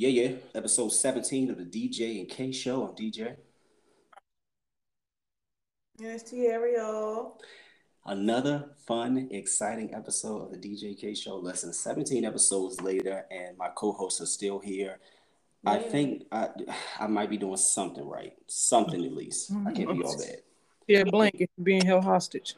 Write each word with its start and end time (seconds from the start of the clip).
Yeah, 0.00 0.08
yeah. 0.08 0.36
Episode 0.54 0.92
17 0.92 1.50
of 1.50 1.58
the 1.58 1.64
DJ 1.64 2.20
and 2.20 2.26
K 2.26 2.52
show. 2.52 2.88
I'm 2.88 2.94
DJ. 2.94 3.36
Yes, 5.98 6.32
Ariel. 6.32 7.38
Another 8.06 8.70
fun, 8.86 9.28
exciting 9.30 9.94
episode 9.94 10.44
of 10.44 10.52
the 10.52 10.56
DJ 10.56 10.98
K 10.98 11.12
show. 11.12 11.36
Less 11.36 11.60
than 11.60 11.74
17 11.74 12.24
episodes 12.24 12.80
later, 12.80 13.26
and 13.30 13.58
my 13.58 13.68
co-hosts 13.74 14.22
are 14.22 14.26
still 14.26 14.58
here. 14.58 15.00
Yeah. 15.64 15.70
I 15.72 15.78
think 15.80 16.22
I 16.32 16.48
I 16.98 17.06
might 17.06 17.28
be 17.28 17.36
doing 17.36 17.58
something 17.58 18.08
right. 18.08 18.32
Something 18.46 19.04
at 19.04 19.12
least. 19.12 19.52
I 19.66 19.72
can't 19.72 19.92
be 19.92 20.02
all 20.02 20.16
bad. 20.26 20.38
Yeah, 20.88 21.04
blank 21.04 21.46
being 21.62 21.84
held 21.84 22.04
hostage. 22.04 22.56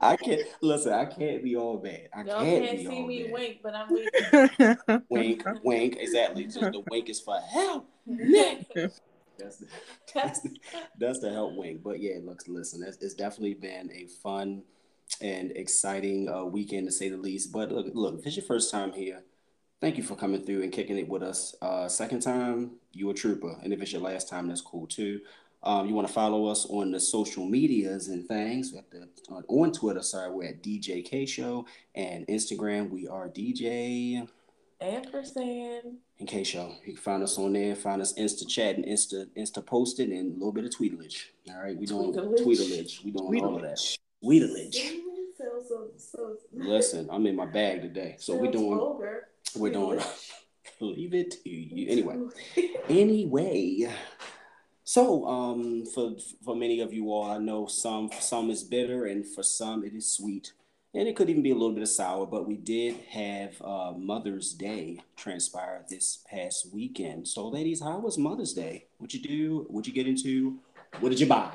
I 0.00 0.16
can't 0.16 0.42
listen. 0.60 0.92
I 0.92 1.04
can't 1.06 1.42
be 1.42 1.56
all 1.56 1.78
bad. 1.78 2.08
I 2.14 2.22
Y'all 2.22 2.42
can't, 2.42 2.64
can't 2.64 2.78
be 2.78 2.84
see 2.84 2.88
all 2.88 3.06
me 3.06 3.22
bad. 3.24 3.32
wink, 3.32 3.58
but 3.62 3.74
I'm 3.74 3.88
winking. 3.90 5.02
wink, 5.08 5.44
wink. 5.62 5.96
Exactly. 5.98 6.44
Just 6.44 6.60
the 6.60 6.82
wink 6.90 7.08
is 7.08 7.20
for 7.20 7.38
help. 7.40 7.88
That's 8.06 8.68
the, 8.68 8.92
that's, 10.14 10.40
the, 10.40 10.56
that's 10.98 11.20
the 11.20 11.30
help 11.32 11.54
wink. 11.54 11.82
But 11.82 12.00
yeah, 12.00 12.14
looks 12.22 12.48
listen. 12.48 12.82
It's, 12.86 12.98
it's 13.02 13.14
definitely 13.14 13.54
been 13.54 13.90
a 13.92 14.06
fun 14.22 14.62
and 15.20 15.52
exciting 15.52 16.28
uh, 16.28 16.44
weekend 16.44 16.86
to 16.86 16.92
say 16.92 17.08
the 17.08 17.16
least. 17.16 17.52
But 17.52 17.70
look, 17.70 17.86
look, 17.94 18.18
if 18.18 18.26
it's 18.26 18.36
your 18.36 18.46
first 18.46 18.70
time 18.70 18.92
here, 18.92 19.22
thank 19.80 19.96
you 19.96 20.02
for 20.02 20.16
coming 20.16 20.44
through 20.44 20.62
and 20.62 20.72
kicking 20.72 20.98
it 20.98 21.08
with 21.08 21.22
us. 21.22 21.54
Uh, 21.62 21.88
second 21.88 22.20
time, 22.20 22.72
you 22.92 23.10
a 23.10 23.14
trooper, 23.14 23.56
and 23.62 23.72
if 23.72 23.80
it's 23.82 23.92
your 23.92 24.02
last 24.02 24.28
time, 24.28 24.48
that's 24.48 24.60
cool 24.60 24.86
too. 24.86 25.20
Um, 25.62 25.88
you 25.88 25.94
want 25.94 26.06
to 26.06 26.12
follow 26.12 26.46
us 26.46 26.66
on 26.66 26.92
the 26.92 27.00
social 27.00 27.44
medias 27.44 28.08
and 28.08 28.26
things. 28.26 28.70
We 28.70 28.76
have 28.76 28.90
to, 28.90 29.08
on, 29.30 29.44
on 29.48 29.72
Twitter, 29.72 30.02
sorry, 30.02 30.30
we're 30.30 30.48
at 30.48 30.62
DJ 30.62 31.04
K 31.04 31.26
Show, 31.26 31.66
and 31.94 32.26
Instagram 32.28 32.90
we 32.90 33.08
are 33.08 33.28
DJ 33.28 34.28
Ampersand 34.80 35.96
and 36.18 36.28
K 36.28 36.44
Show. 36.44 36.72
You 36.84 36.92
can 36.92 37.02
find 37.02 37.22
us 37.22 37.38
on 37.38 37.54
there. 37.54 37.74
Find 37.74 38.02
us 38.02 38.14
Insta 38.14 38.46
chat 38.46 38.76
and 38.76 38.84
Insta 38.84 39.26
Insta 39.36 39.64
posting 39.64 40.12
and 40.12 40.32
a 40.32 40.34
little 40.34 40.52
bit 40.52 40.64
of 40.64 40.70
tweetalage. 40.70 41.24
All 41.48 41.62
right, 41.62 41.76
we 41.76 41.86
doing 41.86 42.12
tweetalage. 42.12 43.04
We 43.04 43.10
doing 43.10 43.44
all 43.44 43.56
of 43.56 43.62
that. 43.62 43.78
Tweetalage. 44.22 44.98
So, 45.38 45.44
so, 45.66 45.88
so. 45.96 46.36
Listen, 46.52 47.08
I'm 47.10 47.26
in 47.26 47.36
my 47.36 47.46
bag 47.46 47.82
today, 47.82 48.16
so 48.18 48.36
we're 48.36 48.50
doing. 48.50 48.76
Vulgar. 48.76 49.28
We're 49.54 49.72
doing. 49.72 50.00
Leave 50.80 51.14
it 51.14 51.30
to 51.42 51.48
you. 51.48 51.88
Anyway, 51.88 52.18
anyway. 52.88 53.88
So, 54.88 55.26
um, 55.26 55.84
for 55.84 56.14
for 56.44 56.54
many 56.54 56.78
of 56.78 56.94
you 56.94 57.10
all, 57.10 57.28
I 57.28 57.38
know 57.38 57.66
some 57.66 58.08
some 58.20 58.50
is 58.50 58.62
bitter, 58.62 59.06
and 59.06 59.26
for 59.26 59.42
some 59.42 59.84
it 59.84 59.92
is 59.94 60.08
sweet, 60.08 60.52
and 60.94 61.08
it 61.08 61.16
could 61.16 61.28
even 61.28 61.42
be 61.42 61.50
a 61.50 61.54
little 61.54 61.72
bit 61.72 61.82
of 61.82 61.88
sour. 61.88 62.24
But 62.24 62.46
we 62.46 62.56
did 62.56 62.94
have 63.10 63.60
uh, 63.60 63.94
Mother's 63.96 64.52
Day 64.54 65.00
transpire 65.16 65.84
this 65.90 66.20
past 66.30 66.72
weekend. 66.72 67.26
So, 67.26 67.48
ladies, 67.48 67.82
how 67.82 67.98
was 67.98 68.16
Mother's 68.16 68.54
Day? 68.54 68.86
What 68.98 69.12
you 69.12 69.20
do? 69.20 69.66
What 69.70 69.88
you 69.88 69.92
get 69.92 70.06
into? 70.06 70.60
What 71.00 71.08
did 71.08 71.18
you 71.18 71.26
buy? 71.26 71.50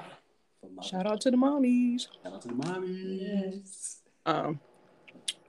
Shout 0.84 1.08
out 1.08 1.22
to 1.22 1.32
the 1.32 1.38
mommies. 1.38 2.08
Shout 2.22 2.34
out 2.34 2.42
to 2.42 2.50
the 2.50 2.54
mommies. 2.54 3.22
Yes. 3.22 4.00
Um, 4.26 4.60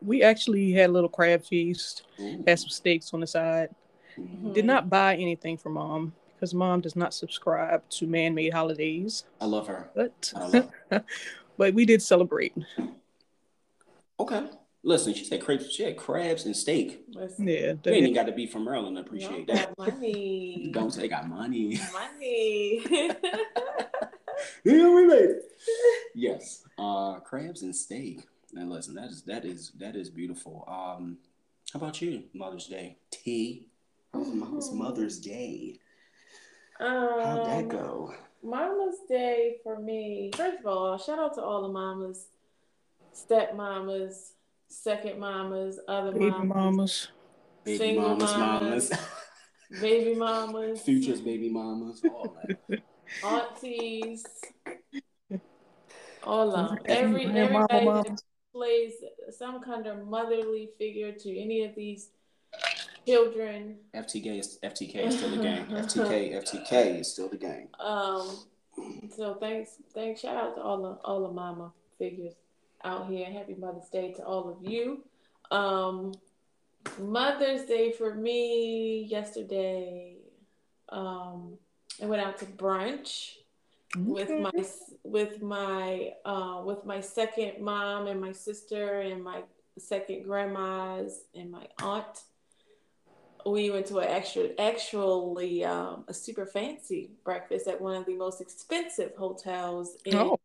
we 0.00 0.22
actually 0.22 0.70
had 0.70 0.89
a 0.89 0.92
little 0.92 1.08
crab 1.08 1.44
feast. 1.44 2.05
Ooh. 2.20 2.44
Had 2.46 2.61
some 2.61 2.69
steaks 2.69 3.12
on 3.12 3.19
the 3.19 3.27
side. 3.27 3.70
Mm-hmm. 4.17 4.52
Did 4.52 4.67
not 4.67 4.89
buy 4.89 5.17
anything 5.17 5.56
for 5.56 5.70
mom 5.70 6.12
because 6.43 6.55
mom 6.55 6.81
does 6.81 6.97
not 6.97 7.15
subscribe 7.15 7.89
to 7.89 8.05
man-made 8.05 8.53
holidays. 8.53 9.23
I 9.41 9.45
love 9.45 9.69
her. 9.69 9.89
But 9.95 10.33
I 10.35 10.48
love 10.48 10.71
her. 10.91 11.05
but 11.57 11.73
we 11.73 11.85
did 11.87 12.03
celebrate. 12.03 12.53
Okay. 14.19 14.48
Listen, 14.83 15.15
she 15.15 15.25
said 15.25 15.41
crabs. 15.41 15.70
She 15.73 15.85
had 15.85 15.97
crabs 15.97 16.45
and 16.45 16.57
steak. 16.57 17.05
Listen, 17.13 17.47
Yeah, 17.47 17.55
You 17.55 17.93
ain't 17.93 17.97
even 17.98 18.13
got 18.13 18.27
to 18.27 18.33
be 18.33 18.48
from 18.48 18.65
Maryland. 18.65 18.98
I 18.98 19.03
appreciate 19.03 19.47
y'all 19.47 19.57
that. 19.57 19.77
got 19.77 19.93
money. 19.93 20.70
Don't 20.75 20.93
say 20.93 21.07
got 21.07 21.29
money. 21.29 21.79
money. 21.93 22.83
Yeah, 24.64 24.92
we 24.92 25.07
made 25.07 25.20
it. 25.20 25.42
Yes, 26.17 26.64
uh, 26.77 27.20
crabs 27.20 27.63
and 27.63 27.77
steak. 27.77 28.23
And 28.57 28.69
listen, 28.70 28.95
that 28.97 29.11
is 29.11 29.23
that 29.23 29.45
is 29.45 29.70
that 29.79 29.95
is 29.95 30.11
beautiful. 30.11 30.64
Um, 30.67 31.19
how 31.73 31.79
about 31.79 32.02
you, 32.02 32.25
Mother's 32.35 32.67
Day? 32.67 32.97
Tea. 33.13 33.69
How 34.13 34.19
was, 34.19 34.29
how 34.31 34.55
was 34.57 34.73
Mother's 34.73 35.20
Day? 35.20 35.79
How'd 36.83 37.47
that 37.47 37.63
Um, 37.63 37.69
go? 37.69 38.15
Mama's 38.43 38.97
Day 39.09 39.57
for 39.63 39.79
me. 39.79 40.31
First 40.35 40.59
of 40.61 40.67
all, 40.67 40.98
shout 40.98 41.19
out 41.19 41.35
to 41.35 41.43
all 41.43 41.63
the 41.63 41.69
mamas, 41.69 42.27
step 43.13 43.55
mamas, 43.55 44.33
second 44.69 45.20
mamas, 45.20 45.79
other 45.87 46.11
baby 46.13 46.31
mamas, 46.31 46.48
mamas. 46.48 47.09
Baby 47.65 47.79
single 47.79 48.09
mamas, 48.17 48.37
mamas. 48.37 48.91
mamas, 48.91 49.09
baby 49.81 50.15
mamas, 50.19 50.81
futures 50.81 51.20
baby 51.20 51.48
mamas, 51.48 52.03
all 52.05 52.37
that. 52.69 52.81
aunties, 53.25 54.25
all 56.25 56.53
of 56.55 56.79
Every 56.87 57.27
yeah, 57.27 57.49
mama, 57.49 57.67
everybody 57.70 57.85
mama. 57.87 58.03
that 58.05 58.23
plays 58.53 58.95
some 59.31 59.61
kind 59.63 59.87
of 59.87 60.05
motherly 60.09 60.70
figure 60.79 61.13
to 61.13 61.39
any 61.39 61.64
of 61.64 61.77
these 61.77 62.11
children. 63.07 63.77
FTK 63.95 64.39
is 64.39 64.58
FTK 64.63 65.07
is 65.07 65.17
still 65.17 65.30
the 65.30 65.42
game. 65.42 65.67
FTK 65.67 66.42
FTK 66.42 67.01
is 67.01 67.13
still 67.13 67.29
the 67.29 67.36
game. 67.36 67.68
Um, 67.80 68.29
so 69.14 69.35
thanks, 69.35 69.77
thanks, 69.95 70.20
shout 70.20 70.36
out 70.36 70.55
to 70.57 70.63
all 70.63 70.83
the 70.83 70.98
all 71.05 71.23
the 71.27 71.33
mama 71.33 71.73
figures 71.98 72.35
out 72.85 73.08
here. 73.08 73.30
Happy 73.30 73.55
Mother's 73.55 73.89
Day 73.89 74.13
to 74.13 74.24
all 74.24 74.48
of 74.48 74.68
you. 74.68 75.02
Um, 75.51 76.13
Mother's 76.98 77.64
Day 77.64 77.92
for 77.92 78.14
me 78.14 79.05
yesterday. 79.05 80.17
Um, 80.89 81.55
I 82.02 82.07
went 82.07 82.23
out 82.23 82.39
to 82.39 82.46
brunch 82.46 83.34
with 83.96 84.30
my 84.30 84.51
with 85.05 85.42
my 85.42 86.13
uh, 86.24 86.63
with 86.64 86.84
my 86.84 87.01
second 87.01 87.61
mom 87.61 88.07
and 88.07 88.20
my 88.20 88.33
sister 88.33 89.01
and 89.01 89.23
my 89.23 89.42
second 89.79 90.24
grandmas 90.24 91.24
and 91.34 91.51
my 91.51 91.67
aunt. 91.83 92.23
We 93.45 93.70
went 93.70 93.86
to 93.86 93.98
an 93.98 94.08
actual 94.08 94.51
actually 94.58 95.64
um, 95.64 96.05
a 96.08 96.14
super 96.14 96.47
fancy 96.47 97.11
breakfast 97.25 97.67
at 97.67 97.80
one 97.80 97.97
of 97.97 98.07
the 98.07 98.14
most 98.14 98.41
expensive 98.41 99.14
hotels 99.17 99.97
in 100.05 100.14
Oh, 100.17 100.39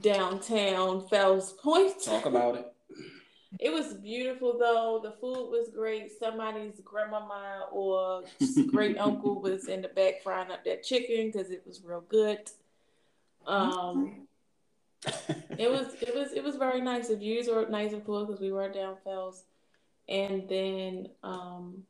downtown 0.00 1.06
Fells 1.08 1.52
Point. 1.52 2.02
Talk 2.04 2.26
about 2.26 2.56
it. 2.56 2.72
It 3.58 3.72
was 3.72 3.94
beautiful 3.94 4.58
though. 4.58 5.00
The 5.02 5.12
food 5.12 5.50
was 5.50 5.70
great. 5.74 6.12
Somebody's 6.18 6.80
grandmama 6.84 7.66
or 7.72 8.22
great 8.66 8.98
uncle 8.98 9.40
was 9.40 9.68
in 9.68 9.80
the 9.80 9.88
back 9.88 10.22
frying 10.22 10.50
up 10.50 10.64
that 10.66 10.82
chicken 10.82 11.30
because 11.30 11.50
it 11.50 11.62
was 11.66 11.82
real 11.82 12.02
good. 12.02 12.50
Um, 13.46 14.28
it 15.58 15.70
was 15.70 15.94
it 16.02 16.14
was 16.14 16.32
it 16.32 16.44
was 16.44 16.56
very 16.56 16.82
nice. 16.82 17.08
The 17.08 17.16
views 17.16 17.48
were 17.48 17.66
nice 17.68 17.92
and 17.92 18.04
cool 18.04 18.26
because 18.26 18.40
we 18.40 18.52
were 18.52 18.68
down 18.68 18.96
Fells, 19.02 19.44
and 20.08 20.46
then 20.48 21.08
um, 21.22 21.84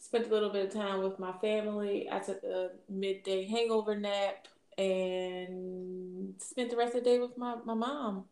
spent 0.00 0.26
a 0.26 0.30
little 0.30 0.50
bit 0.50 0.66
of 0.66 0.72
time 0.72 1.02
with 1.02 1.18
my 1.20 1.32
family. 1.40 2.08
I 2.10 2.18
took 2.18 2.42
a 2.42 2.70
midday 2.88 3.46
hangover 3.46 3.94
nap 3.96 4.48
and 4.76 6.34
spent 6.38 6.70
the 6.70 6.76
rest 6.76 6.94
of 6.96 7.04
the 7.04 7.10
day 7.10 7.18
with 7.20 7.36
my 7.38 7.56
my 7.64 7.74
mom. 7.74 8.24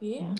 Yeah. 0.00 0.34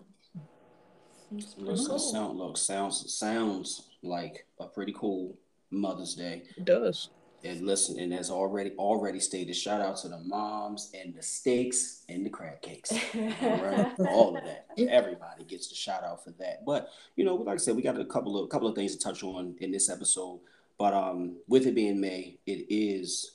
It's 1.33 1.55
Listen, 1.57 1.87
cool. 1.87 1.99
sound 1.99 2.39
look 2.39 2.57
sounds 2.57 3.15
sounds 3.15 3.89
like 4.03 4.47
a 4.59 4.67
pretty 4.67 4.93
cool 4.93 5.37
Mother's 5.71 6.15
Day. 6.15 6.43
it 6.57 6.65
does. 6.65 7.11
And 7.43 7.67
listen, 7.67 7.99
and 7.99 8.13
as 8.13 8.31
already 8.31 8.73
already 8.73 9.19
stated, 9.19 9.57
shout 9.57 9.81
out 9.81 9.97
to 9.99 10.09
the 10.09 10.19
moms 10.19 10.91
and 10.95 11.15
the 11.15 11.23
steaks 11.23 12.05
and 12.09 12.25
the 12.25 12.31
crab 12.31 12.61
cakes. 12.61 12.93
All 12.93 13.57
right, 13.59 13.93
all 14.11 14.37
of 14.37 14.45
that. 14.45 14.67
Everybody 14.79 15.45
gets 15.45 15.69
the 15.69 15.75
shout 15.75 16.05
out 16.05 16.23
for 16.23 16.33
that. 16.33 16.67
But 16.67 16.91
you 17.17 17.25
know, 17.25 17.37
like 17.37 17.55
I 17.55 17.57
said, 17.57 17.77
we 17.77 17.83
got 17.83 17.99
a 17.99 18.05
couple 18.05 18.43
of 18.43 18.51
couple 18.51 18.69
of 18.69 18.75
things 18.75 18.95
to 18.95 19.03
touch 19.03 19.23
on 19.23 19.55
in 19.61 19.71
this 19.71 19.89
episode. 19.89 20.41
But 20.79 20.93
um, 20.93 21.37
with 21.49 21.67
it 21.67 21.75
being 21.75 22.01
May, 22.01 22.39
it 22.47 22.67
is 22.69 23.33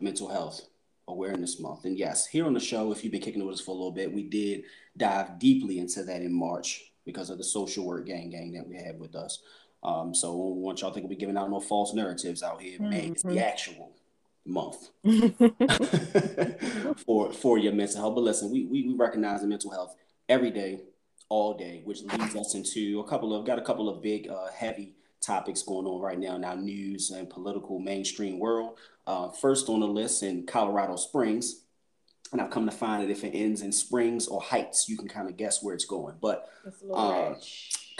Mental 0.00 0.28
Health 0.28 0.62
Awareness 1.08 1.58
Month, 1.58 1.86
and 1.86 1.98
yes, 1.98 2.26
here 2.26 2.46
on 2.46 2.54
the 2.54 2.60
show, 2.60 2.92
if 2.92 3.02
you've 3.02 3.12
been 3.12 3.20
kicking 3.20 3.40
it 3.40 3.44
with 3.44 3.54
us 3.54 3.60
for 3.60 3.72
a 3.72 3.74
little 3.74 3.90
bit, 3.90 4.12
we 4.12 4.22
did 4.22 4.62
dive 4.96 5.40
deeply 5.40 5.80
into 5.80 6.04
that 6.04 6.22
in 6.22 6.32
March 6.32 6.92
because 7.04 7.30
of 7.30 7.38
the 7.38 7.44
social 7.44 7.84
work 7.84 8.06
gang 8.06 8.30
gang 8.30 8.52
that 8.52 8.66
we 8.66 8.76
had 8.76 9.00
with 9.00 9.16
us. 9.16 9.40
Um, 9.82 10.14
so 10.14 10.28
don't 10.28 10.56
want 10.56 10.80
y'all 10.80 10.92
think 10.92 11.04
we'll 11.04 11.10
be 11.10 11.16
giving 11.16 11.36
out 11.36 11.50
no 11.50 11.60
false 11.60 11.94
narratives 11.94 12.42
out 12.42 12.60
here. 12.60 12.80
May 12.80 13.08
is 13.08 13.22
the 13.22 13.30
Mhm. 13.30 13.42
actual 13.42 13.92
month 14.46 14.88
for 17.06 17.32
for 17.32 17.58
your 17.58 17.72
mental 17.72 18.00
health. 18.00 18.14
But 18.14 18.22
listen, 18.24 18.50
we, 18.50 18.64
we 18.66 18.86
we 18.88 18.94
recognize 18.94 19.40
the 19.42 19.46
mental 19.46 19.70
health 19.70 19.94
every 20.28 20.50
day, 20.50 20.80
all 21.28 21.54
day, 21.54 21.82
which 21.84 22.02
leads 22.02 22.36
us 22.36 22.54
into 22.54 23.00
a 23.00 23.04
couple 23.08 23.34
of 23.34 23.44
got 23.46 23.58
a 23.58 23.62
couple 23.62 23.88
of 23.88 24.02
big 24.02 24.28
uh, 24.28 24.48
heavy 24.54 24.94
topics 25.20 25.62
going 25.62 25.86
on 25.86 26.00
right 26.00 26.18
now 26.18 26.36
in 26.36 26.44
our 26.44 26.56
news 26.56 27.10
and 27.10 27.28
political 27.28 27.78
mainstream 27.78 28.38
world. 28.38 28.78
Uh, 29.06 29.28
first 29.30 29.68
on 29.68 29.80
the 29.80 29.86
list 29.86 30.22
in 30.22 30.46
Colorado 30.46 30.96
Springs, 30.96 31.62
and 32.32 32.40
I've 32.40 32.50
come 32.50 32.64
to 32.66 32.72
find 32.72 33.02
that 33.02 33.10
if 33.10 33.24
it 33.24 33.34
ends 33.34 33.60
in 33.62 33.72
Springs 33.72 34.26
or 34.28 34.40
Heights, 34.40 34.88
you 34.88 34.96
can 34.96 35.08
kind 35.08 35.28
of 35.28 35.36
guess 35.36 35.62
where 35.62 35.74
it's 35.74 35.84
going. 35.86 36.16
But 36.20 36.48
It's 36.66 36.82
Uh. 36.82 37.34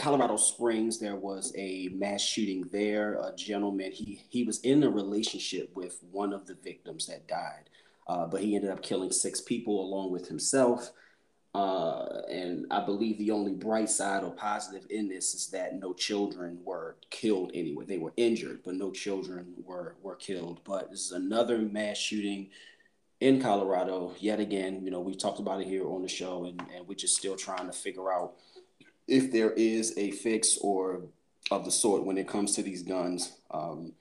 Colorado 0.01 0.39
Springs, 0.39 0.99
there 0.99 1.17
was 1.17 1.53
a 1.57 1.91
mass 1.93 2.23
shooting 2.23 2.67
there. 2.73 3.21
A 3.23 3.35
gentleman, 3.37 3.93
he 3.93 4.23
he 4.31 4.45
was 4.45 4.59
in 4.61 4.83
a 4.83 4.89
relationship 4.89 5.77
with 5.77 6.03
one 6.11 6.33
of 6.33 6.47
the 6.47 6.55
victims 6.55 7.07
that 7.07 7.29
died, 7.29 7.69
uh, 8.09 8.27
but 8.27 8.41
he 8.41 8.57
ended 8.57 8.71
up 8.71 8.83
killing 8.83 9.13
six 9.13 9.43
people 9.43 9.79
along 9.83 10.11
with 10.11 10.27
himself. 10.27 10.91
Uh, 11.55 12.23
and 12.31 12.65
I 12.71 12.83
believe 12.83 13.19
the 13.19 13.33
only 13.33 13.53
bright 13.53 13.91
side 13.91 14.25
or 14.25 14.31
positive 14.31 14.87
in 14.89 15.07
this 15.07 15.35
is 15.35 15.49
that 15.49 15.79
no 15.79 15.93
children 15.93 16.61
were 16.65 16.97
killed 17.11 17.51
anyway. 17.53 17.85
They 17.85 17.99
were 17.99 18.15
injured, 18.17 18.63
but 18.65 18.77
no 18.77 18.91
children 18.91 19.53
were 19.67 19.97
were 20.03 20.17
killed. 20.17 20.63
But 20.65 20.91
this 20.91 21.05
is 21.05 21.13
another 21.13 21.59
mass 21.59 21.99
shooting 21.99 22.49
in 23.21 23.39
Colorado. 23.39 24.15
Yet 24.19 24.41
again, 24.41 24.83
you 24.83 24.91
know, 24.91 25.01
we 25.01 25.15
talked 25.15 25.41
about 25.41 25.61
it 25.61 25.67
here 25.67 25.87
on 25.87 26.01
the 26.01 26.09
show, 26.09 26.47
and, 26.47 26.59
and 26.75 26.89
we're 26.89 26.95
just 26.95 27.19
still 27.19 27.37
trying 27.37 27.67
to 27.67 27.73
figure 27.75 28.11
out 28.11 28.37
if 29.11 29.33
there 29.33 29.51
is 29.53 29.93
a 29.99 30.13
fix 30.13 30.57
or 30.61 31.03
of 31.51 31.65
the 31.65 31.71
sort 31.71 32.05
when 32.05 32.17
it 32.17 32.29
comes 32.29 32.55
to 32.55 32.63
these 32.63 32.83
guns 32.83 33.33
um, 33.51 33.93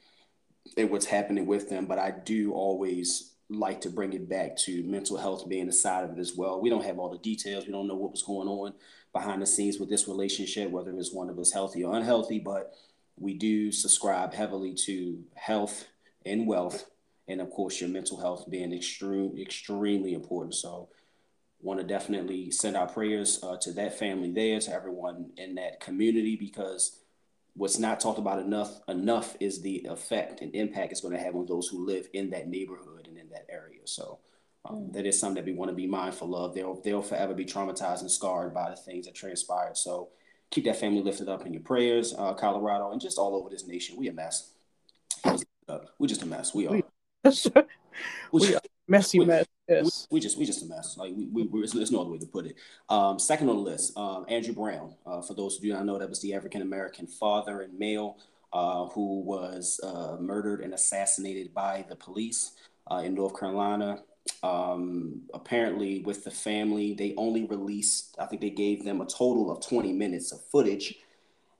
and 0.78 0.90
what's 0.90 1.08
happening 1.08 1.46
with 1.46 1.70
them. 1.70 1.86
But 1.86 2.00
I 2.00 2.12
do 2.12 2.54
always 2.54 3.34
like 3.50 3.82
to 3.82 3.90
bring 3.90 4.14
it 4.14 4.30
back 4.30 4.56
to 4.56 4.84
mental 4.84 5.18
health 5.18 5.50
being 5.50 5.68
a 5.68 5.74
side 5.74 6.04
of 6.04 6.12
it 6.12 6.20
as 6.20 6.36
well. 6.36 6.62
We 6.62 6.70
don't 6.70 6.86
have 6.86 7.00
all 7.00 7.10
the 7.10 7.18
details. 7.18 7.66
We 7.66 7.74
don't 7.74 7.88
know 7.88 7.96
what 7.96 8.12
was 8.12 8.22
going 8.22 8.48
on 8.48 8.74
behind 9.12 9.42
the 9.42 9.48
scenes 9.48 9.80
with 9.80 9.90
this 9.90 10.08
relationship, 10.08 10.70
whether 10.70 10.92
it's 10.92 11.12
one 11.12 11.30
of 11.30 11.40
us 11.40 11.52
healthy 11.52 11.84
or 11.84 11.96
unhealthy, 11.96 12.38
but 12.38 12.76
we 13.18 13.34
do 13.34 13.72
subscribe 13.72 14.34
heavily 14.34 14.76
to 14.86 15.24
health 15.36 15.88
and 16.26 16.46
wealth. 16.46 16.86
And 17.28 17.42
of 17.42 17.50
course, 17.50 17.82
your 17.82 17.90
mental 17.90 18.20
health 18.20 18.46
being 18.50 18.72
extreme, 18.72 19.36
extremely 19.40 20.14
important. 20.14 20.54
So, 20.56 20.90
want 21.62 21.80
to 21.80 21.86
definitely 21.86 22.52
send 22.52 22.78
our 22.78 22.88
prayers 22.88 23.40
uh, 23.44 23.58
to 23.58 23.72
that 23.74 23.98
family 23.98 24.32
there, 24.32 24.60
to 24.60 24.74
everyone 24.74 25.32
in 25.38 25.56
that 25.56 25.80
community, 25.80 26.36
because 26.36 27.00
what's 27.54 27.78
not 27.78 28.00
talked 28.00 28.20
about 28.20 28.40
enough 28.40 28.80
enough 28.88 29.36
is 29.40 29.62
the 29.62 29.86
effect 29.90 30.42
and 30.42 30.56
impact 30.56 30.92
it's 30.92 31.02
going 31.02 31.14
to 31.14 31.22
have 31.22 31.36
on 31.36 31.46
those 31.46 31.68
who 31.68 31.86
live 31.86 32.08
in 32.14 32.30
that 32.30 32.48
neighborhood 32.48 33.08
and 33.08 33.18
in 33.18 33.30
that 33.30 33.46
area. 33.50 33.82
So 33.86 34.20
um, 34.66 34.76
mm. 34.76 34.94
that 34.94 35.06
is 35.06 35.20
something 35.20 35.44
that 35.44 35.50
we 35.50 35.58
want 35.58 35.70
to 35.70 35.76
be 35.76 35.88
mindful 35.88 36.36
of. 36.36 36.54
They'll 36.54 36.82
they'll 36.82 37.02
forever 37.02 37.34
be 37.34 37.46
traumatized 37.46 38.02
and 38.02 38.12
scarred 38.12 38.54
by 38.54 38.70
the 38.70 38.76
things 38.76 39.06
that 39.06 39.16
transpired. 39.16 39.78
So 39.78 40.10
keep 40.52 40.66
that 40.66 40.78
family 40.78 41.02
lifted 41.02 41.30
up 41.30 41.46
in 41.46 41.54
your 41.54 41.62
prayers, 41.62 42.14
uh, 42.18 42.34
Colorado, 42.34 42.92
and 42.92 43.02
just 43.02 43.18
all 43.18 43.36
over 43.36 43.50
this 43.50 43.68
nation. 43.68 43.98
We 43.98 44.08
a 44.08 44.14
mess. 44.14 44.52
We're 45.26 46.08
just 46.08 46.24
a 46.24 46.26
mess. 46.26 46.54
We 46.54 46.68
are. 46.68 46.82
we 48.32 48.56
are 48.56 48.62
messy 48.88 49.20
mess. 49.20 49.46
Yes. 49.70 50.08
We, 50.10 50.16
we, 50.16 50.20
just 50.20 50.38
we 50.38 50.46
just 50.46 50.64
a 50.64 50.66
mess. 50.66 50.98
Like 50.98 51.14
we, 51.16 51.26
we 51.26 51.44
we 51.44 51.60
there's 51.68 51.92
no 51.92 52.02
other 52.02 52.10
way 52.10 52.18
to 52.18 52.26
put 52.26 52.48
it. 52.48 52.56
Um, 52.90 53.20
second 53.20 53.50
on 53.50 53.58
the 53.58 53.62
list, 53.62 53.96
um, 53.98 54.26
Andrew 54.28 54.54
Brown. 54.54 54.96
Uh, 55.06 55.22
for 55.22 55.36
those 55.36 55.56
who 55.56 55.62
do 55.62 55.74
not 55.74 55.86
know, 55.86 55.98
that 56.00 56.10
was 56.10 56.22
the 56.22 56.34
African 56.34 56.62
American 56.62 57.06
father 57.06 57.62
and 57.62 57.78
male 57.78 58.18
uh, 58.52 58.86
who 58.88 59.22
was 59.22 59.80
uh, 59.84 60.18
murdered 60.20 60.62
and 60.62 60.74
assassinated 60.74 61.54
by 61.54 61.86
the 61.88 61.96
police 61.96 62.54
uh, 62.90 63.02
in 63.06 63.14
North 63.14 63.40
Carolina. 63.40 64.00
Um, 64.44 65.22
apparently, 65.34 66.00
with 66.00 66.24
the 66.24 66.32
family, 66.32 66.94
they 66.94 67.14
only 67.18 67.46
released. 67.46 68.16
I 68.20 68.26
think 68.26 68.42
they 68.42 68.50
gave 68.50 68.84
them 68.84 69.02
a 69.02 69.06
total 69.06 69.52
of 69.52 69.66
20 69.66 69.94
minutes 69.94 70.32
of 70.32 70.42
footage 70.52 70.96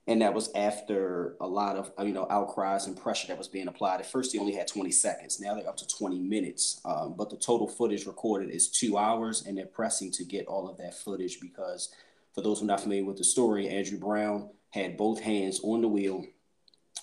and 0.06 0.22
that 0.22 0.34
was 0.34 0.50
after 0.54 1.36
a 1.40 1.46
lot 1.46 1.76
of 1.76 1.92
you 2.06 2.12
know 2.12 2.26
outcries 2.30 2.86
and 2.86 2.96
pressure 2.96 3.28
that 3.28 3.38
was 3.38 3.48
being 3.48 3.68
applied. 3.68 4.00
At 4.00 4.10
first, 4.10 4.32
they 4.32 4.38
only 4.38 4.54
had 4.54 4.66
20 4.66 4.90
seconds. 4.90 5.40
Now 5.40 5.54
they're 5.54 5.68
up 5.68 5.76
to 5.78 5.86
20 5.86 6.18
minutes. 6.18 6.80
Um, 6.84 7.14
but 7.16 7.30
the 7.30 7.36
total 7.36 7.68
footage 7.68 8.06
recorded 8.06 8.50
is 8.50 8.68
two 8.68 8.96
hours, 8.96 9.46
and 9.46 9.56
they're 9.56 9.66
pressing 9.66 10.10
to 10.12 10.24
get 10.24 10.46
all 10.46 10.68
of 10.68 10.78
that 10.78 10.94
footage 10.94 11.40
because, 11.40 11.94
for 12.34 12.40
those 12.40 12.58
who 12.58 12.64
are 12.64 12.68
not 12.68 12.80
familiar 12.80 13.04
with 13.04 13.18
the 13.18 13.24
story, 13.24 13.68
Andrew 13.68 13.98
Brown 13.98 14.50
had 14.70 14.96
both 14.96 15.20
hands 15.20 15.60
on 15.62 15.80
the 15.80 15.88
wheel, 15.88 16.24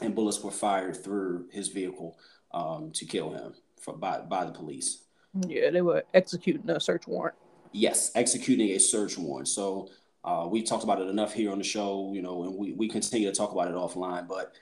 and 0.02 0.16
bullets 0.16 0.42
were 0.42 0.52
fired 0.52 1.04
through 1.04 1.48
his 1.52 1.68
vehicle 1.68 2.18
um, 2.54 2.92
to 2.92 3.06
kill 3.06 3.32
him 3.32 3.54
for, 3.80 3.96
by 3.96 4.22
by 4.22 4.44
the 4.44 4.52
police. 4.52 5.04
Yeah, 5.48 5.70
they 5.70 5.82
were 5.82 6.04
executing 6.14 6.70
a 6.70 6.80
search 6.80 7.08
warrant. 7.08 7.36
Yes, 7.72 8.12
executing 8.16 8.70
a 8.72 8.80
search 8.80 9.18
warrant. 9.18 9.50
So 9.50 9.90
uh, 10.28 10.46
we 10.46 10.62
talked 10.62 10.84
about 10.84 11.00
it 11.00 11.08
enough 11.08 11.34
here 11.34 11.54
on 11.54 11.58
the 11.58 11.64
show, 11.64 12.12
you 12.14 12.22
know, 12.22 12.44
and 12.44 12.54
we, 12.54 12.74
we 12.74 12.90
continue 12.90 13.30
to 13.30 13.36
talk 13.36 13.54
about 13.54 13.70
it 13.70 13.76
offline. 13.76 14.28
But 14.28 14.56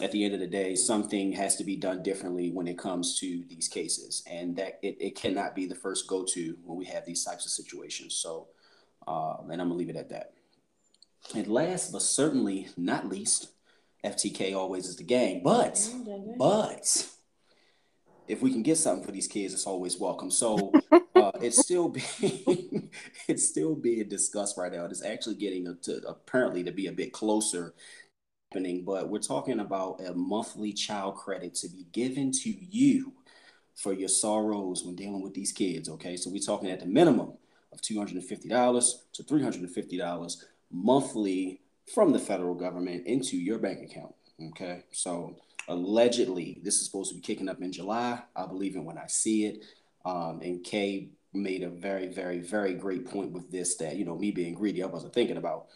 at 0.00 0.12
the 0.12 0.24
end 0.24 0.32
of 0.32 0.40
the 0.40 0.46
day, 0.46 0.74
something 0.74 1.30
has 1.32 1.56
to 1.56 1.64
be 1.64 1.76
done 1.76 2.02
differently 2.02 2.50
when 2.50 2.66
it 2.66 2.78
comes 2.78 3.20
to 3.20 3.44
these 3.46 3.68
cases. 3.68 4.22
And 4.26 4.56
that 4.56 4.78
it, 4.82 4.96
it 4.98 5.16
cannot 5.16 5.54
be 5.54 5.66
the 5.66 5.74
first 5.74 6.08
go 6.08 6.24
to 6.24 6.56
when 6.64 6.78
we 6.78 6.86
have 6.86 7.04
these 7.04 7.22
types 7.22 7.44
of 7.44 7.52
situations. 7.52 8.14
So, 8.14 8.48
uh, 9.06 9.34
and 9.50 9.60
I'm 9.60 9.68
going 9.68 9.72
to 9.72 9.74
leave 9.74 9.90
it 9.90 9.96
at 9.96 10.08
that. 10.08 10.32
And 11.34 11.46
last 11.48 11.92
but 11.92 12.00
certainly 12.00 12.68
not 12.78 13.06
least, 13.06 13.48
FTK 14.02 14.56
always 14.56 14.86
is 14.86 14.96
the 14.96 15.04
gang. 15.04 15.42
But, 15.44 15.86
but 16.38 17.06
if 18.26 18.40
we 18.40 18.52
can 18.52 18.62
get 18.62 18.78
something 18.78 19.04
for 19.04 19.12
these 19.12 19.28
kids, 19.28 19.52
it's 19.52 19.66
always 19.66 20.00
welcome. 20.00 20.30
So 20.30 20.72
it's 21.42 21.58
still 21.58 21.88
being 21.88 22.90
it's 23.28 23.48
still 23.48 23.74
being 23.74 24.08
discussed 24.08 24.56
right 24.56 24.72
now. 24.72 24.84
It's 24.86 25.04
actually 25.04 25.36
getting 25.36 25.76
to 25.82 26.00
apparently 26.06 26.64
to 26.64 26.72
be 26.72 26.86
a 26.86 26.92
bit 26.92 27.12
closer 27.12 27.74
happening, 28.50 28.84
but 28.84 29.08
we're 29.08 29.20
talking 29.20 29.60
about 29.60 30.00
a 30.00 30.12
monthly 30.14 30.72
child 30.72 31.16
credit 31.16 31.54
to 31.54 31.68
be 31.68 31.86
given 31.92 32.32
to 32.32 32.50
you 32.50 33.12
for 33.76 33.92
your 33.92 34.08
sorrows 34.08 34.84
when 34.84 34.96
dealing 34.96 35.22
with 35.22 35.34
these 35.34 35.52
kids. 35.52 35.88
Okay, 35.88 36.16
so 36.16 36.30
we're 36.30 36.40
talking 36.40 36.70
at 36.70 36.80
the 36.80 36.86
minimum 36.86 37.32
of 37.72 37.80
two 37.80 37.96
hundred 37.96 38.14
and 38.14 38.24
fifty 38.24 38.48
dollars 38.48 39.04
to 39.12 39.22
three 39.22 39.42
hundred 39.42 39.62
and 39.62 39.70
fifty 39.70 39.96
dollars 39.96 40.44
monthly 40.70 41.60
from 41.94 42.12
the 42.12 42.18
federal 42.18 42.54
government 42.54 43.06
into 43.06 43.36
your 43.36 43.58
bank 43.58 43.82
account. 43.82 44.14
Okay, 44.48 44.84
so 44.92 45.36
allegedly 45.68 46.60
this 46.64 46.76
is 46.76 46.86
supposed 46.86 47.10
to 47.10 47.14
be 47.14 47.22
kicking 47.22 47.48
up 47.48 47.62
in 47.62 47.72
July. 47.72 48.20
I 48.34 48.46
believe 48.46 48.76
it 48.76 48.84
when 48.84 48.98
I 48.98 49.06
see 49.06 49.46
it. 49.46 49.64
Um, 50.04 50.40
and 50.42 50.64
Kay 50.64 51.10
made 51.32 51.62
a 51.62 51.68
very, 51.68 52.08
very, 52.08 52.40
very 52.40 52.74
great 52.74 53.06
point 53.06 53.32
with 53.32 53.50
this 53.50 53.76
that, 53.76 53.96
you 53.96 54.04
know, 54.04 54.16
me 54.16 54.30
being 54.30 54.54
greedy, 54.54 54.82
I 54.82 54.86
wasn't 54.86 55.14
thinking 55.14 55.36
about. 55.36 55.66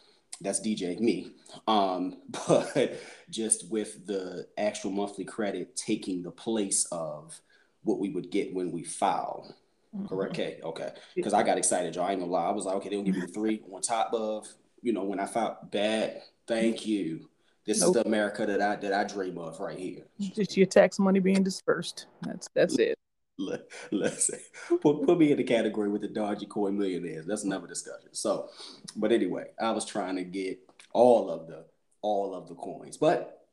That's 0.41 0.61
DJ 0.61 0.99
me. 0.99 1.33
Um, 1.69 2.19
but 2.49 3.01
just 3.31 3.71
with 3.71 4.07
the 4.07 4.47
actual 4.59 4.91
monthly 4.91 5.25
credit 5.25 5.77
taking 5.77 6.23
the 6.23 6.33
place 6.33 6.87
of 6.91 7.39
what 7.83 7.99
we 7.99 8.11
would 8.11 8.31
get 8.31 8.55
when 8.55 8.73
we 8.73 8.83
file. 8.83 9.55
Mm-hmm. 9.95 10.07
Correct, 10.07 10.35
Kay? 10.35 10.61
Okay. 10.63 10.91
Because 11.15 11.35
I 11.35 11.43
got 11.43 11.59
excited, 11.59 11.95
y'all. 11.95 12.07
I 12.07 12.13
ain't 12.13 12.21
gonna 12.21 12.33
lie. 12.33 12.49
I 12.49 12.53
was 12.53 12.65
like, 12.65 12.77
okay, 12.77 12.89
they'll 12.89 13.03
give 13.03 13.17
me 13.17 13.27
three 13.29 13.63
on 13.73 13.81
top 13.81 14.13
of, 14.13 14.49
you 14.83 14.93
know, 14.93 15.05
when 15.05 15.21
I 15.21 15.27
filed 15.27 15.71
bad, 15.71 16.23
thank 16.49 16.87
you. 16.87 17.29
This 17.65 17.81
nope. 17.81 17.97
is 17.97 18.03
the 18.03 18.07
America 18.07 18.45
that 18.45 18.61
I 18.61 18.77
that 18.77 18.93
I 18.93 19.05
dream 19.05 19.39
of 19.39 19.59
right 19.59 19.79
here. 19.79 20.05
Just 20.21 20.57
your 20.57 20.67
tax 20.67 20.99
money 20.99 21.19
being 21.19 21.43
dispersed. 21.43 22.07
That's 22.23 22.49
that's 22.55 22.79
it. 22.79 22.99
Let, 23.37 23.63
let's 23.91 24.29
say 24.29 24.39
put, 24.81 25.05
put 25.05 25.19
me 25.19 25.33
in 25.33 25.39
the 25.39 25.45
category 25.45 25.89
with 25.89 26.03
the 26.03 26.09
Dogecoin 26.09 26.77
millionaires. 26.77 27.27
That's 27.27 27.45
another 27.45 27.67
discussion. 27.67 28.11
So, 28.13 28.49
but 28.95 29.11
anyway, 29.11 29.47
I 29.61 29.73
was 29.73 29.85
trying 29.85 30.17
to 30.17 30.25
get 30.25 30.61
all 30.93 31.29
of 31.31 31.49
the 31.49 31.65
all 32.01 32.35
of 32.35 32.49
the 32.49 32.55
coins, 32.55 32.97
but 32.97 33.47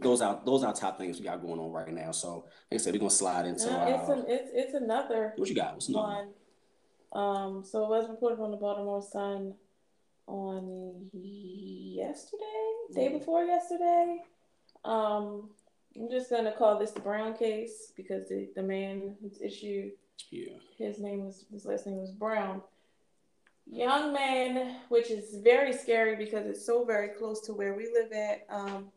those 0.00 0.20
are 0.22 0.40
those 0.44 0.64
are 0.64 0.72
top 0.72 0.98
things 0.98 1.18
we 1.18 1.24
got 1.24 1.40
going 1.40 1.60
on 1.60 1.70
right 1.70 1.92
now. 1.92 2.10
So, 2.10 2.46
like 2.70 2.80
I 2.80 2.82
said, 2.82 2.94
we're 2.94 2.98
gonna 2.98 3.10
slide 3.10 3.46
into. 3.46 3.64
It's, 3.64 4.08
an, 4.08 4.24
it's 4.26 4.50
it's 4.52 4.74
another. 4.74 5.34
What 5.36 5.48
you 5.48 5.54
got? 5.54 5.74
What's 5.74 5.88
one? 5.88 6.30
Um, 7.12 7.62
so 7.62 7.84
it 7.84 7.88
was 7.88 8.08
reported 8.08 8.36
from 8.36 8.50
the 8.50 8.56
Baltimore 8.56 9.02
Sun 9.02 9.54
on 10.26 11.10
yesterday, 11.12 12.42
day 12.94 13.06
mm-hmm. 13.06 13.18
before 13.18 13.44
yesterday. 13.44 14.22
Um, 14.84 15.50
I'm 15.96 16.10
just 16.10 16.30
gonna 16.30 16.52
call 16.52 16.78
this 16.78 16.92
the 16.92 17.00
Brown 17.00 17.34
case 17.34 17.92
because 17.96 18.28
the, 18.28 18.48
the 18.54 18.62
man 18.62 19.16
who's 19.20 19.40
issued 19.40 19.92
yeah. 20.30 20.54
his 20.78 20.98
name 20.98 21.24
was 21.24 21.44
his 21.52 21.64
last 21.64 21.86
name 21.86 21.98
was 21.98 22.12
Brown. 22.12 22.62
Young 23.66 24.12
man, 24.12 24.76
which 24.88 25.10
is 25.10 25.36
very 25.36 25.72
scary 25.72 26.16
because 26.16 26.46
it's 26.46 26.66
so 26.66 26.84
very 26.84 27.08
close 27.08 27.40
to 27.42 27.52
where 27.52 27.74
we 27.74 27.88
live 27.92 28.12
at. 28.12 28.46
Um, 28.50 28.88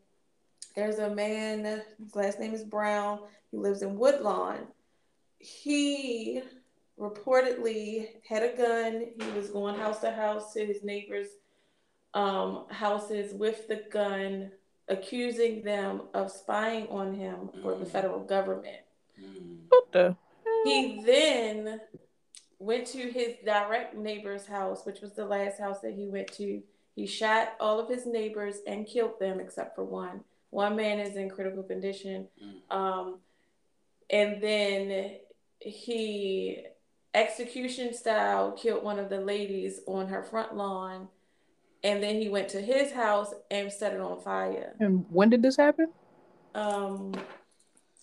there's 0.75 0.99
a 0.99 1.13
man, 1.13 1.81
his 2.03 2.15
last 2.15 2.39
name 2.39 2.53
is 2.53 2.63
Brown. 2.63 3.19
He 3.51 3.57
lives 3.57 3.81
in 3.81 3.97
Woodlawn. 3.97 4.67
He 5.37 6.41
reportedly 6.99 8.07
had 8.27 8.43
a 8.43 8.55
gun. 8.55 9.07
He 9.19 9.31
was 9.37 9.49
going 9.49 9.75
house 9.75 9.99
to 9.99 10.11
house 10.11 10.53
to 10.53 10.65
his 10.65 10.83
neighbors' 10.83 11.37
um, 12.13 12.65
houses 12.69 13.33
with 13.33 13.67
the 13.67 13.83
gun, 13.91 14.51
accusing 14.87 15.63
them 15.63 16.01
of 16.13 16.31
spying 16.31 16.87
on 16.87 17.13
him 17.13 17.49
for 17.61 17.75
the 17.75 17.85
mm. 17.85 17.89
federal 17.89 18.19
government. 18.19 18.81
Mm. 19.21 19.57
What 19.69 19.91
the? 19.91 20.15
He 20.63 21.03
then 21.05 21.79
went 22.59 22.87
to 22.87 23.11
his 23.11 23.35
direct 23.43 23.95
neighbor's 23.95 24.45
house, 24.45 24.85
which 24.85 25.01
was 25.01 25.13
the 25.13 25.25
last 25.25 25.59
house 25.59 25.81
that 25.81 25.93
he 25.93 26.07
went 26.07 26.31
to. 26.33 26.61
He 26.95 27.05
shot 27.05 27.53
all 27.59 27.79
of 27.79 27.89
his 27.89 28.05
neighbors 28.05 28.57
and 28.65 28.87
killed 28.87 29.19
them 29.19 29.39
except 29.39 29.75
for 29.75 29.83
one. 29.83 30.21
One 30.49 30.75
man 30.75 30.99
is 30.99 31.17
in 31.17 31.29
critical 31.29 31.63
condition. 31.63 32.27
Mm. 32.41 32.75
Um, 32.75 33.19
and 34.09 34.41
then 34.41 35.17
he 35.59 36.65
execution 37.13 37.93
style 37.93 38.51
killed 38.51 38.83
one 38.83 38.99
of 38.99 39.09
the 39.09 39.19
ladies 39.19 39.79
on 39.87 40.07
her 40.07 40.21
front 40.21 40.55
lawn 40.55 41.07
and 41.85 42.01
then 42.01 42.19
he 42.19 42.29
went 42.29 42.49
to 42.49 42.59
his 42.59 42.91
house 42.91 43.31
and 43.51 43.71
set 43.71 43.93
it 43.93 44.01
on 44.01 44.19
fire. 44.19 44.73
And 44.79 45.05
when 45.09 45.29
did 45.29 45.43
this 45.43 45.55
happen? 45.55 45.89
Um, 46.55 47.13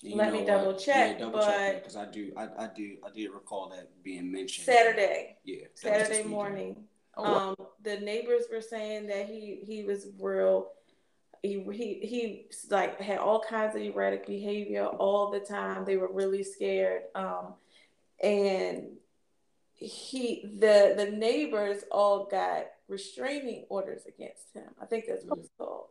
you 0.01 0.15
let 0.15 0.33
me 0.33 0.45
double 0.45 0.73
what? 0.73 0.79
check, 0.79 1.19
yeah, 1.19 1.19
double 1.19 1.41
but 1.41 1.75
because 1.75 1.97
I 1.97 2.07
do, 2.07 2.33
I, 2.37 2.45
I 2.59 2.69
do, 2.75 2.97
I 3.05 3.11
did 3.11 3.31
recall 3.31 3.71
that 3.71 3.91
being 4.05 4.31
mentioned. 4.31 4.67
Saturday. 4.67 5.37
Yeah. 5.45 5.65
Saturday 5.75 6.23
morning. 6.23 6.77
Oh, 7.17 7.25
um, 7.25 7.57
the 7.83 7.99
neighbors 7.99 8.45
were 8.51 8.61
saying 8.61 9.09
that 9.09 9.27
he 9.27 9.61
he 9.67 9.83
was 9.83 10.07
real. 10.21 10.71
He, 11.43 11.65
he 11.73 12.07
he 12.07 12.47
like 12.71 13.01
had 13.01 13.19
all 13.19 13.41
kinds 13.41 13.75
of 13.75 13.83
erratic 13.83 14.27
behavior 14.27 14.87
all 14.87 15.33
the 15.33 15.41
time. 15.41 15.85
They 15.85 15.97
were 15.97 16.13
really 16.13 16.45
scared. 16.45 17.03
Um, 17.17 17.55
and 18.23 18.93
he 19.75 20.49
the 20.59 20.95
the 20.97 21.11
neighbors 21.11 21.83
all 21.91 22.27
got 22.27 22.67
restraining 22.93 23.65
orders 23.71 24.03
against 24.07 24.55
him. 24.55 24.69
I 24.81 24.85
think 24.85 25.07
that's 25.09 25.25
what 25.25 25.39
it's 25.39 25.49
called. 25.59 25.87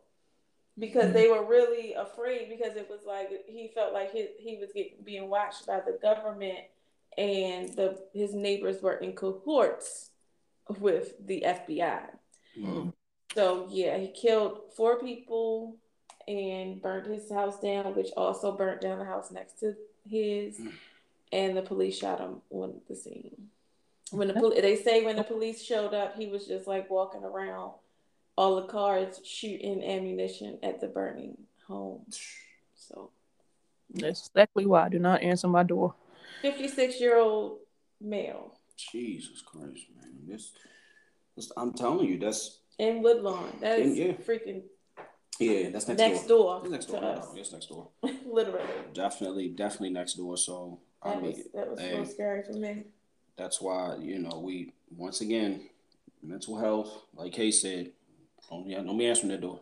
Because 0.78 1.06
mm-hmm. 1.06 1.12
they 1.12 1.28
were 1.28 1.44
really 1.44 1.92
afraid 1.92 2.48
because 2.48 2.76
it 2.76 2.88
was 2.88 3.00
like 3.06 3.28
he 3.46 3.70
felt 3.74 3.92
like 3.92 4.12
his, 4.12 4.28
he 4.38 4.56
was 4.58 4.70
getting 4.74 5.04
being 5.04 5.28
watched 5.28 5.66
by 5.66 5.80
the 5.80 5.98
government 6.00 6.60
and 7.18 7.68
the 7.76 7.98
his 8.14 8.32
neighbors 8.32 8.80
were 8.80 8.94
in 8.94 9.12
cohorts 9.12 10.10
with 10.80 11.14
the 11.26 11.44
FBI. 11.46 12.06
Mm-hmm. 12.58 12.88
So 13.34 13.68
yeah, 13.70 13.98
he 13.98 14.08
killed 14.08 14.60
four 14.74 14.98
people 14.98 15.76
and 16.26 16.80
burned 16.80 17.12
his 17.12 17.30
house 17.30 17.58
down, 17.60 17.94
which 17.94 18.08
also 18.16 18.56
burnt 18.56 18.80
down 18.80 18.98
the 18.98 19.04
house 19.04 19.30
next 19.30 19.60
to 19.60 19.74
his. 20.08 20.56
Mm-hmm. 20.58 20.68
And 21.32 21.56
the 21.56 21.62
police 21.62 21.98
shot 21.98 22.20
him 22.20 22.42
on 22.50 22.80
the 22.88 22.94
scene. 22.94 23.48
When 24.12 24.28
the 24.28 24.34
pol- 24.34 24.50
they 24.50 24.76
say 24.76 25.04
when 25.04 25.16
the 25.16 25.24
police 25.24 25.62
showed 25.62 25.94
up, 25.94 26.16
he 26.16 26.26
was 26.26 26.46
just 26.46 26.66
like 26.66 26.90
walking 26.90 27.24
around 27.24 27.72
all 28.36 28.56
the 28.56 28.66
cars 28.66 29.20
shooting 29.24 29.82
ammunition 29.82 30.58
at 30.62 30.80
the 30.80 30.86
burning 30.86 31.36
home. 31.66 32.04
So 32.74 33.10
that's 33.94 34.28
exactly 34.28 34.66
why 34.66 34.84
I 34.84 34.88
do 34.90 34.98
not 34.98 35.22
answer 35.22 35.48
my 35.48 35.62
door. 35.62 35.94
Fifty 36.42 36.68
six 36.68 37.00
year 37.00 37.18
old 37.18 37.60
male. 38.00 38.58
Jesus 38.76 39.40
Christ, 39.40 39.86
man! 39.96 40.12
This, 40.26 40.52
this, 41.34 41.50
I'm 41.56 41.72
telling 41.72 42.06
you, 42.06 42.18
that's 42.18 42.58
in 42.78 43.02
Woodlawn. 43.02 43.56
That 43.60 43.78
is 43.78 43.96
yeah. 43.96 44.12
freaking. 44.12 44.62
Yeah, 45.38 45.70
that's 45.70 45.88
next, 45.88 45.98
next 45.98 46.26
door. 46.26 46.60
door. 46.60 46.70
next 46.70 46.86
door. 46.86 47.00
To 47.00 47.06
us. 47.06 47.28
Yes, 47.34 47.52
next 47.52 47.66
door. 47.66 47.88
Literally. 48.26 48.68
Definitely, 48.92 49.48
definitely 49.48 49.90
next 49.90 50.14
door. 50.14 50.36
So 50.36 50.80
that 51.02 51.16
I 51.16 51.20
mean, 51.20 51.32
was, 51.32 51.38
that 51.54 51.70
was 51.70 51.80
hey, 51.80 52.04
so 52.04 52.04
scary 52.04 52.42
for 52.42 52.52
me 52.52 52.84
that's 53.36 53.60
why 53.60 53.96
you 54.00 54.18
know 54.18 54.38
we 54.38 54.72
once 54.96 55.20
again 55.20 55.68
mental 56.22 56.58
health, 56.58 57.02
like 57.14 57.32
Kay 57.32 57.50
said, 57.50 57.90
don't, 58.48 58.68
yeah, 58.68 58.82
don't 58.82 58.98
be 58.98 59.06
answering 59.06 59.30
that 59.30 59.40
door. 59.40 59.60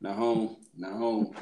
Not 0.00 0.16
home, 0.16 0.56
not 0.76 0.92
home. 0.92 1.34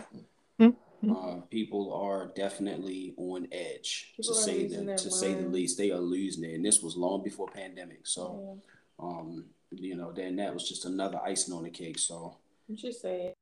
Mm-hmm. 0.61 1.17
Uh, 1.17 1.41
people 1.51 1.93
are 1.93 2.31
definitely 2.37 3.13
on 3.17 3.49
edge 3.51 4.13
people 4.17 4.35
to 4.35 4.41
say 4.41 4.69
the, 4.69 4.77
to 4.77 4.85
mind. 4.85 5.01
say 5.01 5.35
the 5.35 5.49
least. 5.49 5.77
They 5.77 5.91
are 5.91 5.99
losing 5.99 6.45
it, 6.45 6.55
and 6.55 6.65
this 6.65 6.81
was 6.81 6.97
long 6.97 7.25
before 7.25 7.49
pandemic. 7.49 8.07
So, 8.07 8.61
yeah. 9.01 9.05
um, 9.05 9.47
you 9.73 9.97
know, 9.97 10.13
then 10.13 10.37
that 10.37 10.55
was 10.55 10.69
just 10.69 10.85
another 10.85 11.19
icing 11.25 11.55
on 11.55 11.65
the 11.65 11.71
cake. 11.71 11.99
So, 11.99 12.37
what 12.69 12.83
you 12.83 12.93
say? 12.93 13.35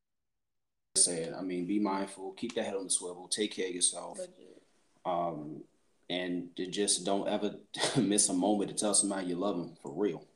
Said, 0.96 1.34
I 1.38 1.42
mean, 1.42 1.66
be 1.66 1.78
mindful, 1.78 2.32
keep 2.32 2.54
that 2.54 2.64
head 2.64 2.74
on 2.74 2.84
the 2.84 2.90
swivel, 2.90 3.28
take 3.28 3.54
care 3.54 3.68
of 3.68 3.74
yourself. 3.74 4.18
Um, 5.04 5.62
and 6.10 6.54
to 6.56 6.66
just 6.66 7.06
don't 7.06 7.28
ever 7.28 7.54
miss 7.96 8.28
a 8.28 8.34
moment 8.34 8.70
to 8.70 8.76
tell 8.76 8.92
somebody 8.92 9.28
you 9.28 9.36
love 9.36 9.56
them 9.56 9.76
for 9.80 9.92
real. 9.94 10.26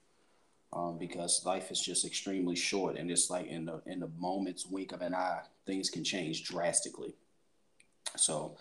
Um, 0.72 0.98
because 0.98 1.44
life 1.44 1.70
is 1.70 1.80
just 1.80 2.04
extremely 2.04 2.56
short, 2.56 2.96
and 2.96 3.08
it's 3.08 3.30
like 3.30 3.46
in 3.46 3.66
the 3.66 3.80
in 3.86 4.00
the 4.00 4.10
moment's 4.18 4.66
wink 4.66 4.90
of 4.90 5.02
an 5.02 5.14
eye, 5.14 5.42
things 5.66 5.88
can 5.88 6.02
change 6.02 6.44
drastically. 6.44 7.14
So, 8.16 8.56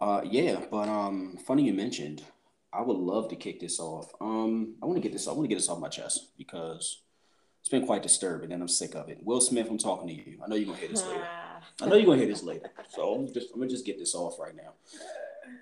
uh, 0.00 0.22
yeah, 0.24 0.62
but 0.70 0.88
um, 0.88 1.36
funny 1.46 1.64
you 1.64 1.74
mentioned. 1.74 2.22
I 2.72 2.80
would 2.80 2.96
love 2.96 3.28
to 3.28 3.36
kick 3.36 3.60
this 3.60 3.78
off. 3.78 4.10
Um, 4.20 4.74
I 4.82 4.86
want 4.86 4.96
to 4.96 5.02
get 5.02 5.12
this. 5.12 5.28
I 5.28 5.32
want 5.32 5.44
to 5.44 5.48
get 5.48 5.56
this 5.56 5.68
off 5.68 5.78
my 5.78 5.88
chest 5.88 6.36
because 6.36 7.02
it's 7.60 7.68
been 7.68 7.84
quite 7.84 8.02
disturbing, 8.02 8.50
and 8.50 8.62
I'm 8.62 8.68
sick 8.68 8.94
of 8.94 9.10
it. 9.10 9.18
Will 9.22 9.40
Smith, 9.42 9.68
I'm 9.70 9.78
talking 9.78 10.08
to 10.08 10.14
you. 10.14 10.38
I 10.42 10.48
know 10.48 10.56
you're 10.56 10.66
gonna 10.66 10.78
hear 10.78 10.88
this 10.88 11.04
later. 11.04 11.28
I 11.80 11.86
know 11.86 11.96
you're 11.96 12.06
gonna 12.06 12.18
hear 12.18 12.26
this 12.26 12.42
later. 12.42 12.70
So 12.88 13.14
I'm 13.14 13.32
just 13.32 13.52
I'm 13.52 13.60
gonna 13.60 13.70
just 13.70 13.84
get 13.84 13.98
this 13.98 14.14
off 14.14 14.38
right 14.38 14.56
now. 14.56 14.72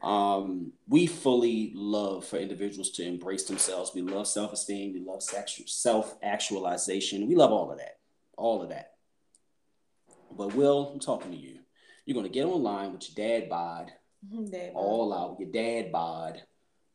Um, 0.03 0.73
we 0.89 1.07
fully 1.07 1.73
love 1.75 2.25
for 2.25 2.37
individuals 2.37 2.91
to 2.93 3.05
embrace 3.05 3.45
themselves. 3.45 3.93
We 3.95 4.03
love 4.03 4.27
self 4.27 4.53
esteem. 4.53 4.93
We 4.93 5.01
love 5.01 5.23
self 5.23 6.17
actualization. 6.23 7.29
We 7.29 7.37
love 7.37 7.53
all 7.53 7.71
of 7.71 7.79
that. 7.79 7.99
All 8.37 8.63
of 8.63 8.71
that. 8.71 8.93
But 10.37 10.55
Will, 10.55 10.91
I'm 10.93 11.01
talking 11.01 11.31
to 11.31 11.37
you. 11.37 11.59
You're 12.05 12.17
gonna 12.17 12.29
get 12.29 12.47
online 12.47 12.93
with 12.93 13.09
your 13.09 13.29
dad 13.29 13.49
bod, 13.49 13.93
dad 14.51 14.73
all 14.75 15.13
out, 15.15 15.39
your 15.39 15.51
dad 15.51 15.93
bod, 15.93 16.43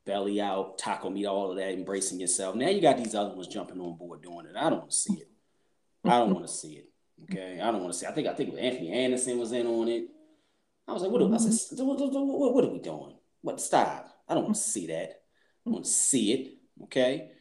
belly 0.06 0.42
out, 0.42 0.78
taco 0.78 1.10
meat, 1.10 1.26
all 1.26 1.52
of 1.52 1.58
that, 1.58 1.72
embracing 1.72 2.20
yourself. 2.20 2.56
Now 2.56 2.70
you 2.70 2.82
got 2.82 2.98
these 2.98 3.16
other 3.16 3.34
ones 3.34 3.48
jumping 3.48 3.80
on 3.80 3.96
board 3.96 4.22
doing 4.22 4.48
it. 4.48 4.56
I 4.58 4.70
don't 4.70 4.80
want 4.80 4.92
to 4.92 4.98
see 4.98 5.14
it. 5.14 5.30
I 6.04 6.20
don't 6.20 6.34
want 6.34 6.46
to 6.48 6.54
see 6.54 6.74
it. 6.74 6.90
Okay, 7.24 7.60
I 7.62 7.72
don't 7.72 7.82
want 7.82 7.94
to 7.94 8.00
see. 8.00 8.06
it. 8.06 8.10
I 8.10 8.12
think 8.14 8.28
I 8.28 8.34
think 8.34 8.56
Anthony 8.58 8.92
Anderson 8.92 9.40
was 9.40 9.54
in 9.54 9.66
on 9.66 9.88
it. 9.88 10.10
I 10.88 10.94
was 10.94 11.02
like, 11.02 11.12
what, 11.12 11.22
are, 11.22 11.34
I 11.34 11.38
said, 11.38 11.78
mm-hmm. 11.78 11.86
what, 11.86 12.00
what, 12.00 12.54
what 12.54 12.64
are 12.64 12.70
we 12.70 12.80
doing? 12.80 13.16
What, 13.42 13.60
stop. 13.60 14.08
I 14.28 14.34
don't 14.34 14.44
want 14.44 14.56
to 14.56 14.62
mm. 14.62 14.66
see 14.66 14.88
that. 14.88 15.10
I 15.10 15.66
don't 15.66 15.74
want 15.74 15.86
to 15.86 15.92
mm. 15.92 15.94
see 15.94 16.34
it. 16.34 16.58
Okay. 16.84 17.32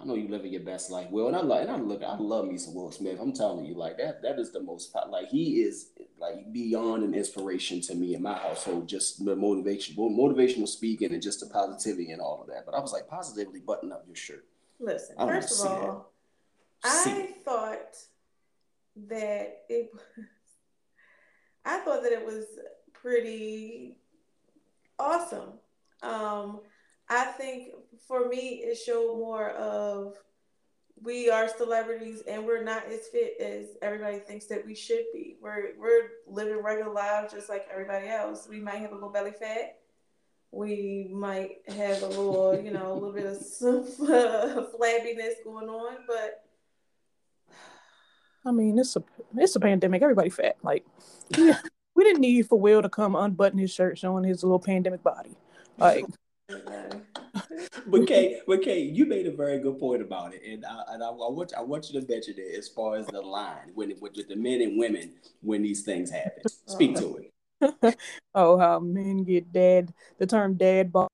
I 0.00 0.04
know 0.04 0.16
you 0.16 0.28
living 0.28 0.52
your 0.52 0.62
best 0.62 0.90
life, 0.90 1.08
Will, 1.10 1.28
and 1.28 1.36
I 1.36 1.40
love, 1.40 1.62
and 1.62 1.70
I 1.70 1.76
look, 1.76 2.02
I 2.02 2.16
love 2.16 2.46
me 2.46 2.58
some 2.58 2.74
Will 2.74 2.90
Smith. 2.90 3.18
I'm 3.20 3.32
telling 3.32 3.64
you, 3.64 3.74
like 3.74 3.96
that, 3.98 4.22
that 4.22 4.38
is 4.40 4.52
the 4.52 4.60
most, 4.60 4.94
like 5.08 5.28
he 5.28 5.62
is 5.62 5.90
like 6.18 6.52
beyond 6.52 7.04
an 7.04 7.14
inspiration 7.14 7.80
to 7.82 7.94
me 7.94 8.14
in 8.14 8.22
my 8.22 8.34
household. 8.34 8.88
Just 8.88 9.24
the 9.24 9.36
motivation, 9.36 9.94
motivational 9.96 10.66
speaking, 10.66 11.12
and 11.12 11.22
just 11.22 11.40
the 11.40 11.46
positivity 11.46 12.10
and 12.10 12.20
all 12.20 12.42
of 12.42 12.48
that. 12.48 12.66
But 12.66 12.74
I 12.74 12.80
was 12.80 12.92
like, 12.92 13.08
positively 13.08 13.60
button 13.60 13.92
up 13.92 14.04
your 14.06 14.16
shirt. 14.16 14.44
Listen, 14.80 15.16
first 15.16 15.64
of 15.64 15.70
all, 15.70 16.12
I 16.82 17.28
thought 17.44 17.96
that 19.08 19.62
it. 19.68 19.90
I 21.64 21.78
thought 21.78 22.02
that 22.02 22.12
it 22.12 22.26
was 22.26 22.44
pretty 23.04 23.98
awesome. 24.98 25.50
Um, 26.02 26.60
I 27.10 27.26
think 27.26 27.72
for 28.08 28.28
me, 28.28 28.62
it 28.64 28.76
showed 28.78 29.18
more 29.18 29.50
of 29.50 30.14
we 31.02 31.28
are 31.28 31.48
celebrities 31.48 32.22
and 32.26 32.46
we're 32.46 32.64
not 32.64 32.86
as 32.86 33.08
fit 33.08 33.34
as 33.40 33.76
everybody 33.82 34.18
thinks 34.20 34.46
that 34.46 34.64
we 34.64 34.74
should 34.74 35.04
be. 35.12 35.36
We're 35.42 35.72
we're 35.78 36.08
living 36.26 36.62
regular 36.62 36.92
lives 36.92 37.34
just 37.34 37.50
like 37.50 37.66
everybody 37.70 38.08
else. 38.08 38.48
We 38.48 38.58
might 38.58 38.76
have 38.76 38.92
a 38.92 38.94
little 38.94 39.10
belly 39.10 39.32
fat. 39.32 39.76
We 40.50 41.10
might 41.12 41.56
have 41.68 42.02
a 42.02 42.06
little, 42.06 42.58
you 42.58 42.70
know, 42.70 42.92
a 42.92 42.94
little 42.94 43.12
bit 43.12 43.26
of 43.26 43.36
some, 43.36 43.84
flabbiness 43.84 45.44
going 45.44 45.68
on, 45.68 45.98
but 46.06 46.44
I 48.46 48.50
mean, 48.50 48.78
it's 48.78 48.96
a 48.96 49.04
it's 49.36 49.56
a 49.56 49.60
pandemic. 49.60 50.00
Everybody 50.00 50.30
fat. 50.30 50.56
Like, 50.62 50.86
yeah, 51.36 51.58
we 51.94 52.04
didn't 52.04 52.20
need 52.20 52.48
for 52.48 52.58
Will 52.58 52.82
to 52.82 52.88
come 52.88 53.14
unbutton 53.14 53.58
his 53.58 53.70
shirt 53.70 53.98
showing 53.98 54.24
his 54.24 54.42
little 54.42 54.58
pandemic 54.58 55.02
body. 55.02 55.36
Like 55.78 56.04
but 57.86 58.06
Kay, 58.06 58.40
but 58.46 58.62
Kay, 58.62 58.80
you 58.80 59.06
made 59.06 59.26
a 59.26 59.34
very 59.34 59.58
good 59.58 59.78
point 59.78 60.02
about 60.02 60.34
it, 60.34 60.42
and 60.46 60.64
I, 60.64 60.82
and 60.90 61.02
I, 61.02 61.08
I, 61.08 61.30
want 61.30 61.54
I 61.56 61.62
want 61.62 61.90
you 61.90 62.00
to 62.00 62.06
mention 62.06 62.34
it 62.36 62.58
as 62.58 62.68
far 62.68 62.96
as 62.96 63.06
the 63.06 63.20
line 63.20 63.70
when 63.74 63.94
with, 64.00 64.16
with 64.16 64.28
the 64.28 64.36
men 64.36 64.60
and 64.60 64.78
women 64.78 65.14
when 65.40 65.62
these 65.62 65.82
things 65.82 66.10
happen. 66.10 66.42
Speak 66.66 66.96
to 66.96 67.16
it. 67.16 67.96
oh, 68.34 68.58
how 68.58 68.78
men 68.80 69.24
get 69.24 69.52
dad. 69.52 69.92
The 70.18 70.26
term 70.26 70.54
dad 70.54 70.92
bod. 70.92 71.08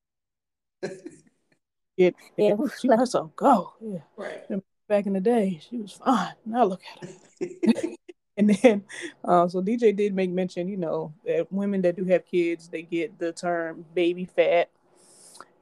Get 1.96 2.14
yeah, 2.36 2.56
she 2.80 2.88
let 2.88 2.98
herself 2.98 3.34
go. 3.36 3.74
Yeah, 3.80 4.00
right. 4.16 4.42
Back 4.88 5.06
in 5.06 5.12
the 5.12 5.20
day, 5.20 5.60
she 5.68 5.76
was 5.76 5.92
fine. 5.92 6.32
Now 6.44 6.64
look 6.64 6.82
at 7.00 7.08
her. 7.08 7.96
And 8.40 8.48
then, 8.62 8.84
uh, 9.22 9.46
so 9.48 9.60
DJ 9.60 9.94
did 9.94 10.14
make 10.14 10.30
mention, 10.30 10.66
you 10.66 10.78
know, 10.78 11.12
that 11.26 11.52
women 11.52 11.82
that 11.82 11.94
do 11.94 12.04
have 12.06 12.24
kids, 12.24 12.68
they 12.68 12.80
get 12.80 13.18
the 13.18 13.32
term 13.32 13.84
baby 13.94 14.24
fat 14.24 14.70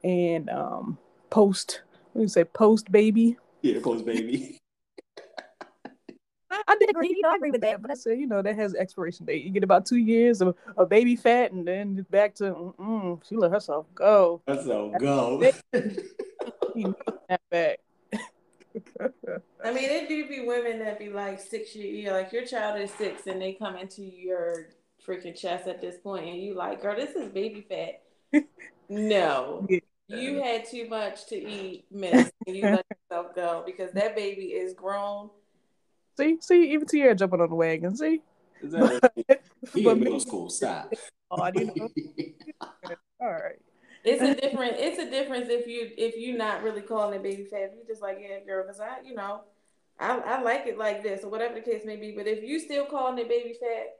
and 0.01 0.49
um, 0.49 0.97
post, 1.29 1.81
what 2.13 2.19
do 2.19 2.23
you 2.23 2.29
say, 2.29 2.45
post 2.45 2.89
baby? 2.89 3.35
Yeah, 3.61 3.81
post 3.83 4.05
baby. 4.05 4.57
I, 6.51 6.63
I 6.69 6.77
did 6.79 6.89
agree, 6.89 7.09
you 7.09 7.21
know, 7.21 7.31
I 7.31 7.35
agree 7.35 7.51
with 7.51 7.59
that, 7.61 7.81
but 7.81 7.91
I 7.91 7.95
said, 7.95 8.17
you 8.17 8.27
know, 8.27 8.41
that 8.41 8.55
has 8.55 8.73
expiration 8.75 9.25
date. 9.25 9.43
You 9.43 9.49
get 9.49 9.65
about 9.65 9.85
two 9.85 9.97
years 9.97 10.39
of, 10.39 10.55
of 10.77 10.87
baby 10.87 11.17
fat, 11.17 11.51
and 11.51 11.67
then 11.67 12.05
back 12.09 12.33
to, 12.35 12.73
mm 12.79 13.21
she 13.27 13.35
let 13.35 13.51
herself 13.51 13.87
go. 13.93 14.41
Herself 14.47 14.93
go. 15.01 15.37
that 17.27 17.41
back. 17.51 17.79
I 19.63 19.71
mean, 19.71 19.89
it 19.89 20.07
do 20.07 20.27
be 20.27 20.41
women 20.41 20.79
that 20.79 20.99
be 20.99 21.09
like 21.09 21.39
six 21.39 21.75
years, 21.75 22.11
like 22.11 22.31
your 22.31 22.45
child 22.45 22.79
is 22.79 22.91
six, 22.91 23.27
and 23.27 23.41
they 23.41 23.53
come 23.53 23.75
into 23.75 24.01
your 24.01 24.67
freaking 25.05 25.39
chest 25.39 25.67
at 25.67 25.81
this 25.81 25.97
point, 25.97 26.27
and 26.27 26.37
you 26.37 26.53
like, 26.53 26.81
girl, 26.81 26.95
this 26.95 27.15
is 27.15 27.29
baby 27.29 27.65
fat. 27.67 28.43
no, 28.89 29.67
you 30.07 30.41
had 30.41 30.65
too 30.65 30.87
much 30.89 31.25
to 31.27 31.35
eat, 31.35 31.85
miss, 31.91 32.31
and 32.47 32.55
you 32.55 32.63
let 32.63 32.85
yourself 33.09 33.35
go 33.35 33.63
because 33.65 33.91
that 33.93 34.15
baby 34.15 34.47
is 34.47 34.73
grown 34.73 35.29
See, 36.19 36.37
see, 36.41 36.73
even 36.73 36.85
Tierra 36.85 37.15
jumping 37.15 37.39
on 37.39 37.49
the 37.49 37.55
wagon. 37.55 37.95
See, 37.95 38.21
that, 38.63 39.41
he 39.73 39.87
in 39.87 39.99
middle 39.99 40.19
school. 40.19 40.49
Stop. 40.49 40.93
Oh, 41.31 41.41
Odd, 41.41 41.57
you 41.57 41.65
know. 41.67 41.89
All 43.21 43.31
right. 43.31 43.55
It's 44.03 44.21
a 44.21 44.33
different. 44.33 44.75
It's 44.77 44.99
a 44.99 45.09
difference 45.09 45.47
if 45.49 45.67
you 45.67 45.89
if 45.97 46.15
you're 46.17 46.37
not 46.37 46.63
really 46.63 46.81
calling 46.81 47.15
it 47.15 47.23
baby 47.23 47.45
fat. 47.45 47.71
If 47.71 47.71
you 47.75 47.83
just 47.87 48.01
like 48.01 48.19
yeah, 48.21 48.39
girl, 48.45 48.63
because 48.63 48.79
I 48.79 48.97
you 49.05 49.15
know, 49.15 49.41
I 49.99 50.17
I 50.17 50.41
like 50.41 50.65
it 50.67 50.77
like 50.77 51.03
this 51.03 51.23
or 51.23 51.29
whatever 51.29 51.55
the 51.55 51.61
case 51.61 51.83
may 51.85 51.97
be. 51.97 52.13
But 52.15 52.27
if 52.27 52.43
you 52.43 52.59
still 52.59 52.85
calling 52.85 53.17
it 53.17 53.27
baby 53.27 53.53
fat, 53.59 53.97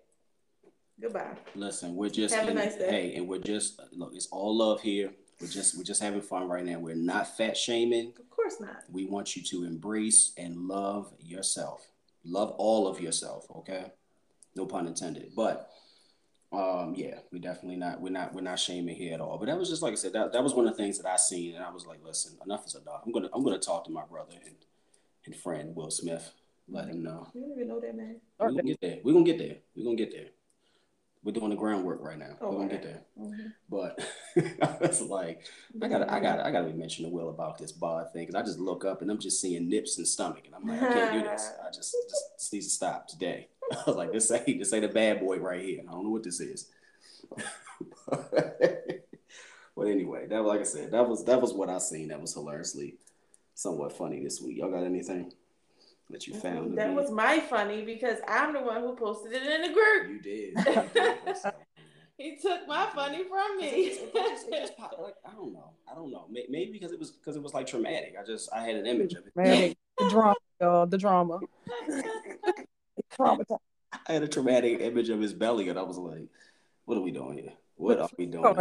goodbye. 1.02 1.36
Listen, 1.56 1.96
we're 1.96 2.10
just 2.10 2.34
have 2.34 2.48
in, 2.48 2.58
a 2.58 2.62
nice 2.62 2.76
day. 2.76 2.90
Hey, 2.90 3.16
and 3.16 3.28
we're 3.28 3.40
just 3.40 3.82
look. 3.92 4.12
It's 4.14 4.28
all 4.28 4.58
love 4.58 4.82
here. 4.82 5.12
We're 5.42 5.48
just 5.48 5.78
we're 5.78 5.84
just 5.84 6.02
having 6.02 6.22
fun 6.22 6.48
right 6.48 6.66
now. 6.66 6.80
We're 6.80 6.96
not 6.96 7.36
fat 7.36 7.58
shaming. 7.58 8.14
Of 8.20 8.30
course 8.30 8.60
not. 8.60 8.84
We 8.90 9.06
want 9.06 9.36
you 9.36 9.44
to 9.44 9.66
embrace 9.66 10.32
and 10.38 10.68
love 10.68 11.14
yourself. 11.20 11.88
Love 12.24 12.52
all 12.52 12.88
of 12.88 13.02
yourself. 13.02 13.48
Okay, 13.54 13.92
no 14.56 14.66
pun 14.66 14.88
intended. 14.88 15.32
But 15.36 15.70
um, 16.52 16.96
yeah, 16.96 17.20
we 17.32 17.40
definitely 17.40 17.76
not 17.76 18.02
we're 18.02 18.10
not 18.10 18.34
we're 18.34 18.42
not 18.42 18.60
shaming 18.60 18.96
here 18.96 19.14
at 19.14 19.22
all. 19.22 19.38
But 19.38 19.46
that 19.46 19.58
was 19.58 19.70
just 19.70 19.84
like 19.84 19.94
I 19.94 19.96
said, 19.96 20.14
that, 20.14 20.34
that 20.34 20.44
was 20.44 20.56
one 20.56 20.68
of 20.68 20.76
the 20.76 20.82
things 20.82 20.98
that 20.98 21.08
I 21.08 21.16
seen, 21.16 21.56
and 21.56 21.64
I 21.64 21.70
was 21.70 21.86
like, 21.86 22.00
listen, 22.04 22.38
enough 22.44 22.66
is 22.66 22.76
enough. 22.76 23.02
I'm 23.06 23.12
gonna 23.12 23.30
I'm 23.34 23.44
gonna 23.44 23.60
talk 23.60 23.86
to 23.86 23.92
my 23.92 24.04
brother 24.10 24.34
and, 24.46 24.56
and 25.26 25.36
friend 25.36 25.76
Will 25.76 25.92
Smith, 25.92 26.32
let 26.68 26.88
him 26.88 27.04
know. 27.04 27.28
You 27.36 27.42
don't 27.42 27.52
even 27.52 27.68
know 27.68 27.80
that 27.80 27.96
man. 27.96 28.20
We're 28.40 28.50
gonna 28.50 28.64
get 28.64 28.82
there. 28.82 28.98
We're 29.04 29.14
gonna 29.14 29.26
get 29.26 29.38
there. 29.38 29.58
We're 29.76 29.84
gonna 29.84 29.96
get 29.96 30.12
there. 30.12 30.28
We're 31.22 31.34
doing 31.34 31.50
the 31.50 31.56
groundwork 31.56 32.02
right 32.02 32.18
now. 32.18 32.38
Oh, 32.40 32.50
We're 32.50 32.58
gonna 32.60 32.70
get 32.70 32.84
there. 32.84 33.02
Mm-hmm. 33.20 33.48
But 33.70 34.00
I 34.64 34.88
was 34.88 35.02
like, 35.02 35.44
I 35.82 35.88
gotta, 35.90 36.12
I 36.12 36.20
gotta, 36.20 36.46
I 36.46 36.52
gotta 36.52 36.68
be 36.68 36.74
mentioning 36.74 37.12
to 37.12 37.16
Will 37.16 37.30
about 37.30 37.58
this 37.58 37.74
bod 37.74 38.12
thing 38.14 38.26
because 38.26 38.42
I 38.42 38.44
just 38.44 38.58
look 38.58 38.86
up 38.86 39.02
and 39.02 39.12
I'm 39.12 39.20
just 39.20 39.42
seeing 39.42 39.70
nips 39.70 39.98
and 39.98 40.08
stomach, 40.08 40.44
and 40.46 40.56
I'm 40.56 40.66
like, 40.66 40.82
I 40.82 40.94
can't 40.94 41.14
do 41.14 41.30
this. 41.30 41.52
I 41.62 41.68
just, 41.72 41.94
just 42.40 42.54
needs 42.54 42.68
to 42.68 42.74
stop 42.74 43.08
today. 43.08 43.50
I 43.78 43.84
was 43.86 43.96
like, 43.96 44.12
this 44.12 44.32
ain't, 44.32 44.60
this 44.60 44.74
ain't 44.74 44.86
a 44.86 44.90
bad 44.90 45.20
boy 45.20 45.38
right 45.38 45.62
here. 45.62 45.82
I 45.88 45.92
don't 45.92 46.04
know 46.04 46.10
what 46.10 46.24
this 46.24 46.40
is. 46.40 46.70
but 48.10 49.88
anyway, 49.88 50.28
that 50.28 50.44
like 50.44 50.62
I 50.62 50.64
said, 50.64 50.92
that 50.92 51.08
was 51.08 51.24
that 51.26 51.42
was 51.42 51.54
what 51.54 51.70
I 51.70 51.78
seen. 51.78 52.08
That 52.08 52.22
was 52.22 52.34
hilariously 52.34 52.96
somewhat 53.54 53.94
funny 53.94 54.24
this 54.24 54.42
week. 54.42 54.58
Y'all 54.58 54.72
got 54.72 54.84
anything? 54.84 55.32
that 56.10 56.28
you 56.28 56.34
found. 56.34 56.78
That 56.78 56.94
was 56.94 57.12
my 57.12 57.40
funny 57.40 57.84
because 57.84 58.18
I'm 58.28 58.54
the 58.54 58.62
one 58.62 58.82
who 58.82 58.96
posted 58.96 59.32
it 59.34 59.44
in 59.44 59.62
the 59.62 59.74
group. 59.74 60.10
You 60.10 60.20
did. 60.22 60.54
You 60.66 60.90
did 60.94 61.54
he 62.18 62.36
took 62.36 62.68
my 62.68 62.86
funny 62.94 63.24
from 63.24 63.58
me. 63.58 63.68
It 63.68 64.14
just, 64.14 64.48
it 64.50 64.60
just, 64.60 64.74
like, 64.78 65.16
I 65.26 65.32
don't 65.32 65.54
know. 65.54 65.72
I 65.90 65.96
don't 65.96 66.12
know. 66.12 66.26
Maybe 66.30 66.70
because 66.74 66.92
it 66.92 67.00
was 67.00 67.12
because 67.12 67.38
it 67.38 67.42
was 67.42 67.54
like 67.54 67.66
traumatic. 67.66 68.16
I 68.20 68.26
just 68.26 68.50
I 68.54 68.62
had 68.62 68.76
an 68.76 68.86
image 68.86 69.14
of 69.14 69.26
it. 69.26 69.34
Traumatic. 69.34 69.78
the 69.98 70.10
drama, 70.10 70.36
y'all. 70.60 70.86
The 70.86 70.98
drama. 70.98 71.40
Traumatized. 73.20 73.60
I 74.08 74.14
had 74.14 74.24
a 74.24 74.28
traumatic 74.28 74.80
image 74.82 75.10
of 75.10 75.20
his 75.20 75.34
belly, 75.34 75.70
and 75.70 75.78
I 75.78 75.84
was 75.84 75.98
like, 75.98 76.28
"What 76.86 76.98
are 76.98 77.02
we 77.02 77.12
doing 77.12 77.40
here? 77.40 77.54
What 77.76 78.00
are 78.00 78.10
we 78.18 78.26
doing?" 78.28 78.56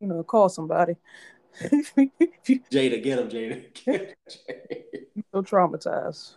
You 0.00 0.06
know, 0.08 0.22
call 0.22 0.48
somebody. 0.48 0.96
Jada, 1.60 3.02
get 3.02 3.18
him, 3.18 3.28
Jada. 3.28 3.74
Get 3.84 4.00
him, 4.00 4.14
Jada. 4.28 5.04
So 5.32 5.42
traumatized 5.42 6.36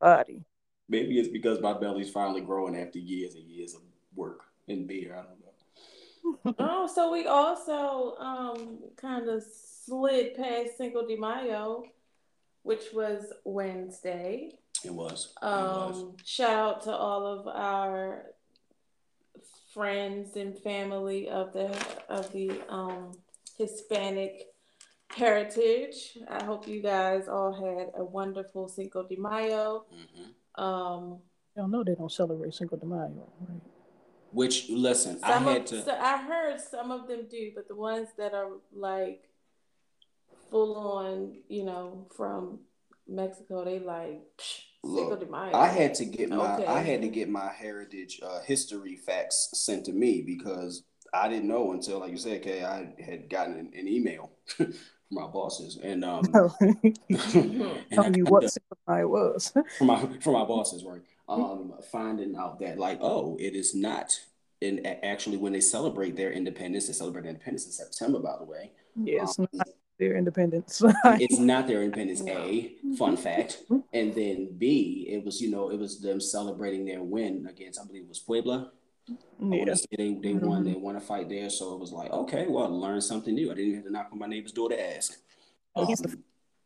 body. 0.00 0.44
Maybe 0.88 1.18
it's 1.18 1.28
because 1.28 1.60
my 1.60 1.74
belly's 1.74 2.10
finally 2.10 2.40
growing 2.40 2.76
after 2.76 2.98
years 2.98 3.34
and 3.34 3.44
years 3.44 3.74
of 3.74 3.82
work 4.14 4.42
and 4.68 4.86
beer. 4.86 5.14
I 5.14 5.22
don't 5.22 5.40
know. 5.40 6.54
oh, 6.58 6.86
so 6.86 7.12
we 7.12 7.26
also 7.26 8.16
um 8.16 8.78
kind 8.96 9.28
of 9.28 9.42
slid 9.42 10.34
past 10.34 10.76
Cinco 10.76 11.06
de 11.06 11.16
Mayo, 11.16 11.84
which 12.62 12.92
was 12.94 13.32
Wednesday. 13.44 14.58
It 14.84 14.94
was. 14.94 15.34
Um, 15.42 15.52
it 15.52 15.64
was. 15.64 16.04
shout 16.24 16.50
out 16.50 16.82
to 16.84 16.92
all 16.92 17.26
of 17.26 17.46
our 17.48 18.26
friends 19.74 20.36
and 20.36 20.58
family 20.58 21.28
of 21.28 21.52
the 21.52 21.68
of 22.08 22.32
the 22.32 22.50
um 22.68 23.12
Hispanic 23.56 24.46
heritage. 25.10 26.18
I 26.28 26.44
hope 26.44 26.68
you 26.68 26.80
guys 26.80 27.28
all 27.28 27.52
had 27.52 27.90
a 28.00 28.04
wonderful 28.04 28.68
Cinco 28.68 29.06
de 29.06 29.16
Mayo. 29.16 29.86
Mm-hmm. 29.92 30.64
Um, 30.64 31.18
Y'all 31.56 31.68
know 31.68 31.82
they 31.82 31.94
don't 31.94 32.12
celebrate 32.12 32.54
Cinco 32.54 32.76
de 32.76 32.86
Mayo, 32.86 33.28
right? 33.40 33.60
Which 34.30 34.68
listen, 34.68 35.18
I 35.22 35.38
had 35.38 35.62
of, 35.62 35.66
to. 35.66 35.84
So 35.84 35.92
I 35.92 36.18
heard 36.18 36.60
some 36.60 36.90
of 36.90 37.08
them 37.08 37.26
do, 37.30 37.52
but 37.54 37.66
the 37.66 37.74
ones 37.74 38.08
that 38.18 38.34
are 38.34 38.48
like 38.72 39.24
full 40.50 40.76
on, 40.76 41.38
you 41.48 41.64
know, 41.64 42.06
from 42.16 42.60
Mexico, 43.06 43.64
they 43.64 43.78
like 43.78 44.20
Cinco 44.36 44.67
de 44.84 45.26
Mayo. 45.26 45.54
I 45.54 45.66
had 45.66 45.94
to 45.94 46.04
get 46.04 46.30
my 46.30 46.54
okay. 46.54 46.66
I 46.66 46.80
had 46.80 47.02
to 47.02 47.08
get 47.08 47.28
my 47.28 47.50
heritage 47.52 48.20
uh, 48.22 48.40
history 48.40 48.96
facts 48.96 49.50
sent 49.54 49.84
to 49.86 49.92
me 49.92 50.22
because 50.22 50.84
I 51.12 51.28
didn't 51.28 51.48
know 51.48 51.72
until, 51.72 52.00
like 52.00 52.10
you 52.10 52.18
said, 52.18 52.42
Kay, 52.42 52.64
I 52.64 52.94
had 53.02 53.30
gotten 53.30 53.54
an, 53.58 53.72
an 53.76 53.88
email 53.88 54.30
from 54.56 54.72
my 55.10 55.26
bosses 55.26 55.78
and 55.82 56.04
um 56.04 56.22
tell 57.92 58.14
you 58.14 58.24
what 58.24 58.50
simplify 58.50 59.02
was 59.04 59.52
for 59.78 59.84
my 59.84 60.06
for 60.20 60.32
my 60.32 60.44
bosses 60.44 60.84
right 60.84 61.00
um 61.28 61.72
finding 61.90 62.36
out 62.36 62.58
that 62.60 62.78
like 62.78 62.98
oh 63.00 63.36
it 63.40 63.54
is 63.54 63.74
not 63.74 64.20
and 64.60 64.86
actually 65.02 65.36
when 65.36 65.52
they 65.52 65.60
celebrate 65.60 66.16
their 66.16 66.30
independence 66.30 66.86
they 66.86 66.92
celebrate 66.92 67.24
independence 67.24 67.66
in 67.66 67.72
september 67.72 68.18
by 68.18 68.36
the 68.38 68.44
way 68.44 68.70
yes 68.96 69.38
um, 69.38 69.48
their 69.98 70.16
independence 70.16 70.82
it's 71.04 71.38
not 71.38 71.66
their 71.66 71.82
independence 71.82 72.22
a 72.26 72.72
fun 72.96 73.16
fact 73.16 73.62
and 73.92 74.14
then 74.14 74.48
b 74.56 75.06
it 75.08 75.24
was 75.24 75.40
you 75.40 75.50
know 75.50 75.70
it 75.70 75.78
was 75.78 76.00
them 76.00 76.20
celebrating 76.20 76.84
their 76.84 77.02
win 77.02 77.46
against 77.48 77.80
i 77.80 77.84
believe 77.84 78.02
it 78.02 78.08
was 78.08 78.20
puebla 78.20 78.70
yeah. 79.40 79.74
they 79.96 79.96
they 79.96 80.34
mm-hmm. 80.34 80.46
won 80.46 80.64
they 80.64 80.74
won 80.74 80.96
a 80.96 81.00
fight 81.00 81.28
there, 81.28 81.50
so 81.50 81.74
it 81.74 81.80
was 81.80 81.92
like 81.92 82.10
okay, 82.10 82.46
well, 82.48 82.68
learn 82.68 83.00
something 83.00 83.34
new. 83.34 83.50
I 83.50 83.54
didn't 83.54 83.70
even 83.70 83.76
have 83.76 83.84
to 83.86 83.92
knock 83.92 84.08
on 84.12 84.18
my 84.18 84.26
neighbor's 84.26 84.52
door 84.52 84.68
to 84.68 84.96
ask. 84.96 85.18
Um, 85.76 85.86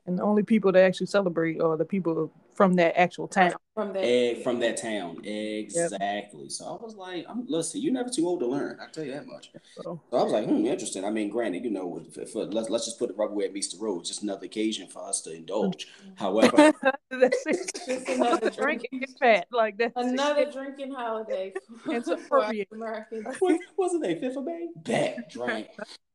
and 0.07 0.19
the 0.19 0.23
only 0.23 0.43
people 0.43 0.73
that 0.73 0.83
actually 0.83 1.07
celebrate 1.07 1.61
are 1.61 1.77
the 1.77 1.85
people 1.85 2.31
from 2.55 2.75
that 2.75 2.99
actual 2.99 3.29
town. 3.29 3.55
From 3.75 3.93
that, 3.95 4.05
Egg, 4.05 4.43
from 4.43 4.61
that 4.61 4.77
town, 4.77 5.25
exactly. 5.25 6.43
Yep. 6.43 6.51
So 6.51 6.79
I 6.79 6.85
was 6.85 6.95
like, 6.95 7.25
I'm 7.29 7.47
listen, 7.49 7.81
you're 7.81 7.93
never 7.93 8.11
too 8.11 8.27
old 8.27 8.41
to 8.41 8.47
learn. 8.47 8.79
I 8.81 8.91
tell 8.93 9.05
you 9.05 9.13
that 9.13 9.27
much. 9.27 9.51
So, 9.77 10.01
so 10.11 10.17
I 10.17 10.23
was 10.23 10.33
like, 10.33 10.47
hmm, 10.47 10.67
interesting. 10.67 11.05
I 11.05 11.11
mean, 11.11 11.31
granted, 11.31 11.65
you 11.65 11.71
know, 11.71 12.03
if, 12.07 12.19
if, 12.19 12.35
let's 12.35 12.69
let's 12.69 12.85
just 12.85 12.99
put 12.99 13.09
the 13.09 13.15
rubber 13.15 13.33
where 13.33 13.47
it 13.47 13.55
meets 13.55 13.73
the 13.73 13.83
road. 13.83 14.01
It's 14.01 14.11
just 14.11 14.23
another 14.23 14.45
occasion 14.45 14.89
for 14.89 15.03
us 15.09 15.23
to 15.23 15.35
indulge. 15.35 15.89
However, 16.17 16.73
that's 17.11 17.45
Just 17.45 17.89
another 18.09 18.51
drinking 18.51 19.07
fat 19.19 19.47
like 19.51 19.79
that. 19.79 19.93
Another 19.97 20.51
drinking 20.51 20.93
holiday. 20.93 21.53
it's 21.87 22.09
appropriate. 22.09 22.69
Americans. 22.73 23.37
What, 23.39 23.59
what's 23.77 23.95
the 23.95 24.01
name? 24.01 24.21
Fifth 24.21 24.37
of 24.37 24.45
May. 24.45 24.69
That 24.85 25.31
drink. 25.31 25.69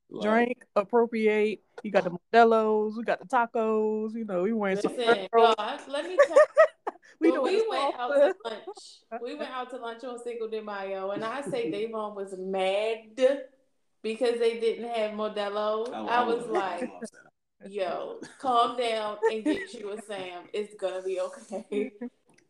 Like, 0.10 0.30
drink, 0.30 0.66
appropriate. 0.76 1.62
You 1.84 1.92
got 1.92 2.06
the 2.06 2.12
Modelo's, 2.34 2.98
we 2.98 3.04
got 3.04 3.20
the 3.20 3.26
tacos. 3.26 4.14
You 4.14 4.26
know, 4.26 4.44
we 4.44 4.54
wearing 4.54 4.78
Listen, 4.78 4.92
some. 5.06 5.28
God, 5.34 5.82
let 5.88 6.06
me 6.08 6.18
tell 6.26 6.38
we, 7.20 7.32
well, 7.32 7.44
we 7.44 7.68
went 7.68 7.96
out 8.00 8.10
to 8.10 8.36
lunch. 8.46 9.22
We 9.22 9.36
went 9.36 9.52
out 9.52 9.70
to 9.72 9.78
lunch 9.78 10.04
on 10.04 10.20
Cinco 10.24 10.48
de 10.48 10.62
Mayo, 10.62 11.12
and 11.12 11.24
I 11.24 11.42
say 11.42 11.72
Davon 11.88 12.16
was 12.16 12.36
mad 12.38 13.16
because 14.02 14.40
they 14.40 14.60
didn't 14.60 14.90
have 14.90 15.12
Modelo. 15.12 15.94
I, 15.94 16.22
I 16.22 16.26
was 16.26 16.48
like, 16.48 16.90
"Yo, 17.68 18.22
calm 18.40 18.78
down 18.78 19.18
and 19.32 19.44
get 19.44 19.74
you 19.74 19.92
a 19.92 20.02
Sam. 20.02 20.44
It's 20.54 20.74
gonna 20.76 21.02
be 21.02 21.20
okay." 21.20 21.92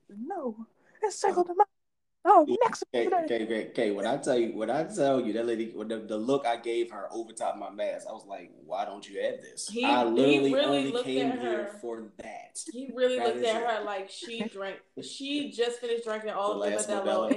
No, 0.10 0.56
it's 1.04 1.17
Cinco 1.17 1.43
de 1.43 1.50
Mayo. 1.50 1.66
Oh, 2.29 2.45
next. 2.63 2.83
Okay, 2.93 3.07
okay, 3.23 3.43
okay, 3.45 3.67
okay. 3.69 3.91
When 3.91 4.05
I 4.05 4.17
tell 4.17 4.37
you, 4.37 4.53
when 4.53 4.69
I 4.69 4.83
tell 4.83 5.21
you 5.21 5.31
that 5.33 5.45
lady, 5.45 5.71
when 5.73 5.87
the, 5.87 5.99
the 5.99 6.17
look 6.17 6.45
I 6.45 6.57
gave 6.57 6.91
her 6.91 7.07
over 7.11 7.31
top 7.31 7.53
of 7.53 7.59
my 7.59 7.69
mask, 7.69 8.05
I 8.09 8.11
was 8.11 8.25
like, 8.27 8.51
"Why 8.65 8.83
don't 8.83 9.07
you 9.07 9.21
have 9.21 9.41
this?" 9.41 9.69
He, 9.69 9.85
I 9.85 10.03
literally 10.03 10.53
really 10.53 10.65
only 10.65 10.91
came 10.91 11.37
here 11.37 11.69
for 11.79 12.11
that. 12.17 12.59
He 12.71 12.89
really 12.93 13.15
that 13.17 13.25
looked 13.35 13.45
at 13.45 13.55
it. 13.61 13.67
her 13.79 13.85
like 13.85 14.09
she 14.09 14.43
drank. 14.49 14.79
She 15.01 15.51
just 15.51 15.79
finished 15.79 16.03
drinking 16.03 16.31
all 16.31 16.59
the 16.59 16.75
of 16.75 16.87
the 16.87 16.93
Modelo, 16.93 17.31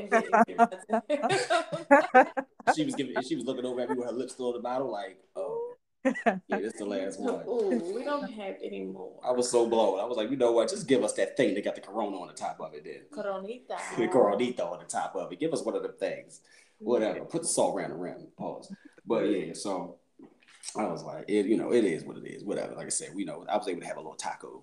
and 1.23 2.27
she 2.75 2.85
was 2.85 2.95
giving. 2.97 3.23
She 3.23 3.37
was 3.37 3.45
looking 3.45 3.65
over 3.65 3.81
at 3.81 3.91
me 3.91 3.97
with 3.97 4.07
her 4.07 4.13
lips 4.13 4.33
still 4.33 4.51
in 4.51 4.57
the 4.57 4.63
bottle, 4.63 4.91
like, 4.91 5.19
"Oh." 5.37 5.70
Yeah, 6.05 6.39
this 6.49 6.75
the 6.75 6.85
last 6.85 7.21
one. 7.21 7.43
Ooh, 7.47 7.93
we 7.95 8.05
don't 8.05 8.31
have 8.33 8.57
any 8.63 8.85
more. 8.85 9.13
I 9.25 9.33
was 9.33 9.51
so 9.51 9.69
blown. 9.69 10.01
I 10.01 10.05
was 10.05 10.17
like, 10.17 10.31
you 10.31 10.37
know 10.37 10.53
what? 10.53 10.69
Just 10.69 10.89
give 10.89 11.05
us 11.05 11.13
that 11.15 11.37
thing 11.37 11.55
that 11.55 11.65
got 11.65 11.75
the 11.75 11.81
corona 11.81 12.17
on 12.17 12.29
the 12.29 12.35
top 12.35 12.61
of 12.61 12.75
it. 12.75 12.85
Then 12.85 13.03
coronita. 13.13 13.79
the 13.97 14.09
coronita 14.09 14.61
on 14.61 14.79
the 14.79 14.87
top 14.87 15.15
of 15.17 15.33
it. 15.33 15.41
Give 15.41 15.53
us 15.53 15.63
one 15.63 15.77
of 15.77 15.83
the 15.83 15.93
things. 15.93 16.41
Whatever. 16.79 17.19
Yeah. 17.19 17.25
Put 17.29 17.43
the 17.43 17.49
salt 17.49 17.77
around 17.77 17.91
the 17.91 17.97
rim. 17.97 18.29
Pause. 18.39 18.75
But 19.07 19.21
yeah, 19.25 19.53
so 19.53 19.97
I 20.77 20.85
was 20.85 21.03
like, 21.03 21.27
it. 21.29 21.47
You 21.47 21.57
know, 21.57 21.73
it 21.73 21.85
is 21.85 22.05
what 22.05 22.17
it 22.17 22.27
is. 22.27 22.45
Whatever. 22.45 22.75
Like 22.75 22.87
I 22.87 22.91
said, 22.91 23.11
we 23.15 23.25
know 23.25 23.45
I 23.49 23.57
was 23.57 23.69
able 23.69 23.81
to 23.81 23.87
have 23.87 23.97
a 23.97 24.01
little 24.01 24.15
taco. 24.15 24.63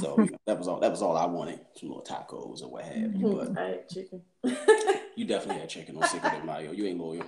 So 0.00 0.16
you 0.18 0.30
know, 0.30 0.38
that 0.46 0.58
was 0.58 0.66
all. 0.66 0.80
That 0.80 0.90
was 0.90 1.02
all 1.02 1.16
I 1.16 1.26
wanted. 1.26 1.60
Some 1.76 1.90
little 1.90 2.04
tacos 2.04 2.62
or 2.62 2.70
what 2.70 2.84
have 2.84 3.14
you. 3.14 3.34
But 3.36 3.58
I 3.58 3.68
had 3.68 3.88
chicken. 3.88 4.22
you 5.14 5.26
definitely 5.26 5.60
had 5.60 5.68
chicken 5.68 5.96
on 5.96 6.08
Cinco 6.08 6.28
de 6.28 6.44
Mayo. 6.44 6.72
You 6.72 6.86
ain't 6.86 6.98
loyal 6.98 7.24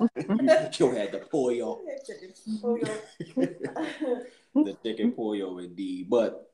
you 0.00 0.90
had 0.90 1.12
the 1.12 1.26
pollo. 1.30 1.80
the 4.54 4.76
chicken 4.82 5.12
pollo 5.12 5.58
indeed. 5.58 6.10
But 6.10 6.46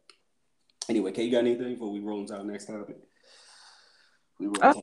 Anyway, 0.88 1.12
Kay, 1.12 1.24
you 1.24 1.32
got 1.32 1.38
anything 1.38 1.74
before 1.74 1.92
we 1.92 2.00
roll 2.00 2.20
into 2.20 2.36
our 2.36 2.44
next 2.44 2.66
topic? 2.66 2.96
We 4.38 4.46
roll 4.46 4.56
uh, 4.60 4.74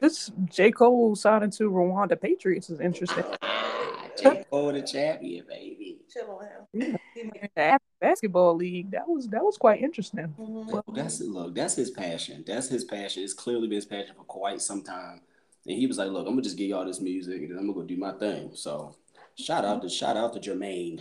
this 0.00 0.30
J. 0.46 0.70
Cole 0.70 1.14
signing 1.14 1.50
to 1.52 1.70
Rwanda 1.70 2.20
Patriots 2.20 2.70
is 2.70 2.80
interesting. 2.80 3.24
J. 4.20 4.44
Cole 4.50 4.72
the 4.72 4.82
champion, 4.82 5.44
baby. 5.46 5.98
Chill 6.10 6.40
on 6.40 6.46
him. 6.72 6.98
The 7.54 7.78
basketball 8.00 8.56
league, 8.56 8.92
that 8.92 9.06
was 9.06 9.28
that 9.28 9.42
was 9.42 9.58
quite 9.58 9.82
interesting. 9.82 10.34
Mm-hmm. 10.38 10.70
Well, 10.70 10.84
that's 10.94 11.20
look, 11.20 11.54
that's 11.54 11.74
his 11.74 11.90
passion. 11.90 12.44
That's 12.46 12.68
his 12.68 12.84
passion. 12.84 13.22
It's 13.22 13.34
clearly 13.34 13.68
been 13.68 13.76
his 13.76 13.86
passion 13.86 14.14
for 14.16 14.24
quite 14.24 14.62
some 14.62 14.82
time. 14.82 15.20
And 15.66 15.76
he 15.76 15.86
was 15.86 15.98
like, 15.98 16.10
"Look, 16.10 16.26
I'm 16.26 16.32
gonna 16.32 16.42
just 16.42 16.58
give 16.58 16.68
y'all 16.68 16.84
this 16.84 17.00
music, 17.00 17.40
and 17.42 17.50
then 17.50 17.58
I'm 17.58 17.66
gonna 17.66 17.80
go 17.80 17.86
do 17.86 17.96
my 17.96 18.12
thing." 18.12 18.50
So, 18.54 18.94
shout 19.38 19.64
out 19.64 19.82
to 19.82 19.88
shout 19.88 20.16
out 20.16 20.32
to 20.34 20.40
Jermaine 20.40 21.00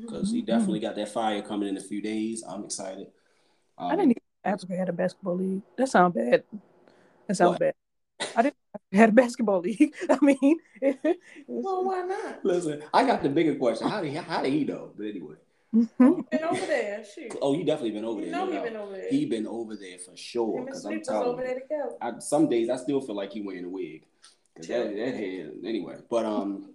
because 0.00 0.30
he 0.30 0.38
mm-hmm. 0.38 0.46
definitely 0.46 0.80
got 0.80 0.96
that 0.96 1.08
fire 1.08 1.42
coming 1.42 1.68
in 1.68 1.76
a 1.76 1.80
few 1.80 2.02
days. 2.02 2.42
I'm 2.46 2.64
excited. 2.64 3.08
Um, 3.78 3.92
I 3.92 3.96
didn't 3.96 4.10
even 4.10 4.22
Africa 4.44 4.76
had 4.76 4.88
a 4.88 4.92
basketball 4.92 5.36
league. 5.36 5.62
That 5.76 5.88
sounds 5.88 6.14
bad. 6.14 6.44
That 7.26 7.34
sounds 7.34 7.52
what? 7.52 7.60
bad. 7.60 7.74
I 8.36 8.42
didn't 8.42 8.56
had 8.92 9.08
a 9.10 9.12
basketball 9.12 9.60
league. 9.60 9.94
I 10.10 10.18
mean, 10.22 10.58
well, 11.46 11.84
why 11.84 12.02
not? 12.02 12.44
Listen, 12.44 12.82
I 12.92 13.04
got 13.04 13.22
the 13.22 13.28
bigger 13.28 13.54
question. 13.54 13.88
How 13.88 14.00
did 14.00 14.10
he, 14.10 14.16
how 14.16 14.42
did 14.42 14.52
he 14.52 14.64
know? 14.64 14.90
But 14.96 15.06
anyway. 15.06 15.36
Mm-hmm. 15.74 16.20
Been 16.30 16.44
over 16.44 16.66
there, 16.66 17.04
shoot. 17.04 17.36
Oh, 17.40 17.54
you 17.54 17.64
definitely 17.64 17.92
been 17.92 18.04
over 18.04 18.20
you 18.20 18.30
there. 18.30 18.34
Know 18.34 18.46
no 18.46 18.52
he 18.52 18.68
been 18.68 18.76
over 18.76 18.92
there. 18.92 19.10
He 19.10 19.26
been 19.26 19.46
over 19.46 19.76
there 19.76 19.98
for 19.98 20.16
sure. 20.16 20.64
Because 20.64 20.84
I'm 20.84 21.00
telling 21.02 21.28
over 21.28 21.42
there 21.42 21.54
to 21.54 21.60
go. 21.68 21.96
I, 22.00 22.18
some 22.18 22.48
days 22.48 22.68
I 22.68 22.76
still 22.76 23.00
feel 23.00 23.14
like 23.14 23.32
he 23.32 23.40
wearing 23.40 23.66
a 23.66 23.68
wig. 23.68 24.04
Cause 24.56 24.66
that 24.66 24.96
that 24.96 25.14
head 25.14 25.52
anyway. 25.64 25.98
But 26.10 26.24
um, 26.24 26.74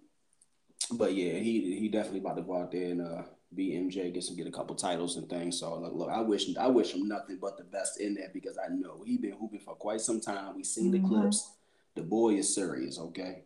but 0.93 1.13
yeah, 1.13 1.33
he 1.33 1.77
he 1.77 1.89
definitely 1.89 2.19
about 2.19 2.37
to 2.37 2.43
go 2.43 2.57
out 2.57 2.71
there 2.71 2.91
and 2.91 3.01
uh 3.01 3.23
be 3.53 3.71
MJ, 3.71 4.13
get 4.13 4.23
some 4.23 4.35
get 4.35 4.47
a 4.47 4.51
couple 4.51 4.75
titles 4.75 5.17
and 5.17 5.29
things. 5.29 5.59
So 5.59 5.77
look, 5.79 5.93
look, 5.93 6.09
I 6.09 6.21
wish 6.21 6.55
I 6.57 6.67
wish 6.67 6.93
him 6.93 7.07
nothing 7.07 7.37
but 7.41 7.57
the 7.57 7.63
best 7.63 7.99
in 7.99 8.15
that 8.15 8.33
because 8.33 8.57
I 8.57 8.69
know 8.69 9.03
he 9.05 9.17
been 9.17 9.33
hooping 9.33 9.59
for 9.59 9.75
quite 9.75 10.01
some 10.01 10.19
time. 10.19 10.55
We 10.55 10.63
seen 10.63 10.91
the 10.91 10.99
mm-hmm. 10.99 11.21
clips. 11.21 11.51
The 11.95 12.01
boy 12.01 12.35
is 12.35 12.53
serious, 12.53 12.99
okay. 12.99 13.44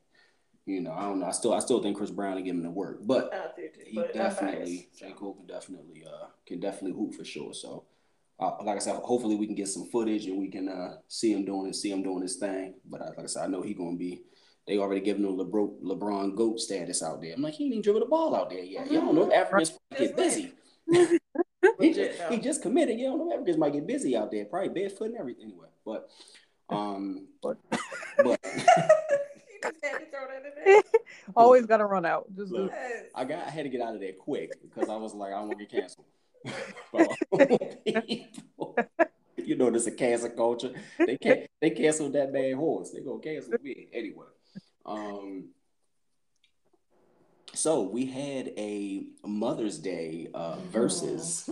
You 0.69 0.81
know, 0.81 0.91
I 0.91 1.01
don't 1.01 1.19
know. 1.19 1.25
I 1.25 1.31
still 1.31 1.53
I 1.53 1.59
still 1.59 1.81
think 1.81 1.97
Chris 1.97 2.11
Brown 2.11 2.35
will 2.35 2.43
give 2.43 2.55
him 2.55 2.63
the 2.63 2.69
work, 2.69 2.99
but 3.01 3.57
he 3.85 3.95
but 3.95 4.13
definitely 4.13 4.89
J 4.97 5.11
Cole 5.13 5.33
can 5.33 5.47
definitely 5.47 6.05
uh 6.05 6.27
can 6.45 6.59
definitely 6.59 6.91
hoop 6.91 7.15
for 7.15 7.25
sure. 7.25 7.53
So. 7.53 7.85
Uh, 8.41 8.55
like 8.63 8.77
I 8.77 8.79
said, 8.79 8.95
hopefully 8.95 9.35
we 9.35 9.45
can 9.45 9.55
get 9.55 9.67
some 9.67 9.89
footage 9.89 10.25
and 10.27 10.39
we 10.39 10.47
can 10.47 10.69
uh, 10.69 10.95
see 11.09 11.33
him 11.33 11.43
doing 11.43 11.67
it, 11.67 11.75
see 11.75 11.91
him 11.91 12.01
doing 12.01 12.21
his 12.21 12.37
thing. 12.37 12.75
But 12.85 13.01
like 13.01 13.19
I 13.19 13.25
said, 13.25 13.43
I 13.43 13.47
know 13.47 13.61
he's 13.61 13.75
gonna 13.75 13.97
be 13.97 14.21
they 14.69 14.77
already 14.77 15.01
giving 15.01 15.25
him 15.25 15.35
LeBron, 15.35 15.81
LeBron 15.81 16.35
GOAT 16.35 16.59
status 16.59 17.01
out 17.01 17.21
there. 17.21 17.33
I'm 17.33 17.41
like, 17.41 17.55
he 17.55 17.65
ain't 17.65 17.73
even 17.73 17.81
dribble 17.81 18.01
the 18.01 18.05
ball 18.05 18.35
out 18.35 18.51
there 18.51 18.63
yet. 18.63 18.91
Y'all 18.91 19.11
know 19.11 19.31
Africans 19.31 19.77
get 19.97 20.15
busy. 20.15 20.53
he, 20.87 21.93
just, 21.93 22.21
he 22.29 22.37
just 22.37 22.61
committed. 22.61 22.99
You 22.99 23.07
don't 23.07 23.17
know 23.17 23.33
Africans 23.33 23.57
might 23.57 23.73
get 23.73 23.87
busy 23.87 24.15
out 24.15 24.31
there, 24.31 24.45
probably 24.45 24.69
barefoot 24.69 25.05
and 25.05 25.17
everything. 25.17 25.45
Anyway, 25.45 25.67
but 25.83 26.07
um, 26.69 27.27
but, 27.41 27.57
but 28.23 28.39
always 31.35 31.65
got 31.65 31.77
to 31.77 31.85
run 31.85 32.05
out. 32.05 32.27
Just 32.35 32.51
Look, 32.51 32.71
I 33.15 33.25
got 33.25 33.47
I 33.47 33.49
had 33.49 33.63
to 33.63 33.69
get 33.69 33.81
out 33.81 33.95
of 33.95 34.01
there 34.01 34.13
quick 34.13 34.51
because 34.61 34.89
I 34.89 34.95
was 34.95 35.13
like, 35.13 35.33
I 35.33 35.39
don't 35.39 35.47
want 35.47 35.59
to 35.59 35.65
get 35.65 35.81
canceled. 35.81 36.05
you 39.37 39.55
know, 39.55 39.69
there's 39.69 39.87
a 39.87 39.91
cancel 39.91 40.29
culture. 40.29 40.71
They 40.97 41.17
can't 41.17 41.49
they 41.61 41.71
canceled 41.71 42.13
that 42.13 42.33
bad 42.33 42.53
horse. 42.55 42.91
They 42.91 43.01
gonna 43.01 43.19
cancel 43.19 43.53
me 43.61 43.87
anyway. 43.93 44.25
Um, 44.85 45.49
so 47.53 47.81
we 47.81 48.05
had 48.05 48.53
a 48.57 49.05
Mother's 49.25 49.79
Day 49.79 50.29
uh, 50.33 50.57
versus 50.71 51.49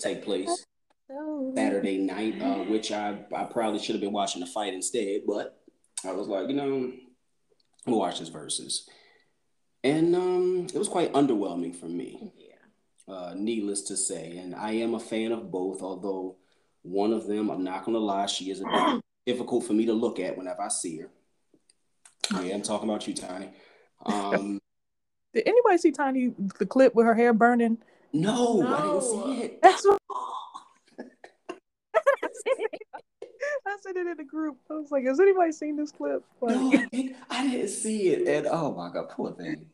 take 0.00 0.24
place 0.24 0.66
Saturday 1.54 1.98
night, 1.98 2.40
uh, 2.40 2.64
which 2.64 2.92
I, 2.92 3.18
I 3.34 3.44
probably 3.44 3.78
should 3.78 3.94
have 3.94 4.00
been 4.00 4.12
watching 4.12 4.40
the 4.40 4.46
fight 4.46 4.74
instead, 4.74 5.22
but 5.26 5.61
I 6.04 6.12
was 6.12 6.28
like, 6.28 6.48
you 6.48 6.54
know, 6.54 6.92
we'll 7.86 7.98
watch 7.98 8.20
this 8.20 8.28
versus. 8.28 8.88
And 9.84 10.14
um, 10.14 10.66
it 10.72 10.78
was 10.78 10.88
quite 10.88 11.12
underwhelming 11.12 11.74
for 11.74 11.86
me. 11.86 12.32
Yeah. 12.36 13.14
Uh, 13.14 13.34
needless 13.36 13.82
to 13.82 13.96
say. 13.96 14.36
And 14.36 14.54
I 14.54 14.72
am 14.72 14.94
a 14.94 15.00
fan 15.00 15.32
of 15.32 15.50
both, 15.50 15.82
although 15.82 16.36
one 16.82 17.12
of 17.12 17.26
them, 17.26 17.50
I'm 17.50 17.64
not 17.64 17.84
going 17.84 17.94
to 17.94 18.00
lie, 18.00 18.26
she 18.26 18.50
is 18.50 18.62
difficult 19.26 19.64
for 19.64 19.72
me 19.72 19.86
to 19.86 19.92
look 19.92 20.20
at 20.20 20.36
whenever 20.36 20.62
I 20.62 20.68
see 20.68 20.98
her. 20.98 21.10
Yeah, 22.42 22.54
I'm 22.54 22.62
talking 22.62 22.88
about 22.88 23.06
you, 23.06 23.14
Tiny. 23.14 23.50
Um, 24.06 24.60
Did 25.34 25.44
anybody 25.46 25.78
see 25.78 25.90
Tiny 25.90 26.32
the 26.58 26.66
clip 26.66 26.94
with 26.94 27.06
her 27.06 27.14
hair 27.14 27.32
burning? 27.32 27.78
No, 28.12 28.60
no. 28.60 28.74
I 28.74 28.82
didn't 28.82 29.02
see 29.02 29.42
it. 29.44 29.62
That's 29.62 29.84
what. 29.86 29.98
I 33.82 33.88
said 33.88 33.96
it 33.96 34.06
in 34.06 34.16
the 34.16 34.24
group. 34.24 34.58
I 34.70 34.74
was 34.74 34.90
like, 34.90 35.04
"Has 35.04 35.18
anybody 35.18 35.52
seen 35.52 35.76
this 35.76 35.90
clip?" 35.90 36.24
Like, 36.40 36.56
no, 36.56 36.72
I 36.72 36.86
didn't, 36.86 37.16
I 37.30 37.48
didn't 37.48 37.68
see 37.68 38.08
it, 38.08 38.28
and 38.28 38.46
oh 38.46 38.74
my 38.74 38.92
god, 38.92 39.08
poor 39.10 39.32
thing, 39.32 39.66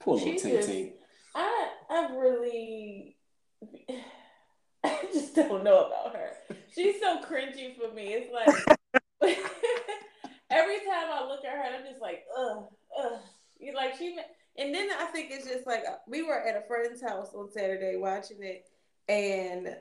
poor 0.00 0.16
little 0.16 0.34
Ting 0.38 0.92
I 1.34 1.68
I 1.90 2.16
really, 2.16 3.16
I 4.84 4.98
just 5.12 5.34
don't 5.34 5.64
know 5.64 5.86
about 5.86 6.14
her. 6.14 6.30
She's 6.74 7.00
so 7.00 7.20
cringy 7.22 7.74
for 7.76 7.92
me. 7.92 8.14
It's 8.14 8.32
like 8.32 8.48
every 10.50 10.78
time 10.78 11.08
I 11.12 11.26
look 11.28 11.44
at 11.44 11.56
her, 11.56 11.62
I'm 11.62 11.84
just 11.84 12.00
like, 12.00 12.24
ugh, 12.38 12.66
ugh. 12.98 13.20
You 13.58 13.74
like 13.74 13.96
she, 13.96 14.16
and 14.58 14.74
then 14.74 14.90
I 15.00 15.06
think 15.06 15.30
it's 15.30 15.46
just 15.46 15.66
like 15.66 15.82
uh, 15.88 15.96
we 16.06 16.22
were 16.22 16.40
at 16.40 16.56
a 16.56 16.66
friend's 16.68 17.02
house 17.02 17.32
on 17.34 17.50
Saturday 17.50 17.96
watching 17.96 18.42
it, 18.42 18.66
and 19.08 19.76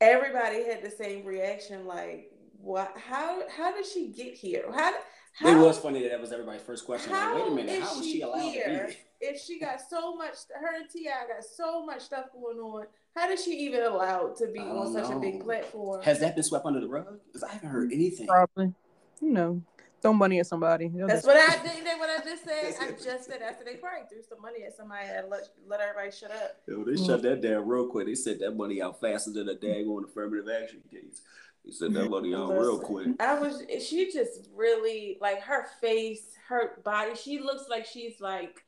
everybody 0.00 0.64
had 0.64 0.82
the 0.82 0.90
same 0.90 1.24
reaction. 1.24 1.86
Like, 1.86 2.33
what? 2.64 2.96
How? 2.96 3.42
How 3.48 3.72
did 3.72 3.86
she 3.86 4.08
get 4.08 4.34
here? 4.34 4.64
How? 4.74 4.92
How, 5.34 5.48
it 5.48 5.58
was 5.58 5.78
funny 5.78 6.00
that 6.02 6.10
that 6.10 6.20
was 6.20 6.30
everybody's 6.30 6.62
first 6.62 6.86
question. 6.86 7.10
Like, 7.10 7.34
wait 7.34 7.48
a 7.48 7.50
minute, 7.50 7.82
how 7.82 7.96
was 7.96 8.06
she, 8.06 8.12
she 8.12 8.20
allowed 8.22 8.40
here? 8.40 8.86
to 8.86 8.92
be? 8.92 8.98
If 9.20 9.40
she 9.40 9.58
got 9.58 9.80
so 9.80 10.14
much, 10.14 10.34
her 10.54 10.76
and 10.76 10.88
Ti 10.88 11.04
got 11.04 11.44
so 11.44 11.84
much 11.84 12.02
stuff 12.02 12.26
going 12.32 12.58
on. 12.58 12.86
How 13.16 13.26
did 13.26 13.40
she 13.40 13.50
even 13.50 13.82
allowed 13.82 14.36
to 14.36 14.46
be 14.46 14.60
on 14.60 14.92
such 14.92 15.10
know. 15.10 15.16
a 15.16 15.20
big 15.20 15.42
platform? 15.42 16.02
Has 16.02 16.20
that 16.20 16.36
been 16.36 16.44
swept 16.44 16.66
under 16.66 16.80
the 16.80 16.86
rug? 16.86 17.18
Because 17.26 17.42
I 17.42 17.52
haven't 17.52 17.68
heard 17.68 17.92
anything. 17.92 18.28
Probably. 18.28 18.74
You 19.20 19.30
know, 19.30 19.62
throw 20.02 20.12
money 20.12 20.38
at 20.38 20.46
somebody. 20.46 20.88
That's 20.94 21.26
what 21.26 21.36
I 21.36 21.62
did. 21.62 21.84
What 21.98 22.10
I 22.10 22.22
just 22.22 22.44
said. 22.44 22.74
I 22.80 22.90
just 23.04 23.24
said 23.24 23.42
after 23.42 23.64
they 23.64 23.74
probably 23.74 24.06
threw 24.08 24.22
some 24.28 24.40
money 24.40 24.62
at 24.64 24.76
somebody 24.76 25.08
and 25.08 25.28
let, 25.30 25.48
let 25.66 25.80
everybody 25.80 26.10
shut 26.10 26.30
up. 26.30 26.58
Yo, 26.68 26.84
they 26.84 26.92
mm-hmm. 26.92 27.06
shut 27.06 27.22
that 27.22 27.40
down 27.40 27.66
real 27.66 27.86
quick. 27.86 28.06
They 28.06 28.14
sent 28.14 28.40
that 28.40 28.56
money 28.56 28.82
out 28.82 29.00
faster 29.00 29.32
than 29.32 29.48
a 29.48 29.54
daggone 29.54 30.04
affirmative 30.04 30.46
action 30.48 30.82
case. 30.90 31.22
They 31.64 31.72
sent 31.72 31.94
that 31.94 32.10
money 32.10 32.34
out 32.34 32.50
real 32.50 32.78
quick. 32.78 33.08
I 33.20 33.38
was. 33.38 33.62
She 33.80 34.10
just 34.12 34.48
really 34.54 35.16
like 35.20 35.42
her 35.42 35.66
face, 35.80 36.36
her 36.48 36.80
body. 36.84 37.14
She 37.14 37.38
looks 37.40 37.64
like 37.68 37.86
she's 37.86 38.20
like. 38.20 38.64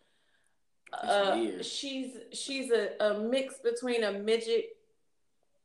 Uh, 0.93 1.63
she's 1.63 2.17
she's 2.33 2.71
a, 2.71 2.91
a 3.01 3.19
mix 3.19 3.59
between 3.59 4.05
a 4.05 4.13
midget 4.13 4.77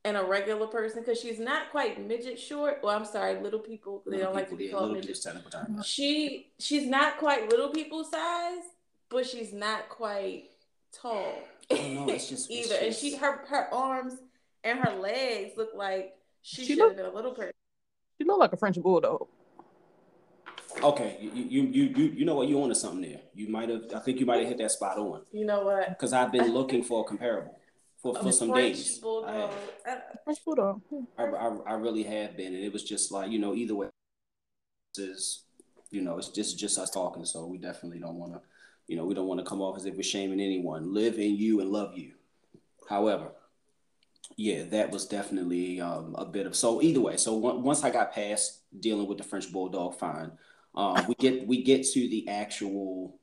and 0.03 0.17
a 0.17 0.23
regular 0.23 0.67
person 0.67 0.99
because 0.99 1.19
she's 1.19 1.39
not 1.39 1.69
quite 1.69 2.05
midget 2.05 2.39
short. 2.39 2.79
Well, 2.83 2.97
I'm 2.97 3.05
sorry, 3.05 3.39
little 3.39 3.59
people. 3.59 4.01
They 4.05 4.17
little 4.17 4.33
don't 4.33 4.35
people, 4.35 4.41
like 4.41 4.49
to 4.49 4.55
be 4.55 4.65
yeah, 4.65 4.71
called 4.71 4.93
midget. 4.93 5.85
She 5.85 6.51
she's 6.59 6.87
not 6.87 7.17
quite 7.17 7.49
little 7.49 7.69
people 7.69 8.03
size, 8.03 8.63
but 9.09 9.25
she's 9.25 9.53
not 9.53 9.89
quite 9.89 10.49
tall. 10.91 11.33
Oh, 11.69 11.75
no, 11.75 12.09
it's 12.09 12.27
just 12.29 12.49
either. 12.49 12.75
It's 12.75 12.99
just... 12.99 13.03
And 13.03 13.13
she 13.13 13.17
her 13.17 13.45
her 13.47 13.73
arms 13.73 14.15
and 14.63 14.79
her 14.79 14.95
legs 14.95 15.53
look 15.55 15.69
like 15.75 16.15
she, 16.41 16.65
she 16.65 16.75
should 16.75 16.79
have 16.79 16.95
been 16.97 17.05
a 17.05 17.13
little 17.13 17.31
person. 17.31 17.53
She 18.17 18.25
look 18.25 18.39
like 18.39 18.53
a 18.53 18.57
French 18.57 18.77
bulldog. 18.81 19.27
Okay, 20.83 21.17
you 21.19 21.31
you 21.31 21.63
you 21.63 21.83
you 21.95 22.05
you 22.17 22.25
know 22.25 22.35
what 22.35 22.47
you 22.47 22.57
wanted 22.57 22.75
something 22.75 23.01
there. 23.01 23.21
You 23.33 23.49
might 23.49 23.69
have. 23.69 23.83
I 23.95 23.99
think 23.99 24.19
you 24.19 24.25
might 24.25 24.39
have 24.39 24.47
hit 24.47 24.57
that 24.59 24.71
spot 24.71 24.97
on. 24.97 25.21
You 25.31 25.45
know 25.45 25.65
what? 25.65 25.89
Because 25.89 26.13
I've 26.13 26.31
been 26.31 26.53
looking 26.53 26.83
for 26.83 27.01
a 27.01 27.03
comparable 27.03 27.59
for, 28.01 28.15
for 28.15 28.31
some 28.31 28.51
French 28.51 28.77
days. 28.77 28.97
Bulldog. 28.99 29.51
I, 29.85 29.97
French 30.23 30.43
bulldog. 30.43 30.81
I, 31.17 31.23
I, 31.23 31.47
I 31.67 31.73
really 31.73 32.03
have 32.03 32.37
been, 32.37 32.55
and 32.55 32.63
it 32.63 32.73
was 32.73 32.83
just 32.83 33.11
like 33.11 33.31
you 33.31 33.39
know 33.39 33.53
either 33.53 33.75
way 33.75 33.89
is 34.97 35.43
you 35.89 36.01
know 36.01 36.17
it's 36.17 36.29
just 36.29 36.57
just 36.57 36.77
us 36.79 36.89
talking, 36.89 37.25
so 37.25 37.45
we 37.45 37.57
definitely 37.57 37.99
don't 37.99 38.15
want 38.15 38.33
to 38.33 38.41
you 38.87 38.95
know 38.95 39.05
we 39.05 39.13
don't 39.13 39.27
want 39.27 39.39
to 39.39 39.45
come 39.45 39.61
off 39.61 39.77
as 39.77 39.85
if 39.85 39.95
we're 39.95 40.03
shaming 40.03 40.39
anyone. 40.39 40.93
Live 40.93 41.19
in 41.19 41.35
you 41.35 41.59
and 41.59 41.69
love 41.69 41.97
you. 41.97 42.13
However, 42.89 43.31
yeah, 44.37 44.63
that 44.63 44.91
was 44.91 45.05
definitely 45.05 45.81
um, 45.81 46.15
a 46.17 46.25
bit 46.25 46.45
of 46.45 46.55
so 46.55 46.81
either 46.81 47.01
way. 47.01 47.17
So 47.17 47.33
once 47.35 47.83
I 47.83 47.89
got 47.89 48.13
past 48.13 48.61
dealing 48.79 49.07
with 49.07 49.17
the 49.17 49.23
French 49.23 49.51
bulldog, 49.51 49.95
fine. 49.97 50.31
Um, 50.73 51.05
we 51.07 51.15
get 51.15 51.47
we 51.47 51.63
get 51.63 51.85
to 51.87 52.07
the 52.07 52.27
actual 52.29 53.19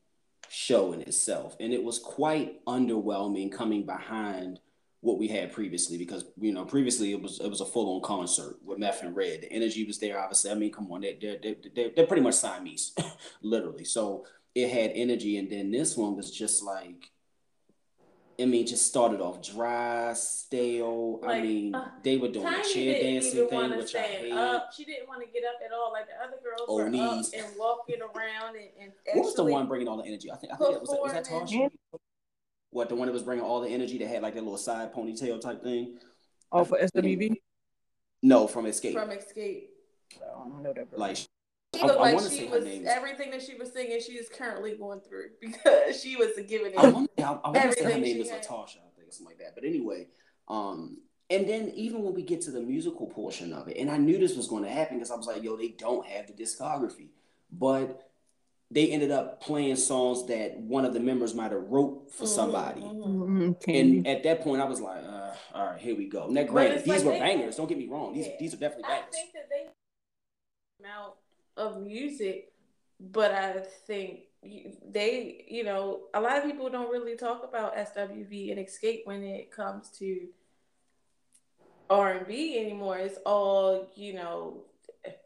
show 0.48 0.92
in 0.92 1.00
itself, 1.00 1.56
and 1.60 1.72
it 1.72 1.82
was 1.82 1.98
quite 1.98 2.64
underwhelming 2.66 3.50
coming 3.50 3.86
behind 3.86 4.60
what 5.00 5.18
we 5.18 5.28
had 5.28 5.52
previously 5.52 5.96
because 5.96 6.24
you 6.40 6.52
know 6.52 6.64
previously 6.64 7.12
it 7.12 7.22
was 7.22 7.40
it 7.40 7.48
was 7.48 7.60
a 7.60 7.64
full 7.66 7.96
on 7.96 8.02
concert 8.02 8.56
with 8.64 8.78
Meth 8.78 9.02
and 9.02 9.14
Red. 9.14 9.42
The 9.42 9.52
energy 9.52 9.84
was 9.84 9.98
there. 9.98 10.18
Obviously, 10.18 10.50
I 10.50 10.54
mean, 10.54 10.72
come 10.72 10.90
on, 10.92 11.00
they're 11.00 11.14
they're 11.20 11.56
they're, 11.74 11.90
they're 11.94 12.06
pretty 12.06 12.22
much 12.22 12.34
Siamese, 12.34 12.94
literally. 13.42 13.84
So 13.84 14.26
it 14.54 14.68
had 14.68 14.92
energy, 14.94 15.38
and 15.38 15.50
then 15.50 15.70
this 15.70 15.96
one 15.96 16.16
was 16.16 16.30
just 16.30 16.62
like 16.62 17.10
I 18.40 18.44
mean, 18.44 18.66
just 18.66 18.86
started 18.86 19.20
off 19.20 19.42
dry, 19.42 20.12
stale. 20.12 21.18
Like, 21.20 21.36
I 21.38 21.42
mean, 21.42 21.74
uh, 21.74 21.90
they 22.04 22.18
were 22.18 22.28
doing 22.28 22.44
Tiny 22.44 22.62
the 22.62 22.72
chair 22.72 23.02
dancing 23.02 23.48
thing, 23.48 23.76
which 23.76 23.94
I 23.96 24.02
hate. 24.02 24.32
Up. 24.32 24.72
She 24.72 24.84
didn't 24.84 25.08
want 25.08 25.26
to 25.26 25.32
get 25.32 25.42
up 25.42 25.60
at 25.64 25.72
all. 25.72 25.92
Like 25.92 26.06
the 26.06 26.14
other 26.22 26.36
girls 26.42 26.62
oh, 26.68 26.76
were 26.76 26.88
knees. 26.88 27.34
up 27.34 27.40
and 27.40 27.58
walking 27.58 28.00
around 28.00 28.54
and. 28.54 28.68
and 28.80 28.92
what 29.14 29.24
was 29.24 29.34
the 29.34 29.44
one 29.44 29.66
bringing 29.66 29.88
all 29.88 29.96
the 29.96 30.06
energy? 30.06 30.30
I 30.30 30.36
think 30.36 30.52
I 30.52 30.56
think 30.56 30.70
that 30.70 30.80
was 30.80 30.90
was 30.90 31.12
that 31.12 31.26
Tasha. 31.26 31.68
What 32.70 32.88
the 32.88 32.94
one 32.94 33.06
that 33.06 33.12
was 33.12 33.22
bringing 33.22 33.44
all 33.44 33.60
the 33.60 33.70
energy 33.70 33.98
that 33.98 34.08
had 34.08 34.22
like 34.22 34.34
that 34.34 34.42
little 34.42 34.58
side 34.58 34.94
ponytail 34.94 35.40
type 35.40 35.62
thing? 35.62 35.96
Oh, 36.52 36.64
for 36.64 36.78
SWB. 36.78 37.34
No, 38.22 38.46
from 38.46 38.66
Xscape. 38.66 38.92
From 38.92 39.10
Xscape. 39.10 39.64
I 40.16 40.38
don't 40.48 40.62
know 40.62 40.72
that. 40.74 40.96
Like 40.96 41.18
she 41.78 41.86
looked 41.86 41.98
I, 41.98 42.12
like 42.12 42.14
I 42.14 42.28
she 42.28 42.46
was 42.46 42.66
everything 42.86 43.30
that 43.30 43.42
she 43.42 43.54
was 43.54 43.72
singing. 43.72 44.00
She 44.00 44.12
is 44.12 44.28
currently 44.28 44.76
going 44.76 45.00
through 45.00 45.30
because 45.40 46.00
she 46.00 46.16
was 46.16 46.30
giving 46.48 46.72
it. 46.72 46.78
I 46.78 46.88
want, 46.88 47.10
I, 47.18 47.22
I 47.22 47.50
want 47.50 47.54
to 47.54 47.72
say 47.72 47.84
her 47.84 47.98
name 47.98 48.20
is 48.20 48.28
Latasha, 48.28 48.78
I 48.78 48.90
think, 48.96 49.12
something 49.12 49.26
like 49.26 49.38
that. 49.38 49.54
But 49.54 49.64
anyway, 49.64 50.06
um, 50.48 50.98
and 51.30 51.48
then 51.48 51.70
even 51.74 52.02
when 52.02 52.14
we 52.14 52.22
get 52.22 52.40
to 52.42 52.50
the 52.50 52.60
musical 52.60 53.06
portion 53.06 53.52
of 53.52 53.68
it, 53.68 53.76
and 53.76 53.90
I 53.90 53.98
knew 53.98 54.18
this 54.18 54.36
was 54.36 54.48
going 54.48 54.64
to 54.64 54.70
happen 54.70 54.96
because 54.96 55.10
I 55.10 55.16
was 55.16 55.26
like, 55.26 55.42
yo, 55.42 55.56
they 55.56 55.68
don't 55.68 56.06
have 56.06 56.26
the 56.26 56.32
discography, 56.32 57.08
but 57.52 58.04
they 58.70 58.90
ended 58.90 59.10
up 59.10 59.40
playing 59.40 59.76
songs 59.76 60.26
that 60.26 60.58
one 60.58 60.84
of 60.84 60.92
the 60.92 61.00
members 61.00 61.34
might 61.34 61.52
have 61.52 61.62
wrote 61.68 62.10
for 62.10 62.24
mm-hmm, 62.24 62.26
somebody. 62.26 62.82
Mm-hmm. 62.82 63.22
mm-hmm. 63.22 63.70
And 63.70 64.06
at 64.06 64.22
that 64.24 64.42
point, 64.42 64.60
I 64.60 64.66
was 64.66 64.80
like, 64.80 65.02
uh, 65.04 65.32
all 65.54 65.66
right, 65.66 65.80
here 65.80 65.96
we 65.96 66.06
go. 66.06 66.26
Now, 66.28 66.44
granted, 66.44 66.84
these 66.84 66.88
like 66.88 67.04
were 67.04 67.12
they, 67.12 67.20
bangers. 67.20 67.56
Don't 67.56 67.68
get 67.68 67.78
me 67.78 67.88
wrong. 67.88 68.12
These 68.12 68.26
yeah, 68.26 68.32
these 68.38 68.54
are 68.54 68.58
definitely 68.58 68.84
bangers. 68.88 69.08
I 69.08 69.16
think 69.16 69.32
that 69.32 69.48
they 69.50 69.68
out 70.98 71.16
of 71.58 71.82
music, 71.82 72.52
but 73.00 73.32
I 73.32 73.62
think 73.86 74.20
they, 74.42 75.44
you 75.48 75.64
know, 75.64 76.02
a 76.14 76.20
lot 76.20 76.38
of 76.38 76.44
people 76.44 76.70
don't 76.70 76.90
really 76.90 77.16
talk 77.16 77.44
about 77.44 77.76
SWV 77.76 78.52
and 78.52 78.66
Xscape 78.66 79.02
when 79.04 79.22
it 79.22 79.50
comes 79.50 79.90
to 79.98 80.28
R 81.90 82.12
and 82.12 82.26
B 82.26 82.58
anymore. 82.58 82.98
It's 82.98 83.18
all 83.26 83.88
you 83.94 84.14
know, 84.14 84.64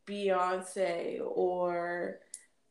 Beyonce 0.06 1.20
or 1.24 2.20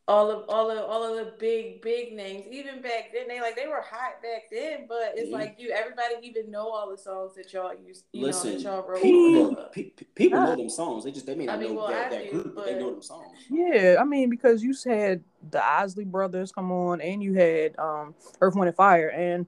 all 0.08 0.30
of 0.30 0.48
all 0.48 0.70
of 0.70 0.78
all 0.78 1.04
of 1.04 1.24
the 1.24 1.32
big 1.38 1.80
big 1.80 2.12
names. 2.12 2.46
Even 2.50 2.82
back 2.82 3.10
then 3.12 3.28
they 3.28 3.40
like 3.40 3.56
they 3.56 3.68
were 3.68 3.80
hot 3.80 4.20
back 4.22 4.42
then 4.50 4.86
but 4.88 5.12
it's 5.14 5.30
like 5.30 5.56
you 5.58 5.70
everybody 5.70 6.14
even 6.22 6.50
know 6.50 6.68
all 6.68 6.90
the 6.90 6.98
songs 6.98 7.34
that 7.36 7.52
y'all 7.52 7.72
used 7.74 8.04
you 8.12 8.22
Listen, 8.22 8.50
know 8.50 8.56
that 8.56 8.64
y'all 8.64 8.88
wrote 8.88 9.02
people, 9.02 9.52
know, 9.52 9.68
pe- 9.72 9.90
people 10.14 10.40
know 10.40 10.56
them 10.56 10.68
songs. 10.68 11.04
They 11.04 11.12
just 11.12 11.26
they 11.26 11.34
may 11.34 11.46
not 11.46 11.56
I 11.56 11.60
mean, 11.60 11.74
know 11.74 11.80
well, 11.82 11.88
that, 11.88 12.10
that 12.10 12.24
do, 12.24 12.42
group 12.42 12.54
but 12.54 12.66
they 12.66 12.78
know 12.78 12.90
them 12.90 13.02
songs. 13.02 13.38
Yeah 13.48 13.96
I 14.00 14.04
mean 14.04 14.28
because 14.28 14.62
you 14.62 14.74
had 14.84 15.22
the 15.50 15.64
Isley 15.64 16.04
brothers 16.04 16.52
come 16.52 16.72
on 16.72 17.00
and 17.00 17.22
you 17.22 17.34
had 17.34 17.78
um 17.78 18.14
Earth 18.40 18.54
Wind 18.54 18.68
and 18.68 18.76
Fire 18.76 19.08
and 19.08 19.46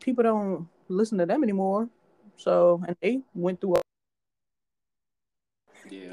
people 0.00 0.22
don't 0.22 0.68
listen 0.88 1.18
to 1.18 1.26
them 1.26 1.42
anymore. 1.42 1.88
So 2.36 2.82
and 2.86 2.96
they 3.00 3.20
went 3.34 3.60
through 3.60 3.76
a 3.76 3.80
yeah. 5.90 6.12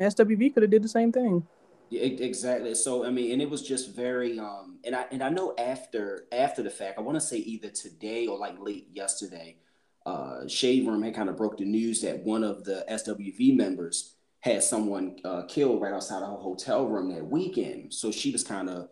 SWV 0.00 0.54
could 0.54 0.62
have 0.62 0.70
did 0.70 0.82
the 0.82 0.88
same 0.88 1.12
thing. 1.12 1.46
yeah, 1.46 1.55
exactly. 1.90 2.74
So 2.74 3.04
I 3.04 3.10
mean, 3.10 3.32
and 3.32 3.42
it 3.42 3.50
was 3.50 3.62
just 3.62 3.94
very 3.94 4.38
um 4.38 4.78
and 4.84 4.94
I 4.94 5.06
and 5.10 5.22
I 5.22 5.28
know 5.28 5.54
after 5.58 6.26
after 6.32 6.62
the 6.62 6.70
fact, 6.70 6.98
I 6.98 7.02
want 7.02 7.16
to 7.16 7.20
say 7.20 7.38
either 7.38 7.70
today 7.70 8.26
or 8.26 8.38
like 8.38 8.58
late 8.58 8.88
yesterday, 8.92 9.56
uh 10.04 10.46
Shade 10.48 10.86
Room 10.86 11.02
had 11.02 11.14
kind 11.14 11.28
of 11.28 11.36
broke 11.36 11.58
the 11.58 11.64
news 11.64 12.02
that 12.02 12.20
one 12.24 12.44
of 12.44 12.64
the 12.64 12.84
SWV 12.90 13.56
members 13.56 14.14
had 14.40 14.62
someone 14.62 15.16
uh, 15.24 15.42
killed 15.48 15.82
right 15.82 15.92
outside 15.92 16.22
of 16.22 16.30
her 16.30 16.36
hotel 16.36 16.86
room 16.86 17.12
that 17.12 17.26
weekend. 17.26 17.92
So 17.92 18.12
she 18.12 18.30
was 18.30 18.44
kind 18.44 18.70
of 18.70 18.88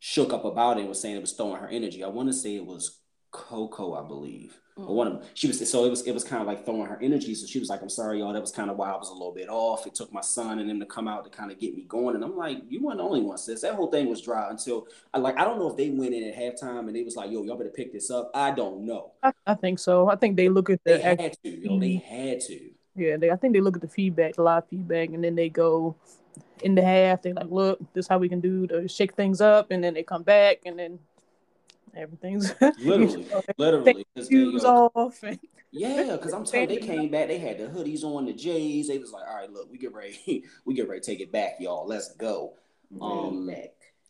shook 0.00 0.32
up 0.32 0.44
about 0.44 0.78
it 0.78 0.80
and 0.80 0.88
was 0.88 1.00
saying 1.00 1.16
it 1.16 1.20
was 1.20 1.32
throwing 1.32 1.60
her 1.60 1.68
energy. 1.68 2.02
I 2.02 2.08
want 2.08 2.28
to 2.28 2.32
say 2.32 2.56
it 2.56 2.66
was 2.66 2.98
Coco, 3.30 3.94
I 3.94 4.06
believe. 4.06 4.58
Mm. 4.78 4.90
Or 4.90 4.94
one 4.94 5.06
of 5.06 5.14
them. 5.14 5.22
She 5.32 5.46
was 5.46 5.70
so 5.70 5.86
it 5.86 5.90
was 5.90 6.02
it 6.02 6.12
was 6.12 6.22
kind 6.22 6.42
of 6.42 6.46
like 6.46 6.66
throwing 6.66 6.86
her 6.86 6.98
energy. 7.00 7.34
So 7.34 7.46
she 7.46 7.58
was 7.58 7.70
like, 7.70 7.80
I'm 7.80 7.88
sorry, 7.88 8.18
y'all. 8.18 8.32
That 8.34 8.42
was 8.42 8.52
kind 8.52 8.70
of 8.70 8.76
why 8.76 8.90
I 8.90 8.96
was 8.96 9.08
a 9.08 9.12
little 9.12 9.32
bit 9.32 9.48
off. 9.48 9.86
It 9.86 9.94
took 9.94 10.12
my 10.12 10.20
son 10.20 10.58
and 10.58 10.68
them 10.68 10.80
to 10.80 10.86
come 10.86 11.08
out 11.08 11.24
to 11.24 11.30
kind 11.30 11.50
of 11.50 11.58
get 11.58 11.74
me 11.74 11.84
going. 11.84 12.14
And 12.14 12.22
I'm 12.22 12.36
like, 12.36 12.58
you 12.68 12.82
weren't 12.82 12.98
the 12.98 13.04
only 13.04 13.22
one, 13.22 13.38
sis. 13.38 13.62
That 13.62 13.74
whole 13.74 13.90
thing 13.90 14.08
was 14.08 14.20
dry 14.20 14.50
until 14.50 14.86
I 15.14 15.18
like 15.18 15.38
I 15.38 15.44
don't 15.44 15.58
know 15.58 15.70
if 15.70 15.76
they 15.76 15.88
went 15.88 16.14
in 16.14 16.24
at 16.24 16.36
halftime 16.36 16.80
and 16.80 16.94
they 16.94 17.02
was 17.02 17.16
like, 17.16 17.30
yo, 17.30 17.42
y'all 17.42 17.56
better 17.56 17.70
pick 17.70 17.92
this 17.92 18.10
up. 18.10 18.30
I 18.34 18.50
don't 18.50 18.84
know. 18.84 19.12
I, 19.22 19.32
I 19.46 19.54
think 19.54 19.78
so. 19.78 20.10
I 20.10 20.16
think 20.16 20.36
they 20.36 20.50
look 20.50 20.68
at 20.68 20.84
the 20.84 20.98
they 20.98 21.00
had 21.00 21.18
to, 21.42 21.48
yo, 21.48 21.80
they 21.80 21.94
had 21.94 22.40
to. 22.40 22.70
Yeah, 22.94 23.16
they, 23.16 23.30
I 23.30 23.36
think 23.36 23.54
they 23.54 23.60
look 23.60 23.76
at 23.76 23.82
the 23.82 23.88
feedback, 23.88 24.36
the 24.36 24.42
live 24.42 24.68
feedback, 24.68 25.10
and 25.10 25.22
then 25.22 25.34
they 25.34 25.48
go 25.48 25.96
in 26.62 26.74
the 26.74 26.82
half. 26.82 27.22
They 27.22 27.32
like, 27.32 27.50
look, 27.50 27.78
this 27.92 28.06
is 28.06 28.08
how 28.08 28.18
we 28.18 28.28
can 28.28 28.40
do 28.40 28.66
to 28.68 28.88
shake 28.88 29.14
things 29.14 29.40
up, 29.40 29.70
and 29.70 29.84
then 29.84 29.94
they 29.94 30.02
come 30.02 30.22
back, 30.22 30.60
and 30.64 30.78
then 30.78 30.98
everything's 31.96 32.54
literally, 32.60 33.22
you 33.22 33.30
know, 33.30 33.42
literally, 33.58 34.06
shoes 34.28 34.64
off. 34.64 35.22
And... 35.22 35.38
yeah, 35.72 36.12
because 36.12 36.32
I'm 36.32 36.44
telling 36.44 36.70
you, 36.70 36.80
they 36.80 36.86
came 36.86 37.10
back. 37.10 37.28
They 37.28 37.38
had 37.38 37.58
the 37.58 37.64
hoodies 37.64 38.04
on, 38.04 38.26
the 38.26 38.32
J's. 38.32 38.88
They 38.88 38.98
was 38.98 39.12
like, 39.12 39.26
all 39.28 39.36
right, 39.36 39.52
look, 39.52 39.70
we 39.70 39.78
get 39.78 39.94
ready, 39.94 40.44
we 40.64 40.74
get 40.74 40.88
ready 40.88 41.00
to 41.00 41.06
take 41.06 41.20
it 41.20 41.32
back, 41.32 41.56
y'all. 41.60 41.86
Let's 41.86 42.14
go. 42.14 42.54
Um, 43.00 43.50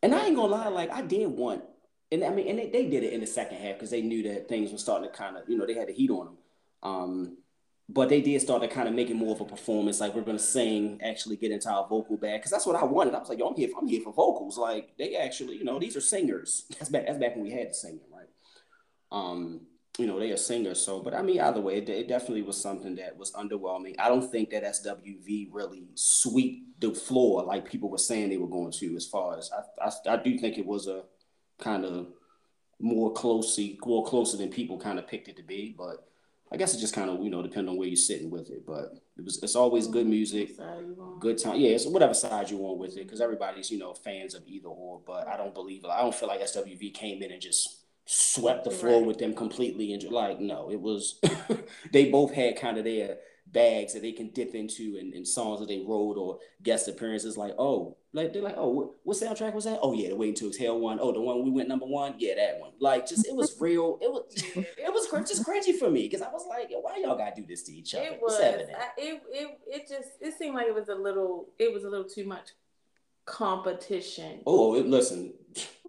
and 0.03 0.15
I 0.15 0.27
ain't 0.27 0.37
gonna 0.37 0.53
lie, 0.53 0.69
like 0.69 0.91
I 0.93 1.03
did 1.03 1.29
want, 1.29 1.65
and 2.13 2.23
I 2.23 2.31
mean, 2.31 2.49
and 2.49 2.59
they, 2.59 2.69
they 2.69 2.89
did 2.89 3.03
it 3.03 3.13
in 3.13 3.21
the 3.21 3.27
second 3.27 3.59
half 3.59 3.75
because 3.75 3.91
they 3.91 4.03
knew 4.03 4.23
that 4.25 4.49
things 4.49 4.71
were 4.71 4.79
starting 4.79 5.09
to 5.09 5.17
kind 5.17 5.37
of, 5.37 5.49
you 5.49 5.57
know, 5.57 5.67
they 5.67 5.75
had 5.75 5.89
the 5.89 5.93
heat 5.93 6.11
on 6.11 6.27
them. 6.27 6.37
Um, 6.83 7.37
but 7.89 8.09
they 8.09 8.21
did 8.21 8.41
start 8.43 8.63
to 8.63 8.69
kind 8.69 8.89
of 8.89 8.95
make 8.95 9.11
it 9.11 9.15
more 9.15 9.35
of 9.35 9.41
a 9.41 9.45
performance. 9.45 10.01
Like 10.01 10.15
we're 10.15 10.23
gonna 10.23 10.39
sing, 10.39 11.01
actually 11.03 11.37
get 11.37 11.53
into 11.53 11.71
our 11.71 11.87
vocal 11.87 12.17
bag 12.17 12.41
because 12.41 12.51
that's 12.51 12.67
what 12.67 12.77
I 12.77 12.85
wanted. 12.85 13.15
I 13.15 13.21
was 13.21 13.29
like, 13.29 13.39
yo, 13.39 13.49
I'm 13.49 13.57
here. 13.57 13.69
For, 13.69 13.79
I'm 13.79 13.87
here 13.87 14.03
for 14.03 14.13
vocals. 14.13 14.59
Like 14.59 14.97
they 14.99 15.17
actually, 15.17 15.57
you 15.57 15.65
know, 15.65 15.79
these 15.79 15.97
are 15.97 16.01
singers. 16.01 16.65
That's 16.79 16.91
back. 16.91 17.07
That's 17.07 17.19
back 17.19 17.37
when 17.37 17.45
we 17.45 17.53
had 17.53 17.71
the 17.71 17.75
singing, 17.75 18.01
right? 18.13 18.29
Um, 19.13 19.61
you 19.99 20.07
know, 20.07 20.19
they 20.19 20.33
are 20.33 20.37
singers. 20.37 20.81
So, 20.81 21.01
but 21.01 21.15
I 21.15 21.23
mean, 21.23 21.41
either 21.41 21.61
way, 21.61 21.77
it, 21.77 21.89
it 21.89 22.09
definitely 22.09 22.43
was 22.43 22.61
something 22.61 22.97
that 22.97 23.17
was 23.17 23.33
underwhelming. 23.33 23.95
I 23.99 24.09
don't 24.09 24.31
think 24.31 24.51
that 24.51 24.65
SWV 24.65 25.49
really 25.53 25.89
sweep 25.95 26.81
the 26.81 26.93
floor 26.93 27.45
like 27.45 27.65
people 27.65 27.89
were 27.89 27.99
saying 27.99 28.29
they 28.29 28.37
were 28.37 28.49
going 28.49 28.73
to. 28.73 28.97
As 28.97 29.07
far 29.07 29.39
as 29.39 29.51
I, 29.53 29.87
I, 29.87 30.15
I 30.15 30.17
do 30.17 30.37
think 30.39 30.59
it 30.59 30.67
was 30.67 30.89
a 30.89 31.05
kind 31.59 31.85
of 31.85 32.09
more 32.79 33.13
closely, 33.13 33.79
more 33.87 34.05
closer 34.05 34.37
than 34.37 34.51
people 34.51 34.79
kind 34.79 34.99
of 34.99 35.07
picked 35.07 35.29
it 35.29 35.37
to 35.37 35.43
be, 35.43 35.75
but 35.79 36.07
I 36.51 36.57
guess 36.57 36.75
it 36.75 36.79
just 36.79 36.95
kind 36.95 37.11
of 37.11 37.23
you 37.23 37.31
know 37.31 37.43
depend 37.43 37.69
on 37.69 37.77
where 37.77 37.89
you're 37.89 37.97
sitting 37.97 38.31
with 38.31 38.51
it, 38.51 38.65
but 38.67 38.95
it 39.17 39.25
was 39.25 39.43
it's 39.43 39.57
always 39.57 39.87
good 39.87 40.07
music, 40.07 40.51
good 41.19 41.39
time. 41.39 41.59
Yeah, 41.59 41.71
it's 41.71 41.87
whatever 41.87 42.15
side 42.15 42.51
you 42.51 42.59
want 42.59 42.79
with 42.79 42.97
it 42.97 43.05
because 43.05 43.21
everybody's 43.21 43.71
you 43.71 43.79
know 43.79 43.95
fans 43.95 44.35
of 44.35 44.47
either 44.47 44.69
or. 44.69 45.01
But 45.05 45.27
I 45.27 45.37
don't 45.37 45.55
believe 45.55 45.85
I 45.85 46.03
don't 46.03 46.15
feel 46.15 46.29
like 46.29 46.41
SWV 46.43 46.95
came 46.95 47.23
in 47.23 47.33
and 47.33 47.41
just 47.43 47.83
swept 48.05 48.63
the 48.63 48.71
floor 48.71 48.99
right. 48.99 49.07
with 49.07 49.19
them 49.19 49.35
completely 49.35 49.93
and 49.93 50.03
like 50.05 50.39
no, 50.39 50.71
it 50.71 50.81
was 50.81 51.21
they 51.93 52.11
both 52.11 52.33
had 52.33 52.57
kind 52.57 52.79
of 52.79 52.85
their 52.85 53.19
bags 53.53 53.95
that 53.95 54.03
they 54.03 54.13
can 54.13 54.31
dip 54.31 54.55
into 54.55 54.97
and, 54.99 55.15
and 55.15 55.27
songs 55.27 55.61
that 55.61 55.69
they 55.69 55.85
wrote 55.87 56.17
or 56.17 56.39
guest 56.63 56.89
appearances. 56.89 57.37
Like 57.37 57.55
oh 57.59 57.97
like 58.17 58.33
they're 58.33 58.41
like, 58.41 58.55
oh, 58.57 58.71
what, 58.71 58.91
what 59.03 59.17
soundtrack 59.19 59.53
was 59.53 59.65
that? 59.65 59.79
Oh 59.83 59.93
yeah, 59.93 60.09
the 60.09 60.17
Waiting 60.17 60.35
to 60.37 60.49
Exhale 60.49 60.81
one. 60.81 60.99
Oh, 60.99 61.13
the 61.13 61.21
one 61.21 61.45
we 61.45 61.51
went 61.51 61.69
number 61.69 61.85
one. 61.85 62.15
Yeah, 62.17 62.35
that 62.37 62.59
one. 62.59 62.71
Like, 62.81 63.07
just 63.07 63.27
it 63.27 63.37
was 63.37 63.55
real. 63.61 63.99
It 64.01 64.11
was 64.11 64.25
it 64.57 64.91
was 64.91 65.29
just 65.29 65.45
cringy 65.45 65.79
for 65.79 65.91
me 65.91 66.05
because 66.05 66.23
I 66.23 66.31
was 66.31 66.47
like, 66.49 66.71
why 66.81 66.97
y'all 66.97 67.19
gotta 67.19 67.37
do 67.37 67.47
this 67.47 67.65
to 67.65 67.73
each 67.73 67.95
other? 67.95 68.07
It 68.07 68.21
was. 68.23 68.41
I, 68.41 68.47
it 68.97 69.23
it 69.29 69.59
it 69.67 69.89
just 69.89 70.09
it 70.23 70.33
seemed 70.39 70.55
like 70.55 70.67
it 70.67 70.75
was 70.75 70.89
a 70.89 70.95
little 70.95 71.51
it 71.59 71.71
was 71.71 71.85
a 71.85 71.91
little 71.91 72.09
too 72.09 72.25
much 72.25 72.53
competition. 73.27 74.41
Oh, 74.47 74.77
it, 74.77 74.87
listen. 74.87 75.35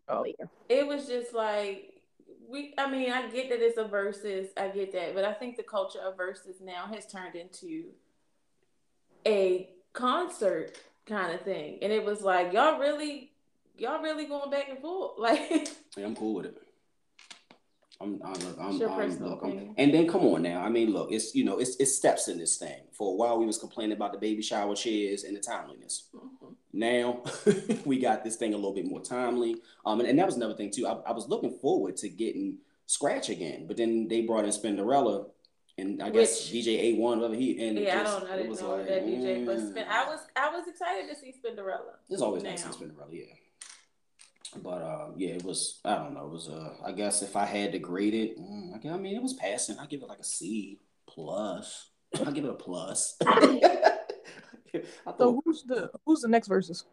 Oh 0.10 0.26
yeah. 0.26 0.48
It 0.67 0.86
was 0.86 1.08
just 1.08 1.34
like 1.34 1.87
we. 2.48 2.74
I 2.78 2.90
mean, 2.90 3.12
I 3.12 3.28
get 3.30 3.50
that 3.50 3.62
it's 3.62 3.78
a 3.78 3.86
versus. 3.86 4.50
I 4.58 4.70
get 4.70 4.92
that, 4.94 5.14
but 5.14 5.24
I 5.24 5.34
think 5.34 5.58
the 5.58 5.64
culture 5.64 6.00
of 6.00 6.18
versus 6.18 6.58
now 6.62 6.88
has 6.88 7.06
turned 7.06 7.36
into 7.36 7.86
a 9.26 9.70
concert 9.94 10.78
kind 11.06 11.34
of 11.34 11.42
thing. 11.42 11.80
And 11.82 11.92
it 11.92 12.06
was 12.06 12.22
like, 12.22 12.54
y'all 12.54 12.80
really, 12.80 13.32
y'all 13.78 14.02
really 14.02 14.26
going 14.26 14.50
back 14.52 14.70
and 14.70 14.80
forth. 14.80 15.14
Like, 15.18 15.70
yeah, 15.98 16.06
I'm 16.06 16.16
cool 16.16 16.36
with 16.36 16.46
it. 16.46 16.62
I'm, 18.00 18.22
I'm, 18.24 18.36
I'm, 18.60 18.82
I'm 18.82 19.20
look, 19.20 19.42
I'm, 19.44 19.74
and 19.78 19.94
then 19.94 20.08
come 20.08 20.22
on 20.22 20.44
now. 20.44 20.64
I 20.64 20.70
mean, 20.70 20.94
look, 20.94 21.12
it's 21.12 21.34
you 21.34 21.44
know, 21.44 21.58
it's 21.58 21.76
it's 21.78 21.96
steps 21.96 22.28
in 22.28 22.38
this 22.38 22.58
thing. 22.58 22.82
For 22.92 23.12
a 23.12 23.16
while, 23.16 23.40
we 23.40 23.46
was 23.46 23.58
complaining 23.58 23.96
about 23.96 24.12
the 24.12 24.20
baby 24.20 24.42
shower 24.42 24.76
chairs 24.76 25.24
and 25.24 25.36
the 25.36 25.40
timeliness. 25.40 26.10
Mm-hmm. 26.16 26.54
Now 26.74 27.24
we 27.86 28.00
got 28.00 28.24
this 28.24 28.36
thing 28.36 28.54
a 28.54 28.58
little 28.58 28.74
bit 28.74 28.86
more 28.86 29.02
timely. 29.02 29.58
Um, 29.86 30.00
and, 30.00 30.10
and 30.10 30.20
that 30.20 30.28
was 30.28 30.36
another 30.36 30.54
thing 30.54 30.70
too. 30.70 30.86
I, 30.86 30.94
I 31.08 31.12
was 31.12 31.28
looking 31.28 31.58
forward 31.58 31.98
to 31.98 32.10
getting 32.10 32.58
scratch 32.86 33.30
again, 33.30 33.66
but 33.68 33.78
then 33.78 34.08
they 34.08 34.22
brought 34.22 34.46
in 34.46 34.52
Spinderella, 34.52 35.28
and 35.78 36.02
I 36.02 36.10
guess 36.10 36.52
Which, 36.52 36.66
DJ 36.66 36.80
A 36.80 36.94
one, 36.94 37.20
whatever 37.20 37.36
he 37.36 37.68
and 37.68 37.80
yeah, 37.80 38.04
just, 38.04 38.16
I 38.16 38.20
don't, 38.20 38.32
I 38.32 38.38
didn't 38.38 38.62
know 38.62 38.76
like, 38.76 38.88
that 38.88 39.06
DJ, 39.06 39.46
but 39.46 39.60
Spin, 39.60 39.86
I 39.90 40.06
was, 40.06 40.20
I 40.36 40.50
was 40.50 40.68
excited 40.68 41.10
to 41.10 41.16
see 41.20 41.34
Spinderella. 41.34 41.96
It's 42.10 42.22
always 42.22 42.44
nice 42.44 42.64
to 42.64 42.74
see 42.74 42.86
Spinderella, 42.86 43.12
yeah. 43.12 43.26
But 44.56 44.82
uh, 44.82 45.08
yeah, 45.16 45.30
it 45.32 45.44
was. 45.44 45.80
I 45.86 45.96
don't 45.96 46.14
know. 46.14 46.26
It 46.26 46.32
was. 46.32 46.50
Uh, 46.50 46.74
I 46.86 46.92
guess 46.92 47.22
if 47.22 47.36
I 47.36 47.46
had 47.46 47.72
to 47.74 47.80
grade 47.80 48.14
it, 48.14 48.40
mm, 48.40 48.74
I, 48.74 48.90
I 48.94 48.98
mean, 48.98 49.16
it 49.16 49.22
was 49.22 49.34
passing. 49.34 49.78
I 49.80 49.86
give 49.86 50.02
it 50.02 50.10
like 50.10 50.20
a 50.20 50.24
C 50.24 50.80
plus. 51.08 51.90
I 52.26 52.32
give 52.32 52.46
it 52.46 52.50
a 52.50 52.54
plus. 52.54 53.18
so 55.18 55.42
who's 55.44 55.64
the 55.64 55.90
who's 56.06 56.22
the 56.22 56.28
next 56.28 56.48
verses? 56.48 56.86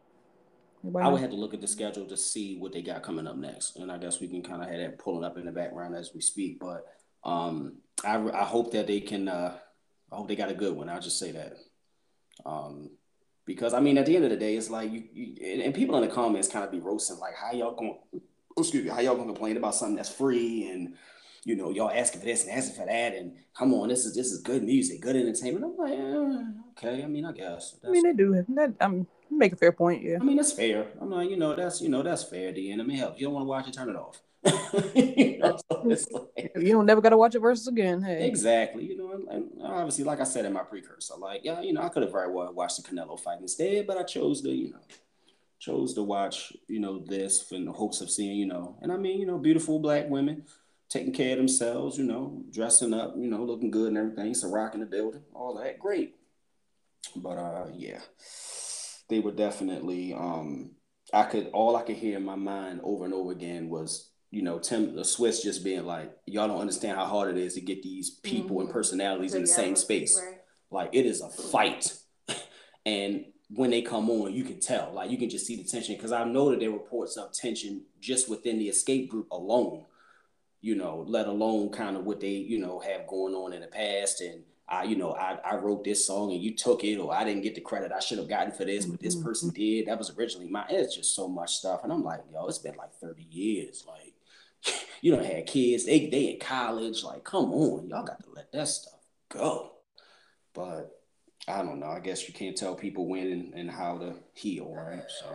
I 1.00 1.08
would 1.08 1.20
have 1.22 1.30
to 1.30 1.36
look 1.36 1.54
at 1.54 1.62
the 1.62 1.66
schedule 1.66 2.04
to 2.06 2.16
see 2.16 2.58
what 2.58 2.72
they 2.72 2.82
got 2.82 3.02
coming 3.02 3.26
up 3.26 3.36
next, 3.36 3.76
and 3.76 3.90
I 3.90 3.96
guess 3.96 4.20
we 4.20 4.28
can 4.28 4.42
kind 4.42 4.62
of 4.62 4.68
have 4.68 4.78
that 4.78 4.98
pulling 4.98 5.24
up 5.24 5.38
in 5.38 5.46
the 5.46 5.52
background 5.52 5.94
as 5.94 6.10
we 6.14 6.20
speak. 6.20 6.60
But 6.60 6.84
Um, 7.24 7.78
I 8.04 8.16
I 8.16 8.44
hope 8.44 8.72
that 8.72 8.86
they 8.86 9.00
can. 9.00 9.28
Uh, 9.28 9.56
I 10.12 10.16
hope 10.16 10.28
they 10.28 10.36
got 10.36 10.50
a 10.50 10.54
good 10.54 10.76
one. 10.76 10.88
I'll 10.90 11.00
just 11.00 11.18
say 11.18 11.32
that. 11.32 11.54
Um, 12.44 12.90
because 13.46 13.74
I 13.74 13.80
mean, 13.80 13.98
at 13.98 14.06
the 14.06 14.16
end 14.16 14.24
of 14.24 14.30
the 14.30 14.36
day, 14.36 14.56
it's 14.56 14.70
like 14.70 14.90
you, 14.90 15.04
you 15.12 15.62
and 15.62 15.74
people 15.74 15.96
in 15.96 16.06
the 16.06 16.14
comments 16.14 16.48
kind 16.48 16.64
of 16.64 16.70
be 16.70 16.80
roasting 16.80 17.18
like, 17.18 17.34
how 17.34 17.52
y'all 17.52 17.74
going? 17.74 17.98
Excuse 18.56 18.84
me, 18.84 18.90
how 18.90 19.00
y'all 19.00 19.16
gonna 19.16 19.32
complain 19.32 19.56
about 19.56 19.74
something 19.74 19.96
that's 19.96 20.14
free 20.14 20.68
and 20.68 20.94
you 21.44 21.56
know 21.56 21.70
y'all 21.70 21.90
asking 21.90 22.20
for 22.20 22.26
this 22.26 22.44
and 22.44 22.56
asking 22.56 22.76
for 22.76 22.86
that 22.86 23.14
and 23.14 23.36
come 23.56 23.74
on, 23.74 23.88
this 23.88 24.04
is 24.04 24.14
this 24.14 24.32
is 24.32 24.40
good 24.42 24.62
music, 24.62 25.00
good 25.00 25.16
entertainment. 25.16 25.64
I'm 25.64 25.76
like, 25.76 25.98
eh, 25.98 26.88
okay. 26.88 27.02
I 27.02 27.06
mean, 27.06 27.24
I 27.24 27.32
guess. 27.32 27.76
I 27.86 27.90
mean, 27.90 28.04
they 28.04 28.12
do. 28.12 28.44
That 28.48 28.74
I'm 28.80 29.06
make 29.30 29.52
a 29.52 29.56
fair 29.56 29.72
point. 29.72 30.02
Yeah. 30.02 30.18
I 30.20 30.24
mean, 30.24 30.36
that's 30.36 30.52
fair. 30.52 30.86
I'm 31.00 31.10
like, 31.10 31.30
you 31.30 31.36
know, 31.36 31.54
that's 31.54 31.80
you 31.80 31.88
know 31.88 32.02
that's 32.02 32.24
fair. 32.24 32.52
The 32.52 32.70
end, 32.70 32.80
I 32.80 32.84
mean, 32.84 32.98
help. 32.98 33.18
You 33.18 33.26
don't 33.26 33.34
want 33.34 33.44
to 33.44 33.48
watch 33.48 33.68
it, 33.68 33.74
turn 33.74 33.88
it 33.88 33.96
off. 33.96 34.20
you 34.94 35.38
know, 35.38 35.58
so 35.68 36.28
like, 36.36 36.52
you 36.56 36.72
don't 36.72 36.86
never 36.86 37.00
got 37.00 37.10
to 37.10 37.16
watch 37.16 37.34
it 37.34 37.40
versus 37.40 37.66
again. 37.66 38.02
Hey. 38.02 38.26
Exactly. 38.26 38.84
You 38.84 38.96
know, 38.96 39.12
and, 39.12 39.28
and, 39.28 39.50
obviously, 39.62 40.04
like 40.04 40.20
I 40.20 40.24
said 40.24 40.44
in 40.44 40.52
my 40.52 40.62
precursor, 40.62 41.14
like 41.18 41.40
yeah, 41.44 41.60
you 41.60 41.72
know, 41.72 41.82
I 41.82 41.88
could 41.88 42.02
have 42.02 42.12
very 42.12 42.30
well 42.30 42.52
watched 42.52 42.82
the 42.82 42.88
Canelo 42.88 43.18
fight 43.18 43.40
instead, 43.40 43.86
but 43.86 43.96
I 43.96 44.02
chose 44.02 44.42
to, 44.42 44.50
you 44.50 44.72
know, 44.72 44.80
chose 45.58 45.94
to 45.94 46.02
watch, 46.02 46.52
you 46.68 46.80
know, 46.80 46.98
this 46.98 47.50
in 47.52 47.64
the 47.64 47.72
hopes 47.72 48.00
of 48.00 48.10
seeing, 48.10 48.36
you 48.36 48.46
know, 48.46 48.76
and 48.82 48.92
I 48.92 48.96
mean, 48.96 49.18
you 49.18 49.26
know, 49.26 49.38
beautiful 49.38 49.78
black 49.78 50.08
women 50.08 50.44
taking 50.90 51.12
care 51.12 51.32
of 51.32 51.38
themselves, 51.38 51.96
you 51.96 52.04
know, 52.04 52.42
dressing 52.50 52.92
up, 52.92 53.14
you 53.16 53.28
know, 53.28 53.42
looking 53.42 53.70
good 53.70 53.88
and 53.88 53.98
everything, 53.98 54.34
so 54.34 54.50
rocking 54.50 54.80
the 54.80 54.86
building, 54.86 55.22
all 55.32 55.56
that, 55.56 55.78
great. 55.78 56.16
But 57.16 57.38
uh, 57.38 57.66
yeah, 57.74 58.00
they 59.08 59.20
were 59.20 59.32
definitely. 59.32 60.12
um 60.12 60.72
I 61.12 61.24
could 61.24 61.50
all 61.52 61.76
I 61.76 61.82
could 61.82 61.96
hear 61.96 62.16
in 62.16 62.24
my 62.24 62.34
mind 62.34 62.80
over 62.82 63.04
and 63.04 63.14
over 63.14 63.32
again 63.32 63.68
was 63.68 64.10
you 64.34 64.42
know, 64.42 64.58
Tim 64.58 64.96
the 64.96 65.02
Swizz 65.02 65.42
just 65.42 65.62
being 65.62 65.86
like, 65.86 66.12
y'all 66.26 66.48
don't 66.48 66.60
understand 66.60 66.98
how 66.98 67.06
hard 67.06 67.36
it 67.36 67.40
is 67.40 67.54
to 67.54 67.60
get 67.60 67.82
these 67.82 68.10
people 68.10 68.56
mm-hmm. 68.56 68.66
and 68.66 68.70
personalities 68.70 69.34
in 69.34 69.42
the 69.42 69.46
same 69.46 69.76
space. 69.76 70.20
Right. 70.20 70.38
Like 70.72 70.90
it 70.92 71.06
is 71.06 71.20
a 71.20 71.28
fight. 71.28 71.96
and 72.86 73.26
when 73.50 73.70
they 73.70 73.80
come 73.80 74.10
on, 74.10 74.32
you 74.32 74.42
can 74.42 74.58
tell. 74.58 74.92
Like 74.92 75.10
you 75.10 75.18
can 75.18 75.30
just 75.30 75.46
see 75.46 75.54
the 75.54 75.62
tension. 75.62 75.96
Cause 75.96 76.10
I 76.10 76.24
know 76.24 76.50
that 76.50 76.58
there 76.58 76.70
are 76.70 76.72
reports 76.72 77.16
of 77.16 77.32
tension 77.32 77.82
just 78.00 78.28
within 78.28 78.58
the 78.58 78.68
Xscape 78.68 79.08
group 79.08 79.30
alone, 79.30 79.84
you 80.60 80.74
know, 80.74 81.04
let 81.06 81.28
alone 81.28 81.70
kind 81.70 81.96
of 81.96 82.04
what 82.04 82.18
they, 82.18 82.32
you 82.32 82.58
know, 82.58 82.80
have 82.80 83.06
going 83.06 83.34
on 83.34 83.52
in 83.52 83.60
the 83.60 83.68
past. 83.68 84.20
And 84.20 84.42
I, 84.68 84.82
you 84.82 84.96
know, 84.96 85.12
I, 85.12 85.38
I 85.44 85.56
wrote 85.56 85.84
this 85.84 86.04
song 86.04 86.32
and 86.32 86.42
you 86.42 86.56
took 86.56 86.82
it, 86.82 86.96
or 86.96 87.14
I 87.14 87.22
didn't 87.22 87.42
get 87.42 87.54
the 87.54 87.60
credit 87.60 87.92
I 87.92 88.00
should 88.00 88.18
have 88.18 88.28
gotten 88.28 88.52
for 88.52 88.64
this, 88.64 88.84
but 88.84 88.98
this 88.98 89.14
person 89.14 89.50
mm-hmm. 89.50 89.60
did. 89.60 89.86
That 89.86 89.98
was 89.98 90.10
originally 90.18 90.48
mine. 90.48 90.66
It's 90.70 90.96
just 90.96 91.14
so 91.14 91.28
much 91.28 91.54
stuff. 91.54 91.84
And 91.84 91.92
I'm 91.92 92.02
like, 92.02 92.24
yo, 92.32 92.46
it's 92.48 92.58
been 92.58 92.74
like 92.74 92.92
30 92.94 93.28
years. 93.30 93.84
Like, 93.86 94.13
you 95.00 95.14
don't 95.14 95.24
have 95.24 95.46
kids. 95.46 95.84
They 95.84 96.08
they 96.08 96.32
in 96.32 96.40
college. 96.40 97.02
Like, 97.04 97.24
come 97.24 97.52
on, 97.52 97.88
y'all 97.88 98.04
got 98.04 98.22
to 98.24 98.30
let 98.34 98.52
that 98.52 98.68
stuff 98.68 99.00
go. 99.28 99.72
But 100.54 100.90
I 101.48 101.62
don't 101.62 101.80
know. 101.80 101.88
I 101.88 102.00
guess 102.00 102.26
you 102.26 102.34
can't 102.34 102.56
tell 102.56 102.74
people 102.74 103.06
when 103.06 103.30
and, 103.32 103.54
and 103.54 103.70
how 103.70 103.98
to 103.98 104.14
heal, 104.32 104.74
right? 104.74 105.02
So 105.08 105.26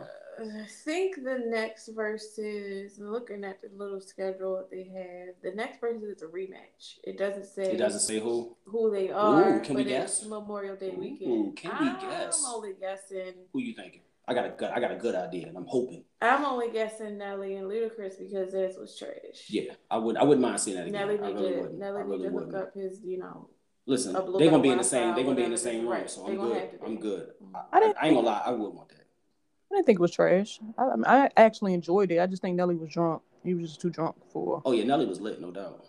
I 0.42 0.66
think 0.86 1.16
the 1.18 1.44
next 1.48 1.94
Verzuz, 1.94 2.98
looking 2.98 3.44
at 3.44 3.62
the 3.62 3.70
little 3.76 4.00
schedule 4.00 4.56
that 4.58 4.72
they 4.72 4.84
have, 4.84 5.36
the 5.44 5.56
next 5.56 5.82
verse 5.82 6.02
is 6.02 6.22
a 6.22 6.28
rematch. 6.28 6.98
It 7.04 7.18
doesn't 7.18 7.46
say. 7.46 7.74
It 7.74 7.78
doesn't 7.78 8.00
say 8.00 8.20
who. 8.20 8.56
Who 8.66 8.90
they 8.92 9.12
are. 9.12 9.58
Ooh, 9.58 9.62
can 9.62 9.76
we 9.76 9.84
guess? 9.84 10.26
Memorial 10.26 10.76
Day 10.76 10.96
weekend. 10.98 11.32
Ooh, 11.32 11.54
can 11.56 11.72
we 11.80 11.90
I'm 11.90 12.00
guess? 12.00 12.44
I'm 12.46 12.56
only 12.56 12.74
guessing. 12.80 13.34
Who 13.52 13.60
you 13.60 13.74
thinking? 13.74 14.02
I 14.30 14.34
got 14.36 14.46
a 14.46 14.50
good, 14.50 14.70
I 14.70 14.80
got 14.80 14.92
a 14.92 14.96
good 14.96 15.16
idea, 15.16 15.48
and 15.48 15.58
I'm 15.58 15.66
hoping. 15.66 16.04
I'm 16.22 16.46
only 16.46 16.70
guessing 16.70 17.18
Nelly 17.18 17.56
and 17.56 17.68
Ludacris 17.68 18.20
because 18.20 18.52
this 18.52 18.78
was 18.78 18.96
trash. 18.96 19.48
Yeah, 19.48 19.74
I 19.90 19.98
would, 19.98 20.18
I 20.18 20.24
wouldn't 20.24 20.46
mind 20.46 20.60
seeing 20.60 20.78
that 20.78 20.86
again. 20.86 20.94
Nelly 20.94 21.18
need 21.18 21.34
really 21.36 21.68
to, 21.68 21.76
Nelly 21.76 22.04
need 22.04 22.24
to 22.26 22.30
hook 22.30 22.54
up 22.54 22.76
his, 22.76 23.02
you 23.04 23.18
know. 23.18 23.50
Listen, 23.88 24.14
they're 24.14 24.52
gonna 24.52 24.62
be 24.62 24.70
in 24.70 24.78
the 24.78 24.84
same. 24.84 25.16
They're 25.16 25.24
gonna 25.24 25.36
be 25.36 25.46
in 25.46 25.50
the 25.50 25.58
same 25.58 25.88
room, 25.88 26.08
so 26.08 26.28
I'm 26.28 26.38
good. 26.38 26.80
I'm 26.86 27.00
good. 27.00 27.30
I, 27.56 27.80
I, 27.80 27.80
I, 27.80 28.06
ain't 28.06 28.16
gonna 28.18 28.20
lie, 28.20 28.44
I 28.46 28.52
would 28.52 28.72
want 28.72 28.90
that. 28.90 29.08
I 29.72 29.76
didn't 29.76 29.88
think 29.88 29.98
it 29.98 30.02
was 30.02 30.12
trash. 30.12 30.60
I, 30.78 30.94
I 31.08 31.30
actually 31.36 31.74
enjoyed 31.74 32.12
it. 32.12 32.20
I 32.20 32.28
just 32.28 32.44
think 32.44 32.56
Nelly 32.56 32.76
was 32.76 32.92
drunk. 32.92 33.24
He 33.44 33.56
was 33.56 33.70
just 33.70 33.82
too 33.82 33.90
drunk 33.90 34.16
for. 34.32 34.62
Oh 34.64 34.74
yeah, 34.74 34.84
Nelly 34.84 35.08
was 35.08 35.20
lit, 35.20 35.42
no 35.42 35.50
doubt. 35.50 35.88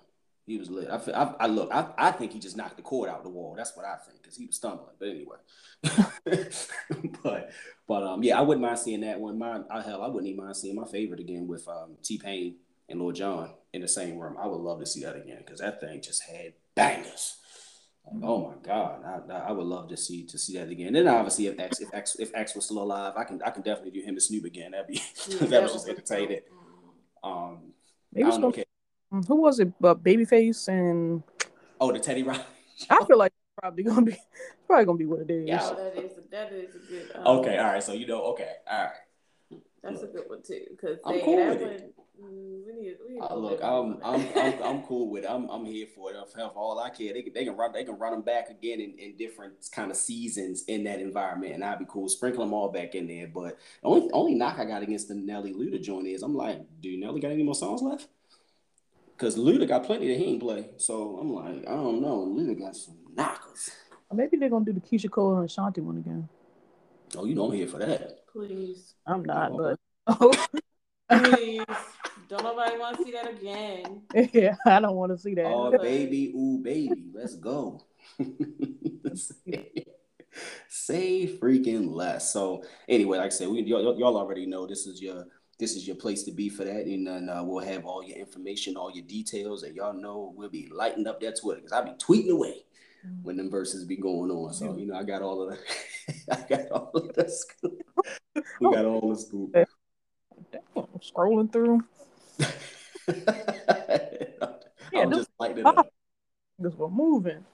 He 0.50 0.58
was 0.58 0.68
lit. 0.68 0.90
I, 0.90 0.98
feel, 0.98 1.14
I, 1.14 1.44
I 1.44 1.46
look. 1.46 1.70
I, 1.72 1.86
I 1.96 2.10
think 2.10 2.32
he 2.32 2.40
just 2.40 2.56
knocked 2.56 2.74
the 2.74 2.82
cord 2.82 3.08
out 3.08 3.22
the 3.22 3.30
wall. 3.30 3.54
That's 3.56 3.76
what 3.76 3.86
I 3.86 3.94
think 4.04 4.20
because 4.20 4.36
he 4.36 4.46
was 4.46 4.56
stumbling. 4.56 4.96
But 4.98 5.08
anyway, 5.08 5.36
but 7.22 7.50
but 7.86 8.02
um, 8.02 8.24
yeah, 8.24 8.36
I 8.36 8.40
wouldn't 8.40 8.66
mind 8.66 8.80
seeing 8.80 9.02
that 9.02 9.20
one. 9.20 9.38
My 9.38 9.60
I, 9.70 9.80
hell, 9.80 10.02
I 10.02 10.08
wouldn't 10.08 10.26
even 10.26 10.42
mind 10.42 10.56
seeing 10.56 10.74
my 10.74 10.88
favorite 10.88 11.20
again 11.20 11.46
with 11.46 11.68
um, 11.68 11.98
T 12.02 12.18
Pain 12.18 12.56
and 12.88 13.00
Lil 13.00 13.12
Jon 13.12 13.50
in 13.72 13.80
the 13.80 13.86
same 13.86 14.18
room. 14.18 14.38
I 14.42 14.48
would 14.48 14.60
love 14.60 14.80
to 14.80 14.86
see 14.86 15.04
that 15.04 15.14
again 15.14 15.38
because 15.38 15.60
that 15.60 15.80
thing 15.80 16.02
just 16.02 16.24
had 16.24 16.54
bangers. 16.74 17.36
Like, 18.04 18.24
oh 18.24 18.48
my 18.48 18.54
god, 18.60 19.04
I, 19.30 19.32
I 19.32 19.52
would 19.52 19.66
love 19.66 19.88
to 19.90 19.96
see 19.96 20.26
to 20.26 20.36
see 20.36 20.58
that 20.58 20.68
again. 20.68 20.88
And 20.88 20.96
then 20.96 21.06
obviously, 21.06 21.46
if 21.46 21.60
X 21.60 21.78
if 21.78 21.94
X 21.94 22.16
if 22.18 22.32
X 22.34 22.56
was 22.56 22.64
still 22.64 22.82
alive, 22.82 23.12
I 23.16 23.22
can 23.22 23.40
I 23.46 23.50
can 23.50 23.62
definitely 23.62 23.92
do 23.92 24.04
him 24.04 24.14
and 24.14 24.22
Snoop 24.22 24.46
again. 24.46 24.72
That'd 24.72 24.88
be 24.88 24.94
yeah, 25.28 25.46
that 25.46 25.62
was 25.62 25.74
just 25.74 25.88
entertaining. 25.88 26.40
Um, 27.22 27.72
Maybe 28.12 28.26
I 28.26 28.30
don't 28.30 28.40
know, 28.40 28.64
who 29.10 29.36
was 29.36 29.60
it? 29.60 29.72
But 29.80 30.02
Babyface 30.02 30.68
and 30.68 31.22
oh, 31.80 31.92
the 31.92 31.98
Teddy 31.98 32.22
Riley. 32.22 32.44
I 32.90 33.04
feel 33.04 33.18
like 33.18 33.32
probably 33.60 33.82
gonna 33.82 34.02
be 34.02 34.16
probably 34.66 34.84
gonna 34.84 34.98
be 34.98 35.06
what 35.06 35.20
it 35.20 35.30
is. 35.30 35.48
Yeah, 35.48 35.58
that 35.58 35.98
is 35.98 36.12
that 36.30 36.52
is 36.52 36.74
a 36.74 36.78
good. 36.78 37.10
Um, 37.14 37.38
okay, 37.38 37.58
all 37.58 37.72
right. 37.72 37.82
So 37.82 37.92
you 37.92 38.06
know, 38.06 38.22
okay, 38.32 38.52
all 38.70 38.84
right. 38.84 39.60
That's 39.82 40.02
look, 40.02 40.10
a 40.10 40.12
good 40.12 40.24
one 40.28 40.42
too, 40.42 40.64
because 40.70 40.98
I'm 41.04 41.20
cool 41.20 41.48
with 41.48 41.62
it. 41.62 41.94
Mm, 42.22 42.66
we 42.66 42.72
need, 42.74 42.96
we 43.06 43.14
need 43.14 43.20
uh, 43.22 43.34
look, 43.34 43.60
I'm, 43.62 43.96
I'm, 44.04 44.28
I'm, 44.36 44.62
I'm 44.62 44.82
cool 44.82 45.08
with 45.08 45.24
it. 45.24 45.30
I'm, 45.30 45.48
I'm 45.48 45.64
here 45.64 45.86
for 45.94 46.10
it. 46.10 46.16
I'll 46.16 46.26
for 46.26 46.58
all 46.58 46.78
I 46.78 46.90
care, 46.90 47.14
they 47.14 47.22
can, 47.22 47.32
they 47.32 47.46
can 47.46 47.56
run, 47.56 47.72
they 47.72 47.84
can 47.84 47.98
run 47.98 48.12
them 48.12 48.20
back 48.20 48.50
again 48.50 48.80
in, 48.80 48.98
in 48.98 49.16
different 49.16 49.54
kind 49.72 49.90
of 49.90 49.96
seasons 49.96 50.64
in 50.68 50.84
that 50.84 51.00
environment, 51.00 51.54
and 51.54 51.64
I'd 51.64 51.78
be 51.78 51.86
cool. 51.88 52.10
Sprinkle 52.10 52.44
them 52.44 52.52
all 52.52 52.70
back 52.70 52.94
in 52.94 53.06
there. 53.06 53.26
But 53.26 53.58
the 53.82 53.88
only, 53.88 54.10
only 54.12 54.34
knock 54.34 54.58
I 54.58 54.66
got 54.66 54.82
against 54.82 55.08
the 55.08 55.14
Nelly 55.14 55.54
Luda 55.54 55.82
joint 55.82 56.08
is, 56.08 56.22
I'm 56.22 56.36
like, 56.36 56.60
do 56.82 56.94
Nelly 56.98 57.20
got 57.20 57.32
any 57.32 57.42
more 57.42 57.54
songs 57.54 57.80
left? 57.80 58.06
Because 59.20 59.36
Luda 59.36 59.68
got 59.68 59.84
plenty 59.84 60.08
that 60.08 60.16
he 60.16 60.24
ain't 60.24 60.40
play. 60.40 60.70
So 60.78 61.18
I'm 61.20 61.30
like, 61.30 61.68
I 61.68 61.72
don't 61.72 62.00
know. 62.00 62.26
Luda 62.26 62.58
got 62.58 62.74
some 62.74 62.96
knockers. 63.14 63.70
Maybe 64.10 64.38
they're 64.38 64.48
gonna 64.48 64.64
do 64.64 64.72
the 64.72 64.80
Keyshia 64.80 65.10
Cole 65.10 65.36
and 65.36 65.44
Ashanti 65.44 65.82
one 65.82 65.98
again. 65.98 66.26
Oh, 67.14 67.26
you 67.26 67.34
don't 67.34 67.52
here 67.52 67.66
for 67.66 67.76
that? 67.78 68.26
Please. 68.32 68.94
I'm 69.06 69.22
not, 69.22 69.52
oh. 69.52 69.76
but 70.16 70.50
please. 71.24 71.64
Don't 72.30 72.42
nobody 72.44 72.78
want 72.78 72.96
to 72.96 73.04
see 73.04 73.10
that 73.10 73.30
again. 73.30 74.02
Yeah, 74.32 74.56
I 74.64 74.80
don't 74.80 74.96
want 74.96 75.12
to 75.12 75.18
see 75.18 75.34
that. 75.34 75.44
Oh, 75.44 75.76
baby, 75.76 76.32
ooh, 76.34 76.58
baby, 76.62 77.10
let's 77.12 77.34
go. 77.34 77.84
Say 80.68 81.26
freaking 81.26 81.92
less. 81.92 82.32
So 82.32 82.64
anyway, 82.88 83.18
like 83.18 83.26
I 83.26 83.30
said, 83.30 83.48
we 83.48 83.60
y'all, 83.64 83.98
y'all 83.98 84.16
already 84.16 84.46
know 84.46 84.66
this 84.66 84.86
is 84.86 85.02
your 85.02 85.26
this 85.60 85.76
is 85.76 85.86
your 85.86 85.96
place 85.96 86.24
to 86.24 86.32
be 86.32 86.48
for 86.48 86.64
that. 86.64 86.86
And 86.86 87.06
then 87.06 87.28
uh, 87.28 87.44
we'll 87.44 87.64
have 87.64 87.84
all 87.84 88.02
your 88.02 88.16
information, 88.16 88.76
all 88.76 88.90
your 88.90 89.04
details, 89.04 89.62
and 89.62 89.76
y'all 89.76 89.92
know 89.92 90.32
we'll 90.34 90.48
be 90.48 90.68
lighting 90.72 91.06
up 91.06 91.20
that 91.20 91.38
Twitter 91.38 91.60
because 91.60 91.72
I'll 91.72 91.84
be 91.84 91.92
tweeting 91.92 92.30
away 92.30 92.64
when 93.22 93.36
them 93.36 93.50
Verzuz 93.50 93.86
be 93.86 93.96
going 93.96 94.30
on. 94.30 94.52
So 94.52 94.76
you 94.76 94.86
know, 94.86 94.96
I 94.96 95.04
got 95.04 95.22
all 95.22 95.42
of 95.42 95.50
the, 95.50 95.58
I 96.32 96.44
got 96.48 96.70
all 96.70 96.90
of 96.94 97.14
the 97.14 97.28
scoop. 97.28 97.82
We 98.60 98.70
got 98.72 98.84
all 98.84 99.10
the 99.12 99.20
scoop. 99.20 99.52
Damn, 99.52 99.66
scrolling 101.00 101.52
through. 101.52 101.82
yeah, 104.92 105.02
I'm 105.02 105.12
just 105.12 105.30
lighting 105.38 105.58
it 105.58 105.66
up. 105.66 105.88
This 106.58 106.74
we're 106.74 106.88
moving. 106.88 107.44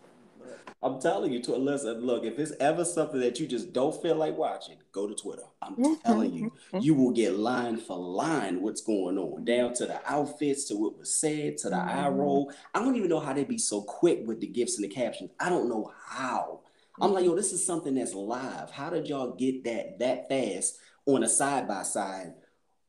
I'm 0.86 1.00
telling 1.00 1.32
you, 1.32 1.42
to 1.42 1.56
listen, 1.56 2.00
look, 2.00 2.24
if 2.24 2.38
it's 2.38 2.52
ever 2.60 2.84
something 2.84 3.18
that 3.18 3.40
you 3.40 3.48
just 3.48 3.72
don't 3.72 4.00
feel 4.00 4.14
like 4.14 4.36
watching, 4.36 4.76
go 4.92 5.08
to 5.08 5.14
Twitter. 5.14 5.42
I'm 5.60 5.74
mm-hmm. 5.74 5.94
telling 6.04 6.32
you, 6.32 6.52
mm-hmm. 6.72 6.78
you 6.78 6.94
will 6.94 7.10
get 7.10 7.36
line 7.36 7.76
for 7.76 7.98
line 7.98 8.62
what's 8.62 8.82
going 8.82 9.18
on, 9.18 9.44
down 9.44 9.74
to 9.74 9.86
the 9.86 10.00
outfits, 10.08 10.66
to 10.66 10.76
what 10.76 10.96
was 10.96 11.12
said, 11.12 11.56
to 11.58 11.70
the 11.70 11.76
mm-hmm. 11.76 11.98
eye 11.98 12.08
roll. 12.08 12.52
I 12.72 12.78
don't 12.78 12.94
even 12.94 13.10
know 13.10 13.18
how 13.18 13.32
they 13.32 13.42
be 13.42 13.58
so 13.58 13.82
quick 13.82 14.20
with 14.26 14.40
the 14.40 14.46
gifts 14.46 14.76
and 14.76 14.84
the 14.84 14.94
captions. 14.94 15.32
I 15.40 15.48
don't 15.48 15.68
know 15.68 15.92
how. 16.06 16.60
I'm 17.00 17.12
like, 17.12 17.24
yo, 17.24 17.34
this 17.34 17.52
is 17.52 17.66
something 17.66 17.96
that's 17.96 18.14
live. 18.14 18.70
How 18.70 18.88
did 18.88 19.08
y'all 19.08 19.34
get 19.34 19.64
that 19.64 19.98
that 19.98 20.28
fast 20.28 20.78
on 21.04 21.24
a 21.24 21.28
side 21.28 21.66
by 21.66 21.82
side 21.82 22.34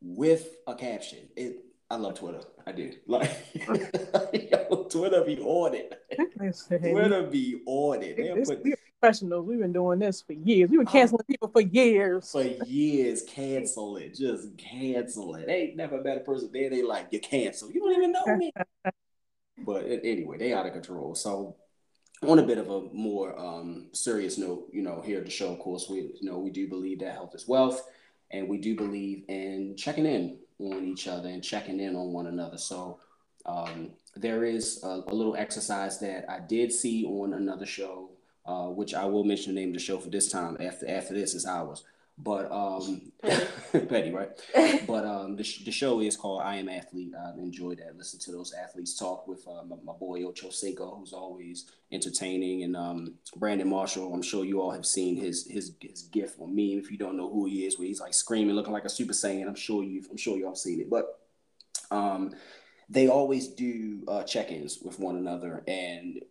with 0.01 0.55
a 0.67 0.75
caption? 0.75 1.29
It, 1.35 1.65
I 1.89 1.95
love 1.95 2.15
Twitter. 2.15 2.41
I 2.65 2.71
did. 2.71 2.99
Like, 3.07 3.31
yo, 4.51 4.83
Twitter 4.89 5.23
be 5.23 5.39
on 5.39 5.73
it. 5.73 5.93
Twitter 6.69 7.23
be 7.23 7.61
on 7.65 8.03
it. 8.03 8.17
They 8.17 8.43
put, 8.43 8.63
we 8.63 8.75
professionals. 8.99 9.45
We've 9.45 9.59
been 9.59 9.73
doing 9.73 9.99
this 9.99 10.21
for 10.21 10.33
years. 10.33 10.69
We've 10.69 10.79
been 10.79 10.87
canceling 10.87 11.21
uh, 11.21 11.23
people 11.23 11.49
for 11.49 11.61
years. 11.61 12.31
For 12.31 12.43
years, 12.43 13.23
cancel 13.23 13.97
it. 13.97 14.15
Just 14.15 14.57
cancel 14.57 15.35
it. 15.35 15.47
They 15.47 15.61
ain't 15.61 15.77
never 15.77 16.01
met 16.01 16.17
a 16.17 16.21
person 16.21 16.49
there. 16.51 16.69
They 16.69 16.83
like 16.83 17.07
you 17.11 17.19
cancel. 17.19 17.71
You 17.71 17.81
don't 17.81 17.95
even 17.95 18.11
know 18.11 18.35
me. 18.35 18.51
but 19.65 19.85
anyway, 19.85 20.37
they 20.37 20.53
out 20.53 20.65
of 20.65 20.73
control. 20.73 21.15
So 21.15 21.55
on 22.23 22.39
a 22.39 22.43
bit 22.43 22.57
of 22.57 22.69
a 22.69 22.81
more 22.93 23.39
um, 23.39 23.87
serious 23.93 24.37
note, 24.37 24.67
you 24.71 24.81
know, 24.81 25.01
here 25.01 25.19
at 25.19 25.25
the 25.25 25.31
show, 25.31 25.53
of 25.53 25.59
course, 25.59 25.87
we 25.89 25.97
you 26.19 26.29
know 26.29 26.39
we 26.39 26.49
do 26.49 26.67
believe 26.67 26.99
that 26.99 27.13
health 27.13 27.35
is 27.35 27.47
wealth, 27.47 27.83
and 28.31 28.49
we 28.49 28.57
do 28.57 28.75
believe 28.75 29.23
in 29.27 29.75
checking 29.77 30.05
in 30.05 30.39
on 30.59 30.85
each 30.85 31.07
other 31.07 31.29
and 31.29 31.43
checking 31.43 31.79
in 31.79 31.95
on 31.95 32.13
one 32.13 32.27
another. 32.27 32.57
So 32.57 32.99
Um, 33.47 33.91
there 34.15 34.43
is 34.43 34.83
a, 34.83 35.03
a, 35.07 35.13
little 35.13 35.35
exercise 35.35 35.99
that 35.99 36.29
I 36.29 36.39
did 36.39 36.73
see 36.73 37.05
on 37.05 37.33
another 37.33 37.65
show, 37.65 38.09
uh, 38.45 38.67
which 38.67 38.93
I 38.93 39.05
will 39.05 39.23
mention 39.23 39.55
the 39.55 39.61
name 39.61 39.69
of 39.69 39.75
the 39.75 39.79
show 39.79 39.99
for 39.99 40.09
this 40.09 40.29
time. 40.29 40.57
After 40.59 40.85
after 40.89 41.13
this 41.13 41.33
is 41.33 41.45
ours. 41.45 41.83
But 42.19 42.51
um, 42.51 43.11
petty, 43.71 44.11
right? 44.13 44.29
but 44.87 45.05
um, 45.05 45.35
the, 45.35 45.43
sh- 45.43 45.63
the 45.63 45.71
show 45.71 45.99
is 46.01 46.17
called 46.17 46.41
I 46.41 46.55
Am 46.55 46.67
Athlete. 46.67 47.13
I 47.15 47.39
enjoy 47.39 47.75
that. 47.75 47.95
Listen 47.95 48.19
to 48.21 48.31
those 48.31 48.53
athletes 48.53 48.97
talk 48.97 49.27
with 49.27 49.47
uh, 49.47 49.63
my, 49.63 49.75
my, 49.83 49.93
boy 49.93 50.23
Ocho 50.23 50.49
Cinco, 50.49 50.95
who's 50.95 51.13
always 51.13 51.71
entertaining, 51.91 52.63
and 52.63 52.75
um, 52.75 53.13
Brandon 53.35 53.69
Marshall. 53.69 54.11
I'm 54.11 54.23
sure 54.23 54.45
you 54.45 54.61
all 54.61 54.71
have 54.71 54.85
seen 54.85 55.15
his 55.15 55.45
his 55.45 55.73
his 55.79 56.03
gift 56.03 56.39
on 56.39 56.55
meme. 56.55 56.79
If 56.79 56.89
you 56.89 56.97
don't 56.97 57.17
know 57.17 57.31
who 57.31 57.45
he 57.45 57.67
is, 57.67 57.77
where 57.77 57.87
he's 57.87 58.01
like 58.01 58.15
screaming, 58.15 58.55
looking 58.55 58.73
like 58.73 58.85
a 58.85 58.89
Super 58.89 59.13
Saiyan. 59.13 59.47
I'm 59.47 59.55
sure 59.55 59.83
you've 59.83 60.07
I'm 60.09 60.17
sure 60.17 60.37
y'all 60.37 60.55
seen 60.55 60.81
it. 60.81 60.89
But 60.89 61.19
um, 61.91 62.33
they 62.89 63.07
always 63.07 63.47
do 63.49 64.03
uh, 64.07 64.23
check-ins 64.23 64.79
with 64.81 64.99
one 64.99 65.17
another, 65.17 65.63
and 65.67 66.21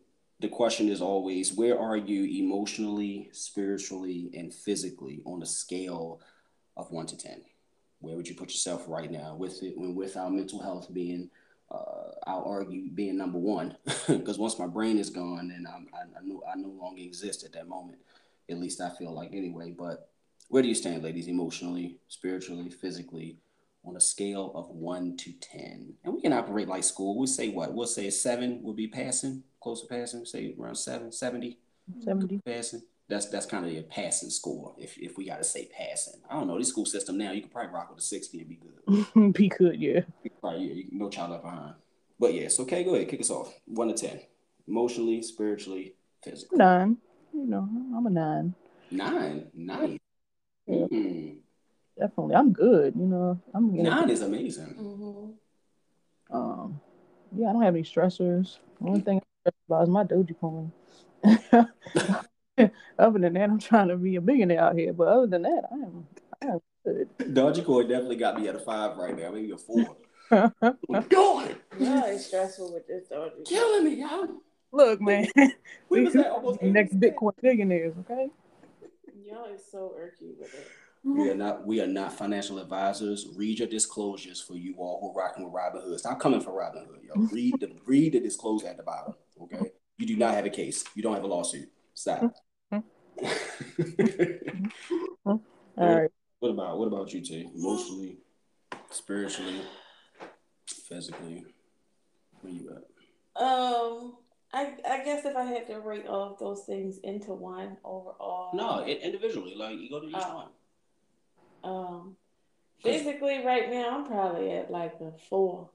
the 0.41 0.49
question 0.49 0.89
is 0.89 1.01
always 1.01 1.55
where 1.55 1.79
are 1.79 1.97
you 1.97 2.25
emotionally, 2.25 3.31
spiritually, 3.33 4.31
and 4.35 4.53
physically 4.53 5.23
on 5.25 5.43
a 5.43 5.47
scale 5.47 6.21
of 6.77 6.91
one 6.91 7.07
to 7.07 7.17
10? 7.17 7.43
Where 8.01 8.17
would 8.17 8.29
you 8.29 8.35
put 8.35 8.51
yourself 8.51 8.85
right 8.87 9.11
now 9.11 9.35
with 9.35 9.63
it, 9.63 9.77
when 9.79 9.95
with 9.95 10.17
our 10.17 10.31
mental 10.31 10.61
health 10.61 10.93
being, 10.93 11.31
uh, 11.71 12.11
I'll 12.27 12.45
argue, 12.45 12.91
being 12.91 13.17
number 13.17 13.39
one? 13.39 13.77
Because 14.07 14.39
once 14.39 14.59
my 14.59 14.67
brain 14.67 14.99
is 14.99 15.09
gone, 15.09 15.49
then 15.49 15.67
I'm, 15.67 15.89
I, 15.95 16.19
I, 16.19 16.23
know, 16.23 16.43
I 16.47 16.57
no 16.57 16.69
longer 16.69 17.01
exist 17.01 17.45
at 17.45 17.53
that 17.55 17.67
moment. 17.67 17.99
At 18.51 18.59
least 18.59 18.81
I 18.81 18.91
feel 18.91 19.13
like 19.13 19.33
anyway. 19.33 19.75
But 19.77 20.11
where 20.49 20.63
do 20.63 20.69
you 20.69 20.75
stand, 20.75 21.03
ladies, 21.03 21.29
emotionally, 21.29 21.97
spiritually, 22.09 22.69
physically, 22.69 23.39
on 23.85 23.97
a 23.97 24.01
scale 24.01 24.53
of 24.55 24.69
one 24.69 25.17
to 25.17 25.33
10? 25.33 25.95
And 26.05 26.15
we 26.15 26.21
can 26.21 26.35
operate 26.35 26.69
like 26.69 26.85
school. 26.85 27.17
We'll 27.17 27.27
say 27.27 27.49
what? 27.49 27.73
We'll 27.73 27.87
say 27.87 28.07
a 28.07 28.13
seven 28.13 28.63
will 28.63 28.75
be 28.75 28.87
passing 28.87 29.43
close 29.67 29.81
to 29.83 29.89
passing, 29.89 30.25
say 30.25 30.55
around 30.61 30.77
seven, 30.77 31.11
70. 31.11 31.59
70. 32.05 32.41
Passing. 32.47 32.83
That's 33.09 33.27
that's 33.27 33.47
kind 33.47 33.67
of 33.67 33.73
your 33.73 33.83
passing 33.83 34.31
score. 34.31 34.75
If 34.79 34.97
if 34.97 35.17
we 35.17 35.27
gotta 35.27 35.43
say 35.43 35.69
passing, 35.77 36.21
I 36.31 36.35
don't 36.35 36.47
know. 36.47 36.59
This 36.59 36.69
school 36.69 36.87
system 36.87 37.19
now, 37.19 37.33
you 37.33 37.41
can 37.41 37.51
probably 37.51 37.73
rock 37.73 37.91
with 37.91 37.99
a 37.99 38.03
sixty 38.03 38.39
and 38.41 38.49
be 38.49 38.57
good. 38.57 39.33
be 39.33 39.49
good, 39.49 39.81
yeah. 39.81 40.01
Probably, 40.41 40.73
yeah, 40.73 40.85
no 40.93 41.09
child 41.09 41.31
left 41.31 41.45
behind. 41.45 41.75
But 42.19 42.35
yes, 42.35 42.59
okay, 42.61 42.85
go 42.85 42.95
ahead, 42.95 43.09
kick 43.09 43.21
us 43.21 43.31
off. 43.31 43.53
One 43.67 43.89
to 43.89 43.95
ten, 43.95 44.21
emotionally, 44.67 45.23
spiritually, 45.23 45.95
physically. 46.23 46.59
Nine. 46.59 46.97
You 47.33 47.47
know, 47.47 47.69
I'm 47.97 48.07
a 48.07 48.11
nine. 48.11 48.55
Nine, 48.91 49.49
nice. 49.55 49.99
Yeah. 50.67 50.87
Mm. 50.93 51.37
Definitely, 51.99 52.35
I'm 52.35 52.53
good. 52.53 52.95
You 52.97 53.07
know, 53.07 53.41
I'm 53.55 53.77
nine 53.77 54.11
is 54.11 54.23
amazing. 54.23 54.75
Mm-hmm. 54.79 56.37
Um, 56.37 56.81
yeah, 57.37 57.51
I 57.51 57.53
don't 57.53 57.63
have 57.63 57.75
any 57.75 57.85
stressors. 57.85 58.59
Only 58.81 59.01
thing 59.01 59.21
about 59.69 59.83
is 59.83 59.89
my 59.89 60.05
Dogecoin. 60.05 60.71
other 62.99 63.19
than 63.19 63.35
that, 63.35 63.51
I'm 63.51 63.59
trying 63.59 63.89
to 63.89 63.97
be 63.97 64.17
a 64.17 64.21
millionaire 64.21 64.61
out 64.61 64.77
here. 64.77 64.93
But 64.93 65.09
other 65.09 65.27
than 65.27 65.43
that, 65.43 65.63
I 65.71 65.75
am, 65.75 66.07
I 66.43 66.47
am 66.47 66.61
good. 66.85 67.09
Dogecoin 67.19 67.89
definitely 67.89 68.17
got 68.17 68.41
me 68.41 68.49
at 68.49 68.55
a 68.55 68.61
five 68.61 68.97
right 68.97 69.17
now, 69.17 69.31
maybe 69.31 69.51
a 69.51 69.59
four. 69.59 69.97
What 70.29 71.09
going? 71.11 71.55
Yeah, 71.79 72.07
it's 72.07 72.27
stressful 72.27 72.73
with 72.73 72.87
this 72.87 73.05
Dogecoin. 73.11 73.47
Killing 73.47 73.85
me, 73.85 74.01
y'all. 74.01 74.29
Look, 74.73 75.01
man. 75.01 75.27
we 75.89 76.03
was 76.03 76.15
that 76.15 76.31
almost 76.31 76.63
next 76.63 76.99
Bitcoin 76.99 77.33
billionaires, 77.41 77.95
okay? 78.01 78.29
Y'all 79.25 79.47
is 79.47 79.63
so 79.71 79.95
irky 79.99 80.39
with 80.39 80.55
it. 80.55 80.69
We 81.07 81.31
are 81.31 81.37
not 81.37 81.65
we 81.65 81.81
are 81.81 81.87
not 81.87 82.13
financial 82.13 82.59
advisors. 82.59 83.29
Read 83.37 83.61
your 83.61 83.69
disclosures 83.69 84.41
for 84.41 84.55
you 84.55 84.75
all 84.77 85.01
who 85.01 85.11
are 85.11 85.25
rocking 85.25 85.45
with 85.45 85.55
Robinhood. 85.55 85.99
Stop 85.99 86.19
coming 86.19 86.41
for 86.41 86.53
Robin 86.53 86.83
Robinhood, 86.83 87.05
yo. 87.05 87.29
Read 87.33 87.55
the 87.61 87.71
read 87.87 88.15
the 88.15 88.21
disclosure 88.21 88.67
at 88.67 88.77
the 88.77 88.83
bottom. 88.83 89.15
Okay. 89.43 89.73
You 89.99 90.07
do 90.07 90.17
not 90.17 90.35
have 90.35 90.47
a 90.47 90.51
case. 90.51 90.85
You 90.95 91.03
don't 91.03 91.15
have 91.15 91.25
a 91.25 91.27
lawsuit. 91.27 91.69
Stop. 91.95 92.35
all 95.25 95.41
right. 95.77 96.11
What 96.41 96.51
about 96.51 96.79
what 96.79 96.89
about 96.89 97.13
you, 97.13 97.23
T? 97.23 97.49
Emotionally, 97.55 98.19
spiritually, 98.91 99.63
physically, 100.67 101.45
where 102.41 102.53
you 102.53 102.71
at? 102.71 103.43
Um, 103.43 104.17
I 104.53 104.75
I 104.89 105.05
guess 105.05 105.25
if 105.25 105.35
I 105.35 105.45
had 105.45 105.67
to 105.69 105.81
rate 105.81 106.07
all 106.07 106.33
of 106.33 106.39
those 106.39 106.65
things 106.65 106.99
into 106.99 107.33
one 107.33 107.79
overall. 107.85 108.51
No, 108.55 108.85
individually, 108.85 109.55
like 109.57 109.79
you 109.79 109.89
go 109.89 110.01
to 110.01 110.09
each 110.09 110.15
uh, 110.15 110.45
one. 110.45 110.49
Um, 111.65 112.17
physically, 112.83 113.45
right 113.45 113.71
now, 113.71 113.99
I'm 113.99 114.07
probably 114.07 114.53
at 114.53 114.71
like 114.71 114.95
a 115.01 115.13
four. 115.29 115.71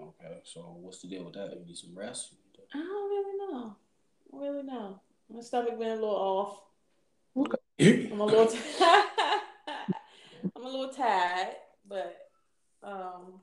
Okay, 0.00 0.38
so 0.44 0.78
what's 0.80 1.02
the 1.02 1.08
deal 1.08 1.24
with 1.24 1.34
that? 1.34 1.54
You 1.58 1.66
need 1.66 1.76
some 1.76 1.96
rest? 1.96 2.34
I 2.74 2.78
don't 2.78 3.10
really 3.10 3.38
know. 3.38 3.76
I 3.76 4.30
don't 4.30 4.40
really 4.40 4.62
know. 4.62 5.00
My 5.32 5.40
stomach 5.40 5.78
been 5.78 5.88
a 5.88 5.94
little 5.94 6.10
off. 6.10 6.60
Okay. 7.36 8.10
I'm 8.12 8.20
a 8.20 8.24
little. 8.24 8.46
T- 8.46 8.58
I'm 8.80 10.62
a 10.62 10.68
little 10.68 10.88
tired, 10.92 11.54
but 11.88 12.28
um. 12.82 13.40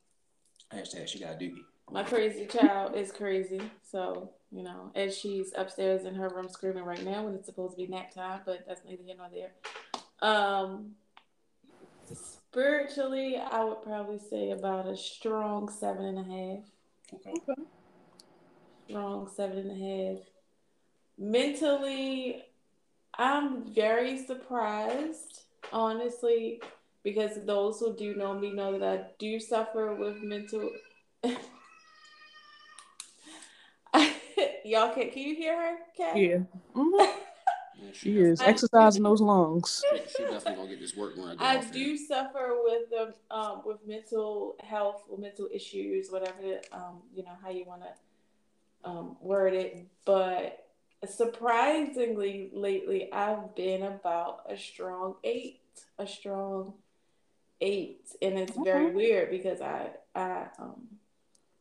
Hashtag 0.74 1.08
she 1.08 1.20
got 1.20 1.34
a 1.34 1.38
dookie. 1.38 1.64
My 1.92 2.04
crazy 2.04 2.46
child 2.46 2.96
is 2.96 3.12
crazy, 3.12 3.62
so 3.82 4.32
you 4.52 4.64
know, 4.64 4.92
as 4.94 5.18
she's 5.18 5.52
upstairs 5.58 6.06
in 6.06 6.14
her 6.16 6.30
room 6.30 6.48
screaming 6.50 6.84
right 6.84 7.04
now 7.04 7.24
when 7.24 7.34
it's 7.34 7.48
supposed 7.48 7.78
to 7.78 7.78
be 7.78 7.88
nap 7.88 8.14
time, 8.14 8.42
but 8.46 8.66
that's 8.68 8.82
neither 8.86 9.04
here 9.04 9.16
nor 9.18 9.30
there. 9.32 9.52
Um, 10.22 10.92
Spiritually, 12.52 13.38
I 13.38 13.64
would 13.64 13.84
probably 13.84 14.18
say 14.18 14.52
about 14.52 14.88
a 14.88 14.98
strong 14.98 15.70
seven 15.70 16.06
and 16.06 16.18
a 16.18 16.24
half. 16.24 16.64
Okay. 17.14 17.34
Strong 18.90 19.30
seven 19.36 19.58
and 19.60 19.72
a 19.72 20.16
half. 20.16 20.26
Mentally, 21.20 22.42
I'm 23.14 23.72
very 23.72 24.18
surprised, 24.26 25.44
honestly, 25.72 26.60
because 27.04 27.46
those 27.46 27.80
who 27.80 27.96
do 27.96 28.16
know 28.16 28.34
me 28.34 28.52
know 28.52 28.80
that 28.80 29.00
I 29.00 29.06
do 29.20 29.40
suffer 29.40 29.94
with 29.94 30.24
mental. 30.24 30.72
Y'all 34.66 34.94
can 34.94 35.12
can 35.12 35.24
you 35.24 35.36
hear 35.36 35.62
her? 35.62 35.78
Kat? 35.96 36.18
Yeah. 36.18 36.38
Mm-hmm. 36.76 37.00
Yeah, 37.00 37.12
she, 37.94 38.12
she 38.12 38.18
is 38.18 38.42
exercising 38.42 39.04
those 39.04 39.22
lungs. 39.22 39.84
She, 39.92 40.00
she, 40.18 40.24
definitely 40.24 40.56
gonna 40.56 40.70
get 40.70 40.80
this 40.80 40.96
work 40.96 41.16
when 41.16 41.28
I 41.28 41.36
get 41.36 41.42
I 41.44 41.72
do 41.72 41.96
suffer 41.96 42.58
with 42.64 42.90
the 42.90 43.14
um, 43.30 43.62
with 43.66 43.86
mental 43.86 44.56
health 44.62 45.04
or 45.10 45.20
mental 45.20 45.48
issues, 45.54 46.10
whatever 46.10 46.62
um, 46.72 47.04
you 47.14 47.24
know 47.24 47.38
how 47.44 47.50
you 47.50 47.66
want 47.66 47.84
to 47.84 47.90
um, 48.84 49.18
word 49.22 49.54
it. 49.54 49.88
But 50.06 50.68
surprisingly, 51.08 52.50
lately 52.54 53.12
I've 53.12 53.56
been 53.56 53.84
about 53.84 54.42
a 54.50 54.58
strong 54.58 55.16
eight, 55.24 55.62
a 55.98 56.08
strong 56.08 56.74
eight, 57.62 58.08
and 58.22 58.38
it's 58.38 58.58
okay. 58.58 58.64
very 58.64 58.92
weird 58.92 59.32
because 59.32 59.62
I 59.62 59.92
I 60.16 60.48
um. 60.60 60.88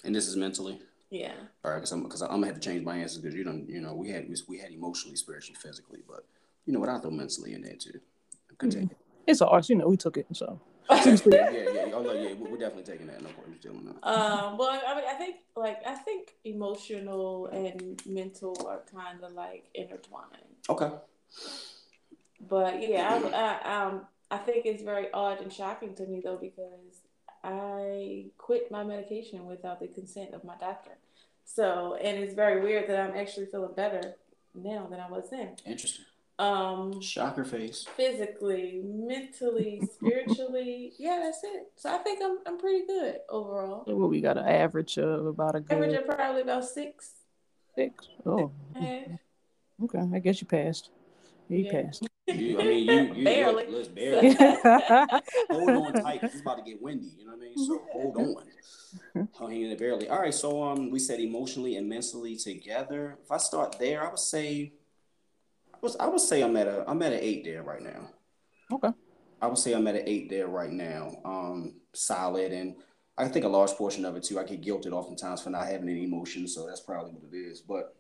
And 0.05 0.15
this 0.15 0.29
is 0.29 0.37
mentally. 0.37 0.81
Yeah. 1.11 1.33
All 1.65 1.73
right, 1.73 1.79
because 1.79 1.93
I'm 1.93 2.03
because 2.03 2.23
I'm 2.23 2.29
gonna 2.29 2.47
have 2.47 2.55
to 2.57 2.61
change 2.61 2.85
my 2.85 2.99
answers 2.99 3.19
because 3.19 3.35
you 3.35 3.45
don't 3.45 3.69
you 3.69 3.81
know 3.81 3.95
we 3.95 4.11
had 4.11 4.29
we 4.47 4.59
had 4.59 4.73
emotionally, 4.73 5.17
spiritually, 5.17 5.59
physically, 5.61 6.01
but 6.07 6.25
you 6.67 6.73
know 6.73 6.81
what 6.81 6.89
I 6.89 6.99
throw 6.99 7.11
mentally 7.11 7.55
in 7.55 7.63
there 7.63 7.77
too. 7.77 8.01
Continue. 8.59 8.95
It's 9.27 9.41
ours, 9.43 9.69
you 9.69 9.77
know. 9.77 9.89
We 9.89 9.97
took 9.97 10.17
it, 10.17 10.27
so. 10.33 10.61
yeah, 10.91 11.51
yeah, 11.51 11.51
yeah. 11.51 11.85
Oh, 11.93 12.03
no, 12.03 12.13
yeah. 12.13 12.33
We're 12.39 12.57
definitely 12.57 12.85
taking 12.85 13.07
that. 13.09 13.21
No 13.23 13.29
problem. 13.29 13.57
Still 13.61 13.75
that. 13.75 14.09
Um. 14.09 14.57
Well, 14.57 14.71
I 14.71 14.95
mean, 14.95 15.05
I 15.09 15.15
think 15.15 15.37
like 15.57 15.81
I 15.87 15.95
think 15.95 16.35
emotional 16.45 17.47
and 17.47 18.01
mental 18.07 18.57
are 18.67 18.81
kind 18.91 19.23
of 19.23 19.33
like 19.33 19.69
intertwined. 19.75 20.57
Okay. 20.69 20.91
But 22.49 22.89
yeah, 22.89 23.21
I, 23.23 23.67
I 23.67 23.87
um 23.87 24.07
I 24.31 24.39
think 24.39 24.65
it's 24.67 24.83
very 24.83 25.11
odd 25.13 25.41
and 25.41 25.53
shocking 25.53 25.95
to 25.97 26.07
me 26.07 26.21
though 26.25 26.37
because 26.37 27.03
I 27.45 28.27
quit 28.39 28.71
my 28.71 28.85
medication 28.85 29.47
without 29.47 29.81
the 29.81 29.89
consent 29.89 30.35
of 30.35 30.45
my 30.45 30.57
doctor. 30.59 30.93
So, 31.45 31.97
and 32.03 32.19
it's 32.19 32.35
very 32.35 32.61
weird 32.61 32.89
that 32.89 33.01
I'm 33.01 33.17
actually 33.17 33.47
feeling 33.47 33.75
better 33.75 34.17
now 34.55 34.87
than 34.91 35.01
I 35.01 35.09
was 35.09 35.31
then. 35.31 35.57
Interesting. 35.65 36.05
Um, 36.39 37.01
shocker 37.01 37.45
face. 37.45 37.85
Physically, 37.97 38.81
mentally, 38.85 39.83
spiritually, 39.93 40.93
yeah, 40.97 41.21
that's 41.25 41.43
it. 41.43 41.73
So 41.77 41.93
I 41.93 41.99
think 41.99 42.21
I'm 42.23 42.39
I'm 42.47 42.59
pretty 42.59 42.87
good 42.87 43.17
overall. 43.29 43.85
So 43.87 43.97
what 43.97 44.11
we 44.11 44.21
got 44.21 44.39
an 44.39 44.47
average 44.47 44.99
of 44.99 45.27
about 45.27 45.57
a 45.57 45.61
good 45.61 45.75
average 45.75 45.95
of 45.95 46.07
probably 46.07 46.43
about 46.43 46.65
six. 46.65 47.13
Six. 47.75 48.09
Oh. 48.25 48.53
Okay, 49.85 50.05
I 50.15 50.19
guess 50.19 50.41
you 50.41 50.47
passed. 50.47 50.91
You 51.49 51.59
yeah. 51.59 51.83
passed. 51.83 52.07
You, 52.29 52.61
I 52.61 52.65
mean, 52.65 52.87
you, 52.87 53.15
you 53.15 53.25
barely. 53.25 53.65
Look, 53.69 53.75
let's 53.75 53.89
barely. 53.89 54.35
hold 55.51 55.71
on 55.71 55.93
tight 55.95 56.21
because 56.21 56.35
it's 56.35 56.43
about 56.43 56.59
to 56.59 56.63
get 56.63 56.83
windy. 56.83 57.15
You 57.19 57.25
know 57.25 57.33
what 57.33 57.41
I 57.41 57.57
mean? 57.57 57.67
So 57.67 57.83
hold 57.91 58.17
on. 58.19 59.29
Hanging 59.39 59.63
in 59.63 59.71
it 59.71 59.79
barely. 59.79 60.11
All 60.11 60.21
right. 60.21 60.35
So 60.35 60.63
um, 60.63 60.91
we 60.91 60.99
said 60.99 61.21
emotionally 61.21 61.77
and 61.77 61.89
mentally 61.89 62.37
together. 62.37 63.17
If 63.25 63.33
I 63.33 63.39
start 63.39 63.79
there, 63.79 64.07
I 64.07 64.11
would 64.11 64.19
say, 64.19 64.73
I 64.75 64.78
was 65.81 65.97
I 65.97 66.07
would 66.07 66.21
say 66.21 66.43
I'm 66.43 66.57
at 66.57 66.67
a 66.67 66.85
I'm 66.89 67.03
at 67.03 67.13
an 67.13 67.21
eight 67.21 67.45
there 67.45 67.63
right 67.63 67.83
now. 67.83 68.11
Okay. 68.73 68.91
I 69.41 69.47
would 69.47 69.59
say 69.59 69.73
I'm 69.73 69.87
at 69.87 69.95
an 69.95 70.03
eight 70.07 70.29
there 70.29 70.49
right 70.49 70.71
now. 70.71 71.13
Um, 71.25 71.75
solid 71.93 72.53
and 72.53 72.77
I 73.17 73.27
think 73.29 73.45
a 73.45 73.49
large 73.49 73.73
portion 73.73 74.05
of 74.05 74.17
it 74.17 74.23
too. 74.23 74.39
I 74.39 74.45
get 74.45 74.63
guilted 74.63 74.93
oftentimes 74.93 75.43
for 75.43 75.51
not 75.51 75.67
having 75.67 75.89
any 75.89 76.05
emotions, 76.05 76.55
so 76.55 76.67
that's 76.67 76.81
probably 76.81 77.13
what 77.13 77.25
it 77.33 77.37
is. 77.37 77.61
But 77.61 77.97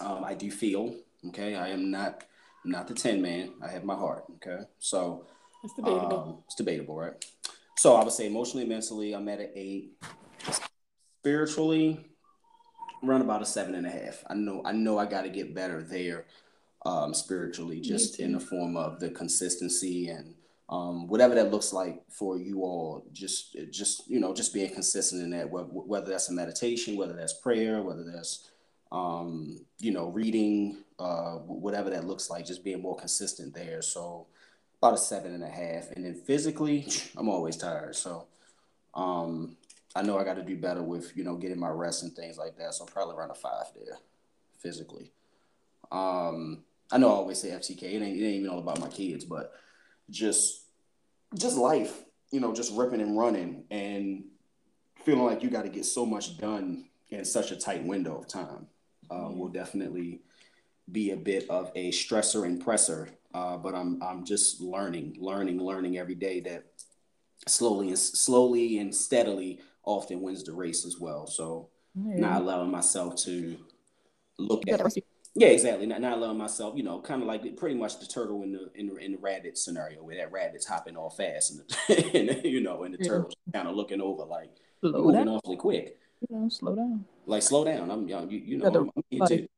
um, 0.00 0.24
I 0.24 0.34
do 0.34 0.50
feel 0.50 0.94
okay. 1.28 1.56
I 1.56 1.68
am 1.68 1.90
not 1.90 2.24
I'm 2.64 2.70
not 2.70 2.88
the 2.88 2.94
ten 2.94 3.20
Man. 3.22 3.54
I 3.62 3.68
have 3.68 3.84
my 3.84 3.94
heart. 3.94 4.24
Okay, 4.36 4.64
so 4.78 5.26
it's 5.64 5.74
debatable. 5.74 6.18
Um, 6.18 6.38
it's 6.46 6.54
debatable, 6.54 6.96
right? 6.96 7.12
So 7.76 7.96
I 7.96 8.04
would 8.04 8.12
say 8.12 8.26
emotionally, 8.26 8.66
mentally, 8.66 9.14
I'm 9.14 9.28
at 9.28 9.40
an 9.40 9.50
eight. 9.54 9.92
Spiritually, 11.20 12.06
around 13.04 13.22
about 13.22 13.42
a 13.42 13.46
seven 13.46 13.74
and 13.74 13.86
a 13.86 13.90
half. 13.90 14.24
I 14.28 14.34
know 14.34 14.62
I 14.64 14.72
know 14.72 14.98
I 14.98 15.06
got 15.06 15.22
to 15.22 15.28
get 15.28 15.54
better 15.54 15.82
there, 15.82 16.26
um, 16.86 17.12
spiritually, 17.12 17.80
just 17.80 18.20
in 18.20 18.32
the 18.32 18.40
form 18.40 18.76
of 18.76 19.00
the 19.00 19.10
consistency 19.10 20.08
and 20.08 20.34
um, 20.68 21.08
whatever 21.08 21.34
that 21.34 21.50
looks 21.50 21.72
like 21.72 22.00
for 22.08 22.38
you 22.38 22.62
all. 22.62 23.04
Just 23.12 23.56
just 23.70 24.08
you 24.08 24.20
know 24.20 24.32
just 24.32 24.54
being 24.54 24.72
consistent 24.72 25.22
in 25.22 25.30
that, 25.30 25.50
whether 25.50 26.10
that's 26.10 26.28
a 26.28 26.32
meditation, 26.32 26.96
whether 26.96 27.14
that's 27.14 27.32
prayer, 27.32 27.82
whether 27.82 28.04
that's 28.04 28.50
um, 28.92 29.58
you 29.80 29.90
know 29.90 30.08
reading, 30.10 30.78
uh, 31.00 31.38
whatever 31.38 31.90
that 31.90 32.06
looks 32.06 32.30
like, 32.30 32.46
just 32.46 32.62
being 32.62 32.82
more 32.82 32.96
consistent 32.96 33.52
there. 33.52 33.82
So 33.82 34.28
about 34.80 34.94
a 34.94 34.98
seven 34.98 35.34
and 35.34 35.42
a 35.42 35.48
half, 35.48 35.90
and 35.90 36.04
then 36.04 36.14
physically, 36.14 36.86
I'm 37.16 37.28
always 37.28 37.56
tired. 37.56 37.96
So 37.96 38.26
um, 38.94 39.56
I 39.96 40.02
know 40.02 40.18
I 40.18 40.24
got 40.24 40.36
to 40.36 40.44
do 40.44 40.56
better 40.56 40.84
with 40.84 41.16
you 41.16 41.24
know 41.24 41.34
getting 41.34 41.58
my 41.58 41.70
rest 41.70 42.04
and 42.04 42.14
things 42.14 42.38
like 42.38 42.56
that. 42.58 42.74
So 42.74 42.84
probably 42.84 43.16
around 43.16 43.32
a 43.32 43.34
five 43.34 43.66
there, 43.74 43.98
physically. 44.60 45.10
Um, 45.90 46.64
I 46.90 46.98
know 46.98 47.08
I 47.08 47.12
always 47.12 47.40
say 47.40 47.48
FTK. 47.50 47.82
It 47.82 48.02
ain't, 48.02 48.20
it 48.20 48.24
ain't 48.24 48.36
even 48.36 48.50
all 48.50 48.58
about 48.58 48.80
my 48.80 48.88
kids, 48.88 49.24
but 49.24 49.52
just 50.10 50.64
just 51.34 51.56
life. 51.56 52.04
You 52.30 52.40
know, 52.40 52.52
just 52.52 52.74
ripping 52.74 53.00
and 53.00 53.16
running 53.16 53.64
and 53.70 54.24
feeling 55.04 55.24
like 55.24 55.42
you 55.42 55.50
got 55.50 55.62
to 55.62 55.68
get 55.68 55.84
so 55.84 56.04
much 56.04 56.38
done 56.38 56.86
in 57.10 57.24
such 57.24 57.52
a 57.52 57.56
tight 57.56 57.84
window 57.84 58.18
of 58.18 58.26
time 58.26 58.66
uh, 59.10 59.30
will 59.30 59.48
definitely 59.48 60.20
be 60.90 61.10
a 61.10 61.16
bit 61.16 61.48
of 61.48 61.70
a 61.74 61.90
stressor 61.90 62.44
and 62.44 62.62
presser. 62.62 63.08
Uh, 63.34 63.56
but 63.56 63.74
I'm 63.74 64.02
I'm 64.02 64.24
just 64.24 64.60
learning, 64.60 65.16
learning, 65.20 65.60
learning 65.60 65.98
every 65.98 66.14
day 66.14 66.40
that 66.40 66.64
slowly 67.46 67.88
and 67.88 67.98
slowly 67.98 68.78
and 68.78 68.94
steadily 68.94 69.60
often 69.84 70.20
wins 70.20 70.42
the 70.44 70.52
race 70.52 70.84
as 70.84 70.98
well. 70.98 71.26
So 71.26 71.68
yeah. 71.94 72.20
not 72.20 72.42
allowing 72.42 72.70
myself 72.70 73.16
to 73.24 73.56
look 74.38 74.68
at 74.68 74.80
yeah, 75.36 75.48
exactly. 75.48 75.86
Not, 75.86 76.00
not 76.00 76.14
allowing 76.14 76.38
myself, 76.38 76.74
you 76.76 76.82
know, 76.82 76.98
kind 76.98 77.20
of 77.20 77.28
like 77.28 77.56
pretty 77.56 77.74
much 77.74 78.00
the 78.00 78.06
turtle 78.06 78.42
in 78.42 78.52
the 78.52 78.70
in 78.74 78.86
the, 78.86 78.96
in 78.96 79.12
the 79.12 79.18
rabbit 79.18 79.58
scenario 79.58 80.02
where 80.02 80.16
that 80.16 80.32
rabbit's 80.32 80.66
hopping 80.66 80.96
all 80.96 81.10
fast 81.10 81.52
and, 81.52 81.60
the, 81.60 82.18
and 82.38 82.44
you 82.44 82.60
know, 82.60 82.84
and 82.84 82.94
the 82.94 82.98
yeah. 82.98 83.10
turtle's 83.10 83.34
kind 83.52 83.68
of 83.68 83.76
looking 83.76 84.00
over 84.00 84.24
like 84.24 84.50
slow 84.80 84.92
moving 84.92 85.14
down. 85.14 85.28
awfully 85.28 85.56
quick. 85.56 85.98
You 86.28 86.36
know, 86.36 86.48
slow 86.48 86.74
down. 86.74 87.04
Like 87.26 87.42
slow 87.42 87.64
down. 87.64 87.90
I'm 87.90 88.08
young. 88.08 88.30
You, 88.30 88.38
you 88.38 88.58
know, 88.58 88.68
I'm, 88.68 88.90
I'm 89.12 89.18
like, 89.18 89.50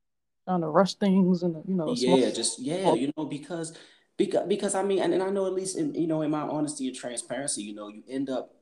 trying 0.45 0.61
to 0.61 0.67
rush 0.67 0.95
things 0.95 1.43
and 1.43 1.55
you 1.65 1.75
know. 1.75 1.93
Yeah, 1.95 2.29
just 2.29 2.59
yeah, 2.59 2.93
you 2.93 3.13
know, 3.15 3.25
because 3.25 3.77
because 4.17 4.47
because 4.47 4.75
I 4.75 4.83
mean, 4.83 4.99
and, 4.99 5.13
and 5.13 5.23
I 5.23 5.29
know 5.29 5.45
at 5.45 5.53
least 5.53 5.77
in 5.77 5.95
you 5.95 6.07
know 6.07 6.21
in 6.23 6.31
my 6.31 6.41
honesty 6.41 6.87
and 6.87 6.95
transparency, 6.95 7.63
you 7.63 7.73
know, 7.73 7.87
you 7.87 8.03
end 8.09 8.29
up 8.29 8.53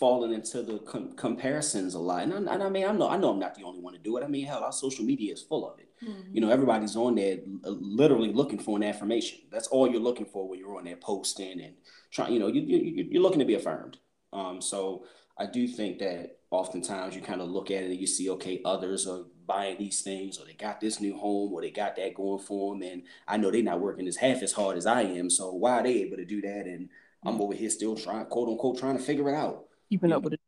falling 0.00 0.32
into 0.32 0.62
the 0.62 0.78
com- 0.80 1.12
comparisons 1.12 1.94
a 1.94 2.00
lot. 2.00 2.24
And 2.24 2.32
I, 2.32 2.54
and 2.54 2.62
I, 2.62 2.68
mean, 2.68 2.84
I 2.84 2.90
know 2.92 3.08
I 3.08 3.16
know 3.16 3.30
I'm 3.30 3.38
not 3.38 3.54
the 3.54 3.62
only 3.62 3.80
one 3.80 3.92
to 3.92 3.98
do 4.00 4.16
it. 4.16 4.24
I 4.24 4.26
mean, 4.26 4.44
hell, 4.44 4.64
our 4.64 4.72
social 4.72 5.04
media 5.04 5.32
is 5.32 5.42
full 5.42 5.70
of 5.70 5.78
it. 5.78 5.85
Mm-hmm. 6.02 6.34
You 6.34 6.40
know, 6.40 6.50
everybody's 6.50 6.96
on 6.96 7.14
there 7.14 7.38
literally 7.64 8.32
looking 8.32 8.58
for 8.58 8.76
an 8.76 8.84
affirmation. 8.84 9.40
That's 9.50 9.68
all 9.68 9.90
you're 9.90 10.00
looking 10.00 10.26
for 10.26 10.48
when 10.48 10.58
you're 10.58 10.76
on 10.76 10.84
there 10.84 10.96
posting 10.96 11.60
and 11.60 11.74
trying. 12.10 12.32
You 12.32 12.38
know, 12.38 12.48
you, 12.48 12.62
you 12.62 13.08
you're 13.10 13.22
looking 13.22 13.38
to 13.38 13.44
be 13.44 13.54
affirmed. 13.54 13.98
Um, 14.32 14.60
so 14.60 15.06
I 15.38 15.46
do 15.46 15.66
think 15.66 15.98
that 16.00 16.38
oftentimes 16.50 17.14
you 17.14 17.22
kind 17.22 17.40
of 17.40 17.48
look 17.48 17.70
at 17.70 17.82
it 17.82 17.90
and 17.90 18.00
you 18.00 18.06
see, 18.06 18.30
okay, 18.30 18.60
others 18.64 19.06
are 19.06 19.24
buying 19.46 19.78
these 19.78 20.02
things, 20.02 20.38
or 20.38 20.44
they 20.44 20.54
got 20.54 20.80
this 20.80 21.00
new 21.00 21.16
home, 21.16 21.52
or 21.52 21.62
they 21.62 21.70
got 21.70 21.96
that 21.96 22.14
going 22.14 22.42
for 22.42 22.74
them, 22.74 22.82
and 22.82 23.02
I 23.28 23.36
know 23.36 23.50
they're 23.50 23.62
not 23.62 23.80
working 23.80 24.08
as 24.08 24.16
half 24.16 24.42
as 24.42 24.52
hard 24.52 24.76
as 24.76 24.86
I 24.86 25.02
am. 25.02 25.30
So 25.30 25.52
why 25.52 25.80
are 25.80 25.82
they 25.82 26.02
able 26.02 26.16
to 26.16 26.24
do 26.24 26.40
that? 26.42 26.66
And 26.66 26.88
I'm 27.24 27.34
mm-hmm. 27.34 27.42
over 27.42 27.54
here 27.54 27.70
still 27.70 27.96
trying, 27.96 28.26
quote 28.26 28.48
unquote, 28.48 28.78
trying 28.78 28.96
to 28.96 29.02
figure 29.02 29.28
it 29.28 29.34
out 29.34 29.66
keeping 29.88 30.12
up 30.12 30.22
with 30.22 30.34
it. 30.34 30.40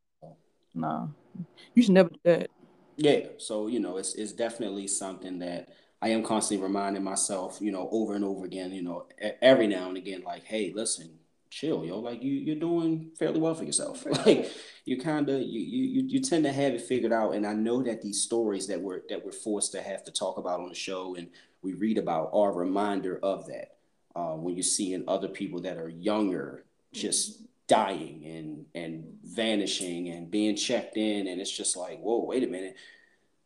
Nah, 0.73 1.07
you 1.73 1.83
should 1.83 1.93
never 1.93 2.09
do 2.09 2.19
that. 2.23 2.49
Yeah, 3.01 3.27
so 3.37 3.67
you 3.67 3.79
know, 3.79 3.97
it's 3.97 4.13
it's 4.15 4.33
definitely 4.33 4.87
something 4.87 5.39
that 5.39 5.69
I 6.01 6.09
am 6.09 6.23
constantly 6.23 6.65
reminding 6.65 7.03
myself, 7.03 7.59
you 7.61 7.71
know, 7.71 7.87
over 7.91 8.13
and 8.15 8.25
over 8.25 8.45
again, 8.45 8.71
you 8.73 8.81
know, 8.81 9.05
every 9.41 9.67
now 9.67 9.87
and 9.87 9.97
again, 9.97 10.23
like, 10.25 10.43
hey, 10.43 10.73
listen, 10.75 11.09
chill, 11.49 11.85
yo, 11.85 11.99
like 11.99 12.21
you 12.21 12.33
you're 12.33 12.57
doing 12.57 13.11
fairly 13.17 13.39
well 13.39 13.55
for 13.55 13.63
yourself. 13.63 14.05
like 14.25 14.51
you 14.83 14.99
kind 14.99 15.29
of 15.29 15.39
you, 15.41 15.61
you 15.61 16.03
you 16.07 16.19
tend 16.21 16.43
to 16.43 16.51
have 16.51 16.73
it 16.73 16.81
figured 16.81 17.13
out, 17.13 17.35
and 17.35 17.47
I 17.47 17.53
know 17.53 17.81
that 17.83 18.01
these 18.01 18.21
stories 18.21 18.67
that 18.67 18.81
we're 18.81 19.01
that 19.09 19.23
we're 19.25 19.31
forced 19.31 19.71
to 19.73 19.81
have 19.81 20.03
to 20.03 20.11
talk 20.11 20.37
about 20.37 20.59
on 20.59 20.69
the 20.69 20.75
show 20.75 21.15
and 21.15 21.29
we 21.61 21.73
read 21.73 21.97
about 21.97 22.29
are 22.33 22.51
a 22.51 22.55
reminder 22.55 23.19
of 23.23 23.47
that. 23.47 23.75
Uh, 24.15 24.33
when 24.33 24.55
you're 24.55 24.63
seeing 24.63 25.03
other 25.07 25.27
people 25.29 25.61
that 25.61 25.77
are 25.77 25.87
younger, 25.87 26.65
just 26.91 27.43
dying 27.69 28.25
and 28.25 28.65
and 28.75 29.05
vanishing 29.23 30.09
and 30.09 30.29
being 30.29 30.57
checked 30.57 30.97
in. 30.97 31.27
And 31.27 31.39
it's 31.39 31.55
just 31.55 31.77
like 31.77 31.99
whoa 31.99 32.25
wait 32.25 32.43
a 32.43 32.47
minute. 32.47 32.75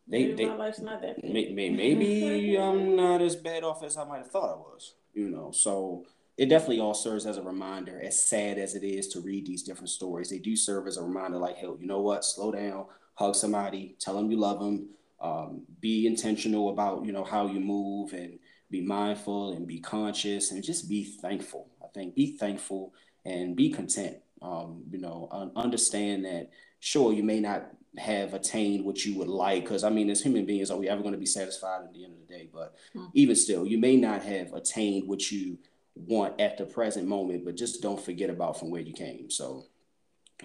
They, 0.06 0.26
maybe 0.26 0.34
they, 0.34 0.46
my 0.48 0.56
life's 0.56 0.80
not 0.80 1.02
that 1.02 1.24
may, 1.24 1.54
may, 1.54 1.70
maybe 1.70 2.58
i'm 2.58 2.98
not 2.98 3.22
as 3.22 3.38
bad 3.38 3.64
off 3.64 3.86
as 3.86 3.96
i 3.96 4.04
might 4.04 4.18
have 4.18 4.32
thought 4.32 4.52
i 4.52 4.58
was 4.58 4.96
you 5.14 5.30
know? 5.30 5.52
So 5.52 6.06
it 6.38 6.50
definitely 6.50 6.80
all 6.80 6.94
serves 6.94 7.26
as 7.26 7.38
a 7.38 7.42
reminder 7.44 8.02
as 8.04 8.22
sad 8.22 8.58
as 8.58 8.76
it 8.76 8.84
is 8.84 9.08
to 9.10 9.22
read 9.22 9.46
these 9.46 9.64
different 9.64 9.90
stories 9.90 10.30
they 10.30 10.40
do 10.40 10.56
serve 10.56 10.88
as 10.88 10.98
a 10.98 11.04
reminder 11.04 11.38
like 11.38 11.58
hey 11.58 11.68
you 11.68 11.88
know 11.88 12.02
what? 12.02 12.26
Slow 12.26 12.52
down 12.52 12.86
hug 13.16 13.36
somebody 13.36 13.96
tell 14.00 14.16
them 14.16 14.32
you 14.32 14.38
love 14.38 14.60
them 14.60 14.88
um, 15.22 15.62
be 15.80 16.08
intentional 16.08 16.70
about 16.70 17.06
you 17.06 17.12
know 17.12 17.24
how 17.24 17.48
you 17.48 17.60
move 17.60 18.14
and 18.14 18.40
be 18.70 18.82
mindful 18.82 19.54
and 19.54 19.68
be 19.68 19.80
conscious 19.80 20.52
and 20.52 20.64
just 20.64 20.90
be 20.90 21.04
thankful. 21.04 21.70
I 21.82 21.88
think 21.94 22.16
be 22.16 22.36
thankful 22.38 22.92
and 23.26 23.56
be 23.56 23.70
content. 23.70 24.18
Um, 24.42 24.84
you 24.92 25.00
know, 25.00 25.52
understand 25.56 26.26
that 26.26 26.50
sure 26.80 27.14
you 27.14 27.24
may 27.24 27.40
not 27.40 27.72
have 27.98 28.34
attained 28.34 28.84
what 28.84 29.06
you 29.06 29.18
would 29.18 29.28
like 29.28 29.64
because 29.64 29.84
I 29.84 29.90
mean, 29.90 30.10
as 30.10 30.22
human 30.22 30.46
beings, 30.46 30.72
are 30.72 30.78
we 30.78 30.90
ever 30.90 31.02
going 31.02 31.14
to 31.14 31.20
be 31.20 31.26
satisfied 31.26 31.84
at 31.84 31.94
the 31.94 32.04
end 32.04 32.14
of 32.14 32.28
the 32.28 32.34
day? 32.34 32.50
But 32.52 32.76
mm-hmm. 32.96 33.08
even 33.14 33.36
still, 33.36 33.66
you 33.66 33.78
may 33.78 33.96
not 33.96 34.24
have 34.24 34.54
attained 34.54 35.08
what 35.08 35.32
you 35.32 35.58
want 35.96 36.42
at 36.42 36.58
the 36.58 36.66
present 36.66 37.08
moment, 37.08 37.46
but 37.46 37.56
just 37.56 37.82
don't 37.82 38.04
forget 38.04 38.30
about 38.30 38.60
from 38.60 38.70
where 38.72 38.82
you 38.82 38.94
came. 38.94 39.30
So 39.30 39.66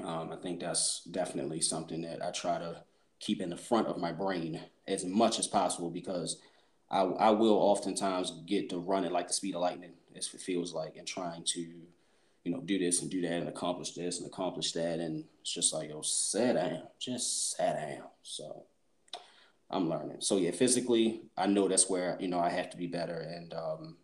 um, 0.05 0.31
I 0.33 0.37
think 0.37 0.61
that's 0.61 1.03
definitely 1.05 1.61
something 1.61 2.03
that 2.03 2.25
I 2.25 2.31
try 2.31 2.59
to 2.59 2.83
keep 3.21 3.41
in 3.41 3.51
the 3.51 3.57
front 3.57 3.89
of 3.89 3.99
my 3.99 4.13
brain 4.13 4.61
as 4.87 5.05
much 5.05 5.39
as 5.39 5.47
possible 5.47 5.91
because 5.91 6.41
I, 6.91 7.01
I 7.01 7.31
will 7.31 7.57
oftentimes 7.57 8.43
get 8.47 8.71
to 8.71 8.79
running 8.79 9.13
like 9.13 9.29
the 9.29 9.35
speed 9.35 9.55
of 9.55 9.63
lightning, 9.63 9.93
as 10.17 10.33
it 10.33 10.41
feels 10.41 10.73
like, 10.73 10.97
and 10.97 11.07
trying 11.07 11.45
to 11.49 11.67
you 12.49 12.55
know, 12.55 12.63
do 12.63 12.79
this 12.79 13.03
and 13.03 13.11
do 13.11 13.21
that 13.21 13.33
and 13.33 13.49
accomplish 13.49 13.93
this 13.93 14.19
and 14.19 14.27
accomplish 14.27 14.73
that. 14.73 15.01
And 15.01 15.25
it's 15.43 15.53
just 15.53 15.75
like, 15.75 15.91
yo, 15.91 16.01
sit 16.01 16.55
down, 16.55 16.85
just 16.99 17.55
sit 17.57 17.75
down. 17.75 18.05
So 18.23 18.65
I'm 19.71 19.91
learning. 19.91 20.17
So 20.21 20.39
yeah, 20.39 20.53
physically, 20.53 21.21
I 21.37 21.47
know 21.47 21.69
that's 21.69 21.91
where, 21.91 22.17
you 22.19 22.29
know, 22.29 22.41
I 22.41 22.49
have 22.49 22.71
to 22.71 22.79
be 22.79 22.87
better. 22.87 23.21
And, 23.21 23.53
um, 23.53 23.97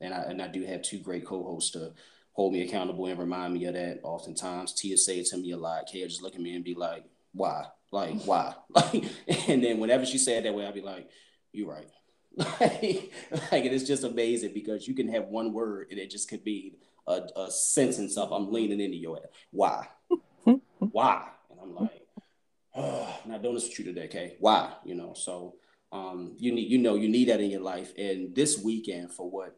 and 0.00 0.12
I, 0.12 0.22
and 0.22 0.42
I 0.42 0.48
do 0.48 0.64
have 0.64 0.82
two 0.82 0.98
great 0.98 1.24
co-hosts 1.24 1.70
to 1.72 1.92
hold 2.32 2.52
me 2.52 2.62
accountable 2.62 3.06
and 3.06 3.20
remind 3.20 3.54
me 3.54 3.66
of 3.66 3.74
that. 3.74 4.00
Oftentimes 4.02 4.72
Tia 4.72 4.96
say 4.96 5.22
to 5.22 5.36
me 5.36 5.52
a 5.52 5.56
lot. 5.56 5.86
Kay 5.86 6.02
just 6.08 6.22
look 6.22 6.34
at 6.34 6.40
me 6.40 6.56
and 6.56 6.64
be 6.64 6.74
like, 6.74 7.04
why? 7.32 7.66
Like, 7.92 8.20
why? 8.24 8.54
Like, 8.74 9.04
and 9.48 9.62
then 9.62 9.78
whenever 9.78 10.04
she 10.04 10.18
said 10.18 10.44
that 10.44 10.54
way, 10.54 10.66
I'd 10.66 10.74
be 10.74 10.80
like, 10.80 11.08
you're 11.52 11.70
right. 11.70 11.88
like, 12.36 13.12
like 13.52 13.64
it 13.64 13.72
is 13.72 13.86
just 13.86 14.02
amazing 14.02 14.54
because 14.54 14.88
you 14.88 14.94
can 14.94 15.06
have 15.06 15.26
one 15.26 15.52
word 15.52 15.88
and 15.90 16.00
it 16.00 16.10
just 16.10 16.28
could 16.28 16.42
be 16.42 16.74
a, 17.06 17.22
a 17.36 17.50
sentence 17.50 18.16
of 18.16 18.32
I'm 18.32 18.52
leaning 18.52 18.80
into 18.80 18.96
your 18.96 19.18
ass. 19.18 19.30
Why? 19.50 19.86
Why? 20.78 21.28
And 21.50 21.60
I'm 21.60 21.74
like, 21.74 22.06
oh, 22.74 23.20
not 23.26 23.42
doing 23.42 23.54
this 23.54 23.68
with 23.68 23.78
you 23.78 23.84
today, 23.86 24.04
okay? 24.04 24.36
Why? 24.38 24.72
You 24.84 24.94
know, 24.94 25.14
so 25.14 25.56
um, 25.90 26.34
you 26.38 26.52
need, 26.52 26.70
you 26.70 26.78
know, 26.78 26.94
you 26.94 27.08
need 27.08 27.28
that 27.28 27.40
in 27.40 27.50
your 27.50 27.60
life. 27.60 27.92
And 27.98 28.34
this 28.34 28.62
weekend 28.62 29.12
for 29.12 29.30
what, 29.30 29.56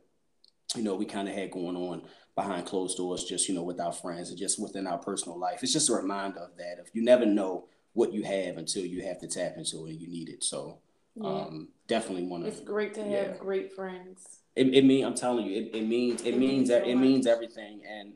you 0.74 0.82
know, 0.82 0.95
we 0.95 1.05
kind 1.05 1.28
of 1.28 1.34
had 1.34 1.51
going 1.51 1.76
on 1.76 2.03
behind 2.34 2.66
closed 2.66 2.97
doors, 2.97 3.24
just, 3.24 3.49
you 3.49 3.55
know, 3.55 3.62
with 3.62 3.80
our 3.80 3.92
friends 3.92 4.30
and 4.30 4.38
just 4.38 4.61
within 4.61 4.86
our 4.86 4.99
personal 4.99 5.38
life. 5.38 5.62
It's 5.62 5.72
just 5.72 5.90
a 5.90 5.95
reminder 5.95 6.40
of 6.40 6.57
that. 6.57 6.78
If 6.80 6.95
you 6.95 7.03
never 7.03 7.26
know 7.26 7.68
what 7.92 8.12
you 8.12 8.24
have 8.24 8.57
until 8.57 8.84
you 8.84 9.03
have 9.05 9.20
to 9.20 9.28
tap 9.28 9.55
into 9.57 9.86
it 9.86 9.90
and 9.90 10.01
you 10.01 10.09
need 10.09 10.28
it. 10.28 10.42
So 10.42 10.80
yeah. 11.14 11.28
um, 11.28 11.68
definitely 11.86 12.24
want 12.24 12.45
to. 12.45 12.51
It's 12.51 12.61
great 12.61 12.95
to 12.95 13.05
have 13.05 13.38
great 13.38 13.72
friends 13.72 14.40
it, 14.57 14.74
it 14.74 14.84
mean 14.84 15.05
I'm 15.05 15.14
telling 15.14 15.46
you, 15.46 15.62
it, 15.62 15.74
it 15.74 15.86
means 15.86 16.22
it, 16.22 16.34
it 16.34 16.38
means 16.38 16.68
so 16.68 16.76
it 16.76 16.94
means 16.96 17.26
everything. 17.26 17.82
And 17.88 18.14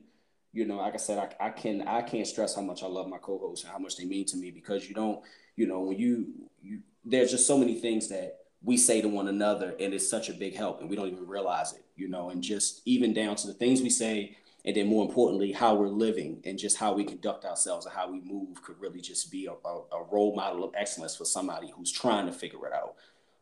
you 0.52 0.64
know, 0.64 0.76
like 0.76 0.94
I 0.94 0.98
said, 0.98 1.18
I, 1.18 1.46
I 1.46 1.50
can 1.50 1.86
I 1.86 2.02
can't 2.02 2.26
stress 2.26 2.54
how 2.54 2.62
much 2.62 2.82
I 2.82 2.86
love 2.86 3.08
my 3.08 3.18
co-hosts 3.18 3.64
and 3.64 3.72
how 3.72 3.78
much 3.78 3.96
they 3.96 4.04
mean 4.04 4.24
to 4.26 4.36
me 4.36 4.50
because 4.50 4.88
you 4.88 4.94
don't, 4.94 5.20
you 5.56 5.66
know, 5.66 5.80
when 5.80 5.98
you 5.98 6.26
you 6.62 6.80
there's 7.04 7.30
just 7.30 7.46
so 7.46 7.58
many 7.58 7.74
things 7.80 8.08
that 8.08 8.38
we 8.62 8.76
say 8.76 9.00
to 9.00 9.08
one 9.08 9.28
another 9.28 9.74
and 9.78 9.94
it's 9.94 10.08
such 10.08 10.28
a 10.28 10.32
big 10.32 10.54
help 10.54 10.80
and 10.80 10.90
we 10.90 10.96
don't 10.96 11.08
even 11.08 11.26
realize 11.26 11.72
it, 11.72 11.84
you 11.96 12.08
know, 12.08 12.30
and 12.30 12.42
just 12.42 12.82
even 12.84 13.12
down 13.14 13.36
to 13.36 13.46
the 13.46 13.54
things 13.54 13.80
we 13.80 13.90
say 13.90 14.36
and 14.64 14.76
then 14.76 14.86
more 14.86 15.04
importantly, 15.06 15.52
how 15.52 15.74
we're 15.74 15.88
living 15.88 16.42
and 16.44 16.58
just 16.58 16.76
how 16.76 16.92
we 16.92 17.04
conduct 17.04 17.44
ourselves 17.44 17.86
and 17.86 17.94
how 17.94 18.10
we 18.10 18.20
move 18.20 18.62
could 18.62 18.78
really 18.80 19.00
just 19.00 19.30
be 19.30 19.46
a, 19.46 19.52
a, 19.52 19.82
a 19.92 20.04
role 20.10 20.34
model 20.34 20.64
of 20.64 20.74
excellence 20.76 21.16
for 21.16 21.24
somebody 21.24 21.72
who's 21.74 21.92
trying 21.92 22.26
to 22.26 22.32
figure 22.32 22.66
it 22.66 22.72
out. 22.72 22.96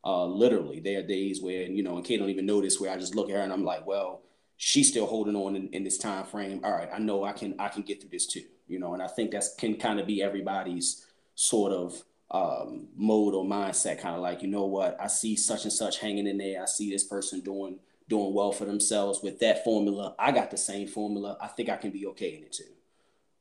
Uh, 0.06 0.24
literally, 0.24 0.78
there 0.78 1.00
are 1.00 1.02
days 1.02 1.42
where, 1.42 1.62
you 1.62 1.82
know, 1.82 1.96
and 1.96 2.04
Kate 2.04 2.20
don't 2.20 2.30
even 2.30 2.46
notice 2.46 2.78
where 2.78 2.92
I 2.92 2.96
just 2.96 3.16
look 3.16 3.28
at 3.28 3.34
her 3.34 3.42
and 3.42 3.52
I'm 3.52 3.64
like, 3.64 3.84
well, 3.88 4.22
she's 4.56 4.88
still 4.88 5.06
holding 5.06 5.34
on 5.34 5.56
in, 5.56 5.68
in 5.70 5.82
this 5.82 5.98
time 5.98 6.24
frame. 6.24 6.60
All 6.62 6.70
right, 6.70 6.88
I 6.94 7.00
know 7.00 7.24
I 7.24 7.32
can 7.32 7.56
I 7.58 7.66
can 7.66 7.82
get 7.82 8.00
through 8.00 8.10
this 8.10 8.26
too, 8.26 8.44
you 8.68 8.78
know, 8.78 8.94
and 8.94 9.02
I 9.02 9.08
think 9.08 9.32
that's 9.32 9.56
can 9.56 9.74
kind 9.74 9.98
of 9.98 10.06
be 10.06 10.22
everybody's 10.22 11.04
sort 11.34 11.72
of 11.72 12.04
um, 12.30 12.86
mode 12.94 13.34
or 13.34 13.44
mindset, 13.44 14.00
kind 14.00 14.14
of 14.14 14.22
like, 14.22 14.42
you 14.42 14.48
know 14.48 14.66
what, 14.66 14.96
I 15.00 15.08
see 15.08 15.34
such 15.34 15.64
and 15.64 15.72
such 15.72 15.98
hanging 15.98 16.28
in 16.28 16.38
there. 16.38 16.62
I 16.62 16.66
see 16.66 16.88
this 16.88 17.04
person 17.04 17.40
doing 17.40 17.80
doing 18.08 18.32
well 18.32 18.52
for 18.52 18.64
themselves 18.64 19.20
with 19.24 19.40
that 19.40 19.64
formula. 19.64 20.14
I 20.20 20.30
got 20.30 20.52
the 20.52 20.56
same 20.56 20.86
formula. 20.86 21.36
I 21.40 21.48
think 21.48 21.68
I 21.68 21.76
can 21.76 21.90
be 21.90 22.06
okay 22.06 22.36
in 22.36 22.44
it 22.44 22.52
too. 22.52 22.64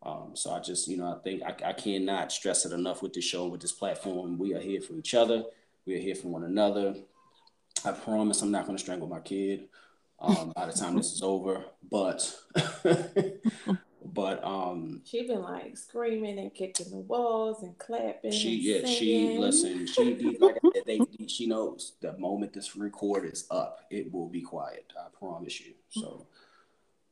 Um, 0.02 0.32
so 0.34 0.52
I 0.52 0.60
just, 0.62 0.88
you 0.88 0.98
know, 0.98 1.16
I 1.16 1.20
think 1.24 1.44
I, 1.44 1.70
I 1.70 1.74
cannot 1.74 2.32
stress 2.32 2.66
it 2.66 2.74
enough 2.74 3.04
with 3.04 3.14
this 3.14 3.26
show, 3.26 3.46
with 3.48 3.62
this 3.62 3.72
platform. 3.72 4.40
We 4.40 4.56
are 4.56 4.60
here 4.60 4.82
for 4.82 4.94
each 4.94 5.14
other. 5.14 5.46
We 5.86 5.96
are 5.96 6.00
here 6.00 6.16
for 6.16 6.30
one 6.30 6.44
another. 6.44 6.96
I 7.84 7.92
promise 7.92 8.42
I'm 8.42 8.52
not 8.52 8.66
going 8.66 8.78
to 8.78 8.84
strangle 8.84 9.08
my 9.08 9.20
kid 9.20 9.68
um, 10.20 10.52
by 10.56 10.66
the 10.66 10.74
time 10.74 10.96
this 10.96 11.14
is 11.14 11.22
over. 11.22 11.64
But 11.90 12.34
but 14.06 14.44
um 14.44 15.02
she 15.06 15.28
been 15.28 15.42
like 15.42 15.78
screaming 15.78 16.40
and 16.40 16.54
kicking 16.54 16.90
the 16.90 16.98
walls 16.98 17.64
and 17.64 17.78
clapping. 17.78 18.32
She 18.32 18.56
yeah, 18.56 18.88
she 18.88 19.38
listen, 19.38 19.86
she 19.86 20.38
like 20.40 20.58
I 20.64 20.70
said, 20.74 20.84
they, 20.86 21.00
she 21.28 21.48
knows 21.48 21.94
the 22.02 22.18
moment 22.18 22.54
this 22.54 22.76
record 22.76 23.26
is 23.26 23.46
up, 23.52 23.82
it 23.90 24.12
will 24.12 24.30
be 24.30 24.42
quiet. 24.42 24.92
I 25.00 25.08
promise 25.18 25.60
you. 25.60 25.74
So 25.90 26.28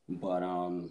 but 0.08 0.42
um 0.42 0.90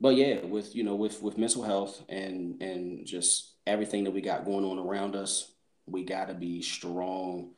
but 0.00 0.16
yeah, 0.16 0.44
with 0.44 0.74
you 0.74 0.82
know, 0.82 0.96
with 0.96 1.22
with 1.22 1.38
mental 1.38 1.62
health 1.62 2.02
and 2.08 2.60
and 2.60 3.06
just 3.06 3.52
everything 3.66 4.04
that 4.04 4.10
we 4.10 4.20
got 4.20 4.44
going 4.44 4.64
on 4.64 4.78
around 4.78 5.14
us, 5.14 5.52
we 5.86 6.04
gotta 6.04 6.34
be 6.34 6.62
strong 6.62 7.50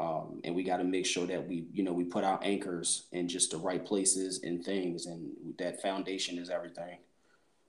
um, 0.00 0.40
and 0.44 0.54
we 0.54 0.62
got 0.62 0.78
to 0.78 0.84
make 0.84 1.06
sure 1.06 1.26
that 1.26 1.46
we, 1.46 1.66
you 1.72 1.82
know, 1.82 1.92
we 1.92 2.04
put 2.04 2.24
our 2.24 2.40
anchors 2.42 3.06
in 3.12 3.28
just 3.28 3.50
the 3.50 3.58
right 3.58 3.84
places 3.84 4.42
and 4.42 4.64
things, 4.64 5.06
and 5.06 5.30
that 5.58 5.80
foundation 5.82 6.38
is 6.38 6.50
everything. 6.50 6.98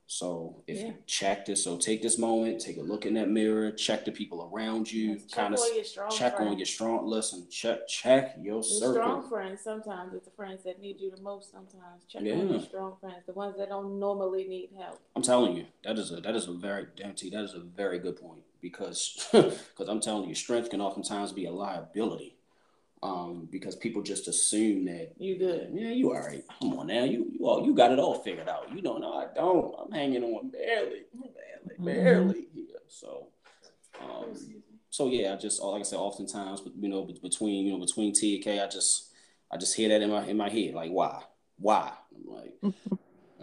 So 0.07 0.61
if 0.67 0.77
yeah. 0.77 0.87
you 0.87 0.93
check 1.07 1.47
this, 1.47 1.63
so 1.63 1.77
take 1.77 2.03
this 2.03 2.19
moment, 2.19 2.61
take 2.61 2.77
a 2.77 2.81
look 2.81 3.07
in 3.07 3.15
that 3.15 3.27
mirror, 3.27 3.71
check 3.71 4.05
the 4.05 4.11
people 4.11 4.51
around 4.53 4.91
you, 4.91 5.19
kind 5.31 5.55
of 5.55 5.59
check 6.11 6.35
friends. 6.37 6.51
on 6.51 6.57
your 6.57 6.65
strong. 6.65 7.07
Listen, 7.07 7.47
check 7.49 7.87
check 7.87 8.35
your, 8.37 8.55
your 8.55 8.63
circle. 8.63 8.93
Strong 8.93 9.29
friends. 9.29 9.61
Sometimes 9.61 10.13
it's 10.13 10.25
the 10.25 10.31
friends 10.31 10.63
that 10.63 10.79
need 10.79 10.99
you 10.99 11.09
the 11.09 11.21
most. 11.23 11.51
Sometimes 11.51 12.03
check 12.07 12.21
yeah. 12.23 12.35
on 12.35 12.49
your 12.49 12.61
strong 12.61 12.97
friends, 13.01 13.25
the 13.25 13.33
ones 13.33 13.55
that 13.57 13.69
don't 13.69 13.99
normally 13.99 14.43
need 14.47 14.69
help. 14.77 14.99
I'm 15.15 15.23
telling 15.23 15.55
you, 15.55 15.65
that 15.83 15.97
is 15.97 16.11
a 16.11 16.21
that 16.21 16.35
is 16.35 16.47
a 16.47 16.53
very 16.53 16.85
Dante, 16.95 17.31
that 17.31 17.43
is 17.43 17.55
a 17.55 17.61
very 17.61 17.97
good 17.97 18.21
point 18.21 18.43
because 18.65 19.27
because 19.31 19.87
I'm 19.87 20.01
telling 20.01 20.27
you, 20.27 20.33
strength 20.33 20.71
can 20.71 20.81
oftentimes 20.81 21.31
be 21.31 21.45
a 21.45 21.51
liability 21.51 22.35
um, 23.03 23.47
because 23.51 23.75
people 23.75 24.01
just 24.01 24.27
assume 24.27 24.85
that 24.85 25.13
you 25.19 25.37
good. 25.37 25.69
Yeah, 25.71 25.89
you 25.89 26.11
all 26.11 26.19
right. 26.19 26.43
Come 26.59 26.79
on 26.79 26.87
now, 26.87 27.03
you 27.03 27.31
you 27.31 27.45
all 27.45 27.63
you 27.63 27.75
got 27.75 27.91
it 27.91 27.99
all 27.99 28.15
figured 28.15 28.49
out. 28.49 28.75
You 28.75 28.81
don't 28.81 29.01
know 29.01 29.13
I 29.13 29.27
don't. 29.35 29.75
I'm 29.79 29.91
hanging 29.91 30.23
on 30.23 30.49
barely, 30.49 31.03
barely, 31.13 31.75
mm-hmm. 31.75 31.85
barely 31.85 32.47
here. 32.53 32.65
So, 32.87 33.27
um, 34.01 34.33
so 34.89 35.09
yeah, 35.09 35.33
I 35.33 35.35
just 35.35 35.61
like 35.61 35.81
I 35.81 35.83
said, 35.83 35.99
oftentimes, 35.99 36.63
you 36.79 36.89
know, 36.89 37.07
between 37.21 37.67
you 37.67 37.73
know 37.73 37.85
between 37.85 38.13
T 38.13 38.35
and 38.35 38.43
K, 38.43 38.59
I 38.59 38.67
just 38.67 39.11
I 39.51 39.57
just 39.57 39.75
hear 39.75 39.89
that 39.89 40.01
in 40.01 40.09
my 40.09 40.25
in 40.25 40.37
my 40.37 40.49
head, 40.49 40.73
like 40.73 40.89
why, 40.89 41.21
why? 41.59 41.91
I'm 42.15 42.33
like, 42.33 42.53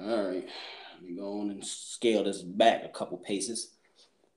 all 0.00 0.24
right, 0.24 0.48
let 0.94 1.02
me 1.04 1.14
go 1.16 1.40
on 1.40 1.50
and 1.50 1.64
scale 1.64 2.24
this 2.24 2.42
back 2.42 2.84
a 2.84 2.88
couple 2.88 3.18
paces. 3.18 3.74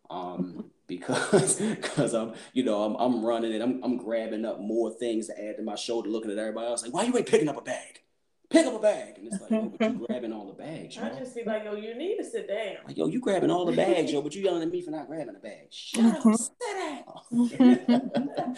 Um, 0.10 0.72
because 0.88 1.56
because 1.60 2.14
I'm 2.14 2.34
you 2.54 2.64
know 2.64 2.84
I'm 2.84 2.96
I'm 2.96 3.26
running 3.26 3.54
and 3.54 3.64
I'm 3.64 3.84
I'm 3.84 3.98
grabbing 3.98 4.46
up 4.46 4.60
more 4.60 4.92
things 4.92 5.28
to 5.28 5.44
add 5.44 5.58
to 5.58 5.64
my 5.64 5.76
shoulder, 5.76 6.10
looking 6.10 6.32
at 6.32 6.38
everybody 6.38 6.68
else 6.68 6.84
like, 6.84 6.94
why 6.94 7.04
you 7.04 7.18
ain't 7.18 7.28
picking 7.28 7.50
up 7.50 7.58
a 7.58 7.62
bag? 7.62 8.02
Pick 8.48 8.68
up 8.68 8.76
a 8.76 8.80
bag, 8.80 9.18
and 9.18 9.28
it's 9.28 9.42
like, 9.42 9.50
yo, 9.50 9.74
but 9.76 9.92
you 9.92 10.06
grabbing 10.08 10.32
all 10.32 10.46
the 10.46 10.54
bags. 10.54 10.96
Yo. 10.96 11.04
I 11.04 11.10
just 11.18 11.34
feel 11.34 11.48
like, 11.48 11.64
yo, 11.64 11.74
you 11.76 11.96
need 11.96 12.18
to 12.18 12.24
sit 12.24 12.48
down. 12.48 12.76
Like, 12.86 12.96
yo, 12.96 13.08
you 13.08 13.20
grabbing 13.20 13.50
all 13.50 13.66
the 13.66 13.76
bags, 13.76 14.12
yo, 14.12 14.22
but 14.22 14.36
you 14.36 14.44
yelling 14.44 14.62
at 14.62 14.70
me 14.70 14.82
for 14.82 14.92
not 14.92 15.08
grabbing 15.08 15.36
a 15.36 15.40
bag. 15.40 15.68
Shut 15.72 16.06
up, 16.06 16.36
sit 16.36 16.52
down. 16.62 17.04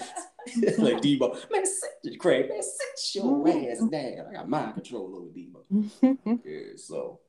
like 0.77 1.01
Debo, 1.01 1.49
man, 1.49 1.65
sit, 1.65 2.19
Craig, 2.19 2.49
man, 2.49 2.61
sit 2.61 3.15
your 3.15 3.47
ass 3.47 3.79
down. 3.89 4.27
I 4.29 4.33
got 4.33 4.49
mind 4.49 4.73
control 4.73 5.15
over 5.15 5.29
Debo. 5.29 6.41
yeah, 6.43 6.75
so 6.75 7.21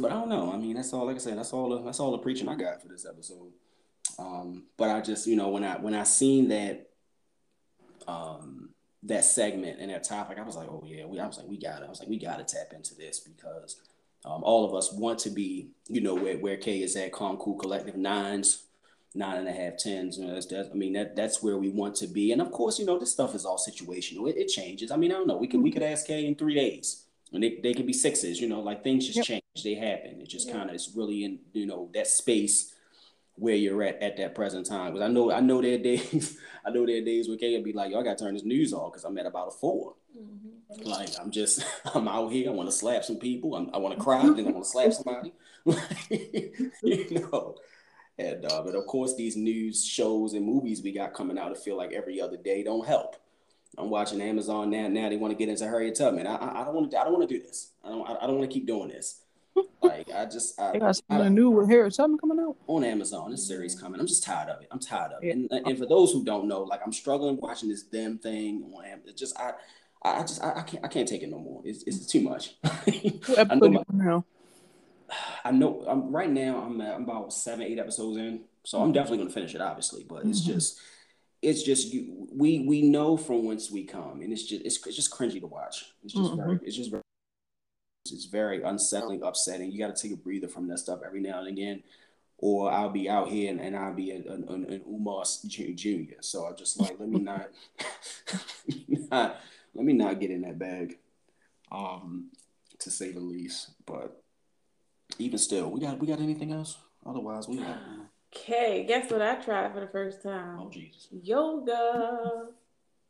but 0.00 0.10
I 0.10 0.14
don't 0.14 0.28
know. 0.28 0.52
I 0.52 0.56
mean, 0.56 0.74
that's 0.74 0.92
all. 0.92 1.06
Like 1.06 1.16
I 1.16 1.18
said, 1.18 1.38
that's 1.38 1.52
all. 1.52 1.70
The, 1.70 1.82
that's 1.82 2.00
all 2.00 2.12
the 2.12 2.18
preaching 2.18 2.48
I 2.48 2.54
got 2.54 2.82
for 2.82 2.88
this 2.88 3.06
episode. 3.06 3.52
Um, 4.18 4.64
but 4.76 4.90
I 4.90 5.00
just, 5.00 5.26
you 5.26 5.36
know, 5.36 5.48
when 5.48 5.64
I 5.64 5.78
when 5.78 5.94
I 5.94 6.04
seen 6.04 6.48
that 6.48 6.90
um, 8.06 8.70
that 9.04 9.24
segment 9.24 9.80
and 9.80 9.90
that 9.90 10.04
topic, 10.04 10.38
I 10.38 10.42
was 10.42 10.56
like, 10.56 10.68
oh 10.68 10.82
yeah, 10.86 11.06
we. 11.06 11.18
I 11.18 11.26
was 11.26 11.38
like, 11.38 11.48
we 11.48 11.58
got 11.58 11.82
it. 11.82 11.86
I 11.86 11.88
was 11.88 12.00
like, 12.00 12.08
we 12.08 12.18
got 12.18 12.46
to 12.46 12.56
tap 12.56 12.72
into 12.72 12.94
this 12.94 13.20
because 13.20 13.80
um, 14.24 14.42
all 14.42 14.64
of 14.64 14.74
us 14.74 14.92
want 14.92 15.18
to 15.20 15.30
be, 15.30 15.68
you 15.88 16.00
know, 16.00 16.14
where 16.14 16.38
where 16.38 16.56
K 16.56 16.82
is 16.82 16.96
at, 16.96 17.12
calm, 17.12 17.36
cool, 17.36 17.56
collective 17.56 17.96
nines, 17.96 18.64
nine 19.14 19.38
and 19.38 19.48
a 19.48 19.52
half, 19.52 19.78
tens. 19.78 20.18
You 20.18 20.26
know, 20.26 20.34
that's, 20.34 20.46
that's 20.46 20.68
I 20.70 20.74
mean, 20.74 20.92
that 20.94 21.16
that's 21.16 21.42
where 21.42 21.56
we 21.56 21.68
want 21.68 21.94
to 21.96 22.06
be. 22.06 22.32
And 22.32 22.42
of 22.42 22.50
course, 22.52 22.78
you 22.78 22.86
know, 22.86 22.98
this 22.98 23.12
stuff 23.12 23.34
is 23.34 23.44
all 23.44 23.58
situational. 23.58 24.28
It, 24.28 24.36
it 24.36 24.48
changes. 24.48 24.90
I 24.90 24.96
mean, 24.96 25.12
I 25.12 25.14
don't 25.14 25.28
know. 25.28 25.36
We 25.36 25.46
could 25.48 25.62
we 25.62 25.70
could 25.70 25.82
ask 25.82 26.06
K 26.06 26.26
in 26.26 26.34
three 26.34 26.54
days 26.54 27.06
and 27.32 27.42
they, 27.42 27.58
they 27.62 27.74
can 27.74 27.86
be 27.86 27.92
sixes, 27.92 28.40
you 28.40 28.48
know, 28.48 28.60
like 28.60 28.82
things 28.82 29.06
just 29.06 29.16
yep. 29.16 29.26
change, 29.26 29.39
they 29.64 29.74
happen. 29.74 30.20
It 30.20 30.28
just 30.28 30.48
yep. 30.48 30.56
kind 30.56 30.70
of 30.70 30.76
is 30.76 30.92
really 30.94 31.24
in, 31.24 31.40
you 31.52 31.66
know, 31.66 31.90
that 31.94 32.06
space 32.06 32.74
where 33.34 33.54
you're 33.54 33.82
at 33.82 34.02
at 34.02 34.16
that 34.18 34.34
present 34.34 34.66
time. 34.66 34.92
Because 34.92 35.08
I 35.08 35.12
know, 35.12 35.32
I 35.32 35.40
know 35.40 35.60
there 35.60 35.74
are 35.74 35.78
days, 35.82 36.38
I 36.64 36.70
know 36.70 36.86
there 36.86 36.98
are 36.98 37.04
days 37.04 37.28
where 37.28 37.36
Kay 37.36 37.60
be 37.62 37.72
like, 37.72 37.90
yo, 37.90 38.00
I 38.00 38.02
got 38.02 38.18
to 38.18 38.24
turn 38.24 38.34
this 38.34 38.44
news 38.44 38.72
off 38.72 38.92
because 38.92 39.04
I'm 39.04 39.18
at 39.18 39.26
about 39.26 39.48
a 39.48 39.52
4 39.52 39.94
mm-hmm. 40.16 40.88
Like, 40.88 41.10
I'm 41.20 41.30
just, 41.30 41.64
I'm 41.94 42.08
out 42.08 42.30
here. 42.30 42.50
I 42.50 42.52
want 42.52 42.68
to 42.68 42.74
slap 42.74 43.04
some 43.04 43.16
people. 43.16 43.56
I'm, 43.56 43.70
i 43.74 43.78
want 43.78 43.96
to 43.96 44.02
cry. 44.02 44.22
then 44.22 44.46
I 44.46 44.50
want 44.50 44.64
to 44.64 44.70
slap 44.70 44.92
somebody. 44.92 45.32
you 46.82 47.20
know. 47.32 47.56
And, 48.18 48.44
uh, 48.44 48.62
but 48.62 48.74
of 48.74 48.86
course, 48.86 49.16
these 49.16 49.36
news 49.36 49.84
shows 49.84 50.34
and 50.34 50.44
movies 50.44 50.82
we 50.82 50.92
got 50.92 51.14
coming 51.14 51.38
out, 51.38 51.52
I 51.52 51.54
feel 51.54 51.76
like 51.76 51.92
every 51.92 52.20
other 52.20 52.36
day 52.36 52.62
don't 52.62 52.86
help. 52.86 53.16
I'm 53.78 53.88
watching 53.88 54.20
Amazon 54.20 54.70
now. 54.70 54.88
Now 54.88 55.08
they 55.08 55.16
want 55.16 55.32
to 55.32 55.38
get 55.38 55.48
into 55.48 55.64
Harriet 55.64 55.96
Tubman. 55.96 56.26
I, 56.26 56.34
I, 56.34 56.60
I 56.60 56.64
don't 56.64 56.74
want 56.74 56.90
to. 56.90 57.00
I 57.00 57.04
don't 57.04 57.12
want 57.14 57.28
to 57.28 57.34
do 57.34 57.42
this. 57.42 57.70
I 57.84 57.88
don't. 57.88 58.08
I, 58.08 58.16
I 58.16 58.26
don't 58.26 58.38
want 58.38 58.50
to 58.50 58.54
keep 58.54 58.66
doing 58.66 58.88
this. 58.88 59.22
Like 59.82 60.10
I 60.14 60.26
just. 60.26 60.60
I, 60.60 60.72
they 60.72 60.78
got 60.78 60.96
something 60.96 61.34
new 61.34 61.50
with 61.50 61.68
Harriet 61.68 61.94
Tubman 61.94 62.18
coming 62.18 62.38
out 62.38 62.56
on 62.66 62.84
Amazon. 62.84 63.30
This 63.30 63.46
series 63.46 63.78
coming. 63.78 64.00
I'm 64.00 64.06
just 64.06 64.22
tired 64.22 64.48
of 64.48 64.60
it. 64.60 64.68
I'm 64.70 64.78
tired 64.78 65.12
of 65.12 65.24
it. 65.24 65.34
And, 65.34 65.50
and 65.50 65.78
for 65.78 65.86
those 65.86 66.12
who 66.12 66.24
don't 66.24 66.48
know, 66.48 66.62
like 66.62 66.80
I'm 66.84 66.92
struggling 66.92 67.38
watching 67.38 67.68
this 67.68 67.82
damn 67.82 68.18
thing 68.18 68.72
on 68.74 68.84
Amazon. 68.84 69.14
Just 69.16 69.38
I. 69.38 69.52
I 70.02 70.22
just 70.22 70.42
I, 70.42 70.60
I, 70.60 70.62
can't 70.62 70.82
I 70.82 70.88
can't 70.88 71.06
take 71.06 71.22
it 71.22 71.28
no 71.28 71.38
more. 71.38 71.60
It's, 71.62 71.82
it's 71.82 72.06
too 72.06 72.22
much. 72.22 72.54
I 72.64 73.54
know 73.54 73.68
my, 73.68 73.82
now. 73.92 74.24
I 75.44 75.50
know 75.50 75.84
I'm 75.86 76.10
right 76.10 76.30
now. 76.30 76.60
I'm, 76.60 76.80
at, 76.80 76.94
I'm 76.94 77.02
about 77.02 77.34
seven 77.34 77.66
eight 77.66 77.78
episodes 77.78 78.16
in, 78.16 78.40
so 78.64 78.82
I'm 78.82 78.92
definitely 78.92 79.18
gonna 79.18 79.30
finish 79.30 79.54
it, 79.54 79.60
obviously. 79.60 80.06
But 80.08 80.24
it's 80.24 80.40
mm-hmm. 80.40 80.52
just 80.52 80.80
it's 81.42 81.62
just 81.62 81.92
you 81.92 82.28
we 82.32 82.60
we 82.60 82.82
know 82.82 83.16
from 83.16 83.44
whence 83.44 83.70
we 83.70 83.84
come 83.84 84.20
and 84.20 84.32
it's 84.32 84.44
just 84.44 84.64
it's, 84.64 84.86
it's 84.86 84.96
just 84.96 85.10
cringy 85.10 85.40
to 85.40 85.46
watch 85.46 85.86
it's 86.04 86.12
just 86.12 86.30
mm-hmm. 86.32 86.42
very 86.42 86.60
it's 86.62 86.76
just 86.76 86.90
very 86.90 87.02
it's 88.06 88.24
very 88.24 88.62
unsettling 88.62 89.22
upsetting 89.22 89.70
you 89.70 89.78
got 89.78 89.94
to 89.94 90.02
take 90.02 90.12
a 90.12 90.16
breather 90.16 90.48
from 90.48 90.66
that 90.68 90.78
stuff 90.78 91.00
every 91.04 91.20
now 91.20 91.38
and 91.40 91.48
again 91.48 91.82
or 92.42 92.72
I'll 92.72 92.90
be 92.90 93.08
out 93.08 93.28
here 93.28 93.50
and, 93.50 93.60
and 93.60 93.76
I'll 93.76 93.92
be 93.92 94.10
an, 94.12 94.24
an, 94.26 94.64
an 94.64 94.80
Umar 94.88 95.24
Junior. 95.46 96.16
So 96.20 96.46
I'm 96.46 96.56
just 96.56 96.80
like, 96.80 96.96
let 96.98 97.08
me 97.08 97.18
not, 97.20 97.50
not, 98.88 99.40
let 99.74 99.84
me 99.84 99.92
not 99.92 100.18
get 100.18 100.30
in 100.30 100.42
that 100.42 100.58
bag, 100.58 100.98
um, 101.70 102.30
to 102.78 102.90
say 102.90 103.12
the 103.12 103.20
least. 103.20 103.70
But 103.84 104.22
even 105.18 105.38
still, 105.38 105.70
we 105.70 105.80
got 105.80 105.98
we 105.98 106.06
got 106.06 106.20
anything 106.20 106.52
else? 106.52 106.78
Otherwise, 107.04 107.46
we 107.46 107.58
got. 107.58 107.78
Okay, 108.34 108.84
guess 108.86 109.10
what 109.10 109.20
I 109.20 109.34
tried 109.34 109.74
for 109.74 109.80
the 109.80 109.88
first 109.88 110.22
time? 110.22 110.60
Oh 110.60 110.70
Jesus. 110.70 111.08
Yoga. 111.10 112.46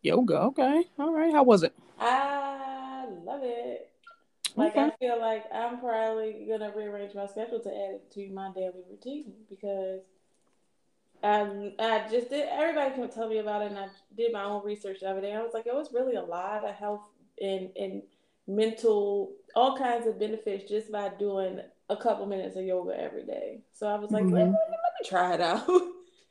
Yoga, 0.03 0.39
okay. 0.41 0.85
All 0.99 1.13
right. 1.13 1.33
How 1.33 1.45
was 1.45 1.63
it? 1.63 1.75
I 2.01 3.07
love 3.23 3.43
it. 3.45 3.93
Like 4.57 4.73
okay. 4.73 4.87
I 4.87 4.91
feel 4.99 5.21
like 5.21 5.45
I'm 5.53 5.81
probably 5.81 6.47
gonna 6.49 6.73
rearrange 6.75 7.15
my 7.15 7.27
schedule 7.27 7.61
to 7.61 7.69
add 7.69 7.95
it 7.95 8.13
to 8.15 8.29
my 8.31 8.51
daily 8.55 8.83
routine 8.91 9.33
because 9.49 10.01
I 11.23 11.73
I 11.79 12.09
just 12.11 12.31
did 12.31 12.49
everybody 12.51 12.95
can 12.95 13.09
tell 13.11 13.29
me 13.29 13.39
about 13.39 13.63
it 13.63 13.71
and 13.71 13.79
I 13.79 13.89
did 14.17 14.33
my 14.33 14.45
own 14.45 14.65
research 14.65 15.01
the 15.01 15.11
other 15.11 15.21
day. 15.21 15.35
I 15.35 15.43
was 15.43 15.55
like, 15.55 15.67
it 15.67 15.75
was 15.75 15.93
really 15.93 16.17
a 16.17 16.23
lot 16.23 16.65
of 16.65 16.75
health 16.75 17.03
and 17.41 17.71
and 17.77 18.03
mental 18.47 19.33
all 19.55 19.77
kinds 19.77 20.07
of 20.07 20.19
benefits 20.19 20.69
just 20.69 20.91
by 20.91 21.11
doing 21.19 21.61
a 21.89 21.97
couple 21.97 22.27
minutes 22.27 22.57
of 22.57 22.65
yoga 22.65 22.99
every 22.99 23.25
day. 23.25 23.61
So 23.73 23.87
I 23.87 23.97
was 23.97 24.11
like, 24.11 24.25
mm-hmm. 24.25 24.35
let, 24.35 24.47
me, 24.47 24.53
let, 24.53 24.69
me 25.03 25.09
try 25.09 25.35
it 25.35 25.41
out. 25.41 25.69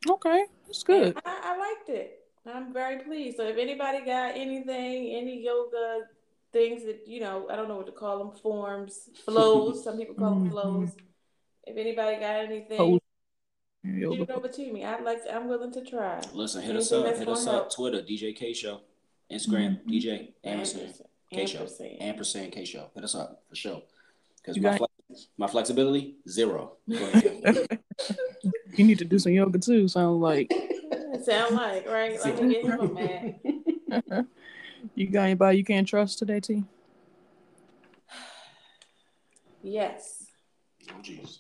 Okay, 0.10 0.46
that's 0.66 0.84
good. 0.84 1.18
I, 1.26 1.42
I, 1.44 1.58
liked 1.58 1.90
it. 1.90 2.20
I'm 2.46 2.72
very 2.72 3.04
pleased. 3.04 3.36
So 3.36 3.44
if 3.44 3.58
anybody 3.58 4.00
got 4.00 4.34
anything, 4.34 5.14
any 5.14 5.44
yoga 5.44 6.04
things 6.52 6.84
that 6.86 7.08
you 7.08 7.20
know, 7.20 7.48
I 7.50 7.56
don't 7.56 7.68
know 7.68 7.78
what 7.78 7.86
to 7.88 7.92
call 7.92 8.20
them, 8.20 8.32
forms, 8.42 9.10
flows. 9.26 9.84
Some 9.84 9.98
people 9.98 10.16
call 10.16 10.32
them 10.32 10.40
mm-hmm. 10.46 10.52
flows. 10.52 10.92
If 11.66 11.78
anybody 11.78 12.20
got 12.20 12.46
anything, 12.46 12.80
oh. 12.80 13.00
shoot 13.86 14.22
it 14.22 14.30
over 14.32 14.48
to 14.48 14.74
me. 14.74 14.86
I'd 14.86 15.04
like. 15.04 15.24
To, 15.24 15.36
I'm 15.36 15.48
willing 15.48 15.72
to 15.74 15.86
try. 15.86 16.22
Listen, 16.34 16.62
hit 16.62 16.76
us 16.76 16.92
up. 16.92 17.06
Hit 17.06 17.28
us 17.28 17.46
help. 17.46 17.66
up. 17.66 17.72
Twitter, 17.74 18.02
DJ 18.02 18.36
K 18.36 18.54
Show, 18.54 18.82
Instagram, 19.32 19.80
mm-hmm. 19.80 19.90
DJ 19.92 20.30
Ampersand, 20.44 20.94
K 21.32 21.46
Show, 21.46 21.68
Ampersand 22.02 22.52
K 22.52 22.66
Show. 22.66 22.90
Hit 22.96 23.04
us 23.04 23.16
up 23.16 23.44
for 23.48 23.56
sure. 23.56 23.84
Because 24.38 24.60
my, 24.62 24.78
flex- 24.78 25.28
my 25.38 25.48
flexibility 25.48 26.16
zero. 26.28 26.74
you 26.88 26.98
need 28.78 29.00
to 29.00 29.06
do 29.06 29.20
some 29.20 29.34
yoga 29.34 29.60
too. 29.60 29.88
Sounds 29.88 30.22
like. 30.22 30.52
Sound 31.24 31.56
like 31.56 31.88
right? 31.88 32.20
Like 32.24 32.38
get 32.38 32.66
him 32.66 32.94
mad. 32.94 34.28
You 34.96 35.08
got 35.08 35.24
anybody 35.24 35.58
you 35.58 35.64
can't 35.64 35.88
trust 35.88 36.20
today, 36.20 36.40
T? 36.40 36.64
Yes. 39.62 40.28
Oh, 40.90 41.02
jeez. 41.02 41.40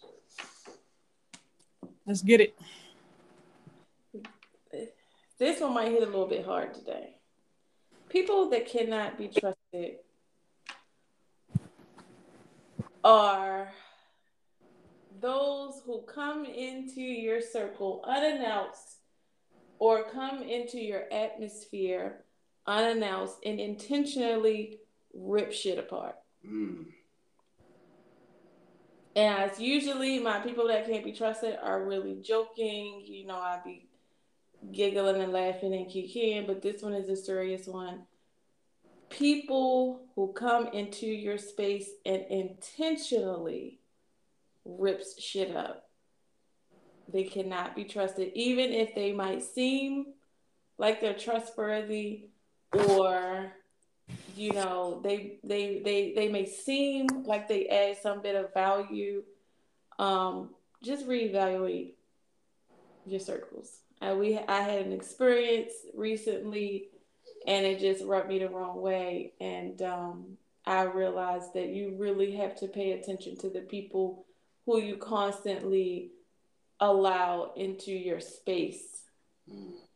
Let's 2.06 2.22
get 2.22 2.42
it. 2.42 2.56
This 5.38 5.62
one 5.62 5.74
might 5.74 5.90
hit 5.90 6.04
a 6.04 6.06
little 6.06 6.28
bit 6.28 6.46
hard 6.46 6.74
today. 6.74 7.16
People 8.10 8.50
that 8.50 8.68
cannot 8.68 9.18
be 9.18 9.28
trusted 9.30 10.00
are 13.04 13.72
those 15.22 15.82
who 15.86 16.02
come 16.02 16.46
into 16.46 17.02
your 17.02 17.42
circle 17.42 18.04
unannounced 18.06 18.98
or 19.78 20.04
come 20.04 20.44
into 20.44 20.78
your 20.78 21.04
atmosphere 21.12 22.26
unannounced 22.70 23.38
and 23.43 23.59
intentionally 23.59 24.80
rip 25.13 25.51
shit 25.51 25.80
apart. 25.80 26.15
Mm. 26.47 26.86
And 29.15 29.43
it's 29.49 29.59
usually 29.59 30.20
my 30.20 30.39
people 30.39 30.67
that 30.67 30.86
can't 30.86 31.03
be 31.03 31.11
trusted 31.11 31.57
are 31.61 31.84
really 31.84 32.22
joking. 32.22 33.03
You 33.05 33.26
know, 33.26 33.39
I'd 33.39 33.63
be 33.65 33.89
giggling 34.72 35.22
and 35.22 35.34
laughing 35.34 35.74
and 35.74 35.89
kicking, 35.89 36.45
but 36.45 36.61
this 36.61 36.82
one 36.82 36.93
is 36.93 37.09
a 37.09 37.15
serious 37.15 37.65
one. 37.65 38.03
People 39.09 40.01
who 40.15 40.32
come 40.34 40.67
into 40.67 41.07
your 41.07 41.39
space 41.39 41.89
and 42.05 42.24
intentionally 42.30 43.80
rips 44.63 45.20
shit 45.20 45.55
up. 45.55 45.89
They 47.11 47.24
cannot 47.24 47.76
be 47.76 47.86
trusted, 47.86 48.32
even 48.36 48.72
if 48.72 48.93
they 48.93 49.11
might 49.11 49.41
seem 49.41 50.13
like 50.78 51.01
they're 51.01 51.15
trustworthy 51.15 52.30
or 52.74 53.51
you 54.36 54.51
know 54.53 54.99
they 55.03 55.39
they 55.43 55.82
they 55.84 56.13
they 56.15 56.28
may 56.30 56.45
seem 56.45 57.07
like 57.26 57.47
they 57.47 57.67
add 57.67 57.97
some 58.01 58.22
bit 58.22 58.36
of 58.36 58.53
value. 58.53 59.24
Um 59.97 60.51
just 60.84 61.07
reevaluate 61.07 61.93
your 63.05 63.20
circles. 63.20 63.80
And 64.01 64.20
we 64.20 64.38
i 64.38 64.61
had 64.61 64.86
an 64.86 64.93
experience 64.93 65.74
recently 65.93 66.89
and 67.47 67.65
it 67.65 67.80
just 67.80 68.03
rubbed 68.05 68.30
me 68.30 68.39
the 68.39 68.49
wrong 68.49 68.82
way. 68.82 69.34
And 69.41 69.82
um 69.82 70.38
i 70.65 70.84
realized 70.84 71.53
that 71.53 71.70
you 71.70 71.95
really 71.97 72.36
have 72.36 72.55
to 72.59 72.67
pay 72.67 72.91
attention 72.93 73.38
to 73.38 73.49
the 73.49 73.61
people 73.61 74.26
who 74.65 74.80
you 74.80 74.97
constantly 74.97 76.11
allow 76.80 77.51
into 77.55 77.91
your 77.91 78.20
space. 78.20 79.03
Mm 79.51 79.89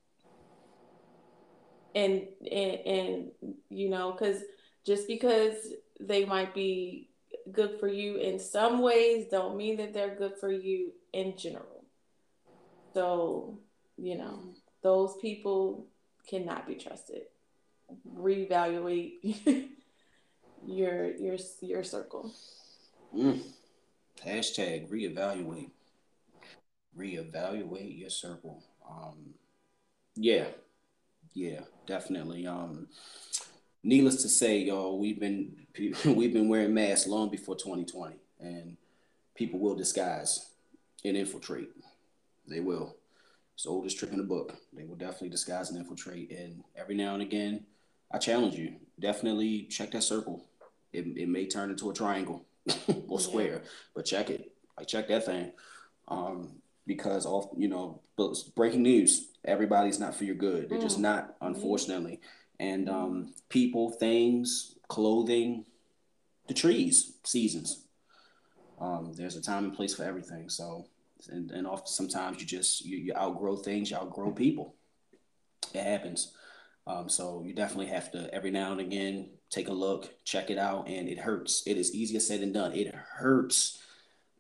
and 1.96 2.28
and, 2.52 2.80
and 2.86 3.32
you 3.70 3.90
know 3.90 4.12
because 4.12 4.42
just 4.86 5.08
because 5.08 5.56
they 6.00 6.26
might 6.26 6.54
be 6.54 7.10
good 7.52 7.80
for 7.80 7.88
you 7.88 8.18
in 8.18 8.40
some 8.40 8.82
ways 8.82 9.28
don't 9.30 9.58
mean 9.58 9.78
that 9.78 9.94
they're 9.94 10.16
good 10.16 10.38
for 10.40 10.52
you 10.52 10.92
in 11.12 11.38
general. 11.38 11.84
So 12.94 13.60
you 13.98 14.18
know 14.18 14.40
those 14.82 15.16
people 15.22 15.88
cannot 16.28 16.68
be 16.68 16.76
trusted. 16.76 17.24
Reevaluate 18.18 19.38
your 20.66 21.12
your 21.16 21.38
your 21.62 21.84
circle. 21.84 22.34
Mm. 23.16 23.42
hashtag 24.26 24.90
reevaluate. 24.90 25.70
Reevaluate 26.98 28.00
your 28.00 28.10
circle. 28.10 28.64
Um 28.90 29.34
yeah 30.16 30.46
yeah, 31.34 31.62
definitely. 31.86 32.48
Um, 32.48 32.88
needless 33.84 34.22
to 34.22 34.30
say, 34.30 34.60
y'all, 34.60 35.00
we've 35.00 35.20
been 35.20 35.66
we've 36.06 36.34
been 36.34 36.50
wearing 36.50 36.74
masks 36.74 37.08
long 37.08 37.30
before 37.30 37.56
2020, 37.56 38.16
and 38.40 38.78
people 39.36 39.60
will 39.60 39.76
disguise 39.76 40.52
and 41.04 41.18
infiltrate. 41.18 41.70
They 42.48 42.60
will. 42.60 42.96
It's 43.54 43.64
the 43.64 43.70
oldest 43.70 44.00
trick 44.00 44.12
in 44.12 44.18
the 44.18 44.24
book. 44.24 44.56
They 44.74 44.84
will 44.84 44.96
definitely 44.96 45.30
disguise 45.30 45.70
and 45.70 45.78
infiltrate. 45.78 46.32
And 46.32 46.64
every 46.76 46.96
now 46.96 47.14
and 47.14 47.22
again, 47.22 47.66
I 48.12 48.18
challenge 48.18 48.56
you. 48.56 48.76
Definitely 49.00 49.64
check 49.64 49.92
that 49.92 50.04
circle. 50.04 50.46
It, 50.92 51.06
it 51.18 51.30
may 51.30 51.48
turn 51.48 51.70
into 51.70 51.90
a 51.90 51.94
triangle 51.94 52.46
or 53.08 53.20
square, 53.20 53.62
yeah. 53.64 53.70
but 53.96 54.06
check 54.06 54.30
it. 54.30 54.52
I 54.78 54.84
check 54.84 55.08
that 55.08 55.26
thing. 55.26 55.52
Um, 56.08 56.50
because 56.86 57.26
all 57.26 57.56
you 57.58 57.68
know, 57.68 58.02
breaking 58.56 58.84
news 58.84 59.30
everybody's 59.46 60.00
not 60.00 60.16
for 60.16 60.24
your 60.24 60.36
good. 60.36 60.70
They're 60.70 60.80
just 60.80 60.98
mm. 60.98 61.02
not, 61.02 61.36
unfortunately. 61.42 62.20
And 62.60 62.90
um, 62.90 63.34
people, 63.50 63.92
things, 63.92 64.76
clothing, 64.88 65.66
the 66.48 66.54
trees, 66.54 67.14
seasons. 67.24 67.86
Um, 68.80 69.14
there's 69.16 69.36
a 69.36 69.42
time 69.42 69.66
and 69.66 69.74
place 69.74 69.94
for 69.96 70.04
everything. 70.04 70.50
So, 70.50 70.86
and, 71.30 71.52
and 71.52 71.68
often 71.68 71.88
sometimes 71.88 72.40
you 72.40 72.46
just 72.46 72.86
you, 72.86 72.98
you 72.98 73.14
outgrow 73.16 73.56
things, 73.56 73.92
you 73.92 73.98
outgrow 73.98 74.32
people. 74.32 74.76
It 75.74 75.84
happens. 75.84 76.34
Um, 76.86 77.08
so 77.08 77.44
you 77.46 77.54
definitely 77.54 77.88
have 77.88 78.12
to 78.12 78.34
every 78.34 78.52
now 78.52 78.74
and 78.74 78.82
again 78.82 79.30
take 79.50 79.70
a 79.70 79.74
look, 79.74 80.14
check 80.26 80.50
it 80.50 80.58
out, 80.58 80.88
and 80.90 81.08
it 81.08 81.18
hurts. 81.18 81.64
It 81.66 81.78
is 81.78 81.96
easier 81.96 82.20
said 82.20 82.42
than 82.42 82.52
done. 82.52 82.74
It 82.74 82.94
hurts 82.94 83.82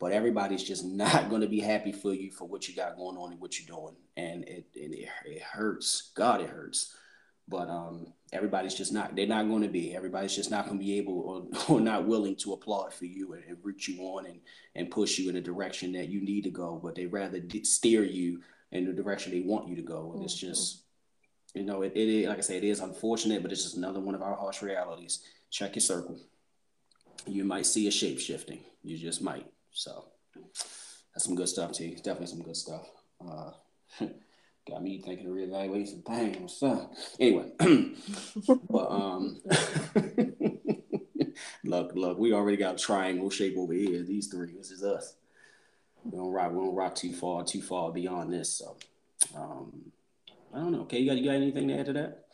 but 0.03 0.11
everybody's 0.11 0.65
just 0.65 0.83
not 0.83 1.29
going 1.29 1.39
to 1.39 1.47
be 1.47 1.61
happy 1.61 1.93
for 1.93 2.13
you 2.13 2.29
for 2.29 2.45
what 2.45 2.67
you 2.67 2.75
got 2.75 2.97
going 2.97 3.15
on 3.15 3.31
and 3.31 3.39
what 3.39 3.57
you're 3.57 3.73
doing. 3.73 3.95
And 4.17 4.43
it, 4.43 4.65
and 4.75 4.93
it, 4.93 5.07
it 5.25 5.41
hurts. 5.41 6.11
God 6.13 6.41
it 6.41 6.49
hurts. 6.49 6.93
But 7.47 7.69
um, 7.69 8.07
everybody's 8.33 8.73
just 8.73 8.91
not 8.91 9.15
they're 9.15 9.27
not 9.27 9.47
going 9.47 9.61
to 9.61 9.69
be. 9.69 9.95
Everybody's 9.95 10.35
just 10.35 10.51
not 10.51 10.65
going 10.65 10.77
to 10.77 10.83
be 10.83 10.97
able 10.97 11.21
or, 11.21 11.47
or 11.77 11.79
not 11.79 12.05
willing 12.05 12.35
to 12.37 12.51
applaud 12.51 12.93
for 12.93 13.05
you 13.05 13.31
and, 13.31 13.45
and 13.45 13.57
root 13.63 13.87
you 13.87 14.01
on 14.01 14.25
and, 14.25 14.41
and 14.75 14.91
push 14.91 15.17
you 15.17 15.29
in 15.29 15.37
a 15.37 15.41
direction 15.41 15.93
that 15.93 16.09
you 16.09 16.19
need 16.19 16.43
to 16.43 16.51
go. 16.51 16.81
But 16.83 16.95
they 16.95 17.05
rather 17.05 17.41
steer 17.63 18.03
you 18.03 18.41
in 18.73 18.85
the 18.85 18.91
direction 18.91 19.31
they 19.31 19.39
want 19.39 19.69
you 19.69 19.77
to 19.77 19.81
go. 19.81 20.11
And 20.15 20.23
it's 20.25 20.37
just 20.37 20.81
you 21.55 21.63
know 21.63 21.81
it, 21.81 21.93
it 21.95 22.09
is 22.09 22.27
like 22.27 22.39
i 22.39 22.41
say 22.41 22.57
it 22.57 22.63
is 22.65 22.79
unfortunate 22.79 23.43
but 23.43 23.51
it's 23.51 23.63
just 23.63 23.77
another 23.77 24.01
one 24.01 24.15
of 24.15 24.21
our 24.21 24.35
harsh 24.35 24.61
realities. 24.61 25.23
Check 25.49 25.75
your 25.75 25.81
circle. 25.81 26.19
You 27.25 27.45
might 27.45 27.65
see 27.65 27.87
a 27.87 27.91
shape 27.91 28.19
shifting. 28.19 28.65
You 28.83 28.97
just 28.97 29.21
might 29.21 29.45
so 29.73 30.05
that's 31.13 31.25
some 31.25 31.35
good 31.35 31.49
stuff, 31.49 31.73
T. 31.73 31.95
Definitely 31.95 32.27
some 32.27 32.41
good 32.41 32.57
stuff. 32.57 32.87
Uh, 33.25 33.51
got 34.69 34.81
me 34.83 35.01
thinking 35.01 35.27
of 35.27 35.33
reevaluating 35.33 35.87
some 35.87 36.01
things. 36.01 36.53
So 36.53 36.89
anyway, 37.19 37.51
but 38.69 38.91
um, 38.91 39.41
look, 41.63 41.91
look, 41.95 42.17
we 42.17 42.33
already 42.33 42.57
got 42.57 42.75
a 42.75 42.77
triangle 42.77 43.29
shape 43.29 43.57
over 43.57 43.73
here. 43.73 44.03
These 44.03 44.27
three, 44.27 44.53
this 44.57 44.71
is 44.71 44.83
us. 44.83 45.15
We 46.03 46.17
don't 46.17 46.31
rock. 46.31 46.51
We 46.51 46.57
don't 46.57 46.75
rock 46.75 46.95
too 46.95 47.13
far, 47.13 47.43
too 47.43 47.61
far 47.61 47.91
beyond 47.91 48.33
this. 48.33 48.49
So, 48.57 48.75
um, 49.35 49.91
I 50.53 50.57
don't 50.57 50.71
know. 50.71 50.81
Okay, 50.81 50.99
you 50.99 51.09
got 51.09 51.17
you 51.17 51.25
got 51.25 51.35
anything 51.35 51.67
to 51.67 51.79
add 51.79 51.85
to 51.87 51.93
that? 51.93 52.25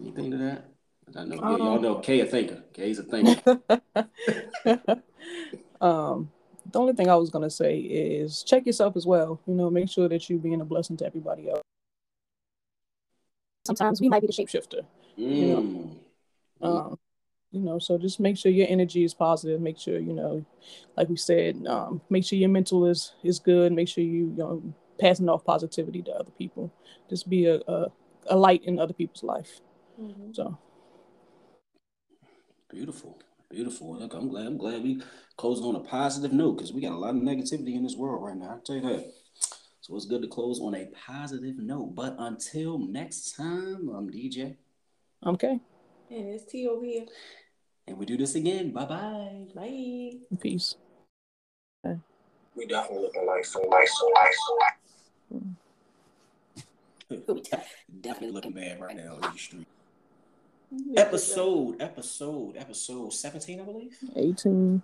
Anything 0.00 0.30
to 0.30 0.36
that? 0.38 0.64
I 1.16 1.24
know 1.24 1.38
um, 1.42 1.56
y'all 1.56 1.80
know 1.80 1.94
Kay 1.96 2.20
a 2.20 2.26
thinker. 2.26 2.62
Kay's 2.72 2.98
a 2.98 3.02
thinker. 3.02 3.60
um, 5.80 6.30
the 6.70 6.78
only 6.78 6.92
thing 6.92 7.08
I 7.08 7.16
was 7.16 7.30
gonna 7.30 7.50
say 7.50 7.78
is 7.78 8.42
check 8.42 8.66
yourself 8.66 8.96
as 8.96 9.06
well. 9.06 9.40
You 9.46 9.54
know, 9.54 9.70
make 9.70 9.88
sure 9.88 10.08
that 10.08 10.28
you're 10.28 10.38
being 10.38 10.60
a 10.60 10.64
blessing 10.64 10.96
to 10.98 11.06
everybody 11.06 11.50
else. 11.50 11.62
Sometimes 13.66 14.00
we 14.00 14.08
might 14.08 14.20
be 14.20 14.26
the 14.26 14.32
shapeshifter. 14.32 14.84
Mm. 15.18 15.36
You 15.36 15.46
know, 15.46 15.62
mm. 16.62 16.92
um, 16.92 16.98
you 17.50 17.60
know, 17.60 17.78
so 17.78 17.98
just 17.98 18.20
make 18.20 18.36
sure 18.36 18.52
your 18.52 18.66
energy 18.68 19.04
is 19.04 19.14
positive. 19.14 19.60
Make 19.60 19.78
sure 19.78 19.98
you 19.98 20.12
know, 20.12 20.44
like 20.96 21.08
we 21.08 21.16
said, 21.16 21.66
um, 21.66 22.00
make 22.10 22.24
sure 22.24 22.38
your 22.38 22.48
mental 22.48 22.86
is 22.86 23.12
is 23.22 23.38
good. 23.38 23.72
Make 23.72 23.88
sure 23.88 24.04
you, 24.04 24.10
you 24.12 24.34
know 24.36 24.74
passing 24.98 25.28
off 25.28 25.44
positivity 25.44 26.02
to 26.02 26.12
other 26.12 26.30
people. 26.32 26.72
Just 27.08 27.28
be 27.28 27.46
a 27.46 27.60
a, 27.66 27.86
a 28.26 28.36
light 28.36 28.64
in 28.64 28.78
other 28.78 28.92
people's 28.92 29.22
life. 29.22 29.60
Mm-hmm. 30.00 30.32
So 30.32 30.58
beautiful, 32.68 33.18
beautiful. 33.50 33.98
Look, 33.98 34.14
I'm 34.14 34.28
glad. 34.28 34.46
I'm 34.46 34.58
glad 34.58 34.82
we 34.82 35.02
close 35.36 35.60
on 35.60 35.76
a 35.76 35.80
positive 35.80 36.32
note 36.32 36.56
because 36.56 36.72
we 36.72 36.80
got 36.80 36.92
a 36.92 36.98
lot 36.98 37.14
of 37.14 37.22
negativity 37.22 37.74
in 37.74 37.82
this 37.82 37.96
world 37.96 38.22
right 38.22 38.36
now. 38.36 38.50
I'll 38.50 38.60
tell 38.60 38.76
you 38.76 38.82
that. 38.82 39.12
So 39.80 39.96
it's 39.96 40.06
good 40.06 40.22
to 40.22 40.28
close 40.28 40.60
on 40.60 40.74
a 40.74 40.86
positive 41.06 41.58
note. 41.58 41.94
But 41.94 42.16
until 42.18 42.78
next 42.78 43.36
time, 43.36 43.88
I'm 43.88 44.10
DJ. 44.10 44.56
Okay. 45.24 45.60
And 46.10 46.28
it's 46.28 46.44
T 46.44 46.68
over 46.68 46.84
here. 46.84 47.06
And 47.86 47.96
we 47.96 48.04
do 48.04 48.16
this 48.18 48.34
again. 48.34 48.72
Bye-bye. 48.72 49.46
Bye. 49.54 50.12
Peace. 50.40 50.76
Okay. 51.84 51.98
We 52.54 52.66
definitely 52.66 53.04
looking 53.04 53.26
like 53.26 53.44
so 53.44 53.60
nice, 53.70 53.98
so 53.98 54.10
nice, 54.14 54.36
so 57.26 57.34
nice. 57.34 57.64
definitely 58.00 58.32
looking 58.32 58.52
bad 58.52 58.80
right 58.80 58.96
now 58.96 59.14
on 59.14 59.32
the 59.32 59.38
street. 59.38 59.66
Episode, 60.96 61.80
episode, 61.80 62.56
episode 62.58 63.12
17, 63.12 63.60
I 63.60 63.64
believe. 63.64 63.96
18. 64.14 64.82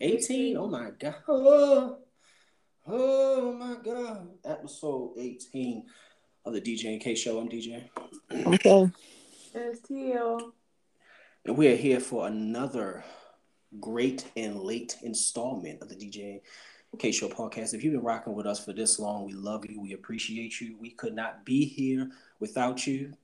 18? 0.00 0.56
Oh 0.56 0.68
my 0.68 0.90
God. 0.98 1.14
Oh, 1.26 1.98
oh 2.86 3.52
my 3.52 3.76
God. 3.82 4.28
Episode 4.44 5.14
18 5.18 5.84
of 6.44 6.52
the 6.52 6.60
DJ 6.60 6.92
and 6.92 7.00
K 7.00 7.16
show. 7.16 7.40
I'm 7.40 7.48
DJ. 7.48 7.88
Okay. 8.30 8.90
It's 9.54 9.80
TL. 9.80 10.52
And 11.44 11.56
we 11.56 11.68
are 11.68 11.76
here 11.76 11.98
for 11.98 12.28
another 12.28 13.02
great 13.80 14.30
and 14.36 14.60
late 14.60 14.96
installment 15.02 15.82
of 15.82 15.88
the 15.88 15.96
DJ 15.96 16.40
K 16.98 17.10
Show 17.10 17.28
podcast. 17.28 17.74
If 17.74 17.82
you've 17.82 17.94
been 17.94 18.02
rocking 18.02 18.34
with 18.34 18.46
us 18.46 18.64
for 18.64 18.72
this 18.72 18.98
long, 18.98 19.24
we 19.24 19.32
love 19.32 19.64
you. 19.68 19.80
We 19.80 19.92
appreciate 19.92 20.60
you. 20.60 20.76
We 20.78 20.90
could 20.90 21.14
not 21.14 21.44
be 21.44 21.64
here 21.64 22.10
without 22.38 22.86
you. 22.86 23.14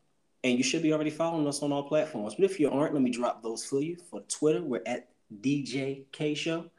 And 0.47 0.57
you 0.57 0.63
should 0.63 0.83
be 0.83 0.93
already 0.93 1.11
following 1.11 1.49
us 1.49 1.61
on 1.61 1.73
all 1.73 1.83
platforms. 1.83 2.37
But 2.37 2.45
if 2.45 2.61
you 2.61 2.71
aren't, 2.71 2.95
let 2.95 3.03
me 3.03 3.11
drop 3.11 3.43
those 3.43 3.65
for 3.65 3.83
you. 3.83 3.97
For 4.09 4.21
Twitter, 4.29 4.63
we're 4.63 4.81
at 4.87 5.09
DJ 5.41 6.05
K 6.13 6.35
Show. 6.35 6.71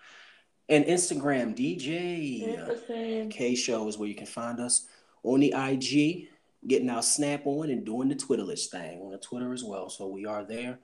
And 0.70 0.86
Instagram, 0.86 1.53
DJ 1.53 3.30
K 3.30 3.55
Show 3.55 3.86
is 3.89 3.97
where 3.97 4.07
you 4.07 4.15
can 4.15 4.26
find 4.26 4.61
us. 4.61 4.88
On 5.24 5.41
the 5.41 5.53
IG, 5.53 6.30
getting 6.65 6.89
our 6.89 7.03
snap 7.03 7.41
on 7.45 7.70
and 7.70 7.86
doing 7.86 8.07
the 8.07 8.15
Twitterless 8.15 8.68
thing 8.70 9.01
on 9.01 9.11
the 9.11 9.18
Twitter 9.18 9.51
as 9.51 9.65
well. 9.65 9.89
So 9.89 10.07
we 10.07 10.26
are 10.26 10.45
there. 10.45 10.80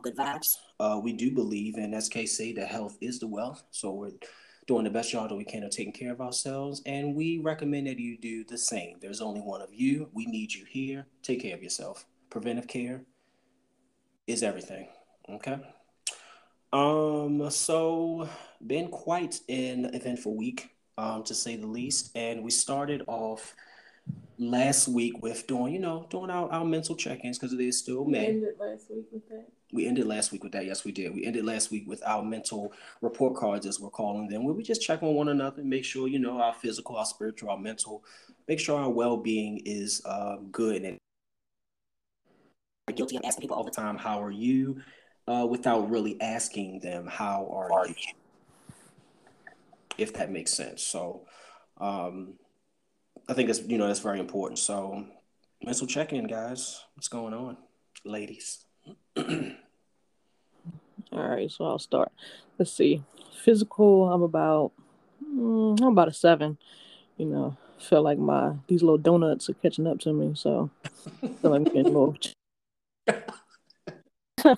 Good 0.00 0.16
vibes. 0.16 0.56
Uh, 0.80 0.98
we 1.04 1.12
do 1.12 1.30
believe 1.30 1.76
in 1.76 1.90
SKC 1.90 2.56
that 2.56 2.68
health 2.68 2.96
is 3.02 3.20
the 3.20 3.26
wealth. 3.26 3.64
So 3.70 3.92
we're 3.92 4.12
doing 4.66 4.84
the 4.84 4.90
best 4.90 5.10
job 5.10 5.28
that 5.28 5.36
we 5.36 5.44
can 5.44 5.64
of 5.64 5.70
taking 5.70 5.92
care 5.92 6.12
of 6.12 6.20
ourselves. 6.20 6.82
And 6.86 7.14
we 7.14 7.38
recommend 7.38 7.86
that 7.86 7.98
you 7.98 8.16
do 8.18 8.44
the 8.44 8.58
same. 8.58 8.98
There's 9.00 9.20
only 9.20 9.40
one 9.40 9.60
of 9.60 9.72
you. 9.72 10.08
We 10.12 10.26
need 10.26 10.52
you 10.52 10.64
here. 10.64 11.06
Take 11.22 11.42
care 11.42 11.54
of 11.54 11.62
yourself. 11.62 12.06
Preventive 12.30 12.68
care 12.68 13.02
is 14.26 14.42
everything. 14.42 14.88
Okay. 15.28 15.58
Um, 16.72 17.50
so 17.50 18.28
been 18.66 18.88
quite 18.88 19.40
an 19.48 19.94
eventful 19.94 20.36
week, 20.36 20.70
um, 20.96 21.22
to 21.24 21.34
say 21.34 21.56
the 21.56 21.66
least. 21.66 22.10
And 22.14 22.42
we 22.42 22.50
started 22.50 23.02
off 23.06 23.54
last 24.38 24.88
week 24.88 25.22
with 25.22 25.46
doing, 25.46 25.72
you 25.72 25.78
know, 25.78 26.06
doing 26.10 26.30
our, 26.30 26.50
our 26.50 26.64
mental 26.64 26.96
check-ins 26.96 27.38
because 27.38 27.52
it 27.52 27.60
is 27.60 27.78
still 27.78 28.04
May. 28.04 28.20
We 28.20 28.26
ended 28.34 28.54
last 28.58 28.90
week 28.90 29.06
with 29.12 29.28
that. 29.28 29.46
We 29.72 29.86
ended 29.86 30.06
last 30.06 30.32
week 30.32 30.42
with 30.42 30.52
that. 30.52 30.66
Yes, 30.66 30.84
we 30.84 30.92
did. 30.92 31.14
We 31.14 31.24
ended 31.24 31.44
last 31.44 31.70
week 31.70 31.84
with 31.86 32.02
our 32.06 32.22
mental 32.22 32.72
report 33.00 33.36
cards, 33.36 33.66
as 33.66 33.80
we're 33.80 33.90
calling 33.90 34.28
them, 34.28 34.44
where 34.44 34.54
we 34.54 34.62
just 34.62 34.82
check 34.82 35.02
on 35.02 35.14
one 35.14 35.28
another, 35.28 35.62
make 35.62 35.84
sure 35.84 36.08
you 36.08 36.18
know 36.18 36.40
our 36.40 36.54
physical, 36.54 36.96
our 36.96 37.06
spiritual, 37.06 37.50
our 37.50 37.58
mental, 37.58 38.04
make 38.48 38.60
sure 38.60 38.78
our 38.78 38.90
well-being 38.90 39.62
is 39.64 40.02
uh, 40.04 40.36
good. 40.50 40.82
And 40.82 40.98
we're 42.88 42.94
guilty 42.94 43.16
of 43.16 43.22
asking 43.24 43.42
people 43.42 43.56
all 43.56 43.64
the 43.64 43.70
time, 43.70 43.96
"How 43.96 44.22
are 44.22 44.30
you?" 44.30 44.82
Uh, 45.26 45.46
without 45.48 45.88
really 45.88 46.20
asking 46.20 46.80
them, 46.80 47.06
"How 47.06 47.48
are 47.50 47.86
you?" 47.88 47.94
If 49.96 50.12
that 50.14 50.30
makes 50.30 50.52
sense. 50.52 50.82
So, 50.82 51.26
um, 51.78 52.34
I 53.28 53.34
think 53.34 53.48
it's 53.50 53.62
you 53.62 53.78
know 53.78 53.86
that's 53.86 54.00
very 54.00 54.20
important. 54.20 54.58
So, 54.58 55.04
mental 55.64 55.86
check-in, 55.86 56.26
guys. 56.26 56.82
What's 56.94 57.08
going 57.08 57.34
on, 57.34 57.56
ladies? 58.04 58.64
All 59.16 59.54
right, 61.12 61.50
so 61.50 61.64
I'll 61.66 61.78
start. 61.78 62.10
Let's 62.58 62.72
see. 62.72 63.02
Physical, 63.44 64.12
I'm 64.12 64.22
about 64.22 64.72
mm, 65.24 65.80
I'm 65.80 65.88
about 65.88 66.08
a 66.08 66.12
seven. 66.12 66.58
You 67.16 67.26
know, 67.26 67.56
feel 67.78 68.02
like 68.02 68.18
my 68.18 68.54
these 68.66 68.82
little 68.82 68.98
donuts 68.98 69.48
are 69.50 69.54
catching 69.54 69.86
up 69.86 70.00
to 70.00 70.12
me, 70.12 70.34
so 70.34 70.70
feel 71.20 71.50
like 71.50 71.58
I'm 71.58 71.64
getting 71.64 71.92
more. 71.92 72.14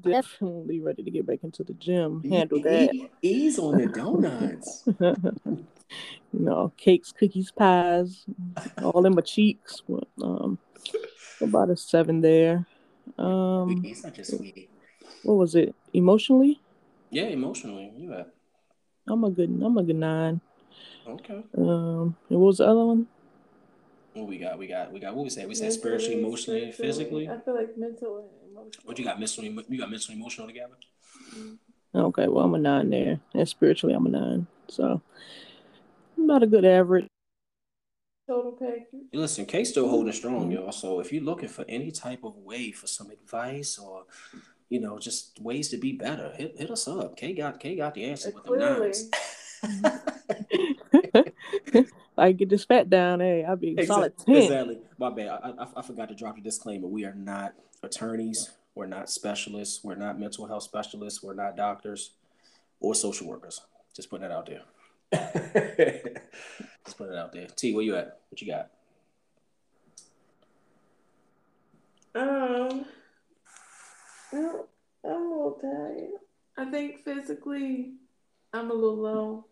Definitely 0.00 0.80
ready 0.80 1.02
to 1.02 1.10
get 1.10 1.26
back 1.26 1.40
into 1.42 1.62
the 1.62 1.74
gym. 1.74 2.22
Handle 2.28 2.60
that. 2.62 2.90
Ease 3.22 3.58
on 3.58 3.78
the 3.78 3.86
donuts. 3.86 4.86
you 6.32 6.40
know, 6.40 6.72
cakes, 6.76 7.12
cookies, 7.12 7.50
pies, 7.50 8.24
all 8.82 9.04
in 9.06 9.14
my 9.14 9.22
cheeks. 9.22 9.82
Um, 10.22 10.58
about 11.40 11.70
a 11.70 11.76
seven 11.76 12.20
there. 12.20 12.66
Um, 13.18 13.82
He's 13.82 14.02
such 14.02 14.18
a 14.18 14.24
sweetie. 14.24 14.68
What 15.22 15.34
was 15.34 15.54
it? 15.54 15.74
Emotionally? 15.92 16.60
Yeah, 17.10 17.24
emotionally. 17.24 17.92
Yeah. 17.96 18.24
I'm 19.06 19.24
a 19.24 19.30
good. 19.30 19.50
I'm 19.62 19.76
a 19.76 19.82
good 19.82 19.96
nine. 19.96 20.40
Okay. 21.06 21.44
Um, 21.56 22.16
and 22.28 22.38
what 22.40 22.46
was 22.46 22.58
the 22.58 22.66
other 22.66 22.84
one? 22.84 23.06
What 24.14 24.28
we 24.28 24.38
got? 24.38 24.58
We 24.58 24.66
got. 24.66 24.92
We 24.92 25.00
got. 25.00 25.14
What 25.14 25.24
we 25.24 25.30
said? 25.30 25.48
We 25.48 25.54
said 25.54 25.72
spiritually, 25.72 26.18
emotionally, 26.18 26.64
and 26.64 26.74
physically. 26.74 27.28
I 27.28 27.38
feel 27.40 27.54
like 27.54 27.76
mental 27.76 28.18
and 28.18 28.28
emotional. 28.50 28.82
What 28.84 28.98
you 28.98 29.04
got? 29.04 29.18
Mentally, 29.18 29.48
you 29.68 29.78
got 29.78 29.90
mentally, 29.90 30.16
emotional 30.16 30.46
together. 30.46 30.74
Mm-hmm. 31.36 31.98
Okay, 31.98 32.26
well 32.26 32.44
I'm 32.44 32.54
a 32.54 32.58
nine 32.58 32.90
there, 32.90 33.20
and 33.34 33.48
spiritually 33.48 33.94
I'm 33.94 34.06
a 34.06 34.08
nine. 34.08 34.46
So 34.68 35.02
about 36.18 36.42
a 36.42 36.46
good 36.46 36.64
average. 36.64 37.06
Total 38.26 38.52
package. 38.52 38.86
Listen, 39.12 39.44
K 39.44 39.64
still 39.64 39.88
holding 39.88 40.12
strong, 40.12 40.50
y'all. 40.50 40.72
So 40.72 41.00
if 41.00 41.12
you're 41.12 41.22
looking 41.22 41.48
for 41.48 41.64
any 41.68 41.90
type 41.90 42.24
of 42.24 42.36
way 42.36 42.72
for 42.72 42.86
some 42.86 43.10
advice 43.10 43.78
or 43.78 44.04
you 44.70 44.80
know, 44.80 44.98
just 44.98 45.38
ways 45.40 45.68
to 45.68 45.76
be 45.76 45.92
better, 45.92 46.32
hit 46.36 46.58
hit 46.58 46.70
us 46.70 46.88
up. 46.88 47.16
K 47.16 47.32
got 47.34 47.60
K 47.60 47.76
got 47.76 47.94
the 47.94 48.04
answer 48.04 48.32
with 48.34 48.44
the 48.44 48.56
nines. 48.56 49.10
I 52.16 52.32
get 52.32 52.48
this 52.48 52.64
fat 52.64 52.88
down, 52.88 53.20
hey, 53.20 53.44
I'll 53.44 53.56
be 53.56 53.70
exactly, 53.70 53.86
solid 53.86 54.18
10. 54.18 54.36
Exactly. 54.36 54.78
My 54.98 55.10
bad. 55.10 55.28
I, 55.28 55.50
I, 55.58 55.66
I 55.76 55.82
forgot 55.82 56.08
to 56.08 56.14
drop 56.14 56.36
the 56.36 56.42
disclaimer. 56.42 56.86
We 56.86 57.04
are 57.04 57.14
not 57.14 57.54
attorneys. 57.82 58.50
We're 58.74 58.86
not 58.86 59.10
specialists. 59.10 59.82
We're 59.82 59.96
not 59.96 60.18
mental 60.18 60.46
health 60.46 60.62
specialists. 60.62 61.22
We're 61.22 61.34
not 61.34 61.56
doctors 61.56 62.12
or 62.80 62.94
social 62.94 63.26
workers. 63.26 63.60
Just 63.94 64.10
putting 64.10 64.28
that 64.28 64.34
out 64.34 64.46
there. 64.46 64.62
Just 66.84 66.98
put 66.98 67.10
it 67.10 67.16
out 67.16 67.32
there. 67.32 67.46
T, 67.46 67.74
where 67.74 67.84
you 67.84 67.96
at? 67.96 68.20
What 68.28 68.40
you 68.40 68.52
got? 68.52 68.70
Um, 72.16 72.84
I'm 74.32 74.64
a 75.04 75.10
little 75.10 75.58
tired. 75.60 76.10
I 76.56 76.70
think 76.70 77.04
physically, 77.04 77.94
I'm 78.52 78.70
a 78.70 78.74
little 78.74 78.96
low. 78.96 79.44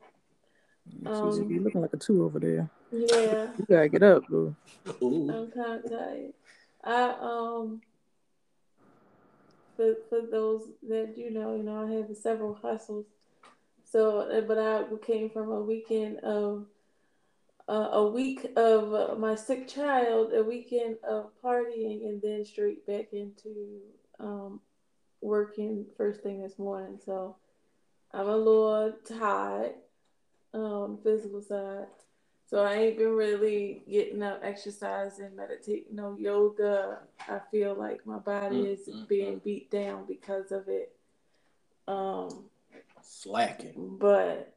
Um, 1.07 1.51
you're 1.51 1.63
looking 1.63 1.81
like 1.81 1.93
a 1.93 1.97
two 1.97 2.25
over 2.25 2.39
there. 2.39 2.71
Yeah. 2.91 3.47
You 3.59 3.67
gotta 3.69 3.89
get 3.89 4.03
up, 4.03 4.27
boo. 4.29 4.55
I'm 4.87 5.51
kind 5.51 5.85
of 5.85 5.91
tired. 5.91 6.33
I 6.85 7.15
um. 7.21 7.83
For, 9.77 9.95
for 10.11 10.21
those 10.31 10.69
that 10.89 11.15
you 11.17 11.31
know, 11.31 11.57
you 11.57 11.63
know, 11.63 11.87
I 11.87 11.93
have 11.93 12.15
several 12.17 12.55
hustles. 12.55 13.07
So, 13.93 14.43
but 14.49 14.59
I 14.59 14.85
came 15.05 15.29
from 15.29 15.51
a 15.51 15.61
weekend 15.61 16.21
of 16.21 16.65
uh, 17.69 17.91
a 17.93 18.07
week 18.07 18.51
of 18.57 19.19
my 19.19 19.35
sick 19.35 19.69
child, 19.69 20.33
a 20.33 20.43
weekend 20.43 20.97
of 21.07 21.31
partying, 21.45 22.07
and 22.07 22.23
then 22.23 22.43
straight 22.47 22.87
back 22.87 23.13
into 23.13 23.81
um, 24.19 24.61
working 25.21 25.85
first 25.99 26.23
thing 26.23 26.41
this 26.41 26.59
morning. 26.59 26.99
So 27.05 27.37
I'm 28.13 28.29
a 28.29 28.37
little 28.37 28.95
tired, 29.07 29.75
um, 30.55 30.99
physical 31.03 31.43
side. 31.43 31.87
So 32.49 32.65
I 32.65 32.75
ain't 32.77 32.99
been 32.99 33.15
really 33.15 33.83
getting 33.91 34.23
up, 34.23 34.41
exercising, 34.43 35.37
meditating, 35.37 35.85
no 35.95 36.17
yoga. 36.19 37.01
I 37.29 37.41
feel 37.51 37.75
like 37.75 38.07
my 38.07 38.19
body 38.19 38.57
mm, 38.57 38.73
is 38.73 38.89
mm-hmm. 38.89 39.05
being 39.05 39.39
beat 39.45 39.71
down 39.71 40.07
because 40.07 40.51
of 40.51 40.69
it. 40.69 40.95
Um, 41.87 42.47
Slacking. 43.03 43.97
But 43.99 44.55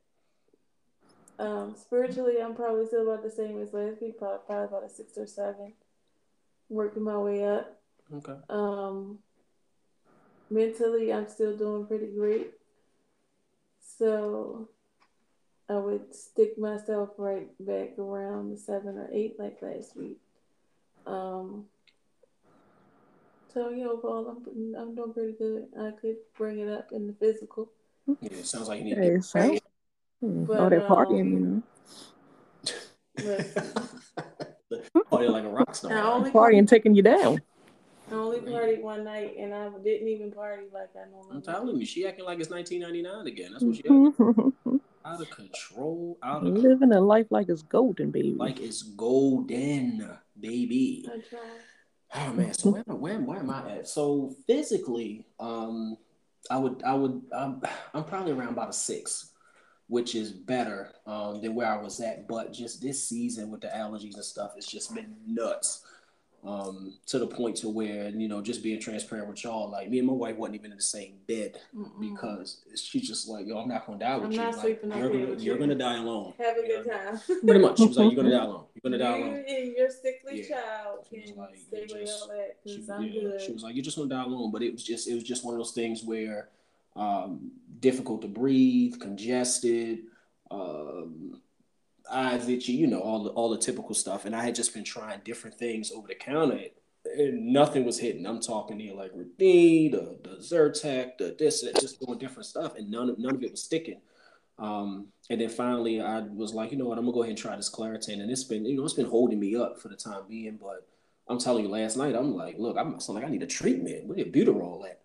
um, 1.38 1.76
spiritually, 1.78 2.36
I'm 2.42 2.56
probably 2.56 2.86
still 2.86 3.10
about 3.10 3.24
the 3.24 3.32
same 3.32 3.62
as 3.62 3.74
last 3.74 4.02
week, 4.02 4.18
probably, 4.18 4.40
probably 4.46 4.66
about 4.66 4.90
a 4.90 4.90
six 4.90 5.18
or 5.18 5.28
seven. 5.28 5.74
Working 6.70 7.04
my 7.04 7.18
way 7.18 7.46
up. 7.46 7.80
Okay. 8.14 8.38
Um, 8.50 9.20
mentally, 10.50 11.12
I'm 11.12 11.28
still 11.28 11.56
doing 11.56 11.86
pretty 11.86 12.08
great. 12.08 12.52
So 13.98 14.70
I 15.70 15.78
would 15.78 16.14
stick 16.14 16.58
myself 16.58 17.10
right 17.18 17.48
back 17.60 17.98
around 17.98 18.52
the 18.52 18.58
seven 18.58 18.98
or 18.98 19.10
eight 19.12 19.40
like 19.40 19.62
last 19.62 19.96
week. 19.96 20.20
Um, 21.06 21.66
so 23.54 23.70
yeah, 23.70 23.88
overall, 23.88 24.28
I'm 24.28 24.76
I'm 24.76 24.96
doing 24.96 25.14
pretty 25.14 25.34
good. 25.34 25.68
I 25.80 25.92
could 25.92 26.18
bring 26.38 26.60
it 26.60 26.70
up 26.70 26.92
in 26.92 27.08
the 27.08 27.14
physical. 27.14 27.72
Yeah, 28.08 28.30
it 28.32 28.46
sounds 28.46 28.68
like 28.68 28.80
you 28.80 28.86
need 28.86 28.98
hey, 28.98 29.18
to 29.18 29.22
pray. 29.32 29.60
But, 30.22 30.60
oh, 30.60 30.70
they're 30.70 30.82
partying, 30.82 31.22
um, 31.22 31.32
you 31.32 31.40
know. 31.40 31.64
Party 35.10 35.28
like 35.28 35.44
a 35.44 35.50
rock 35.50 35.76
star. 35.76 35.92
Partying 36.32 36.68
taking 36.68 36.96
you 36.96 37.04
down. 37.04 37.42
I 38.12 38.16
only 38.16 38.40
partied 38.40 38.82
one 38.82 39.04
night, 39.04 39.36
and 39.38 39.54
I 39.54 39.70
didn't 39.84 40.08
even 40.08 40.32
party 40.32 40.66
like 40.72 40.90
I 40.96 41.10
normally. 41.10 41.36
I'm 41.36 41.42
telling 41.42 41.78
you, 41.78 41.86
she 41.86 42.06
acting 42.06 42.26
like 42.26 42.40
it's 42.40 42.50
1999 42.50 43.28
again. 43.28 43.52
That's 43.52 43.64
what 43.64 43.76
she 43.76 43.84
acting. 43.84 44.82
out 45.06 45.22
of 45.22 45.30
control. 45.32 46.18
Out 46.22 46.46
of 46.46 46.54
living 46.54 46.80
control. 46.80 47.04
a 47.04 47.06
life 47.06 47.28
like 47.32 47.50
it's 47.50 47.64
golden, 47.64 48.12
baby. 48.12 48.36
Like 48.38 48.60
it's 48.60 48.84
golden, 48.84 50.08
baby. 50.40 51.08
Oh 52.14 52.34
man, 52.34 52.54
so 52.54 52.72
where, 52.72 52.84
where, 52.96 53.20
where 53.20 53.40
am 53.40 53.50
I 53.50 53.78
at? 53.78 53.88
So 53.88 54.36
physically, 54.46 55.26
um, 55.40 55.98
I 56.50 56.58
would, 56.58 56.84
I 56.84 56.94
would, 56.94 57.22
I'm, 57.36 57.62
I'm 57.94 58.04
probably 58.04 58.32
around 58.32 58.50
about 58.50 58.70
a 58.70 58.74
six, 58.74 59.32
which 59.88 60.16
is 60.16 60.32
better 60.32 60.92
um, 61.06 61.42
than 61.42 61.56
where 61.56 61.68
I 61.68 61.82
was 61.82 62.00
at. 62.00 62.28
But 62.28 62.54
just 62.54 62.82
this 62.82 63.08
season 63.08 63.52
with 63.52 63.62
the 63.62 63.68
allergies 63.68 64.16
and 64.16 64.24
stuff, 64.24 64.54
it's 64.58 64.72
just 64.72 64.94
been 64.94 65.16
nuts 65.26 65.84
um, 66.46 66.94
to 67.08 67.18
the 67.18 67.28
point 67.28 67.56
to 67.58 67.70
where 67.70 68.10
you 68.10 68.28
know 68.28 68.42
just 68.42 68.62
being 68.62 68.80
transparent 68.80 69.28
with 69.28 69.44
y'all 69.44 69.70
like 69.70 69.90
me 69.90 69.98
and 69.98 70.08
my 70.08 70.14
wife 70.14 70.36
wasn't 70.36 70.56
even 70.56 70.72
in 70.72 70.78
the 70.78 70.84
same 70.84 71.16
bed 71.28 71.58
Mm-mm. 71.76 72.00
because 72.00 72.62
she's 72.76 73.08
just 73.08 73.28
like 73.28 73.48
yo 73.48 73.58
I'm 73.58 73.68
not 73.68 73.88
gonna 73.88 73.98
die 73.98 74.16
with 74.18 74.26
I'm 74.26 74.32
you 74.32 74.40
like, 74.40 74.82
you're, 74.84 75.10
gonna, 75.10 75.18
you're 75.18 75.38
you. 75.38 75.58
gonna 75.58 75.76
die 75.76 75.98
alone. 75.98 76.34
Have 76.38 76.58
a 76.58 76.62
good 76.62 76.90
time. 76.90 77.20
Pretty 77.46 77.60
much. 77.60 77.78
She 77.78 77.88
was 77.88 77.98
like 77.98 78.12
you're 78.12 78.24
gonna 78.24 78.38
die 78.38 78.44
alone. 78.46 78.64
You're 78.76 78.92
gonna 78.92 79.04
die 79.04 79.18
alone. 79.18 79.46
and 79.48 79.74
your 79.76 79.90
sickly 79.90 80.42
yeah. 80.42 80.56
child 80.56 81.08
can 81.10 81.36
like, 81.36 81.56
stay 81.56 81.86
y'all 81.90 82.32
at 82.32 82.64
because 82.64 82.88
yeah, 82.88 83.38
she 83.46 83.52
was 83.52 83.64
like 83.64 83.76
you're 83.76 83.84
just 83.84 83.98
gonna 83.98 84.10
die 84.10 84.24
alone. 84.24 84.52
But 84.52 84.62
it 84.62 84.72
was 84.72 84.84
just 84.84 85.08
it 85.08 85.16
was 85.16 85.24
just 85.24 85.44
one 85.44 85.56
of 85.56 85.60
those 85.60 85.72
things 85.72 86.04
where 86.04 86.50
um, 86.96 87.52
difficult 87.80 88.22
to 88.22 88.28
breathe 88.28 89.00
congested 89.00 90.00
um, 90.52 91.42
eyes 92.10 92.48
itchy, 92.48 92.74
you 92.74 92.88
know, 92.88 93.00
all 93.00 93.24
the 93.24 93.30
all 93.32 93.50
the 93.50 93.58
typical 93.58 93.96
stuff. 93.96 94.26
And 94.26 94.36
I 94.36 94.44
had 94.44 94.56
just 94.56 94.74
been 94.74 94.84
trying 94.84 95.22
different 95.24 95.58
things 95.58 95.92
over 95.92 96.08
the 96.08 96.16
counter, 96.16 96.60
and 97.18 97.48
nothing 97.54 97.86
was 97.86 98.00
hitting. 98.00 98.26
I'm 98.26 98.42
talking 98.42 98.78
to 98.80 98.94
like 98.94 99.12
Radine, 99.14 99.92
the 99.92 100.20
the 100.24 100.38
Zyrtec, 100.38 101.18
the 101.18 101.36
this, 101.38 101.62
just 101.80 102.00
doing 102.00 102.20
different 102.20 102.46
stuff, 102.46 102.76
and 102.76 102.90
none 102.90 103.10
of 103.10 103.20
none 103.20 103.36
of 103.36 103.44
it 103.44 103.52
was 103.52 103.64
sticking. 103.64 104.02
Um, 104.58 105.08
and 105.30 105.42
then 105.42 105.50
finally, 105.50 106.00
I 106.00 106.22
was 106.22 106.54
like, 106.54 106.72
you 106.72 106.78
know 106.78 106.86
what, 106.86 106.98
I'm 106.98 107.06
gonna 107.06 107.14
go 107.14 107.24
ahead 107.24 107.32
and 107.32 107.38
try 107.38 107.56
this 107.56 107.70
Claritin, 107.70 108.22
and 108.22 108.32
it's 108.32 108.46
been, 108.46 108.66
you 108.66 108.78
know, 108.78 108.86
it's 108.86 108.94
been 108.94 109.06
holding 109.06 109.40
me 109.40 109.56
up 109.56 109.80
for 109.80 109.90
the 109.90 109.96
time 109.96 110.24
being. 110.30 110.58
But 110.62 110.88
I'm 111.28 111.40
telling 111.40 111.66
you, 111.66 111.70
last 111.70 111.98
night, 111.98 112.16
I'm 112.16 112.36
like, 112.36 112.58
look, 112.58 112.78
I'm 112.78 113.00
sound 113.00 113.20
like 113.20 113.26
I 113.28 113.32
need 113.32 113.44
a 113.44 113.48
treatment. 113.48 114.08
Where 114.08 114.16
the 114.18 114.26
Buterol 114.26 114.86
at? 114.86 115.02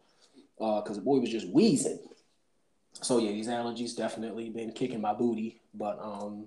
Uh 0.61 0.81
because 0.83 0.99
uh, 0.99 1.01
the 1.01 1.05
boy 1.05 1.19
was 1.19 1.31
just 1.31 1.49
wheezing. 1.49 1.99
So 3.03 3.19
yeah, 3.19 3.31
these 3.31 3.49
allergies 3.49 3.97
definitely 3.97 4.51
been 4.51 4.73
kicking 4.73 5.01
my 5.01 5.15
booty, 5.15 5.61
but 5.75 5.99
um, 6.01 6.47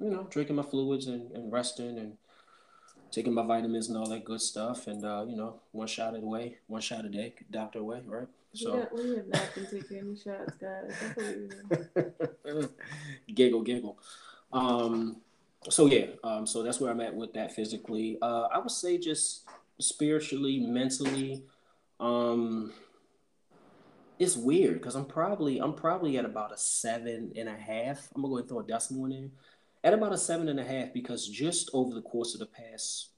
you 0.00 0.10
know, 0.10 0.26
drinking 0.30 0.56
my 0.56 0.62
fluids 0.62 1.06
and, 1.06 1.30
and 1.32 1.52
resting 1.52 1.98
and 1.98 2.16
taking 3.10 3.32
my 3.32 3.46
vitamins 3.46 3.88
and 3.88 3.96
all 3.96 4.08
that 4.08 4.24
good 4.24 4.40
stuff. 4.40 4.86
And, 4.86 5.04
uh, 5.04 5.24
you 5.28 5.36
know, 5.36 5.60
one 5.72 5.86
shot 5.86 6.14
a 6.14 6.20
day, 6.20 6.58
one 6.66 6.80
shot 6.80 7.04
a 7.04 7.08
day, 7.08 7.34
doctor 7.50 7.78
away, 7.78 8.02
right? 8.06 8.28
So 8.54 8.76
yeah, 8.76 8.84
we 8.92 9.16
have 9.16 9.26
not 9.28 9.54
been 9.54 9.66
taking 9.66 9.98
any 9.98 10.16
shots, 10.16 10.54
guys. 10.60 10.92
giggle, 13.34 13.62
giggle. 13.62 13.98
Um, 14.52 15.16
so 15.68 15.86
yeah, 15.86 16.06
um, 16.22 16.46
so 16.46 16.62
that's 16.62 16.80
where 16.80 16.90
I'm 16.90 17.00
at 17.00 17.14
with 17.14 17.32
that 17.34 17.52
physically. 17.52 18.16
Uh, 18.22 18.48
I 18.52 18.58
would 18.58 18.70
say 18.70 18.96
just 18.96 19.48
spiritually, 19.80 20.60
mentally, 20.60 21.42
um, 21.98 22.72
it's 24.20 24.36
weird 24.36 24.74
because 24.74 24.94
I'm 24.94 25.06
probably 25.06 25.58
I'm 25.58 25.74
probably 25.74 26.16
at 26.16 26.24
about 26.24 26.52
a 26.52 26.56
seven 26.56 27.32
and 27.36 27.48
a 27.48 27.56
half. 27.56 28.08
I'm 28.14 28.22
gonna 28.22 28.34
go 28.34 28.38
and 28.38 28.48
throw 28.48 28.60
a 28.60 28.64
decimal 28.64 29.06
in 29.06 29.10
there 29.10 29.30
at 29.84 29.92
about 29.92 30.14
a 30.14 30.18
seven 30.18 30.48
and 30.48 30.58
a 30.58 30.64
half 30.64 30.92
because 30.94 31.28
just 31.28 31.70
over 31.74 31.94
the 31.94 32.02
course 32.02 32.32
of 32.32 32.40
the 32.40 32.46
past 32.46 33.10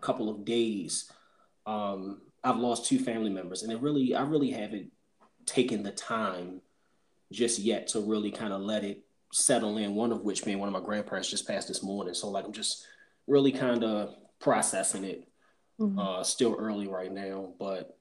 couple 0.00 0.30
of 0.30 0.44
days, 0.44 1.10
um, 1.66 2.22
I've 2.44 2.56
lost 2.56 2.86
two 2.86 3.00
family 3.00 3.30
members, 3.30 3.62
and 3.62 3.72
it 3.72 3.80
really, 3.80 4.14
I 4.14 4.22
really 4.22 4.50
haven't 4.50 4.92
taken 5.44 5.82
the 5.82 5.90
time 5.90 6.60
just 7.32 7.58
yet 7.58 7.88
to 7.88 8.00
really 8.00 8.30
kind 8.30 8.52
of 8.52 8.60
let 8.60 8.84
it 8.84 9.04
settle 9.32 9.76
in. 9.76 9.96
One 9.96 10.12
of 10.12 10.22
which 10.22 10.44
being 10.44 10.60
one 10.60 10.68
of 10.68 10.72
my 10.72 10.84
grandparents 10.84 11.30
just 11.30 11.48
passed 11.48 11.66
this 11.66 11.82
morning, 11.82 12.14
so 12.14 12.30
like 12.30 12.44
I'm 12.44 12.52
just 12.52 12.86
really 13.26 13.52
kind 13.52 13.82
of 13.82 14.14
processing 14.40 15.04
it. 15.04 15.28
Mm-hmm. 15.80 15.98
Uh, 15.98 16.22
still 16.22 16.54
early 16.56 16.86
right 16.86 17.10
now, 17.10 17.54
but 17.58 17.98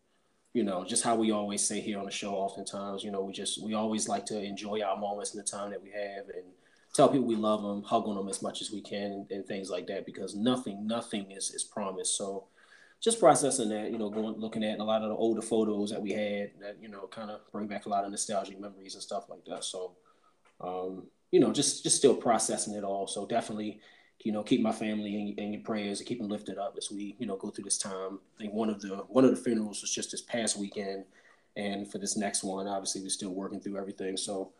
you 0.54 0.64
know, 0.64 0.84
just 0.84 1.04
how 1.04 1.16
we 1.16 1.32
always 1.32 1.66
say 1.66 1.80
here 1.80 1.98
on 1.98 2.06
the 2.06 2.12
show, 2.12 2.34
oftentimes, 2.34 3.04
you 3.04 3.10
know, 3.10 3.24
we 3.24 3.34
just 3.34 3.64
we 3.64 3.74
always 3.74 4.08
like 4.08 4.26
to 4.26 4.40
enjoy 4.40 4.82
our 4.82 4.98
moments 4.98 5.34
and 5.34 5.42
the 5.42 5.50
time 5.50 5.72
that 5.72 5.82
we 5.82 5.90
have, 5.90 6.26
and 6.36 6.46
tell 6.94 7.10
people 7.10 7.28
we 7.28 7.36
love 7.36 7.62
them, 7.62 7.84
hug 7.84 8.06
on 8.06 8.16
them 8.16 8.30
as 8.30 8.42
much 8.42 8.62
as 8.62 8.72
we 8.72 8.82
can, 8.82 9.12
and, 9.12 9.32
and 9.32 9.46
things 9.46 9.70
like 9.70 9.88
that. 9.88 10.06
Because 10.06 10.36
nothing, 10.36 10.88
nothing 10.88 11.32
is 11.32 11.52
is 11.52 11.64
promised. 11.64 12.18
So 12.18 12.46
just 13.02 13.20
processing 13.20 13.70
that, 13.70 13.92
you 13.92 13.98
know, 13.98 14.10
going 14.10 14.36
looking 14.38 14.64
at 14.64 14.80
a 14.80 14.84
lot 14.84 15.02
of 15.02 15.10
the 15.10 15.16
older 15.16 15.42
photos 15.42 15.90
that 15.90 16.02
we 16.02 16.12
had 16.12 16.52
that 16.62 16.78
you 16.80 16.88
know 16.88 17.08
kind 17.08 17.32
of 17.32 17.40
bring 17.52 17.68
back 17.68 17.88
a 17.88 17.90
lot 17.90 18.06
of 18.06 18.12
nostalgic 18.12 18.60
memories 18.60 18.94
and 18.94 19.04
stuff 19.04 19.30
like 19.30 19.44
that. 19.46 19.64
So, 19.64 19.94
um, 20.62 21.08
you 21.32 21.40
know, 21.40 21.52
just 21.52 21.84
just 21.84 21.98
still 21.98 22.16
processing 22.16 22.76
it 22.76 22.84
all. 22.84 23.08
So 23.08 23.26
definitely, 23.26 23.80
you 24.24 24.32
know, 24.32 24.44
keep 24.44 24.62
my 24.62 24.72
family 24.72 25.16
in, 25.20 25.44
in 25.44 25.54
your 25.54 25.64
prayers 25.64 26.00
and 26.00 26.08
keep 26.08 26.20
them 26.20 26.30
lifted 26.30 26.60
up 26.60 26.76
as 26.78 26.92
we 26.92 27.16
you 27.18 27.26
know 27.26 27.38
go 27.38 27.50
through 27.50 27.64
this 27.64 27.80
time. 27.80 28.20
I 28.38 28.44
think 28.44 28.54
one 28.54 28.70
of 28.70 28.80
the 28.80 28.98
one 29.10 29.26
of 29.26 29.32
the 29.32 29.42
funerals 29.42 29.82
was 29.82 29.94
just 29.94 30.12
this 30.12 30.22
past 30.22 30.56
weekend, 30.56 31.06
and 31.58 31.92
for 31.92 31.98
this 31.98 32.16
next 32.16 32.44
one, 32.44 32.68
obviously 32.68 33.02
we're 33.02 33.10
still 33.10 33.34
working 33.34 33.60
through 33.60 33.80
everything. 33.80 34.16
So, 34.16 34.52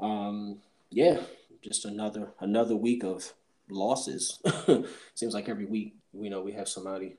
um, 0.00 0.60
yeah, 0.90 1.20
just 1.62 1.84
another 1.84 2.32
another 2.40 2.76
week 2.76 3.04
of 3.04 3.32
losses. 3.70 4.40
Seems 5.14 5.34
like 5.34 5.48
every 5.48 5.66
week 5.66 5.94
we 6.12 6.28
know 6.28 6.42
we 6.42 6.52
have 6.52 6.68
somebody 6.68 7.16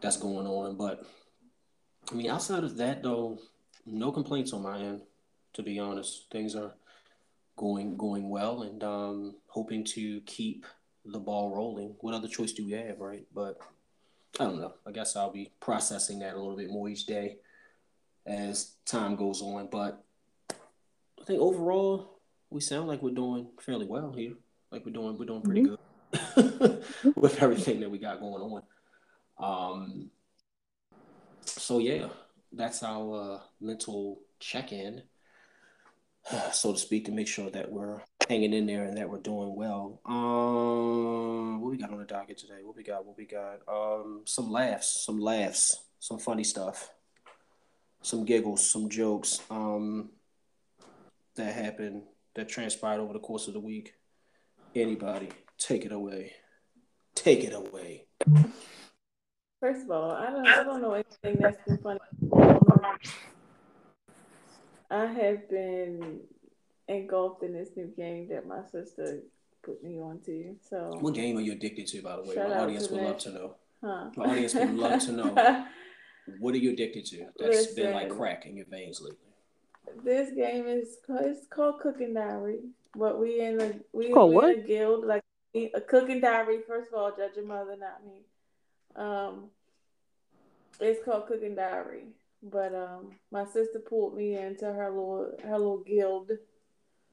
that's 0.00 0.16
going 0.16 0.46
on. 0.46 0.76
But 0.76 1.04
I 2.10 2.14
mean, 2.14 2.30
outside 2.30 2.64
of 2.64 2.76
that 2.78 3.02
though, 3.02 3.38
no 3.86 4.12
complaints 4.12 4.52
on 4.52 4.62
my 4.62 4.78
end. 4.78 5.02
To 5.54 5.62
be 5.64 5.80
honest, 5.80 6.30
things 6.30 6.54
are 6.54 6.74
going 7.56 7.96
going 7.96 8.30
well, 8.30 8.62
and 8.62 8.82
um, 8.84 9.34
hoping 9.48 9.84
to 9.84 10.20
keep 10.20 10.64
the 11.04 11.18
ball 11.18 11.50
rolling. 11.50 11.96
What 12.00 12.14
other 12.14 12.28
choice 12.28 12.52
do 12.52 12.64
we 12.64 12.72
have, 12.72 13.00
right? 13.00 13.26
But 13.34 13.58
I 14.38 14.44
don't 14.44 14.60
know. 14.60 14.74
I 14.86 14.92
guess 14.92 15.16
I'll 15.16 15.32
be 15.32 15.50
processing 15.58 16.20
that 16.20 16.34
a 16.34 16.38
little 16.38 16.56
bit 16.56 16.70
more 16.70 16.88
each 16.88 17.06
day 17.06 17.38
as 18.26 18.74
time 18.86 19.16
goes 19.16 19.42
on. 19.42 19.68
But 19.70 20.04
I 20.50 21.24
think 21.24 21.40
overall, 21.40 22.19
we 22.50 22.60
sound 22.60 22.88
like 22.88 23.02
we're 23.02 23.10
doing 23.10 23.48
fairly 23.60 23.86
well 23.86 24.12
here. 24.12 24.34
Like 24.70 24.84
we're 24.84 24.92
doing 24.92 25.16
we're 25.16 25.24
doing 25.24 25.42
pretty 25.42 25.62
mm-hmm. 25.62 26.50
good 26.60 26.84
with 27.16 27.42
everything 27.42 27.80
that 27.80 27.90
we 27.90 27.98
got 27.98 28.20
going 28.20 28.42
on. 28.42 28.62
Um, 29.38 30.10
so 31.44 31.78
yeah, 31.78 32.08
that's 32.52 32.82
our 32.82 33.34
uh, 33.34 33.38
mental 33.60 34.20
check-in, 34.38 35.02
so 36.52 36.72
to 36.72 36.78
speak, 36.78 37.06
to 37.06 37.12
make 37.12 37.28
sure 37.28 37.50
that 37.50 37.70
we're 37.70 38.00
hanging 38.28 38.52
in 38.52 38.66
there 38.66 38.84
and 38.84 38.96
that 38.96 39.08
we're 39.08 39.18
doing 39.18 39.54
well. 39.54 40.00
Um, 40.04 41.60
what 41.60 41.70
we 41.70 41.78
got 41.78 41.90
on 41.90 41.98
the 41.98 42.04
docket 42.04 42.38
today? 42.38 42.60
What 42.62 42.76
we 42.76 42.82
got? 42.82 43.04
What 43.04 43.16
we 43.16 43.26
got? 43.26 43.60
Um, 43.68 44.22
some 44.24 44.50
laughs, 44.50 45.04
some 45.04 45.20
laughs, 45.20 45.82
some 46.00 46.18
funny 46.18 46.44
stuff, 46.44 46.90
some 48.02 48.24
giggles, 48.24 48.68
some 48.68 48.88
jokes. 48.88 49.40
Um, 49.50 50.10
that 51.36 51.54
happened 51.54 52.02
that 52.34 52.48
transpired 52.48 53.00
over 53.00 53.12
the 53.12 53.18
course 53.18 53.48
of 53.48 53.54
the 53.54 53.60
week. 53.60 53.94
Anybody, 54.74 55.28
take 55.58 55.84
it 55.84 55.92
away. 55.92 56.32
Take 57.14 57.44
it 57.44 57.54
away. 57.54 58.06
First 59.60 59.84
of 59.84 59.90
all, 59.90 60.12
I 60.12 60.30
don't, 60.30 60.46
I 60.46 60.62
don't 60.62 60.80
know 60.80 60.94
anything 60.94 61.36
that's 61.40 61.58
been 61.66 61.78
funny. 61.78 62.00
I 64.90 65.06
have 65.06 65.48
been 65.50 66.20
engulfed 66.88 67.42
in 67.42 67.52
this 67.52 67.70
new 67.76 67.92
game 67.96 68.28
that 68.30 68.46
my 68.46 68.62
sister 68.72 69.20
put 69.62 69.82
me 69.84 70.00
on 70.00 70.20
to. 70.26 70.56
So, 70.68 70.96
what 71.00 71.14
game 71.14 71.36
are 71.36 71.42
you 71.42 71.52
addicted 71.52 71.86
to? 71.88 72.02
By 72.02 72.16
the 72.16 72.22
way, 72.22 72.34
my 72.36 72.58
audience 72.58 72.88
would 72.88 73.02
love 73.02 73.18
to 73.18 73.30
know. 73.30 73.54
Huh? 73.84 74.10
My 74.16 74.24
audience 74.26 74.54
would 74.54 74.74
love 74.74 75.00
to 75.02 75.12
know. 75.12 75.66
What 76.38 76.54
are 76.54 76.58
you 76.58 76.72
addicted 76.72 77.06
to? 77.06 77.26
That's 77.38 77.56
Listen, 77.56 77.74
been 77.76 77.94
like 77.94 78.08
crack 78.10 78.46
in 78.46 78.56
your 78.56 78.66
veins 78.66 79.00
lately. 79.00 79.29
This 80.04 80.30
game 80.32 80.66
is 80.66 80.98
it's 81.08 81.46
called 81.48 81.80
Cooking 81.80 82.14
Diary. 82.14 82.60
But 82.96 83.20
we 83.20 83.40
in 83.40 83.60
a 83.60 83.72
we, 83.92 84.10
called 84.10 84.30
we 84.30 84.36
what? 84.36 84.54
in 84.54 84.60
a 84.60 84.66
guild 84.66 85.06
like 85.06 85.22
a 85.54 85.80
cooking 85.80 86.20
diary. 86.20 86.60
First 86.66 86.92
of 86.92 86.98
all, 86.98 87.14
judge 87.16 87.36
your 87.36 87.46
mother, 87.46 87.76
not 87.76 88.04
me. 88.04 88.22
Um, 88.96 89.44
it's 90.80 91.04
called 91.04 91.26
Cooking 91.26 91.54
Diary. 91.54 92.04
But 92.42 92.74
um, 92.74 93.12
my 93.30 93.44
sister 93.44 93.78
pulled 93.78 94.16
me 94.16 94.36
into 94.36 94.64
her 94.64 94.90
little 94.90 95.32
her 95.44 95.58
little 95.58 95.84
guild. 95.84 96.30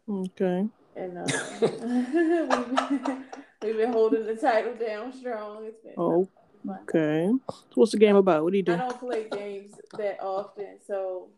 Okay. 0.09 0.67
And 0.95 1.17
uh, 1.17 1.25
we've, 1.61 1.79
been, 1.79 3.25
we've 3.61 3.77
been 3.77 3.91
holding 3.91 4.25
the 4.25 4.35
title 4.35 4.73
down 4.75 5.13
strong. 5.13 5.65
It's 5.65 5.81
been 5.83 5.93
oh. 5.97 6.27
Okay. 6.83 7.29
So 7.49 7.55
what's 7.75 7.91
the 7.91 7.97
game 7.97 8.15
about? 8.15 8.43
What 8.43 8.51
do 8.51 8.57
you 8.57 8.63
do? 8.63 8.73
I 8.73 8.77
don't 8.77 8.99
play 8.99 9.27
games 9.29 9.75
that 9.97 10.17
often, 10.21 10.79
so 10.85 11.29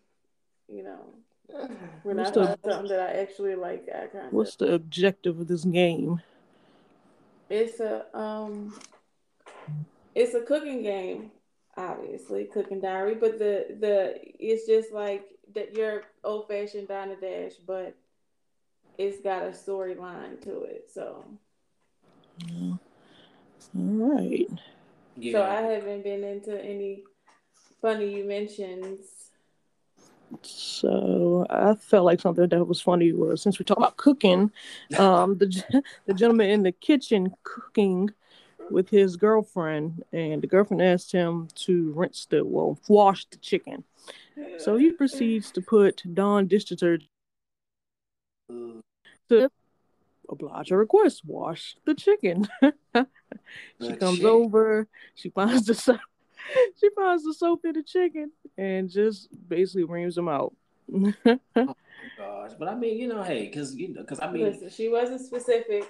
you 0.68 0.84
know, 0.84 1.14
when 2.04 2.18
what's 2.18 2.32
I 2.32 2.34
the, 2.34 2.58
something 2.64 2.90
that 2.90 3.00
I 3.00 3.20
actually 3.20 3.56
like, 3.56 3.88
I 3.94 4.08
kind 4.08 4.32
What's 4.32 4.56
the 4.56 4.74
objective 4.74 5.40
of 5.40 5.48
this 5.48 5.66
game? 5.66 6.22
It's 7.50 7.80
a 7.80 8.06
um, 8.18 8.80
it's 10.16 10.36
a 10.36 10.42
cooking 10.42 10.84
game. 10.84 11.32
obviously 11.78 12.46
cooking 12.46 12.82
diary, 12.82 13.16
but 13.16 13.40
the 13.40 13.78
the 13.80 14.16
it's 14.24 14.68
just 14.68 14.92
like 14.92 15.26
that 15.56 15.74
your 15.74 16.04
old 16.24 16.48
fashioned 16.48 16.88
Diner 16.88 17.16
Dash, 17.16 17.54
but 17.66 17.96
it's 18.98 19.22
got 19.22 19.44
a 19.44 19.50
storyline 19.50 20.42
to 20.44 20.64
it. 20.64 20.90
So, 20.94 21.26
all 22.54 22.80
right. 23.74 24.50
Yeah. 25.16 25.32
So 25.32 25.44
I 25.44 25.62
haven't 25.62 26.04
been 26.04 26.24
into 26.24 26.64
any 26.64 27.04
funny 27.82 28.14
you 28.16 28.26
mentions. 28.26 29.00
So 30.42 31.46
I 31.50 31.76
felt 31.76 32.06
like 32.06 32.20
something 32.20 32.48
that 32.48 32.66
was 32.66 32.82
funny 32.82 33.12
was 33.14 33.42
since 33.42 33.60
we 33.60 33.66
talk 33.66 33.78
about 33.78 33.98
cooking, 33.98 34.52
um, 34.98 35.38
the 35.38 35.84
the 36.06 36.14
gentleman 36.14 36.50
in 36.50 36.64
the 36.64 36.72
kitchen 36.72 37.34
cooking 37.44 38.10
with 38.70 38.90
his 38.90 39.16
girlfriend, 39.16 40.04
and 40.14 40.42
the 40.42 40.48
girlfriend 40.48 40.82
asked 40.82 41.12
him 41.12 41.48
to 41.56 41.92
rinse 41.94 42.26
the 42.26 42.46
well 42.46 42.80
wash 42.88 43.26
the 43.26 43.38
chicken. 43.38 43.84
So 44.58 44.78
he 44.78 44.92
proceeds 44.92 45.52
to 45.52 45.62
put 45.62 46.04
Dawn 46.14 46.48
dish 46.48 46.66
detergent 46.66 47.10
to 49.30 49.50
oblige 50.30 50.70
her 50.70 50.78
request, 50.78 51.24
wash 51.26 51.76
the 51.86 51.96
chicken. 51.96 52.48
she 53.82 53.94
comes 53.98 54.24
over, 54.24 54.88
she 55.16 55.30
finds 55.30 55.66
the 55.66 55.74
soap, 55.76 56.00
she 56.80 56.90
finds 56.96 57.24
the 57.24 57.34
soap 57.34 57.66
in 57.66 57.74
the 57.74 57.84
chicken 57.84 58.32
and 58.58 58.90
just 58.90 59.30
basically 59.48 59.84
reams 59.84 60.16
them 60.16 60.28
out. 60.28 60.54
oh 60.94 61.14
gosh, 62.18 62.52
but 62.58 62.68
I 62.68 62.76
mean, 62.76 62.98
you 62.98 63.08
know, 63.08 63.24
hey, 63.24 63.46
because 63.46 63.76
you 63.76 63.94
know, 63.94 64.02
because 64.02 64.20
I 64.20 64.32
mean, 64.32 64.44
Listen, 64.44 64.70
she 64.70 64.90
wasn't 64.90 65.22
specific 65.22 65.86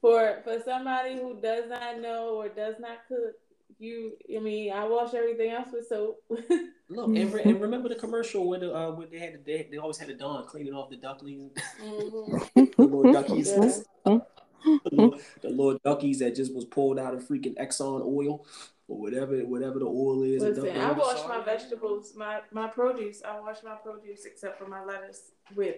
for 0.00 0.40
for 0.44 0.60
somebody 0.64 1.14
who 1.14 1.38
does 1.40 1.68
not 1.68 2.00
know 2.00 2.36
or 2.36 2.48
does 2.48 2.76
not 2.80 2.98
cook 3.08 3.34
you 3.78 4.12
i 4.36 4.38
mean 4.38 4.72
i 4.72 4.84
wash 4.84 5.14
everything 5.14 5.50
else 5.50 5.68
with 5.72 5.88
soap 5.88 6.22
look 6.88 7.06
and, 7.06 7.32
re- 7.32 7.42
and, 7.44 7.60
remember 7.60 7.88
the 7.88 7.94
commercial 7.94 8.46
when, 8.46 8.60
the, 8.60 8.74
uh, 8.74 8.90
when 8.90 9.08
they 9.10 9.18
had 9.18 9.34
the 9.34 9.38
they, 9.44 9.68
they 9.70 9.78
always 9.78 9.96
had 9.96 10.08
the 10.08 10.14
dawn 10.14 10.44
cleaning 10.46 10.74
off 10.74 10.90
the 10.90 10.96
ducklings 10.96 11.52
mm-hmm. 11.82 12.64
the 12.76 12.82
little 12.82 13.12
duckies 13.12 13.50
yeah. 13.56 14.18
the, 14.64 14.80
little, 14.92 15.18
the 15.40 15.48
little 15.48 15.78
duckies 15.82 16.18
that 16.18 16.34
just 16.34 16.54
was 16.54 16.66
pulled 16.66 16.98
out 16.98 17.14
of 17.14 17.22
freaking 17.26 17.56
exxon 17.56 18.02
oil 18.04 18.44
or 18.90 18.98
whatever 18.98 19.38
whatever 19.46 19.78
the 19.78 19.86
oil 19.86 20.22
is 20.22 20.42
Listen, 20.42 20.76
i 20.76 20.92
wash 20.92 21.26
my 21.28 21.42
vegetables 21.42 22.14
my 22.16 22.40
my 22.50 22.66
produce 22.66 23.22
i 23.22 23.38
wash 23.38 23.58
my 23.64 23.76
produce 23.76 24.24
except 24.24 24.58
for 24.58 24.66
my 24.66 24.84
lettuce 24.84 25.30
with 25.54 25.76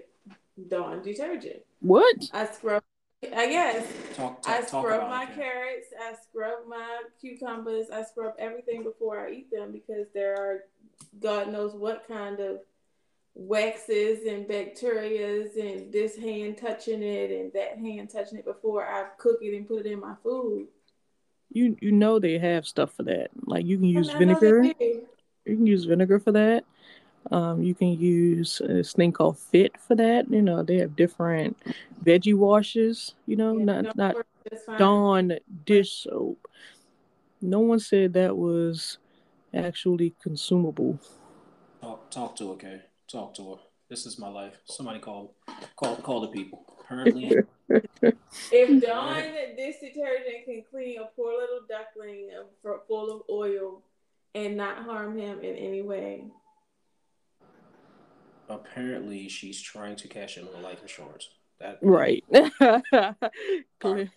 dawn 0.69 1.03
detergent 1.03 1.63
what 1.81 2.17
i 2.33 2.47
scrub 2.47 2.83
I 3.25 3.47
guess. 3.47 3.87
Talk, 4.17 4.43
talk, 4.43 4.53
I 4.53 4.65
scrub 4.65 5.09
my 5.09 5.27
carrots. 5.27 5.87
I 5.97 6.15
scrub 6.25 6.67
my 6.67 7.03
cucumbers. 7.21 7.87
I 7.89 8.03
scrub 8.03 8.35
everything 8.37 8.83
before 8.83 9.21
I 9.21 9.31
eat 9.31 9.49
them 9.49 9.71
because 9.71 10.09
there 10.13 10.35
are 10.35 10.65
God 11.21 11.53
knows 11.53 11.73
what 11.73 12.09
kind 12.09 12.41
of 12.41 12.59
waxes 13.35 14.27
and 14.27 14.47
bacterias 14.47 15.57
and 15.57 15.93
this 15.93 16.17
hand 16.17 16.59
touching 16.59 17.03
it 17.03 17.31
and 17.31 17.53
that 17.53 17.79
hand 17.79 18.11
touching 18.11 18.39
it 18.39 18.45
before 18.45 18.85
I 18.85 19.05
cook 19.19 19.39
it 19.41 19.57
and 19.57 19.69
put 19.69 19.87
it 19.87 19.93
in 19.93 20.01
my 20.01 20.15
food. 20.25 20.67
You 21.53 21.77
you 21.81 21.93
know 21.93 22.19
they 22.19 22.39
have 22.39 22.67
stuff 22.67 22.93
for 22.95 23.03
that. 23.05 23.29
Like 23.45 23.65
you 23.67 23.77
can 23.77 23.87
use 23.87 24.11
vinegar. 24.13 24.65
You 24.65 25.57
can 25.57 25.67
use 25.67 25.85
vinegar 25.85 26.19
for 26.19 26.33
that. 26.33 26.65
Um, 27.31 27.63
you 27.63 27.75
can 27.75 27.99
use 27.99 28.61
this 28.67 28.93
thing 28.93 29.13
called 29.13 29.39
Fit 29.39 29.79
for 29.79 29.95
that. 29.95 30.31
You 30.31 30.43
know, 30.43 30.63
they 30.63 30.79
have 30.79 30.97
different 30.97 31.57
veggie 32.05 32.35
washes. 32.35 33.15
You 33.27 33.37
know, 33.37 33.59
yeah, 33.59 33.65
not 33.65 33.85
no, 33.85 33.93
not 33.97 34.27
Dawn 34.79 35.39
dish 35.65 36.05
soap. 36.05 36.49
No 37.41 37.61
one 37.61 37.81
said 37.81 38.13
that 38.15 38.37
was 38.37 38.99
actually 39.55 40.15
consumable. 40.23 40.99
Talk, 41.81 42.11
talk 42.11 42.37
to 42.37 42.49
her, 42.49 42.53
okay? 42.55 42.83
Talk 43.09 43.35
to 43.35 43.53
her. 43.53 43.61
This 43.89 44.07
is 44.07 44.19
my 44.19 44.29
life. 44.29 44.59
Somebody 44.65 45.01
call, 45.01 45.35
call, 45.77 45.97
call 45.97 46.21
the 46.21 46.29
people. 46.29 46.65
Apparently. 46.85 47.37
if 48.53 48.83
Dawn 48.83 49.23
dish 49.57 49.77
detergent 49.81 50.45
can 50.45 50.65
clean 50.71 50.99
a 50.99 51.07
poor 51.17 51.33
little 51.33 51.61
duckling 51.69 52.31
full 52.87 53.11
of 53.11 53.23
oil 53.31 53.83
and 54.35 54.57
not 54.57 54.79
harm 54.79 55.19
him 55.19 55.41
in 55.41 55.57
any 55.57 55.83
way, 55.83 56.25
apparently 58.49 59.29
she's 59.29 59.61
trying 59.61 59.97
to 59.97 60.09
cash 60.09 60.37
in 60.37 60.47
on 60.49 60.63
life 60.63 60.83
insurance. 60.83 61.29
That 61.61 61.79
right. 61.83 62.25
Clear, 63.81 64.11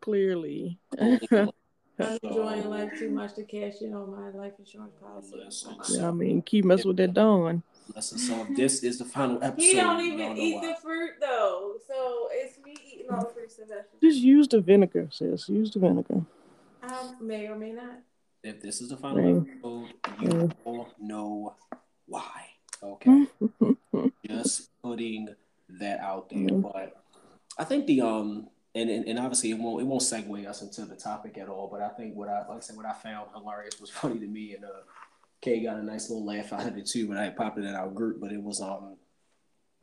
clearly. 0.00 0.78
I'm 1.00 2.18
enjoying 2.22 2.70
life 2.70 2.92
too 2.98 3.10
much 3.10 3.34
to 3.34 3.44
cash 3.44 3.80
in 3.80 3.92
on 3.92 4.10
my 4.10 4.30
life 4.30 4.52
insurance 4.58 4.94
policy. 5.00 5.42
Oh 5.66 5.76
yeah, 5.88 6.08
I 6.08 6.10
mean, 6.12 6.42
keep 6.42 6.64
messing 6.64 6.88
with 6.88 6.96
that 6.98 7.14
Dawn. 7.14 7.62
Listen, 7.94 8.18
so 8.18 8.46
this 8.56 8.82
is 8.82 8.98
the 8.98 9.04
final 9.04 9.42
episode. 9.42 9.62
He 9.62 9.74
don't 9.74 10.00
even 10.00 10.36
eat 10.36 10.56
why. 10.56 10.66
the 10.68 10.74
fruit 10.80 11.12
though, 11.20 11.76
so 11.86 12.28
it's 12.32 12.58
me 12.64 12.74
eating 12.92 13.06
all 13.10 13.24
the 13.24 13.32
fruits 13.32 13.58
and 13.58 13.68
vegetables. 13.68 14.00
Just 14.02 14.18
use 14.18 14.48
the 14.48 14.60
vinegar, 14.60 15.08
sis. 15.10 15.48
Use 15.48 15.70
the 15.70 15.78
vinegar. 15.78 16.22
I 16.82 17.10
may 17.20 17.48
or 17.48 17.56
may 17.56 17.72
not. 17.72 18.00
If 18.42 18.62
this 18.62 18.80
is 18.80 18.90
the 18.90 18.96
final 18.96 19.40
episode, 19.40 19.92
you 20.20 20.50
all 20.64 20.88
know 21.00 21.54
why. 22.06 22.46
Okay. 22.82 23.26
Just 24.26 24.70
putting 24.82 25.34
that 25.68 26.00
out 26.00 26.30
there. 26.30 26.48
But 26.48 27.02
I 27.58 27.64
think 27.64 27.86
the 27.86 28.00
um 28.02 28.48
and, 28.74 28.90
and, 28.90 29.06
and 29.06 29.18
obviously 29.18 29.50
it 29.50 29.58
won't 29.58 29.82
it 29.82 29.84
won't 29.84 30.02
segue 30.02 30.46
us 30.46 30.62
into 30.62 30.84
the 30.84 30.94
topic 30.94 31.36
at 31.38 31.48
all. 31.48 31.68
But 31.70 31.82
I 31.82 31.88
think 31.88 32.14
what 32.14 32.28
I 32.28 32.46
like 32.46 32.58
I 32.58 32.60
said 32.60 32.76
what 32.76 32.86
I 32.86 32.92
found 32.92 33.30
hilarious 33.34 33.80
was 33.80 33.90
funny 33.90 34.18
to 34.20 34.26
me 34.26 34.54
and 34.54 34.64
uh 34.64 34.82
Kay 35.40 35.62
got 35.62 35.78
a 35.78 35.82
nice 35.82 36.10
little 36.10 36.24
laugh 36.24 36.52
out 36.52 36.66
of 36.66 36.76
it 36.76 36.86
too 36.86 37.08
when 37.08 37.18
I 37.18 37.30
popped 37.30 37.58
it 37.58 37.64
in 37.64 37.74
our 37.74 37.88
group. 37.88 38.20
But 38.20 38.32
it 38.32 38.42
was 38.42 38.60
um 38.60 38.96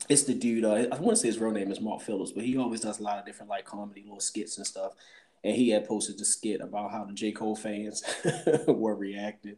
it's 0.10 0.24
the 0.24 0.34
dude. 0.34 0.66
Uh, 0.66 0.88
I 0.92 1.00
want 1.00 1.12
to 1.12 1.16
say 1.16 1.28
his 1.28 1.40
real 1.40 1.52
name 1.52 1.72
is 1.72 1.82
Mark 1.82 2.02
Phillips, 2.02 2.32
but 2.32 2.44
he 2.44 2.58
always 2.58 2.82
does 2.82 3.00
a 3.00 3.04
lot 3.04 3.20
of 3.20 3.26
different 3.26 3.50
like 3.50 3.66
comedy 3.66 4.04
little 4.04 4.20
skits 4.20 4.58
and 4.58 4.68
stuff. 4.68 4.94
And 5.44 5.56
he 5.56 5.70
had 5.70 5.88
posted 5.88 6.18
the 6.18 6.26
skit 6.26 6.62
about 6.62 6.92
how 6.92 7.06
the 7.06 7.14
J 7.14 7.32
Cole 7.32 7.56
fans 7.56 8.04
were 8.68 8.96
reacted 8.96 9.58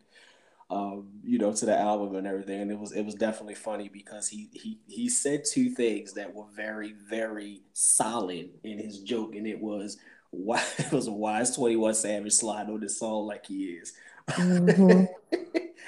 um, 0.69 1.07
you 1.23 1.37
know, 1.37 1.53
to 1.53 1.65
the 1.65 1.77
album 1.77 2.15
and 2.15 2.27
everything. 2.27 2.61
And 2.61 2.71
it 2.71 2.79
was 2.79 2.91
it 2.91 3.03
was 3.03 3.15
definitely 3.15 3.55
funny 3.55 3.89
because 3.89 4.27
he 4.27 4.49
he 4.53 4.79
he 4.87 5.09
said 5.09 5.43
two 5.45 5.69
things 5.69 6.13
that 6.13 6.33
were 6.33 6.47
very 6.55 6.93
very 7.09 7.61
solid 7.73 8.49
in 8.63 8.77
his 8.77 8.99
joke, 8.99 9.35
and 9.35 9.47
it 9.47 9.59
was 9.59 9.97
why 10.31 10.63
it 10.77 10.91
was 10.91 11.09
why 11.09 11.41
is 11.41 11.55
Twenty 11.55 11.75
One 11.75 11.93
Savage 11.93 12.33
slide 12.33 12.69
on 12.69 12.81
this 12.81 12.99
song 12.99 13.27
like 13.27 13.45
he 13.45 13.65
is, 13.65 13.93
mm-hmm. 14.29 15.05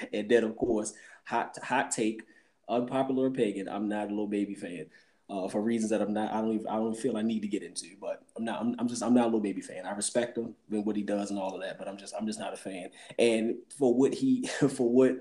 and 0.12 0.28
then 0.28 0.44
of 0.44 0.56
course 0.56 0.92
hot 1.24 1.56
hot 1.62 1.90
take, 1.90 2.22
unpopular 2.68 3.26
opinion. 3.26 3.68
I'm 3.68 3.88
not 3.88 4.10
a 4.10 4.14
Lil 4.14 4.26
Baby 4.26 4.54
fan 4.54 4.86
uh, 5.30 5.48
for 5.48 5.62
reasons 5.62 5.90
that 5.90 6.02
I'm 6.02 6.12
not. 6.12 6.32
I 6.32 6.40
don't. 6.40 6.54
Even, 6.54 6.66
I 6.66 6.76
don't 6.76 6.96
feel 6.96 7.16
I 7.16 7.22
need 7.22 7.42
to 7.42 7.48
get 7.48 7.62
into. 7.62 7.86
But 8.00 8.22
I'm 8.36 8.44
not. 8.44 8.60
I'm, 8.60 8.74
I'm, 8.78 8.88
just. 8.88 9.02
I'm 9.02 9.14
not 9.14 9.28
a 9.28 9.30
Lil 9.30 9.40
Baby 9.40 9.60
fan. 9.60 9.86
I 9.86 9.92
respect 9.92 10.36
him 10.36 10.54
and 10.70 10.84
what 10.84 10.96
he 10.96 11.02
does 11.02 11.30
and 11.30 11.38
all 11.38 11.54
of 11.54 11.62
that. 11.62 11.78
But 11.78 11.88
I'm 11.88 11.96
just. 11.96 12.14
I'm 12.18 12.26
just 12.26 12.40
not 12.40 12.52
a 12.52 12.56
fan. 12.56 12.90
And 13.18 13.56
for 13.78 13.94
what 13.94 14.12
he, 14.12 14.46
for 14.68 14.90
what 14.90 15.18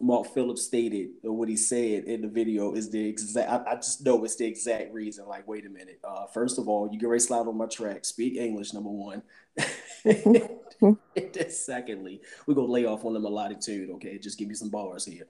Mark 0.00 0.26
Phillips 0.34 0.62
stated 0.62 1.10
or 1.24 1.32
what 1.32 1.48
he 1.48 1.56
said 1.56 2.04
in 2.04 2.20
the 2.20 2.28
video 2.28 2.74
is 2.74 2.90
the 2.90 3.08
exact. 3.08 3.50
I, 3.50 3.72
I 3.72 3.74
just 3.76 4.04
know 4.04 4.22
it's 4.24 4.36
the 4.36 4.46
exact 4.46 4.92
reason. 4.92 5.26
Like, 5.26 5.48
wait 5.48 5.66
a 5.66 5.70
minute. 5.70 6.00
Uh, 6.04 6.26
first 6.26 6.58
of 6.58 6.68
all, 6.68 6.90
you 6.92 6.98
get 6.98 7.08
ready 7.08 7.20
slide 7.20 7.46
on 7.46 7.56
my 7.56 7.66
track. 7.66 8.04
Speak 8.04 8.36
English. 8.36 8.74
Number 8.74 8.90
one. 8.90 9.22
secondly, 11.48 12.20
we're 12.46 12.54
gonna 12.54 12.68
lay 12.68 12.86
off 12.86 13.04
on 13.04 13.14
the 13.14 13.20
melodic 13.20 13.60
tune. 13.60 13.90
Okay, 13.92 14.18
just 14.18 14.38
give 14.38 14.48
me 14.48 14.54
some 14.54 14.70
bars 14.70 15.04
here. 15.04 15.26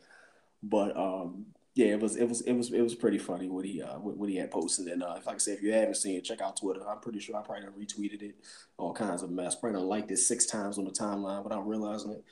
But 0.62 0.96
um, 0.96 1.46
yeah, 1.74 1.92
it 1.92 2.00
was 2.00 2.16
it 2.16 2.28
was 2.28 2.40
it 2.40 2.52
was 2.52 2.72
it 2.72 2.80
was 2.80 2.96
pretty 2.96 3.18
funny 3.18 3.48
what 3.48 3.64
he 3.64 3.80
uh 3.80 3.98
what, 3.98 4.28
he 4.28 4.36
had 4.36 4.50
posted. 4.50 4.88
And 4.88 5.02
uh 5.02 5.18
like 5.24 5.36
I 5.36 5.38
said 5.38 5.58
if 5.58 5.62
you 5.62 5.72
haven't 5.72 5.94
seen 5.96 6.16
it 6.16 6.24
check 6.24 6.40
out 6.40 6.56
Twitter. 6.56 6.80
I'm 6.88 6.98
pretty 6.98 7.20
sure 7.20 7.36
I 7.36 7.42
probably 7.42 7.86
retweeted 7.86 8.22
it. 8.22 8.34
All 8.76 8.92
kinds 8.92 9.22
of 9.22 9.30
mess. 9.30 9.54
Probably 9.54 9.80
liked 9.80 10.10
it 10.10 10.16
six 10.16 10.44
times 10.46 10.78
on 10.78 10.84
the 10.86 10.90
timeline 10.90 11.44
without 11.44 11.68
realizing 11.68 12.12
it. 12.12 12.24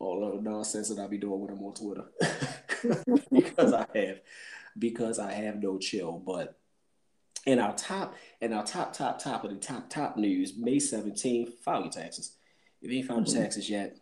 All 0.00 0.24
of 0.26 0.34
the 0.34 0.50
nonsense 0.50 0.88
that 0.88 0.98
I 0.98 1.06
be 1.06 1.16
doing 1.16 1.40
with 1.40 1.52
him 1.52 1.62
on 1.62 1.74
Twitter. 1.74 2.04
Because 3.30 3.72
I 3.72 3.86
have 3.94 4.20
because 4.78 5.18
I 5.18 5.32
have 5.32 5.62
no 5.62 5.78
chill. 5.78 6.18
But 6.24 6.58
in 7.46 7.58
our 7.58 7.74
top 7.74 8.14
in 8.40 8.52
our 8.52 8.64
top 8.64 8.92
top 8.92 9.18
top 9.18 9.44
of 9.44 9.50
the 9.50 9.56
top 9.56 9.88
top 9.88 10.16
news 10.16 10.56
May 10.56 10.76
17th 10.76 11.54
file 11.60 11.82
your 11.82 11.90
taxes 11.90 12.36
if 12.82 12.90
you 12.90 12.98
ain't 12.98 13.08
filed 13.08 13.28
your 13.28 13.42
taxes 13.42 13.70
yet 13.70 13.96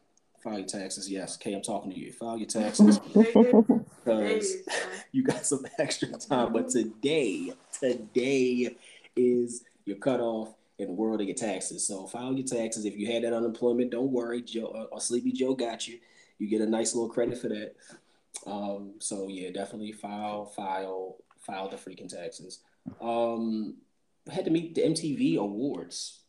File 0.45 0.59
your 0.59 0.69
taxes. 0.69 1.11
Yes, 1.11 1.39
Kay, 1.39 1.55
I'm 1.55 1.63
talking 1.63 1.91
to 1.91 1.99
you. 1.99 2.13
File 2.13 2.37
your 2.37 2.47
taxes 2.49 2.99
because 2.99 4.57
you 5.13 5.25
got 5.25 5.47
some 5.47 5.65
extra 5.79 6.09
time. 6.09 6.53
But 6.53 6.69
today, 6.69 7.51
today 7.73 8.77
is 9.17 9.65
your 9.87 9.97
cutoff 9.97 10.53
in 10.79 10.89
the 10.89 10.93
world 10.93 11.23
of 11.23 11.27
your 11.27 11.35
taxes. 11.35 11.87
So 11.87 12.07
file 12.07 12.35
your 12.35 12.47
taxes. 12.47 12.85
If 12.85 12.95
you 12.95 13.11
had 13.11 13.25
that 13.25 13.33
unemployment, 13.33 13.91
don't 13.91 14.13
worry. 14.13 14.43
Joe 14.43 14.67
uh, 14.67 14.95
or 14.95 15.01
Sleepy 15.01 15.33
Joe 15.33 15.55
got 15.55 15.89
you. 15.89 15.99
You 16.39 16.51
get 16.51 16.61
a 16.61 16.67
nice 16.67 16.95
little 16.95 17.09
credit 17.09 17.39
for 17.39 17.49
that. 17.49 17.75
Um, 18.47 18.97
so 18.99 19.29
yeah, 19.29 19.51
definitely 19.51 19.93
file, 19.93 20.45
file, 20.45 21.17
file 21.39 21.71
the 21.71 21.77
freaking 21.77 22.09
taxes. 22.09 22.61
Um, 23.01 23.77
had 24.31 24.45
to 24.45 24.51
meet 24.51 24.75
the 24.75 24.83
MTV 24.83 25.37
Awards. 25.37 26.21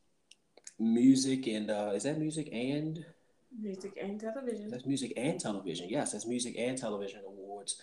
Music 0.77 1.47
and 1.47 1.71
uh, 1.71 1.91
is 1.95 2.03
that 2.03 2.19
music 2.19 2.49
and 2.51 3.05
Music 3.61 3.97
and 4.01 4.19
television. 4.19 4.69
That's 4.69 4.85
music 4.85 5.13
and 5.15 5.39
television. 5.39 5.87
Yes, 5.89 6.11
that's 6.11 6.27
music 6.27 6.55
and 6.57 6.77
television 6.77 7.21
awards. 7.25 7.81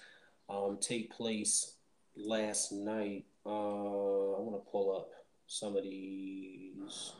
Um, 0.48 0.78
take 0.80 1.10
place 1.10 1.76
last 2.14 2.72
night. 2.72 3.24
Uh, 3.46 3.48
I 3.48 4.40
want 4.40 4.62
to 4.62 4.70
pull 4.70 4.94
up 4.94 5.10
some 5.46 5.76
of 5.76 5.82
these. 5.82 7.12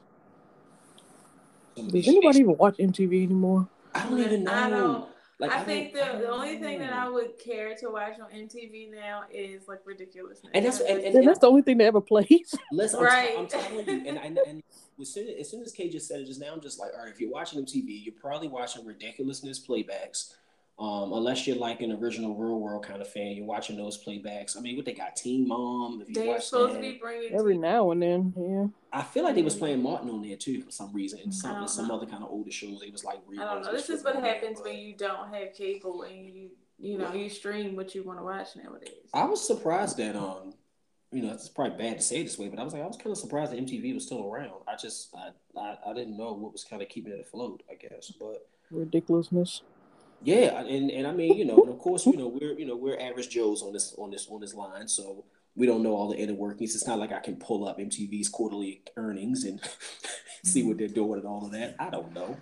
Some 1.77 1.87
of 1.87 1.93
Does 1.93 2.09
anybody 2.09 2.41
even 2.41 2.57
watch 2.59 2.77
MTV 2.77 3.24
anymore? 3.24 3.69
I 3.95 4.05
don't 4.05 4.20
even 4.20 4.45
know. 4.45 4.53
I 4.53 4.70
don't. 4.70 5.09
Like, 5.43 5.51
I, 5.51 5.59
I 5.59 5.64
think 5.64 5.93
the, 5.93 6.19
the 6.20 6.28
only 6.28 6.56
thing 6.59 6.78
that 6.78 6.93
I 6.93 7.06
mm. 7.06 7.14
would 7.14 7.36
care 7.36 7.74
to 7.74 7.89
watch 7.89 8.12
on 8.20 8.31
MTV 8.31 8.93
now 8.93 9.23
is 9.28 9.66
like 9.66 9.81
ridiculousness. 9.85 10.52
And 10.55 10.64
that's 10.64 10.78
and, 10.78 11.01
and, 11.01 11.16
and 11.16 11.27
that's 11.27 11.40
the 11.40 11.48
only 11.48 11.62
thing 11.62 11.78
they 11.78 11.86
ever 11.86 12.01
plays. 12.01 12.55
Listen, 12.73 13.01
right? 13.01 13.35
I'm, 13.36 13.48
t- 13.48 13.59
I'm 13.59 13.64
telling 13.64 13.89
you, 13.89 14.09
and 14.09 14.19
I 14.20 14.43
and 14.48 14.62
as 15.01 15.12
soon 15.12 15.28
as, 15.28 15.35
as 15.40 15.51
soon 15.51 15.62
as 15.62 15.73
Kay 15.73 15.90
just 15.90 16.06
said 16.06 16.20
it 16.20 16.27
just 16.27 16.40
now, 16.40 16.52
I'm 16.52 16.60
just 16.60 16.78
like, 16.78 16.93
all 16.97 17.02
right, 17.02 17.12
if 17.12 17.20
you're 17.20 17.32
watching 17.32 17.60
MTV, 17.60 18.05
you're 18.05 18.14
probably 18.14 18.47
watching 18.47 18.86
ridiculousness 18.86 19.59
playbacks. 19.66 20.35
Um, 20.78 21.12
unless 21.12 21.47
you're 21.47 21.57
like 21.57 21.81
an 21.81 21.93
original 21.93 22.35
real 22.35 22.59
world 22.59 22.85
kind 22.85 23.01
of 23.01 23.09
fan, 23.09 23.36
you're 23.36 23.47
watching 23.47 23.77
those 23.77 24.03
playbacks. 24.03 24.57
I 24.57 24.61
mean, 24.61 24.77
what 24.77 24.85
they 24.85 24.94
got, 24.94 25.15
Teen 25.15 25.47
Mom. 25.47 26.03
If 26.07 26.15
They're 26.15 26.40
supposed 26.40 26.74
that, 26.74 26.82
to 26.82 26.82
be 26.82 26.99
bringing 26.99 27.35
every 27.35 27.59
now 27.59 27.90
and 27.90 28.03
then. 28.03 28.35
Yeah, 28.36 28.99
I 28.99 29.03
feel 29.03 29.23
like 29.23 29.35
they 29.35 29.43
was 29.43 29.55
playing 29.55 29.82
Martin 29.82 30.11
on 30.11 30.23
there 30.23 30.36
too 30.36 30.62
for 30.62 30.70
some 30.70 30.93
reason, 30.93 31.20
and 31.23 31.32
some 31.32 31.69
some 31.69 31.90
other 31.90 32.07
kind 32.07 32.24
of 32.24 32.31
older 32.31 32.51
shows. 32.51 32.81
They 32.81 32.90
was 32.90 33.05
like, 33.05 33.19
I 33.39 33.44
don't 33.44 33.62
know. 33.62 33.73
This 33.73 33.90
is 33.90 34.03
what 34.03 34.16
happens 34.16 34.61
when 34.61 34.78
you 34.78 34.97
don't 34.97 35.32
have 35.32 35.53
cable 35.55 36.03
and 36.03 36.27
you 36.27 36.51
you 36.78 36.99
know 36.99 37.12
you 37.12 37.28
stream 37.28 37.77
what 37.77 37.94
you 37.94 38.03
want 38.03 38.19
to 38.19 38.24
watch 38.24 38.49
nowadays. 38.57 39.11
I 39.15 39.24
was 39.24 39.47
surprised 39.47 39.99
that 39.99 40.16
um 40.16 40.55
you 41.12 41.23
know, 41.23 41.32
it's 41.32 41.49
probably 41.49 41.77
bad 41.77 41.99
to 41.99 42.03
say 42.03 42.23
this 42.23 42.39
way, 42.39 42.49
but 42.49 42.59
I 42.59 42.65
was 42.65 42.73
like, 42.73 42.82
I 42.82 42.86
was 42.86 42.97
kind 42.97 43.11
of 43.11 43.19
surprised 43.19 43.53
that 43.53 43.61
MTV 43.61 43.93
was 43.94 44.07
still 44.07 44.27
around. 44.27 44.62
I 44.66 44.77
just, 44.77 45.15
I, 45.15 45.28
I, 45.61 45.77
I 45.89 45.93
didn't 45.93 46.16
know 46.16 46.32
what 46.32 46.53
was 46.53 46.65
kind 46.65 46.81
of 46.81 46.89
keeping 46.89 47.12
it 47.12 47.20
afloat, 47.20 47.62
I 47.70 47.74
guess. 47.74 48.11
But 48.19 48.49
ridiculousness. 48.70 49.61
Yeah, 50.24 50.61
and 50.61 50.90
and 50.90 51.07
I 51.07 51.12
mean, 51.12 51.36
you 51.36 51.44
know, 51.44 51.57
and 51.57 51.70
of 51.70 51.78
course, 51.78 52.07
you 52.07 52.16
know, 52.16 52.28
we're 52.28 52.59
you 52.59 52.66
know 52.66 52.77
we're 52.77 52.99
average 52.99 53.28
Joes 53.31 53.62
on 53.62 53.73
this 53.73 53.94
on 53.99 54.11
this 54.11 54.28
on 54.31 54.40
this 54.40 54.55
line, 54.55 54.89
so 54.89 55.24
we 55.57 55.66
don't 55.66 55.82
know 55.82 55.94
all 55.94 56.09
the 56.09 56.16
inner 56.16 56.35
workings. 56.35 56.74
It's 56.74 56.86
not 56.86 56.99
like 56.99 57.12
I 57.12 57.20
can 57.20 57.36
pull 57.36 57.66
up 57.66 57.78
MTV's 57.78 58.28
quarterly 58.28 58.82
earnings 58.97 59.44
and 59.44 59.61
see 60.44 60.62
what 60.62 60.78
they're 60.78 60.89
doing 60.89 61.19
and 61.19 61.28
all 61.28 61.44
of 61.44 61.53
that. 61.53 61.77
I 61.78 61.90
don't 61.90 62.15
know, 62.15 62.36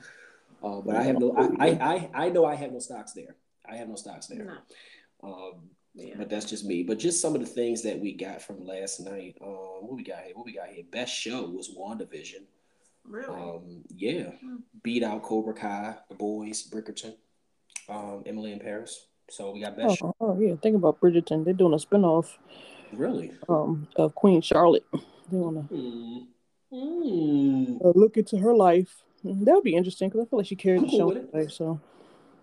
uh, 0.62 0.80
but 0.80 0.96
I 0.96 1.02
have 1.04 1.18
no, 1.18 1.34
I, 1.58 1.68
I, 1.68 2.10
I 2.26 2.28
know 2.28 2.44
I 2.44 2.54
have 2.54 2.72
no 2.72 2.78
stocks 2.78 3.12
there. 3.12 3.36
I 3.68 3.76
have 3.76 3.88
no 3.88 3.96
stocks 3.96 4.26
there. 4.26 4.58
No. 5.22 5.28
Um, 5.28 5.70
yeah. 5.94 6.14
But 6.16 6.30
that's 6.30 6.48
just 6.48 6.64
me. 6.64 6.82
But 6.82 6.98
just 6.98 7.20
some 7.20 7.34
of 7.34 7.40
the 7.40 7.46
things 7.46 7.82
that 7.82 7.98
we 7.98 8.12
got 8.12 8.42
from 8.42 8.64
last 8.64 9.00
night. 9.00 9.36
Um, 9.42 9.80
what 9.80 9.96
we 9.96 10.04
got 10.04 10.22
here? 10.24 10.34
What 10.34 10.46
we 10.46 10.54
got 10.54 10.68
here? 10.68 10.84
Best 10.90 11.12
show 11.14 11.46
was 11.46 11.74
WandaVision. 11.76 12.44
Really? 13.04 13.26
Um, 13.26 13.82
yeah. 13.88 14.30
Hmm. 14.40 14.56
Beat 14.82 15.02
out 15.02 15.22
Cobra 15.22 15.54
Kai, 15.54 15.96
The 16.08 16.14
Boys, 16.14 16.68
Bridgerton, 16.68 17.14
um, 17.90 18.22
Emily 18.26 18.52
in 18.52 18.60
Paris. 18.60 19.06
So 19.28 19.52
we 19.52 19.60
got 19.60 19.76
best. 19.76 20.02
Oh, 20.02 20.14
oh, 20.20 20.40
yeah. 20.40 20.54
Think 20.56 20.76
about 20.76 21.00
Bridgerton. 21.00 21.44
They're 21.44 21.54
doing 21.54 21.74
a 21.74 21.76
spinoff. 21.76 22.36
Really? 22.92 23.32
Um, 23.48 23.88
of 23.96 24.14
Queen 24.14 24.40
Charlotte. 24.40 24.84
They 24.92 25.36
want 25.36 25.68
to 25.68 25.74
mm. 25.74 26.26
mm. 26.72 27.84
uh, 27.84 27.92
look 27.94 28.16
into 28.16 28.38
her 28.38 28.54
life. 28.54 29.04
That 29.22 29.54
would 29.54 29.64
be 29.64 29.76
interesting 29.76 30.08
because 30.08 30.26
I 30.26 30.28
feel 30.28 30.38
like 30.38 30.46
she 30.46 30.56
carried 30.56 30.78
I'm 30.78 30.84
the 30.86 30.90
cool 30.90 31.12
show 31.12 31.20
today. 31.20 31.48
So 31.48 31.80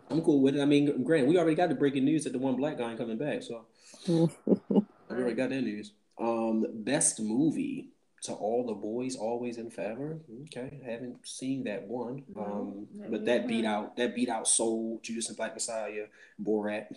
I'm 0.10 0.22
cool 0.22 0.41
with 0.41 0.56
it. 0.56 0.61
I 0.61 0.65
mean, 0.65 1.03
Grant, 1.03 1.28
we 1.28 1.38
already 1.38 1.56
got 1.56 1.69
the 1.69 1.76
breaking 1.76 2.06
news 2.06 2.24
that 2.24 2.34
the 2.34 2.40
one 2.40 2.56
black 2.56 2.78
guy 2.78 2.90
ain't 2.90 2.99
coming 2.99 3.18
back, 3.18 3.44
so 3.44 3.65
I 4.07 5.14
already 5.14 5.36
got 5.36 5.49
that 5.49 5.61
news. 5.61 5.91
Um, 6.18 6.65
best 6.74 7.19
movie 7.19 7.90
to 8.23 8.34
all 8.34 8.65
the 8.65 8.73
boys 8.73 9.15
always 9.15 9.57
and 9.57 9.72
forever. 9.72 10.19
Okay, 10.44 10.80
haven't 10.85 11.26
seen 11.27 11.64
that 11.65 11.88
one. 11.88 12.23
Um, 12.35 12.88
but 13.10 13.26
that 13.26 13.48
beat 13.48 13.65
out 13.65 13.95
that 13.98 14.15
beat 14.15 14.30
out 14.30 14.48
Soul, 14.48 14.99
Judas 15.03 15.27
and 15.27 15.38
Black 15.38 15.53
Messiah, 15.53 16.06
Borat. 16.41 16.88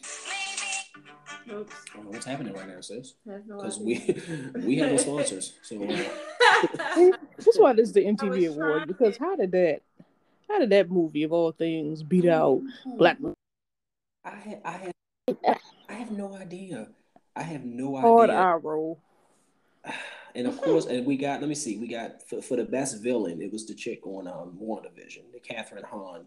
Oops. 1.50 1.74
what's 2.04 2.26
happening 2.26 2.52
right 2.52 2.68
now, 2.68 2.80
sis? 2.80 3.14
Because 3.24 3.78
no 3.78 3.84
we 3.84 4.22
we 4.64 4.76
have 4.78 4.90
no 4.90 4.96
sponsors, 4.98 5.54
so. 5.62 5.82
Uh... 5.82 6.04
That's 7.38 7.58
why 7.58 7.72
this 7.72 7.88
is 7.88 7.94
the 7.94 8.04
MTV 8.04 8.48
award 8.50 8.88
because 8.88 9.16
how 9.16 9.36
did 9.36 9.52
that 9.52 9.80
how 10.48 10.58
did 10.58 10.70
that 10.70 10.90
movie 10.90 11.22
of 11.22 11.32
all 11.32 11.52
things 11.52 12.02
beat 12.02 12.26
out 12.26 12.60
Black? 12.98 13.18
I 14.24 14.58
I 14.64 14.70
have, 14.72 15.58
I 15.88 15.92
have 15.92 16.10
no 16.10 16.34
idea. 16.34 16.88
I 17.36 17.42
have 17.42 17.64
no 17.64 17.96
idea. 17.96 18.08
Hard 18.08 18.30
eye 18.30 18.54
roll. 18.54 19.00
And 20.34 20.46
of 20.46 20.60
course, 20.60 20.86
and 20.86 21.06
we 21.06 21.16
got. 21.16 21.40
Let 21.40 21.48
me 21.48 21.54
see. 21.54 21.78
We 21.78 21.88
got 21.88 22.28
for, 22.28 22.40
for 22.40 22.56
the 22.56 22.64
best 22.64 23.02
villain. 23.02 23.42
It 23.42 23.52
was 23.52 23.66
the 23.66 23.74
chick 23.74 24.06
on 24.06 24.26
um 24.26 24.58
WandaVision, 24.60 25.32
the 25.32 25.40
Kathryn 25.40 25.84
Hahn 25.84 26.26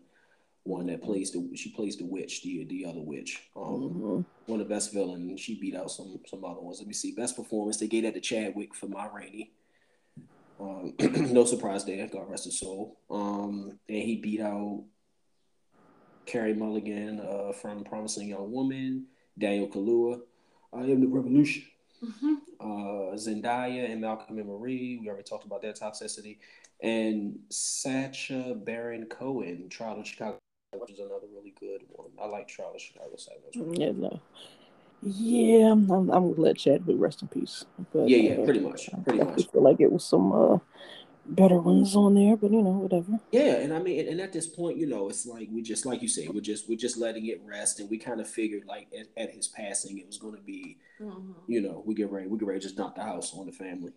one 0.64 0.88
that 0.88 1.02
plays 1.02 1.32
the 1.32 1.50
she 1.56 1.72
plays 1.72 1.98
the 1.98 2.06
witch, 2.06 2.42
the 2.42 2.64
the 2.66 2.86
other 2.86 3.02
witch. 3.02 3.42
Um, 3.56 3.64
mm-hmm. 3.64 4.22
one 4.52 4.62
of 4.62 4.68
the 4.68 4.74
best 4.74 4.94
villain. 4.94 5.36
She 5.38 5.60
beat 5.60 5.76
out 5.76 5.92
some 5.92 6.20
some 6.28 6.46
other 6.46 6.62
ones. 6.62 6.80
Let 6.80 6.88
me 6.88 6.94
see. 6.94 7.12
Best 7.12 7.36
performance 7.36 7.78
they 7.78 7.88
gave 7.88 8.04
that 8.04 8.14
to 8.14 8.22
Chadwick 8.22 8.74
for 8.74 8.88
Ma 8.88 9.06
Rainey. 9.06 9.52
Um, 10.60 10.94
no 11.00 11.46
surprise 11.46 11.84
there. 11.84 12.08
God 12.08 12.30
rest 12.30 12.46
his 12.46 12.60
soul. 12.60 12.98
Um, 13.10 13.78
and 13.90 13.98
he 13.98 14.18
beat 14.18 14.40
out 14.40 14.84
Carey 16.26 16.54
Mulligan 16.54 17.20
uh, 17.20 17.52
from 17.52 17.84
Promising 17.84 18.30
Young 18.30 18.50
Woman, 18.52 19.08
Daniel 19.38 19.68
Kaluuya, 19.68 20.22
I 20.72 20.84
Am 20.84 21.02
the 21.02 21.08
Revolution, 21.08 21.64
mm-hmm. 22.04 22.34
uh, 22.60 23.16
Zendaya 23.16 23.92
and 23.92 24.02
Malcolm 24.02 24.38
and 24.38 24.48
Marie. 24.48 24.98
We 25.02 25.08
already 25.08 25.24
talked 25.24 25.46
about 25.46 25.62
that 25.62 25.80
toxicity. 25.80 26.38
And 26.82 27.40
Sacha 27.50 28.56
Baron 28.56 29.06
Cohen, 29.06 29.70
Trial 29.70 30.00
of 30.00 30.08
Chicago, 30.08 30.40
which 30.74 30.92
is 30.92 31.00
another 31.00 31.28
really 31.34 31.54
good 31.60 31.82
one. 31.90 32.10
I 32.22 32.28
like 32.28 32.48
Trial 32.48 32.74
of 32.76 32.82
Chicago 32.82 33.16
7. 33.16 33.74
Yeah, 33.74 33.92
no. 33.96 34.20
Yeah, 35.06 35.72
I'm, 35.72 35.90
I'm, 35.92 36.10
I'm 36.12 36.32
gonna 36.32 36.42
let 36.42 36.58
Chadwick 36.58 36.96
rest 36.98 37.22
in 37.22 37.28
peace. 37.28 37.66
But, 37.92 38.08
yeah, 38.08 38.18
yeah, 38.18 38.42
uh, 38.42 38.46
pretty 38.46 38.62
much, 38.62 38.90
pretty 39.04 39.22
I 39.22 39.26
much. 39.26 39.52
feel 39.52 39.62
like 39.62 39.82
it 39.82 39.92
was 39.92 40.06
some 40.06 40.32
uh, 40.32 40.58
better 41.26 41.58
ones 41.58 41.96
on 41.96 42.16
there, 42.16 42.36
but 42.36 42.52
you 42.52 42.62
know, 42.62 42.72
whatever. 42.72 43.20
Yeah, 43.32 43.56
and 43.58 43.74
I 43.74 43.80
mean, 43.80 44.08
and 44.08 44.20
at 44.20 44.34
this 44.34 44.48
point, 44.48 44.78
you 44.78 44.88
know, 44.88 45.10
it's 45.10 45.26
like 45.26 45.50
we 45.52 45.62
just, 45.62 45.86
like 45.86 46.02
you 46.02 46.08
say, 46.08 46.28
we're 46.28 46.42
just, 46.42 46.68
we're 46.70 46.78
just 46.78 46.98
letting 46.98 47.28
it 47.28 47.42
rest, 47.46 47.80
and 47.80 47.90
we 47.90 47.98
kind 47.98 48.20
of 48.20 48.28
figured, 48.28 48.66
like, 48.66 48.88
at, 48.98 49.08
at 49.18 49.34
his 49.34 49.48
passing, 49.48 49.98
it 49.98 50.08
was 50.08 50.18
going 50.18 50.36
to 50.36 50.42
be, 50.42 50.78
mm-hmm. 51.00 51.32
you 51.48 51.62
know, 51.62 51.84
we 51.86 51.96
get 51.96 52.12
ready, 52.12 52.28
we 52.28 52.38
get 52.38 52.48
ready 52.48 52.60
to 52.60 52.64
just 52.64 52.78
dump 52.78 52.96
the 52.96 53.04
house 53.04 53.34
on 53.34 53.46
the 53.46 53.52
family. 53.52 53.94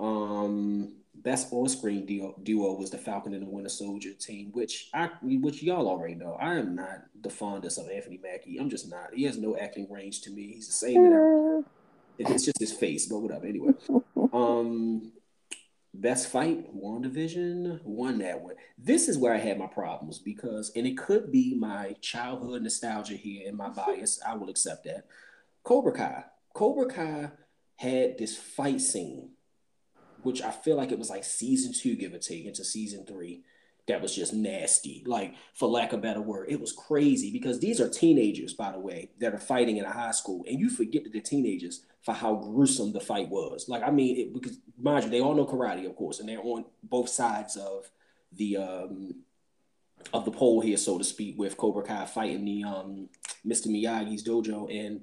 Um, 0.00 0.94
best 1.14 1.52
on-screen 1.52 2.04
duo, 2.06 2.34
duo 2.42 2.74
was 2.74 2.90
the 2.90 2.98
Falcon 2.98 3.34
and 3.34 3.42
the 3.42 3.50
Winter 3.50 3.68
Soldier 3.68 4.12
team, 4.12 4.50
which 4.52 4.88
I, 4.92 5.10
which 5.22 5.62
y'all 5.62 5.88
already 5.88 6.14
know. 6.14 6.36
I 6.40 6.56
am 6.56 6.74
not 6.74 7.04
the 7.20 7.30
fondest 7.30 7.78
of 7.78 7.88
Anthony 7.88 8.18
Mackie. 8.22 8.58
I'm 8.58 8.68
just 8.68 8.90
not. 8.90 9.14
He 9.14 9.24
has 9.24 9.38
no 9.38 9.56
acting 9.56 9.90
range 9.90 10.22
to 10.22 10.30
me. 10.30 10.52
He's 10.54 10.66
the 10.66 10.72
same. 10.72 11.64
It's 12.18 12.44
just 12.44 12.58
his 12.58 12.72
face, 12.72 13.06
but 13.06 13.18
whatever. 13.18 13.46
Anyway, 13.46 13.72
um, 14.32 15.12
best 15.94 16.28
fight, 16.28 16.74
WandaVision 16.76 17.82
won 17.84 18.18
that 18.18 18.40
one. 18.40 18.54
This 18.76 19.08
is 19.08 19.16
where 19.16 19.34
I 19.34 19.38
had 19.38 19.58
my 19.58 19.66
problems 19.66 20.18
because, 20.18 20.72
and 20.76 20.86
it 20.86 20.98
could 20.98 21.32
be 21.32 21.54
my 21.54 21.94
childhood 22.00 22.62
nostalgia 22.62 23.14
here 23.14 23.48
and 23.48 23.56
my 23.56 23.68
bias. 23.68 24.20
I 24.26 24.34
will 24.34 24.50
accept 24.50 24.84
that. 24.84 25.06
Cobra 25.62 25.92
Kai. 25.92 26.24
Cobra 26.52 26.86
Kai 26.86 27.30
had 27.76 28.18
this 28.18 28.36
fight 28.36 28.80
scene 28.80 29.30
which 30.24 30.42
I 30.42 30.50
feel 30.50 30.76
like 30.76 30.90
it 30.90 30.98
was 30.98 31.10
like 31.10 31.22
season 31.22 31.72
two, 31.72 31.96
give 31.96 32.14
or 32.14 32.18
take, 32.18 32.46
into 32.46 32.64
season 32.64 33.04
three. 33.06 33.44
That 33.86 34.00
was 34.00 34.14
just 34.16 34.32
nasty, 34.32 35.02
like 35.06 35.34
for 35.52 35.68
lack 35.68 35.92
of 35.92 36.00
better 36.00 36.20
word. 36.22 36.46
It 36.48 36.60
was 36.60 36.72
crazy 36.72 37.30
because 37.30 37.60
these 37.60 37.80
are 37.82 37.88
teenagers, 37.88 38.54
by 38.54 38.72
the 38.72 38.78
way, 38.78 39.10
that 39.20 39.34
are 39.34 39.38
fighting 39.38 39.76
in 39.76 39.84
a 39.84 39.92
high 39.92 40.12
school, 40.12 40.42
and 40.48 40.58
you 40.58 40.70
forget 40.70 41.04
that 41.04 41.12
they're 41.12 41.20
teenagers 41.20 41.84
for 42.00 42.14
how 42.14 42.34
gruesome 42.34 42.92
the 42.92 43.00
fight 43.00 43.28
was. 43.28 43.68
Like, 43.68 43.82
I 43.82 43.90
mean, 43.90 44.16
it, 44.18 44.32
because 44.32 44.58
mind 44.80 45.04
you, 45.04 45.10
they 45.10 45.20
all 45.20 45.34
know 45.34 45.46
karate, 45.46 45.86
of 45.86 45.96
course, 45.96 46.20
and 46.20 46.28
they're 46.28 46.40
on 46.42 46.64
both 46.82 47.10
sides 47.10 47.56
of 47.56 47.90
the 48.32 48.56
um, 48.56 49.14
of 50.12 50.24
the 50.24 50.30
pole 50.30 50.60
here, 50.60 50.76
so 50.76 50.98
to 50.98 51.04
speak, 51.04 51.38
with 51.38 51.56
Cobra 51.56 51.82
Kai 51.82 52.06
fighting 52.06 52.44
the 52.44 52.64
um, 52.64 53.08
Mr. 53.46 53.68
Miyagi's 53.68 54.26
dojo, 54.26 54.74
and 54.74 55.02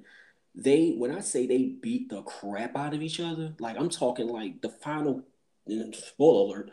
they 0.54 0.90
when 0.90 1.10
I 1.10 1.20
say 1.20 1.46
they 1.46 1.76
beat 1.80 2.08
the 2.08 2.22
crap 2.22 2.76
out 2.76 2.94
of 2.94 3.02
each 3.02 3.20
other, 3.20 3.54
like 3.58 3.76
I'm 3.78 3.88
talking 3.88 4.28
like 4.28 4.60
the 4.60 4.68
final 4.68 5.22
spoiler 5.92 6.54
alert, 6.54 6.70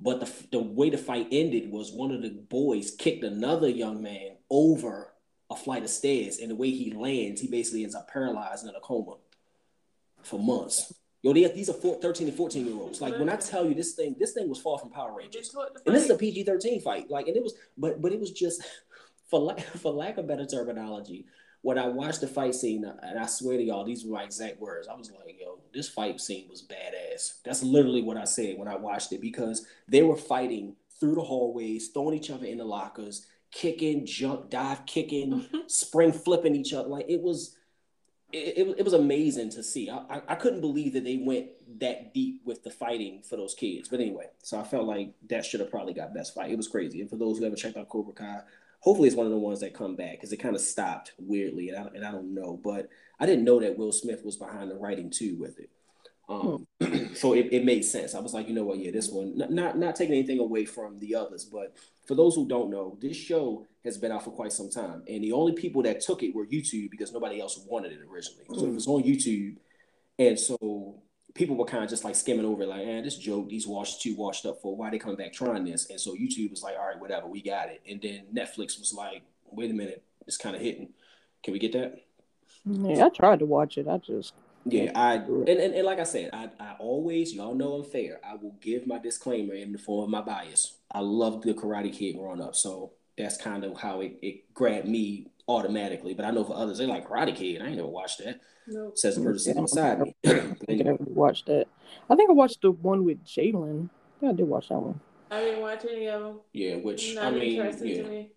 but 0.00 0.20
the 0.20 0.32
the 0.50 0.62
way 0.62 0.90
the 0.90 0.98
fight 0.98 1.28
ended 1.30 1.70
was 1.70 1.92
one 1.92 2.10
of 2.10 2.22
the 2.22 2.30
boys 2.30 2.90
kicked 2.92 3.24
another 3.24 3.68
young 3.68 4.02
man 4.02 4.36
over 4.48 5.12
a 5.50 5.56
flight 5.56 5.82
of 5.82 5.90
stairs, 5.90 6.38
and 6.38 6.50
the 6.50 6.54
way 6.54 6.70
he 6.70 6.92
lands, 6.92 7.40
he 7.40 7.48
basically 7.48 7.82
ends 7.82 7.94
up 7.94 8.08
paralyzed 8.08 8.66
in 8.66 8.74
a 8.74 8.80
coma 8.80 9.16
for 10.22 10.38
months. 10.38 10.92
Yo, 11.22 11.34
they, 11.34 11.46
these 11.48 11.68
are 11.68 11.74
four, 11.74 11.96
13 12.00 12.28
and 12.28 12.36
14 12.36 12.66
year 12.66 12.76
olds. 12.76 13.00
Like 13.00 13.18
when 13.18 13.28
I 13.28 13.36
tell 13.36 13.66
you 13.66 13.74
this 13.74 13.92
thing, 13.92 14.16
this 14.18 14.32
thing 14.32 14.48
was 14.48 14.58
far 14.58 14.78
from 14.78 14.90
Power 14.90 15.14
Rangers. 15.14 15.54
And 15.84 15.94
this 15.94 16.04
is 16.04 16.10
a 16.10 16.14
PG 16.14 16.44
13 16.44 16.80
fight. 16.80 17.10
Like, 17.10 17.26
and 17.26 17.36
it 17.36 17.42
was, 17.42 17.54
but 17.76 18.00
but 18.00 18.12
it 18.12 18.20
was 18.20 18.30
just 18.30 18.62
for 19.28 19.40
lack 19.40 19.60
for 19.60 19.92
lack 19.92 20.16
of 20.16 20.26
better 20.26 20.46
terminology, 20.46 21.26
when 21.62 21.78
I 21.78 21.88
watched 21.88 22.22
the 22.22 22.26
fight 22.26 22.54
scene, 22.54 22.84
and 22.84 23.18
I 23.18 23.26
swear 23.26 23.58
to 23.58 23.62
y'all, 23.62 23.84
these 23.84 24.04
were 24.04 24.14
my 24.14 24.24
exact 24.24 24.60
words. 24.60 24.88
I 24.88 24.94
was 24.94 25.10
like, 25.10 25.36
yo, 25.38 25.58
this 25.74 25.88
fight 25.88 26.20
scene 26.20 26.48
was 26.48 26.62
badass. 26.62 27.42
That's 27.44 27.62
literally 27.62 28.02
what 28.02 28.16
I 28.16 28.24
said 28.24 28.56
when 28.56 28.68
I 28.68 28.76
watched 28.76 29.12
it 29.12 29.20
because 29.20 29.66
they 29.86 30.02
were 30.02 30.16
fighting 30.16 30.76
through 30.98 31.16
the 31.16 31.22
hallways, 31.22 31.88
throwing 31.88 32.16
each 32.16 32.30
other 32.30 32.46
in 32.46 32.58
the 32.58 32.64
lockers, 32.64 33.26
kicking, 33.50 34.06
jump, 34.06 34.48
dive 34.48 34.86
kicking, 34.86 35.32
mm-hmm. 35.32 35.58
spring 35.66 36.12
flipping 36.12 36.54
each 36.54 36.72
other. 36.72 36.88
Like 36.88 37.06
it 37.08 37.20
was, 37.20 37.56
it, 38.32 38.58
it, 38.58 38.74
it 38.78 38.84
was 38.84 38.94
amazing 38.94 39.50
to 39.50 39.62
see. 39.62 39.90
I, 39.90 39.98
I, 40.08 40.22
I 40.28 40.34
couldn't 40.36 40.60
believe 40.62 40.94
that 40.94 41.04
they 41.04 41.16
went 41.16 41.48
that 41.80 42.14
deep 42.14 42.42
with 42.44 42.62
the 42.62 42.70
fighting 42.70 43.22
for 43.22 43.36
those 43.36 43.54
kids. 43.54 43.88
But 43.88 44.00
anyway, 44.00 44.26
so 44.42 44.58
I 44.58 44.62
felt 44.62 44.86
like 44.86 45.12
that 45.28 45.44
should 45.44 45.60
have 45.60 45.70
probably 45.70 45.94
got 45.94 46.14
best 46.14 46.34
fight. 46.34 46.50
It 46.50 46.56
was 46.56 46.68
crazy. 46.68 47.00
And 47.00 47.10
for 47.10 47.16
those 47.16 47.38
who 47.38 47.44
haven't 47.44 47.58
checked 47.58 47.76
out 47.76 47.88
Cobra 47.88 48.14
Kai, 48.14 48.40
hopefully 48.80 49.08
it's 49.08 49.16
one 49.16 49.26
of 49.26 49.32
the 49.32 49.38
ones 49.38 49.60
that 49.60 49.74
come 49.74 49.94
back 49.94 50.12
because 50.12 50.32
it 50.32 50.38
kind 50.38 50.56
of 50.56 50.60
stopped 50.60 51.12
weirdly, 51.18 51.68
and 51.68 51.78
I, 51.78 51.88
and 51.94 52.04
I 52.04 52.10
don't 52.10 52.34
know. 52.34 52.60
But 52.62 52.88
I 53.18 53.26
didn't 53.26 53.44
know 53.44 53.60
that 53.60 53.78
Will 53.78 53.92
Smith 53.92 54.24
was 54.24 54.36
behind 54.36 54.70
the 54.70 54.76
writing 54.76 55.10
too 55.10 55.36
with 55.38 55.58
it. 55.58 55.70
Um, 56.28 56.66
so 57.14 57.34
it, 57.34 57.48
it 57.52 57.64
made 57.64 57.84
sense. 57.84 58.14
I 58.14 58.20
was 58.20 58.32
like, 58.32 58.48
you 58.48 58.54
know 58.54 58.64
what, 58.64 58.78
yeah, 58.78 58.92
this 58.92 59.10
one, 59.10 59.36
not, 59.36 59.50
not 59.50 59.78
not 59.78 59.96
taking 59.96 60.14
anything 60.14 60.38
away 60.38 60.64
from 60.64 60.98
the 60.98 61.14
others, 61.14 61.44
but 61.44 61.76
for 62.06 62.14
those 62.14 62.34
who 62.34 62.48
don't 62.48 62.70
know, 62.70 62.96
this 63.00 63.16
show 63.16 63.66
has 63.84 63.98
been 63.98 64.12
out 64.12 64.24
for 64.24 64.30
quite 64.30 64.52
some 64.52 64.70
time, 64.70 65.02
and 65.08 65.22
the 65.22 65.32
only 65.32 65.52
people 65.52 65.82
that 65.82 66.00
took 66.00 66.22
it 66.22 66.34
were 66.34 66.46
YouTube 66.46 66.90
because 66.90 67.12
nobody 67.12 67.40
else 67.40 67.64
wanted 67.66 67.92
it 67.92 68.00
originally. 68.10 68.44
So 68.54 68.66
it 68.66 68.74
was 68.74 68.86
on 68.86 69.02
YouTube, 69.02 69.56
and 70.18 70.38
so 70.38 71.02
people 71.34 71.56
were 71.56 71.64
kind 71.64 71.84
of 71.84 71.90
just 71.90 72.04
like 72.04 72.14
skimming 72.14 72.44
over, 72.44 72.66
like, 72.66 72.86
eh, 72.86 73.00
this 73.02 73.16
joke, 73.16 73.48
these 73.48 73.66
washed 73.66 74.02
too 74.02 74.16
washed 74.16 74.46
up 74.46 74.60
for 74.60 74.76
why 74.76 74.90
they 74.90 74.98
come 74.98 75.16
back 75.16 75.32
trying 75.32 75.64
this, 75.64 75.88
and 75.90 76.00
so 76.00 76.14
YouTube 76.14 76.50
was 76.50 76.62
like, 76.62 76.76
all 76.78 76.86
right, 76.86 77.00
whatever, 77.00 77.26
we 77.26 77.42
got 77.42 77.68
it, 77.68 77.82
and 77.88 78.00
then 78.00 78.22
Netflix 78.34 78.78
was 78.78 78.92
like, 78.96 79.22
wait 79.50 79.70
a 79.70 79.74
minute, 79.74 80.02
it's 80.26 80.36
kind 80.36 80.56
of 80.56 80.62
hitting. 80.62 80.90
Can 81.42 81.52
we 81.52 81.58
get 81.58 81.72
that? 81.72 82.02
Yeah, 82.64 83.06
I 83.06 83.08
tried 83.08 83.38
to 83.38 83.46
watch 83.46 83.78
it. 83.78 83.88
I 83.88 83.98
just 83.98 84.34
yeah, 84.66 84.92
I 84.94 85.14
and, 85.14 85.48
and, 85.48 85.74
and 85.74 85.86
like 85.86 85.98
I 85.98 86.04
said, 86.04 86.30
I, 86.32 86.50
I 86.60 86.74
always 86.78 87.34
y'all 87.34 87.54
know 87.54 87.74
I'm 87.74 87.84
fair. 87.84 88.20
I 88.22 88.34
will 88.34 88.56
give 88.60 88.86
my 88.86 88.98
disclaimer 88.98 89.54
in 89.54 89.72
the 89.72 89.78
form 89.78 90.04
of 90.04 90.10
my 90.10 90.20
bias. 90.20 90.76
I 90.92 91.00
loved 91.00 91.44
the 91.44 91.54
Karate 91.54 91.92
Kid 91.92 92.16
growing 92.16 92.42
up, 92.42 92.54
so 92.54 92.92
that's 93.16 93.38
kind 93.38 93.64
of 93.64 93.78
how 93.80 94.00
it, 94.00 94.18
it 94.20 94.52
grabbed 94.52 94.88
me 94.88 95.28
automatically. 95.56 96.14
But 96.14 96.24
I 96.24 96.30
know 96.30 96.44
for 96.44 96.56
others, 96.56 96.78
they 96.78 96.86
like 96.86 97.08
Karate 97.08 97.34
Kid. 97.34 97.62
I 97.62 97.66
ain't 97.66 97.76
never 97.76 97.88
watched 97.88 98.18
that. 98.24 98.40
Nope. 98.66 98.96
Says 98.96 99.16
the 99.16 99.22
person 99.22 99.38
sitting 99.38 99.62
beside 99.62 100.00
me. 100.00 100.14
I 100.26 100.54
anyway. 100.68 100.96
watched 101.00 101.46
that. 101.46 101.66
I 102.08 102.16
think 102.16 102.30
I 102.30 102.32
watched 102.32 102.62
the 102.62 102.70
one 102.70 103.04
with 103.04 103.24
Jaden. 103.24 103.88
Yeah, 104.20 104.30
I 104.30 104.32
did 104.32 104.46
watch 104.48 104.68
that 104.68 104.78
one. 104.78 105.00
I 105.30 105.40
didn't 105.40 105.60
watch 105.60 105.84
any 105.88 106.08
of 106.08 106.22
them. 106.22 106.40
Yeah, 106.52 106.76
which 106.76 107.14
Not 107.14 107.24
I 107.24 107.30
mean, 107.30 107.54
yeah. 107.54 108.02
Me. 108.02 108.30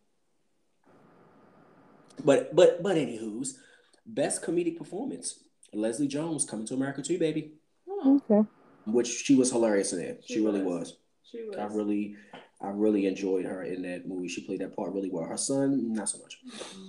But 2.23 2.55
but 2.55 2.83
but 2.83 2.95
anywho's 2.95 3.57
best 4.05 4.43
comedic 4.43 4.77
performance. 4.77 5.39
Leslie 5.73 6.07
Jones 6.07 6.45
coming 6.45 6.65
to 6.67 6.75
America 6.75 7.01
too, 7.01 7.17
baby. 7.17 7.53
Oh, 7.89 8.21
okay. 8.29 8.47
Which 8.85 9.07
she 9.07 9.35
was 9.35 9.51
hilarious 9.51 9.93
in 9.93 9.99
it. 9.99 10.23
She, 10.25 10.35
she 10.35 10.45
really 10.45 10.61
was. 10.61 10.97
She 11.23 11.43
was. 11.43 11.57
I 11.57 11.65
really, 11.65 12.15
I 12.61 12.69
really 12.69 13.07
enjoyed 13.07 13.45
her 13.45 13.63
in 13.63 13.81
that 13.83 14.07
movie. 14.07 14.27
She 14.27 14.45
played 14.45 14.59
that 14.59 14.75
part 14.75 14.93
really 14.93 15.09
well. 15.09 15.25
Her 15.25 15.37
son, 15.37 15.93
not 15.93 16.09
so 16.09 16.19
much. 16.19 16.37
Mm-hmm. 16.45 16.87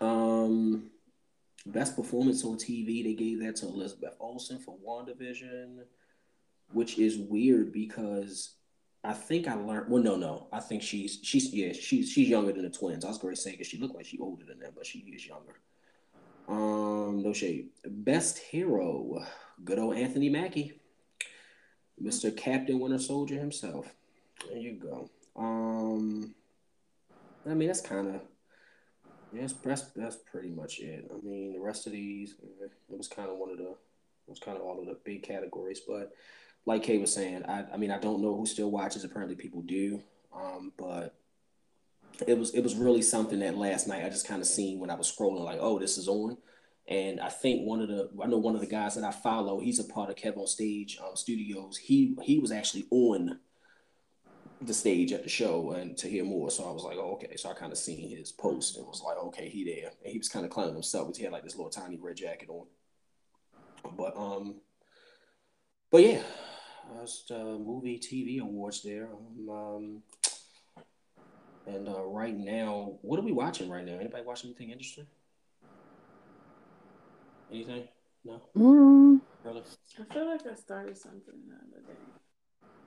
Um, 0.00 0.90
best 1.66 1.96
performance 1.96 2.44
on 2.44 2.56
TV, 2.56 3.04
they 3.04 3.14
gave 3.14 3.40
that 3.40 3.56
to 3.56 3.66
Elizabeth 3.66 4.14
Olsen 4.20 4.58
for 4.58 4.76
WandaVision, 4.86 5.84
which 6.72 6.98
is 6.98 7.18
weird 7.18 7.72
because 7.72 8.56
I 9.02 9.12
think 9.12 9.48
I 9.48 9.54
learned. 9.54 9.90
Well, 9.90 10.02
no, 10.02 10.16
no. 10.16 10.48
I 10.52 10.60
think 10.60 10.82
she's 10.82 11.18
she's 11.22 11.52
yeah 11.52 11.72
she's 11.72 12.10
she's 12.10 12.28
younger 12.28 12.52
than 12.52 12.62
the 12.62 12.70
twins. 12.70 13.04
I 13.04 13.08
was 13.08 13.18
going 13.18 13.34
to 13.34 13.40
say 13.40 13.52
because 13.52 13.66
she 13.66 13.78
looked 13.78 13.94
like 13.94 14.06
she 14.06 14.18
older 14.18 14.44
than 14.44 14.58
them, 14.58 14.72
but 14.74 14.86
she 14.86 15.00
is 15.00 15.26
younger. 15.26 15.60
Um, 16.48 17.22
no 17.22 17.32
shade. 17.32 17.68
Best 17.86 18.38
hero, 18.38 19.24
good 19.62 19.78
old 19.78 19.96
Anthony 19.96 20.28
Mackie, 20.28 20.80
Mr. 22.02 22.34
Captain 22.34 22.78
Winter 22.78 22.98
Soldier 22.98 23.38
himself. 23.38 23.94
There 24.48 24.58
you 24.58 24.72
go. 24.72 25.10
Um, 25.36 26.34
I 27.46 27.54
mean 27.54 27.68
that's 27.68 27.80
kind 27.80 28.14
of 28.14 28.20
yeah, 29.34 29.48
that's, 29.64 29.82
that's 29.96 30.16
pretty 30.16 30.50
much 30.50 30.80
it. 30.80 31.10
I 31.10 31.26
mean 31.26 31.52
the 31.52 31.60
rest 31.60 31.86
of 31.86 31.92
these, 31.92 32.34
eh, 32.42 32.66
it 32.66 32.96
was 32.96 33.08
kind 33.08 33.30
of 33.30 33.36
one 33.36 33.50
of 33.50 33.58
the, 33.58 33.70
it 33.70 34.30
was 34.30 34.38
kind 34.38 34.56
of 34.56 34.62
all 34.62 34.80
of 34.80 34.86
the 34.86 34.98
big 35.04 35.22
categories. 35.22 35.80
But 35.86 36.12
like 36.66 36.82
Kay 36.82 36.98
was 36.98 37.12
saying, 37.12 37.44
I 37.44 37.64
I 37.72 37.76
mean 37.76 37.90
I 37.90 37.98
don't 37.98 38.22
know 38.22 38.36
who 38.36 38.46
still 38.46 38.70
watches. 38.70 39.04
Apparently 39.04 39.36
people 39.36 39.62
do. 39.62 40.02
Um, 40.34 40.72
but 40.76 41.14
it 42.26 42.38
was 42.38 42.54
it 42.54 42.62
was 42.62 42.74
really 42.74 43.02
something 43.02 43.40
that 43.40 43.56
last 43.56 43.88
night 43.88 44.04
I 44.04 44.08
just 44.08 44.26
kind 44.26 44.40
of 44.40 44.46
seen 44.48 44.78
when 44.78 44.90
I 44.90 44.94
was 44.94 45.10
scrolling 45.10 45.44
like 45.44 45.58
oh 45.60 45.78
this 45.78 45.98
is 45.98 46.08
on 46.08 46.36
and 46.86 47.20
I 47.20 47.28
think 47.28 47.66
one 47.66 47.80
of 47.80 47.88
the 47.88 48.10
I 48.22 48.26
know 48.26 48.38
one 48.38 48.54
of 48.54 48.60
the 48.60 48.66
guys 48.66 48.94
that 48.94 49.04
I 49.04 49.10
follow 49.10 49.60
he's 49.60 49.80
a 49.80 49.84
part 49.84 50.10
of 50.10 50.16
Kev 50.16 50.36
on 50.36 50.46
Stage 50.46 50.98
um, 51.02 51.16
Studios 51.16 51.76
he 51.76 52.16
he 52.22 52.38
was 52.38 52.52
actually 52.52 52.86
on 52.90 53.40
the 54.62 54.74
stage 54.74 55.12
at 55.12 55.22
the 55.22 55.28
show 55.28 55.72
and 55.72 55.96
to 55.98 56.08
hear 56.08 56.24
more 56.24 56.50
so 56.50 56.64
I 56.64 56.72
was 56.72 56.84
like 56.84 56.96
oh 56.96 57.14
okay 57.14 57.36
so 57.36 57.50
I 57.50 57.54
kind 57.54 57.72
of 57.72 57.78
seen 57.78 58.16
his 58.16 58.32
post 58.32 58.76
and 58.76 58.86
was 58.86 59.02
like 59.04 59.18
okay 59.18 59.48
he 59.48 59.64
there 59.64 59.90
and 60.02 60.12
he 60.12 60.18
was 60.18 60.28
kind 60.28 60.44
of 60.44 60.50
clowning 60.50 60.74
himself 60.74 61.08
because 61.08 61.18
he 61.18 61.24
had 61.24 61.32
like 61.32 61.44
this 61.44 61.56
little 61.56 61.70
tiny 61.70 61.98
red 61.98 62.16
jacket 62.16 62.48
on 62.48 62.66
but 63.96 64.16
um 64.16 64.56
but 65.90 66.02
yeah 66.02 66.22
that's 66.96 67.24
the 67.24 67.38
movie 67.38 67.98
TV 67.98 68.40
awards 68.40 68.82
there 68.82 69.08
um, 69.12 69.48
um 69.50 70.02
and 71.66 71.88
uh, 71.88 72.04
right 72.04 72.36
now, 72.36 72.98
what 73.00 73.18
are 73.18 73.22
we 73.22 73.32
watching 73.32 73.70
right 73.70 73.84
now? 73.84 73.94
Anybody 73.98 74.22
watching 74.22 74.50
anything 74.50 74.70
interesting? 74.70 75.06
Anything? 77.50 77.88
No. 78.24 78.42
Mm. 78.56 79.20
Really? 79.44 79.62
I 79.98 80.12
feel 80.14 80.26
like 80.26 80.46
I 80.46 80.54
started 80.54 80.98
something 80.98 81.34
the 81.48 81.54
other 81.54 81.86
day. 81.86 82.03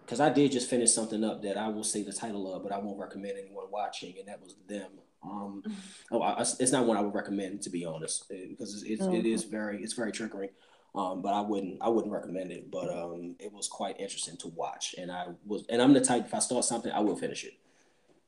Because 0.07 0.21
I 0.21 0.29
did 0.29 0.53
just 0.53 0.69
finish 0.69 0.93
something 0.93 1.21
up 1.25 1.41
that 1.41 1.57
I 1.57 1.67
will 1.67 1.83
say 1.83 2.01
the 2.01 2.13
title 2.13 2.55
of, 2.55 2.63
but 2.63 2.71
I 2.71 2.77
won't 2.77 2.97
recommend 2.97 3.37
anyone 3.37 3.65
watching, 3.69 4.15
and 4.17 4.29
that 4.29 4.41
was 4.41 4.55
them. 4.65 4.91
Um, 5.21 5.63
oh, 6.11 6.21
I, 6.21 6.39
it's 6.39 6.71
not 6.71 6.85
one 6.85 6.95
I 6.95 7.01
would 7.01 7.13
recommend 7.13 7.61
to 7.63 7.69
be 7.69 7.83
honest, 7.83 8.29
because 8.29 8.73
it's, 8.73 8.83
it's 8.83 9.03
mm-hmm. 9.03 9.15
it 9.15 9.25
is 9.25 9.43
very 9.43 9.83
it's 9.83 9.93
very 9.93 10.13
triggering. 10.13 10.51
Um, 10.95 11.21
but 11.21 11.33
I 11.33 11.41
wouldn't 11.41 11.79
I 11.81 11.89
wouldn't 11.89 12.13
recommend 12.13 12.53
it. 12.53 12.71
But 12.71 12.89
um, 12.89 13.35
it 13.37 13.51
was 13.51 13.67
quite 13.67 13.99
interesting 13.99 14.37
to 14.37 14.47
watch, 14.47 14.95
and 14.97 15.11
I 15.11 15.25
was 15.45 15.65
and 15.67 15.81
I'm 15.81 15.93
the 15.93 16.01
type 16.01 16.25
if 16.25 16.33
I 16.33 16.39
start 16.39 16.63
something 16.63 16.91
I 16.91 17.01
will 17.01 17.17
finish 17.17 17.43
it 17.43 17.53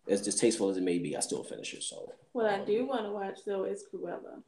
as 0.10 0.22
distasteful 0.22 0.70
as 0.70 0.78
it 0.78 0.84
may 0.84 0.98
be, 0.98 1.16
I 1.16 1.20
still 1.22 1.44
finish 1.44 1.74
it. 1.74 1.84
So 1.84 2.12
what 2.34 2.52
um, 2.52 2.62
I 2.62 2.66
do 2.66 2.86
want 2.86 3.06
to 3.06 3.12
watch 3.12 3.40
though 3.46 3.64
is 3.64 3.84
Cruella. 3.84 4.42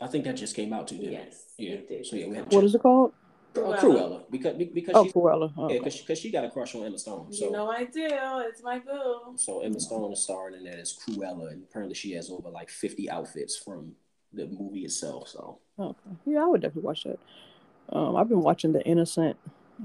I 0.00 0.06
think 0.08 0.24
that 0.24 0.36
just 0.36 0.56
came 0.56 0.72
out 0.72 0.88
too. 0.88 0.96
Yes. 0.96 1.44
Yeah. 1.58 1.76
So 2.02 2.16
yeah, 2.16 2.26
we 2.26 2.36
have 2.36 2.52
what 2.52 2.64
is 2.64 2.74
it 2.74 2.82
called? 2.82 3.12
Cruella. 3.56 3.74
Uh, 3.74 3.80
Cruella. 3.80 4.30
Because 4.30 4.54
because 4.72 4.94
oh, 4.94 5.04
she, 5.04 5.12
Cruella. 5.12 5.52
Oh, 5.56 5.70
yeah, 5.70 5.78
because 5.78 5.94
she, 5.94 6.04
cause 6.04 6.18
she 6.18 6.30
got 6.30 6.44
a 6.44 6.50
crush 6.50 6.74
on 6.74 6.84
Emma 6.84 6.98
Stone. 6.98 7.32
So 7.32 7.46
you 7.46 7.50
know 7.52 7.70
I 7.70 7.84
do. 7.84 8.08
It's 8.10 8.62
my 8.62 8.78
boo. 8.78 9.36
So 9.36 9.60
Emma 9.60 9.80
Stone 9.80 10.12
is 10.12 10.22
starring 10.22 10.54
in 10.54 10.64
that 10.64 10.78
as 10.78 10.96
Cruella, 10.96 11.52
and 11.52 11.62
apparently 11.62 11.94
she 11.94 12.12
has 12.12 12.30
over 12.30 12.50
like 12.50 12.70
fifty 12.70 13.10
outfits 13.10 13.56
from 13.56 13.92
the 14.32 14.46
movie 14.46 14.84
itself. 14.84 15.28
So 15.28 15.58
okay, 15.78 16.10
yeah, 16.26 16.42
I 16.42 16.46
would 16.46 16.60
definitely 16.60 16.86
watch 16.86 17.04
that. 17.04 17.18
Um, 17.90 18.16
I've 18.16 18.28
been 18.28 18.42
watching 18.42 18.72
The 18.72 18.82
Innocent 18.84 19.36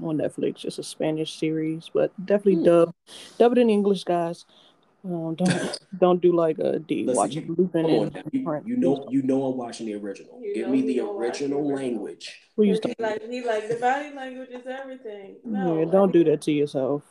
on 0.02 0.18
Netflix. 0.18 0.64
It's 0.64 0.78
a 0.78 0.82
Spanish 0.82 1.38
series, 1.38 1.90
but 1.92 2.12
definitely 2.24 2.56
hmm. 2.56 2.64
dub, 2.64 2.94
dub 3.38 3.52
it 3.52 3.58
in 3.58 3.70
English, 3.70 4.04
guys. 4.04 4.44
Um, 5.04 5.34
don't 5.34 5.78
don't 5.98 6.22
do 6.22 6.32
like 6.32 6.58
a 6.58 6.78
D. 6.78 7.04
Listen, 7.04 7.16
watch 7.16 7.34
you, 7.34 7.54
Lupin 7.58 7.86
and 7.86 8.22
you, 8.32 8.62
you, 8.64 8.76
know 8.76 9.06
you 9.10 9.22
know 9.22 9.46
I'm 9.46 9.56
watching 9.56 9.86
the 9.86 9.94
original. 9.94 10.40
You 10.40 10.54
Give 10.54 10.68
me 10.68 10.82
the 10.82 11.00
original 11.00 11.66
language. 11.66 12.40
Please 12.54 12.78
don't. 12.78 12.94
He 12.96 13.02
like 13.02 13.28
he 13.28 13.44
like 13.44 13.68
the 13.68 13.76
body 13.76 14.14
language 14.14 14.50
is 14.50 14.64
everything. 14.66 15.36
No, 15.44 15.80
yeah, 15.80 15.86
don't 15.86 16.12
do 16.12 16.22
that 16.24 16.42
to 16.42 16.52
yourself. 16.52 17.02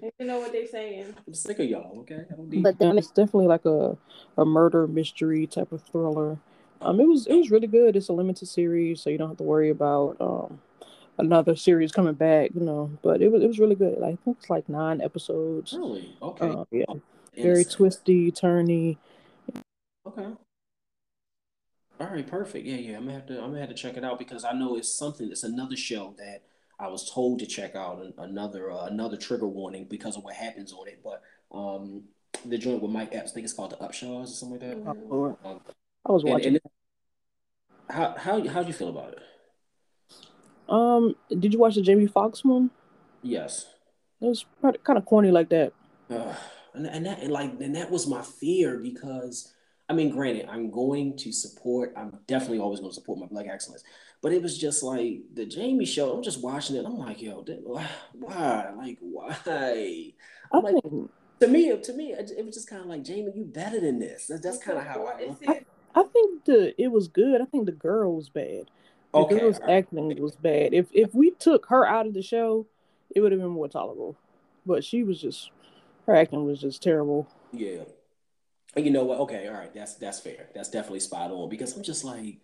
You 0.00 0.26
know 0.26 0.38
what 0.38 0.52
they're 0.52 0.66
saying. 0.66 1.14
I'm 1.26 1.34
sick 1.34 1.58
of 1.58 1.68
y'all. 1.68 1.98
Okay, 2.00 2.24
but 2.60 2.78
then 2.78 2.98
it's 2.98 3.08
definitely 3.08 3.48
like 3.48 3.64
a 3.64 3.96
a 4.38 4.44
murder 4.44 4.86
mystery 4.86 5.46
type 5.48 5.72
of 5.72 5.82
thriller. 5.82 6.38
Um, 6.82 7.00
it 7.00 7.08
was 7.08 7.26
it 7.26 7.34
was 7.34 7.50
really 7.50 7.66
good. 7.66 7.96
It's 7.96 8.08
a 8.08 8.12
limited 8.12 8.46
series, 8.46 9.00
so 9.00 9.10
you 9.10 9.18
don't 9.18 9.28
have 9.30 9.38
to 9.38 9.44
worry 9.44 9.70
about 9.70 10.16
um 10.20 10.60
another 11.18 11.56
series 11.56 11.92
coming 11.92 12.14
back, 12.14 12.50
you 12.54 12.60
know. 12.60 12.90
But 13.02 13.22
it 13.22 13.30
was 13.30 13.42
it 13.42 13.46
was 13.46 13.58
really 13.58 13.74
good. 13.74 13.98
Like, 13.98 14.14
I 14.14 14.18
think 14.24 14.38
it's 14.40 14.50
like 14.50 14.68
nine 14.68 15.00
episodes. 15.00 15.72
Really? 15.72 16.16
Okay. 16.22 16.48
Uh, 16.48 16.64
yeah. 16.70 16.84
Very 17.36 17.64
twisty, 17.64 18.32
turny. 18.32 18.96
Okay. 20.06 20.26
All 21.98 22.06
right, 22.08 22.26
perfect. 22.26 22.66
Yeah, 22.66 22.76
yeah. 22.76 22.96
I'm 22.96 23.04
gonna 23.04 23.14
have 23.14 23.26
to 23.26 23.34
I'm 23.42 23.50
gonna 23.50 23.60
have 23.60 23.68
to 23.68 23.74
check 23.74 23.96
it 23.96 24.04
out 24.04 24.18
because 24.18 24.44
I 24.44 24.52
know 24.52 24.76
it's 24.76 24.92
something. 24.92 25.30
It's 25.30 25.44
another 25.44 25.76
show 25.76 26.14
that 26.18 26.42
I 26.78 26.88
was 26.88 27.10
told 27.10 27.38
to 27.40 27.46
check 27.46 27.74
out. 27.74 28.02
Another 28.18 28.70
uh, 28.70 28.86
another 28.86 29.16
trigger 29.16 29.48
warning 29.48 29.86
because 29.88 30.16
of 30.16 30.24
what 30.24 30.34
happens 30.34 30.72
on 30.72 30.88
it. 30.88 31.00
But 31.02 31.22
um, 31.56 32.04
the 32.44 32.58
joint 32.58 32.82
with 32.82 32.90
Mike 32.90 33.14
Epps, 33.14 33.30
I 33.30 33.34
think 33.34 33.44
it's 33.44 33.54
called 33.54 33.72
the 33.72 33.76
Upshaws 33.76 34.24
or 34.24 34.26
something 34.26 34.60
like 34.60 34.84
that. 34.84 34.96
Oh, 35.10 35.38
um, 35.44 35.60
I 36.04 36.12
was 36.12 36.24
watching. 36.24 36.46
And, 36.46 36.60
and 36.62 36.70
how 37.88 38.14
how 38.18 38.46
how 38.48 38.62
do 38.62 38.68
you 38.68 38.74
feel 38.74 38.90
about 38.90 39.12
it? 39.12 39.18
Um, 40.68 41.14
did 41.38 41.52
you 41.52 41.58
watch 41.58 41.74
the 41.74 41.82
Jamie 41.82 42.06
Foxx 42.06 42.44
one? 42.44 42.70
Yes. 43.22 43.66
It 44.20 44.26
was 44.26 44.44
kind 44.62 44.98
of 44.98 45.04
corny 45.04 45.30
like 45.30 45.48
that. 45.50 45.72
Uh, 46.10 46.34
and, 46.74 46.86
and 46.86 47.06
that 47.06 47.20
and 47.20 47.32
like 47.32 47.52
and 47.60 47.74
that 47.76 47.90
was 47.90 48.06
my 48.06 48.22
fear 48.22 48.78
because 48.78 49.52
I 49.88 49.92
mean, 49.92 50.10
granted, 50.10 50.46
I'm 50.48 50.70
going 50.70 51.16
to 51.18 51.32
support. 51.32 51.92
I'm 51.96 52.18
definitely 52.26 52.58
always 52.58 52.80
going 52.80 52.90
to 52.90 52.94
support 52.94 53.18
my 53.18 53.26
black 53.26 53.46
excellence. 53.48 53.84
But 54.20 54.32
it 54.32 54.42
was 54.42 54.58
just 54.58 54.82
like 54.82 55.20
the 55.34 55.46
Jamie 55.46 55.84
show. 55.84 56.12
I'm 56.12 56.22
just 56.22 56.42
watching 56.42 56.76
it. 56.76 56.84
I'm 56.84 56.98
like, 56.98 57.22
yo, 57.22 57.44
why? 58.12 58.72
Like, 58.76 58.98
why? 59.00 60.12
I'm 60.52 60.62
like, 60.62 60.82
to 60.82 61.46
me, 61.46 61.76
to 61.76 61.92
me, 61.92 62.12
it, 62.12 62.44
was 62.44 62.54
just 62.54 62.68
kind 62.68 62.82
of 62.82 62.88
like 62.88 63.04
Jamie, 63.04 63.32
you 63.34 63.44
better 63.44 63.78
than 63.78 63.98
this. 63.98 64.26
That's, 64.26 64.42
that's 64.42 64.58
kind 64.58 64.78
of 64.78 64.84
how 64.84 65.06
I, 65.06 65.30
I. 65.46 65.60
I 65.94 66.02
think 66.02 66.44
the 66.44 66.74
it 66.80 66.88
was 66.88 67.08
good. 67.08 67.40
I 67.40 67.44
think 67.46 67.66
the 67.66 67.72
girl 67.72 68.16
was 68.16 68.28
bad. 68.28 68.70
The 69.16 69.22
okay, 69.22 69.38
girl's 69.38 69.60
right. 69.60 69.70
acting 69.70 70.20
was 70.20 70.36
bad. 70.36 70.74
If 70.74 70.88
if 70.92 71.14
we 71.14 71.30
took 71.30 71.66
her 71.66 71.86
out 71.86 72.06
of 72.06 72.12
the 72.12 72.22
show, 72.22 72.66
it 73.14 73.20
would 73.20 73.32
have 73.32 73.40
been 73.40 73.50
more 73.50 73.68
tolerable. 73.68 74.14
But 74.66 74.84
she 74.84 75.04
was 75.04 75.18
just 75.18 75.50
her 76.06 76.14
acting 76.14 76.44
was 76.44 76.60
just 76.60 76.82
terrible. 76.82 77.26
Yeah. 77.50 77.84
And 78.74 78.84
you 78.84 78.90
know 78.90 79.04
what? 79.04 79.20
Okay, 79.20 79.48
all 79.48 79.54
right, 79.54 79.72
that's 79.72 79.94
that's 79.94 80.20
fair. 80.20 80.48
That's 80.54 80.68
definitely 80.68 81.00
spot 81.00 81.30
on 81.30 81.48
because 81.48 81.74
I'm 81.74 81.82
just 81.82 82.04
like 82.04 82.36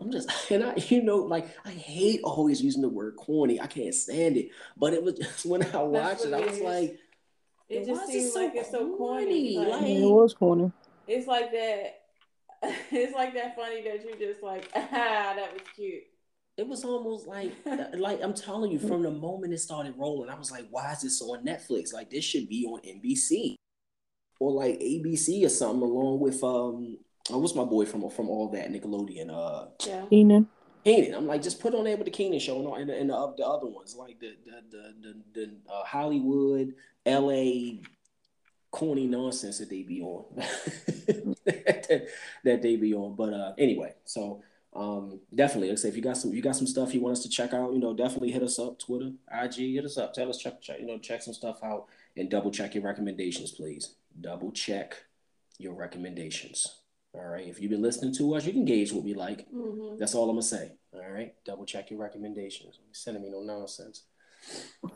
I'm 0.00 0.10
just 0.10 0.28
and 0.50 0.64
I 0.64 0.74
you 0.88 1.00
know 1.00 1.18
like 1.18 1.46
I 1.64 1.70
hate 1.70 2.22
always 2.24 2.60
using 2.60 2.82
the 2.82 2.88
word 2.88 3.14
corny. 3.14 3.60
I 3.60 3.68
can't 3.68 3.94
stand 3.94 4.36
it. 4.36 4.48
But 4.76 4.94
it 4.94 5.02
was 5.02 5.14
just 5.14 5.46
when 5.46 5.62
I 5.62 5.82
watched 5.82 6.24
it, 6.24 6.34
I 6.34 6.44
was 6.44 6.58
like 6.58 6.98
it 7.68 7.86
just 7.86 8.08
seems 8.08 8.32
so 8.32 8.40
like 8.40 8.56
it's 8.56 8.72
so 8.72 8.96
corny. 8.96 9.58
Like, 9.58 9.68
like, 9.68 9.82
it 9.86 10.10
was 10.10 10.34
corny. 10.34 10.72
It's 11.06 11.28
like 11.28 11.52
that. 11.52 12.00
It's 12.90 13.14
like 13.14 13.34
that 13.34 13.56
funny 13.56 13.82
that 13.82 14.04
you 14.04 14.14
just 14.18 14.42
like 14.42 14.68
ah 14.74 15.32
that 15.36 15.52
was 15.52 15.62
cute. 15.74 16.04
It 16.56 16.68
was 16.68 16.84
almost 16.84 17.26
like 17.26 17.52
like 17.94 18.20
I'm 18.22 18.34
telling 18.34 18.70
you 18.70 18.78
from 18.78 19.02
the 19.02 19.10
moment 19.10 19.52
it 19.52 19.58
started 19.58 19.94
rolling, 19.96 20.30
I 20.30 20.38
was 20.38 20.50
like, 20.50 20.66
why 20.70 20.92
is 20.92 21.02
this 21.02 21.20
on 21.22 21.44
Netflix? 21.44 21.92
Like 21.92 22.10
this 22.10 22.24
should 22.24 22.48
be 22.48 22.66
on 22.66 22.80
NBC 22.80 23.56
or 24.40 24.52
like 24.52 24.78
ABC 24.80 25.44
or 25.44 25.48
something 25.48 25.82
along 25.82 26.20
with 26.20 26.42
um 26.44 26.98
oh, 27.30 27.38
what's 27.38 27.54
my 27.54 27.64
boy 27.64 27.84
from 27.84 28.08
from 28.10 28.28
all 28.28 28.48
that 28.50 28.70
Nickelodeon 28.70 29.30
uh 29.30 29.66
yeah. 29.86 30.04
Kenan. 30.10 30.48
Kenan. 30.84 31.14
I'm 31.14 31.26
like, 31.26 31.42
just 31.42 31.60
put 31.60 31.74
on 31.74 31.84
there 31.84 31.96
with 31.96 32.04
the 32.04 32.10
Kenan 32.10 32.38
show 32.38 32.58
and, 32.58 32.66
all, 32.66 32.74
and, 32.74 32.90
the, 32.90 32.96
and 32.96 33.08
the, 33.10 33.34
the 33.38 33.46
other 33.46 33.66
ones 33.66 33.96
like 33.96 34.20
the 34.20 34.36
the 34.44 34.62
the 34.70 34.94
the, 35.00 35.14
the 35.34 35.72
uh, 35.72 35.84
Hollywood, 35.84 36.74
L.A. 37.06 37.80
corny 38.74 39.06
nonsense 39.06 39.58
that 39.58 39.70
they 39.70 39.82
be 39.82 40.02
on 40.02 40.24
that, 41.44 42.08
that 42.42 42.60
they 42.60 42.74
be 42.74 42.92
on. 42.92 43.14
But 43.14 43.32
uh, 43.32 43.52
anyway, 43.56 43.94
so 44.04 44.42
um, 44.74 45.20
definitely, 45.32 45.68
like 45.68 45.78
I 45.78 45.80
say, 45.80 45.88
if 45.90 45.96
you 45.96 46.02
got 46.02 46.16
some, 46.16 46.34
you 46.34 46.42
got 46.42 46.56
some 46.56 46.66
stuff 46.66 46.92
you 46.92 47.00
want 47.00 47.16
us 47.16 47.22
to 47.22 47.28
check 47.28 47.54
out, 47.54 47.72
you 47.72 47.78
know, 47.78 47.94
definitely 47.94 48.32
hit 48.32 48.42
us 48.42 48.58
up, 48.58 48.80
Twitter, 48.80 49.12
IG, 49.32 49.74
hit 49.74 49.84
us 49.84 49.96
up, 49.96 50.12
tell 50.12 50.28
us 50.28 50.38
check, 50.38 50.60
check, 50.60 50.80
you 50.80 50.86
know, 50.86 50.98
check 50.98 51.22
some 51.22 51.32
stuff 51.34 51.62
out, 51.62 51.86
and 52.16 52.28
double 52.28 52.50
check 52.50 52.74
your 52.74 52.82
recommendations, 52.82 53.52
please. 53.52 53.94
Double 54.20 54.50
check 54.50 54.96
your 55.58 55.74
recommendations. 55.74 56.80
All 57.14 57.24
right. 57.24 57.46
If 57.46 57.60
you've 57.60 57.70
been 57.70 57.82
listening 57.82 58.12
to 58.16 58.34
us, 58.34 58.44
you 58.44 58.52
can 58.52 58.64
gauge 58.64 58.92
what 58.92 59.04
we 59.04 59.14
like. 59.14 59.48
Mm-hmm. 59.52 59.98
That's 59.98 60.16
all 60.16 60.28
I'm 60.28 60.34
gonna 60.34 60.42
say. 60.42 60.72
All 60.92 61.08
right. 61.08 61.32
Double 61.44 61.64
check 61.64 61.90
your 61.90 62.00
recommendations. 62.00 62.80
Sending 62.90 63.22
me 63.22 63.30
no 63.30 63.40
nonsense. 63.40 64.02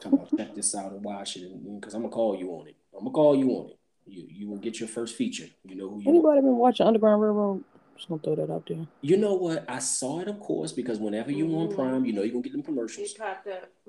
Come 0.00 0.14
on, 0.14 0.28
check 0.36 0.54
this 0.54 0.74
out 0.74 0.92
and 0.92 1.02
watch 1.02 1.36
it, 1.36 1.50
because 1.80 1.94
I'm 1.94 2.02
gonna 2.02 2.12
call 2.12 2.36
you 2.36 2.50
on 2.50 2.68
it. 2.68 2.76
I'm 2.94 3.00
gonna 3.00 3.10
call 3.10 3.36
you 3.36 3.50
on 3.50 3.70
it. 3.70 3.78
You 4.06 4.26
you 4.28 4.48
will 4.48 4.58
get 4.58 4.80
your 4.80 4.88
first 4.88 5.16
feature. 5.16 5.46
You 5.64 5.76
know 5.76 5.88
who 5.88 6.00
you. 6.00 6.08
Anybody 6.08 6.38
are. 6.38 6.42
been 6.42 6.56
watching 6.56 6.86
Underground 6.86 7.22
Railroad? 7.22 7.64
Just 7.96 8.08
gonna 8.08 8.20
throw 8.22 8.36
that 8.36 8.52
out 8.52 8.64
there. 8.68 8.86
You 9.00 9.16
know 9.16 9.34
what? 9.34 9.64
I 9.68 9.80
saw 9.80 10.20
it, 10.20 10.28
of 10.28 10.38
course, 10.38 10.70
because 10.70 11.00
whenever 11.00 11.32
you 11.32 11.46
mm-hmm. 11.46 11.72
on 11.72 11.74
Prime, 11.74 12.04
you 12.04 12.12
know 12.12 12.22
you're 12.22 12.32
gonna 12.32 12.42
get 12.42 12.52
them 12.52 12.62
commercials. 12.62 13.12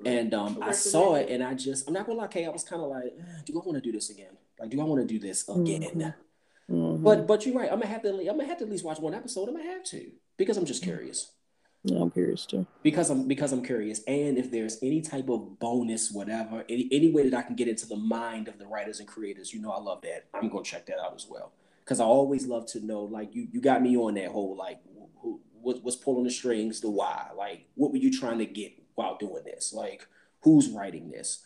And 0.04 0.34
um, 0.34 0.58
I 0.60 0.72
saw 0.72 1.14
it, 1.14 1.28
and 1.30 1.44
I 1.44 1.54
just, 1.54 1.86
I'm 1.86 1.94
not 1.94 2.06
gonna 2.06 2.18
lie, 2.18 2.26
Kay, 2.26 2.44
I 2.44 2.48
was 2.48 2.64
kind 2.64 2.82
of 2.82 2.88
like, 2.88 3.04
eh, 3.04 3.42
do 3.46 3.52
I 3.60 3.64
want 3.64 3.76
to 3.76 3.80
do 3.80 3.92
this 3.92 4.10
again? 4.10 4.36
Like, 4.58 4.70
do 4.70 4.80
I 4.80 4.84
want 4.84 5.00
to 5.00 5.06
do 5.06 5.20
this 5.20 5.48
again? 5.48 5.82
Mm-hmm. 5.82 6.74
Mm-hmm. 6.74 7.04
But 7.04 7.26
but 7.26 7.46
you're 7.46 7.54
right. 7.54 7.70
I'm 7.70 7.80
gonna 7.80 7.92
have 7.92 8.02
to. 8.02 8.10
I'm 8.10 8.26
gonna 8.26 8.46
have 8.46 8.58
to 8.58 8.64
at 8.64 8.70
least 8.70 8.84
watch 8.84 8.98
one 8.98 9.14
episode. 9.14 9.48
I'm 9.48 9.56
gonna 9.56 9.68
have 9.68 9.84
to 9.84 10.10
because 10.36 10.56
I'm 10.56 10.64
just 10.64 10.82
curious. 10.82 11.32
Yeah, 11.84 12.00
I'm 12.02 12.10
curious 12.10 12.44
too. 12.44 12.66
Because 12.82 13.08
I'm 13.08 13.26
because 13.26 13.52
I'm 13.52 13.64
curious, 13.64 14.02
and 14.04 14.36
if 14.36 14.50
there's 14.50 14.78
any 14.82 15.00
type 15.00 15.30
of 15.30 15.58
bonus, 15.58 16.10
whatever, 16.10 16.64
any 16.68 16.88
any 16.92 17.10
way 17.10 17.28
that 17.28 17.36
I 17.36 17.42
can 17.42 17.56
get 17.56 17.68
into 17.68 17.86
the 17.86 17.96
mind 17.96 18.48
of 18.48 18.58
the 18.58 18.66
writers 18.66 19.00
and 19.00 19.08
creators, 19.08 19.54
you 19.54 19.60
know, 19.60 19.70
I 19.70 19.80
love 19.80 20.02
that. 20.02 20.26
I'm 20.34 20.50
gonna 20.50 20.62
check 20.62 20.86
that 20.86 20.98
out 20.98 21.14
as 21.14 21.26
well 21.28 21.52
because 21.82 21.98
I 21.98 22.04
always 22.04 22.46
love 22.46 22.66
to 22.66 22.84
know, 22.84 23.04
like 23.04 23.34
you 23.34 23.48
you 23.50 23.62
got 23.62 23.80
me 23.80 23.96
on 23.96 24.14
that 24.14 24.28
whole 24.28 24.54
like 24.56 24.80
who, 25.22 25.40
what, 25.60 25.82
what's 25.82 25.96
pulling 25.96 26.24
the 26.24 26.30
strings, 26.30 26.80
the 26.80 26.90
why, 26.90 27.28
like 27.36 27.66
what 27.76 27.92
were 27.92 27.98
you 27.98 28.12
trying 28.12 28.38
to 28.38 28.46
get 28.46 28.72
while 28.94 29.16
doing 29.16 29.44
this, 29.44 29.72
like 29.72 30.06
who's 30.42 30.68
writing 30.68 31.10
this. 31.10 31.42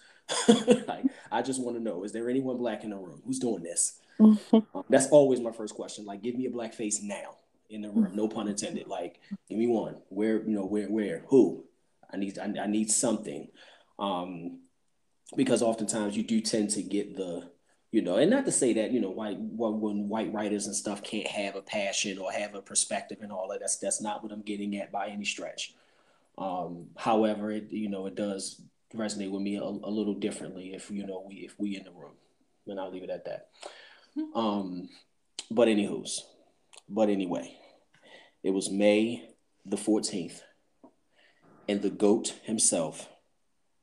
like 0.89 1.05
I 1.31 1.43
just 1.43 1.62
want 1.62 1.77
to 1.77 1.82
know, 1.82 2.02
is 2.02 2.11
there 2.11 2.28
anyone 2.28 2.56
black 2.56 2.82
in 2.82 2.90
the 2.90 2.97
room 2.97 3.23
who's 3.24 3.39
doing 3.39 3.62
this? 3.62 4.01
that's 4.90 5.06
always 5.09 5.40
my 5.40 5.52
first 5.52 5.74
question. 5.74 6.06
Like, 6.06 6.23
give 6.23 6.36
me 6.36 6.47
a 6.47 6.51
black 6.51 6.73
face 6.73 7.02
now 7.02 7.36
in 7.75 7.83
the 7.83 7.91
room. 7.91 8.15
No 8.15 8.29
pun 8.29 8.49
intended. 8.49 8.87
Like, 8.87 9.21
give 9.49 9.59
me 9.59 9.67
one. 9.67 9.97
Where 10.09 10.43
you 10.43 10.55
know 10.55 10.65
where 10.65 10.87
where 10.87 11.25
who? 11.29 11.65
I 12.13 12.17
need 12.17 12.39
I, 12.39 12.45
I 12.63 12.67
need 12.67 12.91
something. 12.91 13.49
Um, 13.99 14.61
because 15.37 15.63
oftentimes 15.63 16.17
you 16.17 16.23
do 16.23 16.41
tend 16.41 16.71
to 16.71 16.83
get 16.83 17.17
the 17.17 17.51
you 17.95 18.03
know, 18.03 18.17
and 18.17 18.29
not 18.29 18.45
to 18.47 18.51
say 18.51 18.73
that 18.73 18.91
you 18.91 19.01
know 19.01 19.11
white 19.11 19.37
when 19.39 20.09
white 20.09 20.33
writers 20.33 20.67
and 20.67 20.75
stuff 20.75 21.05
can't 21.05 21.29
have 21.29 21.55
a 21.55 21.63
passion 21.63 22.19
or 22.19 22.33
have 22.33 22.57
a 22.57 22.61
perspective 22.61 23.19
and 23.21 23.31
all 23.31 23.47
that. 23.49 23.61
That's 23.61 23.77
that's 23.77 24.03
not 24.03 24.21
what 24.21 24.33
I'm 24.33 24.43
getting 24.43 24.77
at 24.79 24.91
by 24.91 25.07
any 25.07 25.25
stretch. 25.25 25.75
Um, 26.37 26.89
however, 26.97 27.53
it 27.53 27.71
you 27.71 27.89
know 27.89 28.07
it 28.07 28.17
does 28.17 28.61
resonate 28.97 29.31
with 29.31 29.43
me 29.43 29.59
a, 29.59 29.63
a, 29.63 29.91
little 29.91 30.15
differently 30.15 30.75
if 30.75 30.91
you 30.91 31.07
know 31.07 31.25
we 31.25 31.37
if 31.37 31.55
we 31.57 31.77
in 31.77 31.85
the 31.85 31.93
room, 31.93 32.15
and 32.67 32.81
I'll 32.81 32.91
leave 32.91 33.05
it 33.05 33.11
at 33.11 33.27
that. 33.27 33.49
Hmm. 34.15 34.37
Um, 34.37 34.89
but 35.53 35.69
anywho's, 35.69 36.25
but 36.89 37.09
anyway, 37.09 37.57
it 38.45 38.51
was 38.51 38.71
May 38.71 39.29
the 39.65 39.77
14th, 39.77 40.41
and 41.69 41.83
the 41.83 41.91
goat 41.91 42.39
himself 42.45 43.09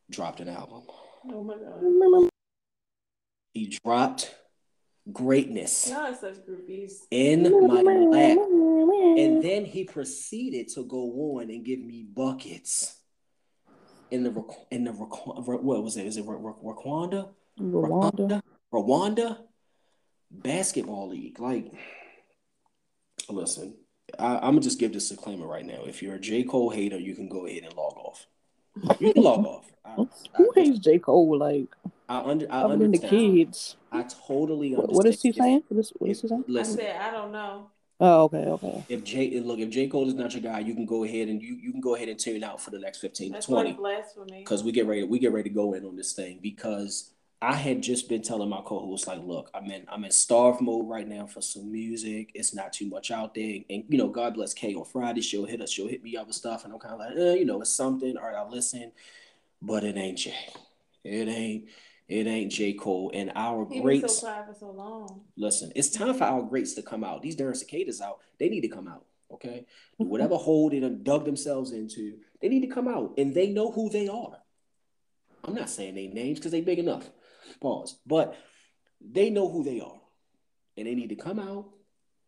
dropped 0.10 0.40
an 0.40 0.48
album. 0.48 0.84
Oh 1.30 1.44
my 1.44 1.56
god. 1.56 2.30
He 3.54 3.78
dropped 3.84 4.34
greatness 5.12 5.90
no, 5.90 6.16
such 6.20 6.36
groupies. 6.46 6.94
in 7.10 7.44
my 7.68 7.82
lap. 7.82 8.38
And 9.18 9.44
then 9.44 9.66
he 9.66 9.84
proceeded 9.84 10.70
to 10.76 10.86
go 10.86 11.38
on 11.38 11.50
and 11.50 11.66
give 11.66 11.80
me 11.80 12.04
buckets 12.04 12.98
in 14.12 14.24
the 14.24 14.46
in 14.70 14.84
the 14.84 14.92
what 14.92 15.84
was 15.84 15.98
it? 15.98 16.06
Is 16.06 16.18
it 16.18 16.26
Rwanda? 16.26 17.30
Rwanda. 17.60 18.42
Rwanda 18.74 19.38
basketball 20.32 21.10
league. 21.10 21.40
Like, 21.40 21.72
listen, 23.30 23.76
I, 24.20 24.36
am 24.36 24.42
gonna 24.42 24.62
just 24.62 24.80
give 24.80 24.94
this 24.94 25.10
disclaimer 25.10 25.48
right 25.48 25.66
now. 25.66 25.84
If 25.86 26.02
you're 26.02 26.16
a 26.16 26.20
J 26.20 26.44
Cole 26.44 26.70
hater, 26.70 26.98
you 26.98 27.16
can 27.16 27.28
go 27.28 27.46
ahead 27.46 27.64
and 27.64 27.74
log 27.76 27.98
off. 27.98 28.28
You 29.00 29.14
can 29.14 29.24
log 29.24 29.46
off. 29.46 29.72
I, 29.86 29.96
Who 30.38 30.52
I, 30.56 30.60
hates 30.60 30.80
J 30.80 31.00
Cole? 31.00 31.38
Like, 31.38 31.68
I 32.10 32.20
under 32.22 32.48
I 32.52 32.64
understand. 32.64 33.04
the 33.04 33.08
kids. 33.44 33.76
I 33.92 34.04
totally 34.04 34.76
understand. 34.76 34.96
What 34.96 35.06
is 35.06 35.22
he 35.22 35.32
saying? 35.32 35.64
What 35.68 35.80
is, 35.80 35.94
what 35.98 36.10
is 36.10 36.22
he 36.22 36.28
saying? 36.28 36.46
Listen, 36.48 36.80
I 36.80 36.84
said 36.84 37.02
I 37.02 37.12
don't 37.12 37.32
know. 37.32 37.70
Oh, 38.04 38.24
okay, 38.24 38.46
okay. 38.46 38.84
If 38.90 39.04
J 39.04 39.40
look, 39.42 39.60
if 39.60 39.70
J 39.70 39.88
Cole 39.88 40.08
is 40.08 40.16
not 40.16 40.34
your 40.34 40.42
guy, 40.42 40.60
you 40.60 40.74
can 40.74 40.86
go 40.86 41.04
ahead 41.04 41.28
and 41.28 41.42
you 41.42 41.56
you 41.56 41.72
can 41.72 41.82
go 41.82 41.96
ahead 41.96 42.10
and 42.10 42.20
tune 42.20 42.44
out 42.44 42.60
for 42.60 42.72
the 42.72 42.80
next 42.80 42.98
fifteen 42.98 43.32
That's 43.32 43.46
to 43.46 43.52
twenty. 43.52 43.78
Because 44.40 44.64
we 44.64 44.72
get 44.72 44.88
ready, 44.88 45.04
we 45.04 45.20
get 45.20 45.32
ready 45.32 45.50
to 45.50 45.56
go 45.56 45.74
in 45.74 45.86
on 45.86 45.96
this 45.96 46.14
thing 46.14 46.40
because 46.42 47.12
I 47.44 47.54
had 47.54 47.82
just 47.82 48.08
been 48.08 48.22
telling 48.22 48.50
my 48.50 48.62
co-host 48.64 49.08
like, 49.08 49.24
look, 49.24 49.50
I'm 49.56 49.66
in 49.72 49.86
I'm 49.90 50.04
in 50.04 50.12
starve 50.12 50.62
mode 50.62 50.88
right 50.88 51.08
now 51.08 51.26
for 51.26 51.42
some 51.42 51.72
music. 51.72 52.30
It's 52.36 52.54
not 52.54 52.72
too 52.72 52.88
much 52.88 53.10
out 53.10 53.34
there, 53.34 53.60
and 53.68 53.84
you 53.90 53.98
know, 53.98 54.10
God 54.10 54.36
bless 54.36 54.54
Kay 54.54 54.76
on 54.76 54.86
Friday. 54.86 55.22
She'll 55.22 55.46
hit 55.46 55.60
us, 55.60 55.72
she'll 55.72 55.88
hit 55.88 56.04
me 56.04 56.16
up 56.16 56.28
with 56.28 56.36
stuff, 56.36 56.66
and 56.66 56.74
I'm 56.74 56.80
kind 56.80 56.94
of 56.94 57.00
like, 57.00 57.18
eh, 57.18 57.40
you 57.40 57.46
know, 57.46 57.60
it's 57.62 57.72
something. 57.72 58.16
All 58.16 58.28
right, 58.28 58.36
I'll 58.36 58.52
listen, 58.52 58.92
but 59.60 59.84
it 59.84 59.98
ain't 59.98 60.20
Jay. 60.20 60.36
It 61.04 61.28
ain't. 61.28 61.68
It 62.08 62.28
ain't 62.28 62.52
J. 62.52 62.74
Cole 62.74 63.10
and 63.14 63.32
our 63.36 63.66
he 63.72 63.80
greats. 63.80 64.18
so 64.18 64.28
quiet 64.28 64.46
for 64.46 64.54
so 64.54 64.72
long. 64.72 65.22
Listen, 65.38 65.72
it's 65.78 65.90
time 65.90 66.14
for 66.14 66.26
our 66.26 66.42
greats 66.42 66.74
to 66.74 66.82
come 66.82 67.06
out. 67.06 67.22
These 67.22 67.38
darn 67.38 67.56
cicadas 67.56 68.02
out. 68.02 68.20
They 68.38 68.50
need 68.50 68.62
to 68.62 68.68
come 68.68 68.88
out. 68.90 69.06
Okay, 69.32 69.66
whatever 69.98 70.36
hole 70.38 70.70
they 70.70 70.82
done 70.82 71.00
dug 71.04 71.26
themselves 71.26 71.72
into, 71.72 72.18
they 72.42 72.50
need 72.50 72.62
to 72.62 72.68
come 72.68 72.88
out, 72.88 73.14
and 73.18 73.34
they 73.34 73.48
know 73.48 73.72
who 73.72 73.90
they 73.90 74.10
are. 74.10 74.38
I'm 75.44 75.56
not 75.56 75.70
saying 75.72 75.96
they 75.96 76.08
names 76.08 76.38
because 76.38 76.52
they 76.52 76.62
big 76.62 76.78
enough. 76.78 77.10
Pause. 77.60 77.98
But 78.06 78.36
they 79.00 79.30
know 79.30 79.50
who 79.50 79.64
they 79.64 79.80
are, 79.82 80.00
and 80.78 80.88
they 80.88 80.96
need 80.96 81.10
to 81.10 81.16
come 81.16 81.40
out 81.40 81.66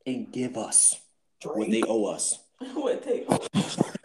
and 0.06 0.32
give 0.32 0.58
us 0.58 1.00
Drake. 1.42 1.56
what 1.58 1.72
they 1.72 1.84
owe 1.84 2.06
us. 2.06 2.40
what 2.74 3.04
they 3.04 3.26
owe. 3.28 3.48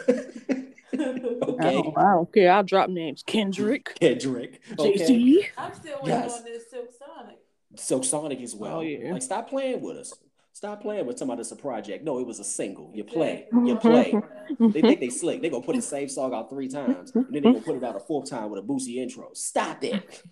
okay. 0.09 1.69
I 1.69 1.73
don't, 1.73 1.99
I 1.99 2.03
don't, 2.15 2.33
care. 2.33 2.53
I'll 2.53 2.63
drop 2.63 2.91
names. 2.91 3.23
Kendrick. 3.27 3.95
Kendrick. 4.01 4.61
Okay. 4.79 4.97
Jay 4.97 5.05
Z. 5.05 5.49
I'm 5.57 5.75
still 5.75 5.99
waiting 6.03 6.09
yes. 6.09 6.39
on 6.39 6.45
this 6.45 6.71
Silk 6.71 6.89
Sonic. 6.99 7.39
Silk 7.77 8.05
Sonic 8.05 8.41
as 8.41 8.55
oh, 8.55 8.59
well. 8.59 8.77
Oh, 8.79 8.81
yeah. 8.81 9.13
Like, 9.13 9.23
stop 9.23 9.49
playing 9.49 9.81
with 9.81 9.97
us. 9.97 10.13
Stop 10.53 10.83
playing 10.83 11.07
with 11.07 11.17
somebody 11.17 11.39
that's 11.39 11.53
a 11.53 11.57
project. 11.57 12.03
No, 12.03 12.19
it 12.19 12.27
was 12.27 12.41
a 12.41 12.45
single. 12.45 12.91
You 12.93 13.05
play. 13.05 13.47
You 13.53 13.77
play. 13.77 14.13
they 14.59 14.81
think 14.81 14.99
they 14.99 15.09
slick. 15.09 15.41
They 15.41 15.51
gonna 15.51 15.65
put 15.65 15.77
the 15.77 15.83
same 15.83 16.09
song 16.09 16.35
out 16.35 16.51
three 16.51 16.67
times, 16.67 17.13
and 17.15 17.27
then 17.27 17.35
they 17.35 17.53
gonna 17.53 17.61
put 17.61 17.77
it 17.77 17.85
out 17.85 17.95
a 17.95 18.01
fourth 18.01 18.29
time 18.29 18.51
with 18.51 18.65
a 18.65 18.67
Boosie 18.67 18.97
intro. 18.97 19.29
Stop 19.35 19.85
it. 19.85 20.23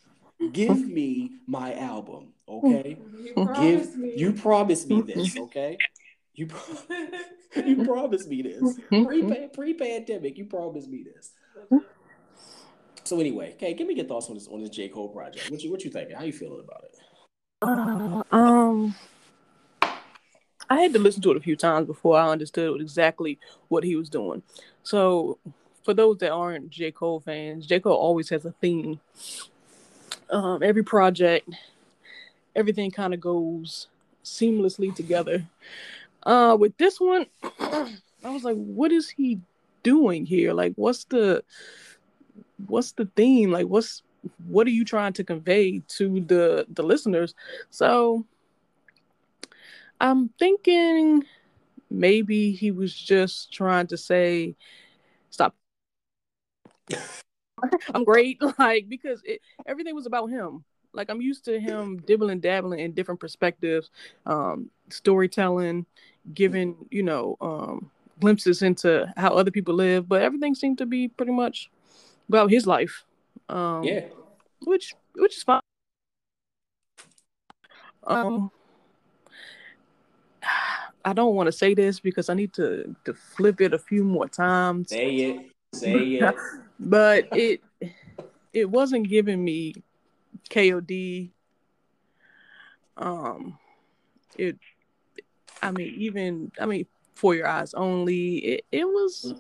Give 0.53 0.87
me 0.87 1.33
my 1.47 1.75
album, 1.75 2.33
okay? 2.49 2.99
You 3.37 3.51
Give 3.55 3.97
me. 3.97 4.15
you 4.17 4.33
promise 4.33 4.87
me 4.87 5.03
this, 5.03 5.37
okay? 5.37 5.79
You 6.35 6.49
you 7.65 7.85
promised 7.85 8.29
me 8.29 8.43
this 8.43 8.79
pre 8.91 9.49
pre 9.49 9.75
pandemic. 9.75 10.37
You 10.37 10.45
promised 10.45 10.89
me 10.89 11.05
this. 11.05 11.33
So 13.05 13.21
anyway, 13.21 13.53
okay, 13.53 13.73
give 13.73 13.87
me 13.87 13.95
your 13.95 14.05
thoughts 14.05 14.29
on 14.29 14.35
this 14.35 14.49
on 14.49 14.61
this 14.61 14.71
J 14.71 14.89
Cole 14.89 15.09
project. 15.09 15.51
What 15.51 15.63
you 15.63 15.71
what 15.71 15.85
you 15.85 15.91
thinking? 15.91 16.17
How 16.17 16.25
you 16.25 16.33
feeling 16.33 16.63
about 16.63 16.85
it? 16.85 16.99
Uh, 17.63 18.23
um, 18.37 18.95
I 20.69 20.81
had 20.81 20.93
to 20.93 20.99
listen 20.99 21.23
to 21.23 21.31
it 21.31 21.37
a 21.37 21.41
few 21.41 21.57
times 21.57 21.87
before 21.87 22.19
I 22.19 22.29
understood 22.29 22.81
exactly 22.81 23.39
what 23.69 23.85
he 23.85 23.97
was 23.97 24.11
doing. 24.11 24.43
So, 24.83 25.39
for 25.85 25.95
those 25.95 26.19
that 26.19 26.33
aren't 26.33 26.71
J. 26.71 26.91
Cole 26.91 27.21
fans, 27.21 27.67
J. 27.67 27.81
Cole 27.81 27.95
always 27.95 28.29
has 28.31 28.45
a 28.45 28.53
theme. 28.53 29.01
Um, 30.31 30.63
every 30.63 30.83
project, 30.83 31.49
everything 32.55 32.91
kind 32.91 33.15
of 33.15 33.21
goes 33.21 33.89
seamlessly 34.25 34.95
together. 34.95 35.47
Uh, 36.25 36.57
with 36.59 36.77
this 36.79 37.01
one, 37.01 37.27
I 37.61 37.91
was 38.25 38.43
like, 38.43 38.57
what 38.57 38.91
is 38.91 39.09
he 39.09 39.41
doing 39.83 40.27
here? 40.27 40.53
Like, 40.53 40.73
what's 40.75 41.05
the 41.05 41.45
what's 42.67 42.93
the 42.93 43.09
theme? 43.17 43.51
Like, 43.53 43.67
what's 43.67 44.03
what 44.49 44.67
are 44.67 44.71
you 44.71 44.85
trying 44.85 45.13
to 45.15 45.25
convey 45.25 45.81
to 45.97 46.21
the 46.21 46.67
the 46.69 46.83
listeners? 46.83 47.35
So 47.71 48.25
I'm 50.01 50.31
thinking 50.39 51.25
maybe 51.91 52.53
he 52.53 52.71
was 52.71 52.95
just 52.95 53.53
trying 53.53 53.87
to 53.89 53.97
say, 53.97 54.57
stop. 55.31 55.55
I'm 57.95 58.05
great, 58.05 58.41
like 58.59 58.89
because 58.89 59.23
it, 59.25 59.41
everything 59.67 59.95
was 59.95 60.07
about 60.07 60.27
him. 60.27 60.65
Like 60.93 61.11
I'm 61.11 61.21
used 61.21 61.45
to 61.45 61.61
him 61.61 61.99
dibbling, 61.99 62.41
dabbling 62.41 62.81
in 62.81 62.93
different 62.93 63.21
perspectives, 63.21 63.91
um, 64.25 64.71
storytelling, 64.89 65.85
giving 66.33 66.77
you 66.91 67.03
know 67.03 67.37
um, 67.41 67.91
glimpses 68.21 68.63
into 68.63 69.13
how 69.17 69.35
other 69.35 69.51
people 69.51 69.75
live, 69.75 70.09
but 70.09 70.23
everything 70.23 70.55
seemed 70.55 70.79
to 70.79 70.87
be 70.87 71.09
pretty 71.09 71.33
much 71.33 71.71
about 72.29 72.51
his 72.51 72.67
life. 72.67 73.05
Um, 73.49 73.85
yeah, 73.85 74.07
which 74.65 74.95
which 75.15 75.37
is 75.37 75.43
fine. 75.43 75.61
Um, 78.05 78.51
I 81.05 81.13
don't 81.13 81.35
want 81.35 81.47
to 81.47 81.53
say 81.53 81.75
this 81.75 82.01
because 82.01 82.29
I 82.29 82.35
need 82.35 82.53
to 82.55 82.97
to 83.05 83.15
flip 83.15 83.61
it 83.61 83.75
a 83.75 83.79
few 83.79 84.03
more 84.03 84.29
times. 84.29 84.91
Say 84.91 85.15
it. 85.15 85.51
Say 85.73 85.93
it. 86.15 86.35
But 86.79 87.29
it 87.33 87.63
it 88.53 88.71
wasn't 88.71 89.09
giving 89.09 89.45
me 89.45 89.75
KOD. 90.51 91.31
Um, 92.97 93.59
it. 94.37 94.59
I 95.63 95.71
mean, 95.71 95.95
even 95.97 96.53
I 96.61 96.67
mean, 96.67 96.87
for 97.15 97.35
your 97.35 97.47
eyes 97.47 97.75
only. 97.75 98.37
It 98.37 98.65
it 98.73 98.85
was. 98.85 99.35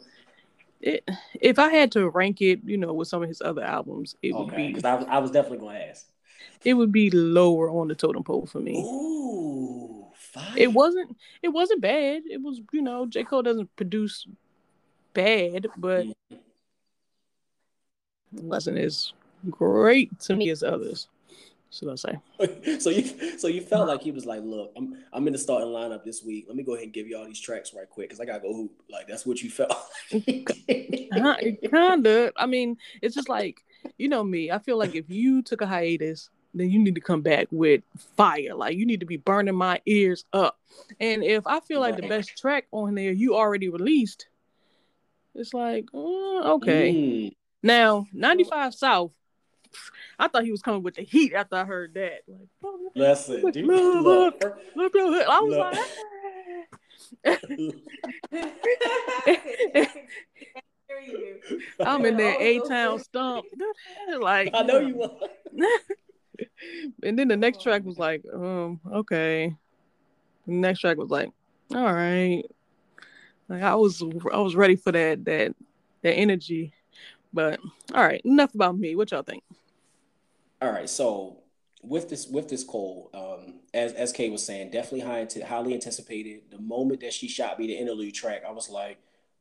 It, 0.81 1.09
if 1.41 1.59
I 1.59 1.71
had 1.71 1.91
to 1.93 2.11
rank 2.11 2.43
it, 2.43 2.61
you 2.65 2.77
know, 2.77 2.93
with 2.93 3.09
some 3.09 3.23
of 3.23 3.29
his 3.29 3.41
other 3.41 3.63
albums, 3.63 4.15
it 4.23 4.33
okay, 4.33 4.45
would 4.45 4.55
be. 4.55 4.69
Because 4.69 4.85
I 4.85 4.95
was, 4.95 5.07
I 5.09 5.19
was 5.19 5.31
definitely 5.31 5.59
going 5.59 5.77
to 5.77 5.89
ask. 5.89 6.07
It 6.65 6.75
would 6.75 6.93
be 6.93 7.11
lower 7.11 7.71
on 7.71 7.89
the 7.89 7.95
totem 7.95 8.23
pole 8.23 8.47
for 8.47 8.61
me. 8.61 8.83
Ooh, 8.83 10.07
fine. 10.15 10.57
It 10.57 10.73
wasn't. 10.73 11.17
It 11.43 11.49
wasn't 11.49 11.81
bad. 11.81 12.23
It 12.27 12.43
was, 12.43 12.61
you 12.73 12.83
know, 12.83 13.07
J 13.07 13.25
Cole 13.25 13.43
doesn't 13.43 13.75
produce 13.77 14.27
bad, 15.15 15.69
but 15.79 16.07
mm-hmm. 16.07 16.37
Wasn't 18.41 18.79
as 18.79 19.13
great 19.51 20.19
to 20.21 20.37
me 20.37 20.51
as 20.51 20.63
others 20.63 21.09
should 21.71 21.89
I 21.91 21.95
say? 21.97 22.79
so 22.79 22.91
you 22.91 23.39
so 23.39 23.49
you 23.49 23.61
felt 23.61 23.89
like 23.89 24.03
he 24.03 24.11
was 24.11 24.25
like, 24.27 24.41
look, 24.43 24.73
I'm 24.77 24.97
I'm 25.13 25.27
in 25.27 25.33
the 25.33 25.39
starting 25.39 25.69
lineup 25.69 26.05
this 26.05 26.23
week. 26.25 26.47
Let 26.49 26.57
me 26.57 26.63
go 26.63 26.75
ahead 26.75 26.85
and 26.85 26.93
give 26.93 27.07
you 27.07 27.19
all 27.19 27.27
these 27.27 27.41
tracks 27.41 27.75
right 27.75 27.89
quick 27.89 28.09
because 28.09 28.21
I 28.21 28.25
gotta 28.25 28.41
go 28.41 28.55
hoop. 28.55 28.73
Like 28.91 29.07
that's 29.09 29.27
what 29.27 29.43
you 29.43 29.51
felt. 29.51 29.77
Kinda. 31.71 32.33
I 32.37 32.47
mean, 32.47 32.79
it's 33.03 33.15
just 33.15 33.29
like 33.29 33.63
you 33.99 34.09
know 34.09 34.25
me. 34.25 34.51
I 34.51 34.59
feel 34.59 34.79
like 34.79 34.95
if 34.95 35.11
you 35.11 35.43
took 35.43 35.61
a 35.61 35.67
hiatus, 35.67 36.31
then 36.55 36.71
you 36.71 36.79
need 36.79 36.95
to 36.95 37.01
come 37.01 37.23
back 37.23 37.49
with 37.51 37.83
fire. 38.17 38.55
Like 38.55 38.77
you 38.77 38.87
need 38.87 39.01
to 39.01 39.07
be 39.07 39.17
burning 39.17 39.55
my 39.55 39.81
ears 39.87 40.25
up. 40.33 40.59
And 41.01 41.23
if 41.23 41.47
I 41.47 41.61
feel 41.61 41.81
like 41.81 41.97
the 41.97 42.09
best 42.09 42.37
track 42.39 42.67
on 42.73 42.95
there 42.95 43.13
you 43.13 43.35
already 43.35 43.69
released, 43.69 44.29
it's 45.35 45.53
like, 45.53 45.87
uh, 45.93 46.55
okay. 46.55 46.93
Mm. 46.93 47.37
Now, 47.62 48.07
95 48.12 48.74
South 48.74 49.12
I 50.19 50.28
thought 50.28 50.45
he 50.45 50.51
was 50.51 50.62
coming 50.62 50.83
with 50.83 50.95
the 50.95 51.03
heat 51.03 51.35
after 51.35 51.57
I 51.57 51.65
heard 51.65 51.93
that. 51.95 52.20
Like, 52.27 52.49
oh, 52.65 52.91
listen, 52.95 53.43
look, 53.43 53.53
dude, 53.53 53.66
look, 53.66 54.43
look, 54.43 54.57
look, 54.74 54.95
look, 54.95 55.28
I 55.28 55.41
was 55.41 55.57
look. 55.57 55.74
like, 55.74 55.83
I'm 61.85 62.05
in 62.05 62.16
that 62.16 62.41
A 62.41 62.61
Town 62.61 63.01
stump. 63.01 63.45
Like 64.19 64.51
I 64.55 64.62
know 64.62 64.78
you 64.78 64.97
were. 64.97 65.11
and 67.03 67.19
then 67.19 67.28
the 67.28 67.37
next 67.37 67.61
track 67.62 67.85
was 67.85 67.99
like, 67.99 68.23
um, 68.33 68.81
okay. 68.93 69.55
The 70.47 70.53
next 70.53 70.81
track 70.81 70.97
was 70.97 71.11
like, 71.11 71.31
all 71.74 71.93
right. 71.93 72.45
Like 73.49 73.62
I 73.62 73.74
was 73.74 74.03
I 74.33 74.39
was 74.39 74.57
ready 74.57 74.77
for 74.77 74.93
that 74.93 75.27
that 75.27 75.55
that 76.03 76.15
energy. 76.15 76.73
But 77.37 77.61
all 77.95 78.03
right, 78.03 78.23
enough 78.25 78.55
about 78.55 78.79
me. 78.79 78.97
What 78.97 79.11
y'all 79.11 79.23
think? 79.23 79.45
All 80.63 80.73
right, 80.73 80.89
so 80.89 81.43
with 81.83 82.09
this 82.09 82.27
with 82.27 82.49
this 82.49 82.65
Cole, 82.65 83.11
um, 83.13 83.61
as 83.75 83.93
as 83.93 84.11
Kay 84.11 84.31
was 84.31 84.43
saying, 84.43 84.71
definitely 84.71 85.01
high 85.01 85.29
highly 85.47 85.75
anticipated. 85.75 86.45
The 86.51 86.59
moment 86.59 87.01
that 87.01 87.13
she 87.13 87.29
shot 87.29 87.59
me 87.59 87.67
the 87.67 87.75
interlude 87.75 88.15
track, 88.15 88.43
I 88.49 88.53
was 88.53 88.71
like, 88.71 88.97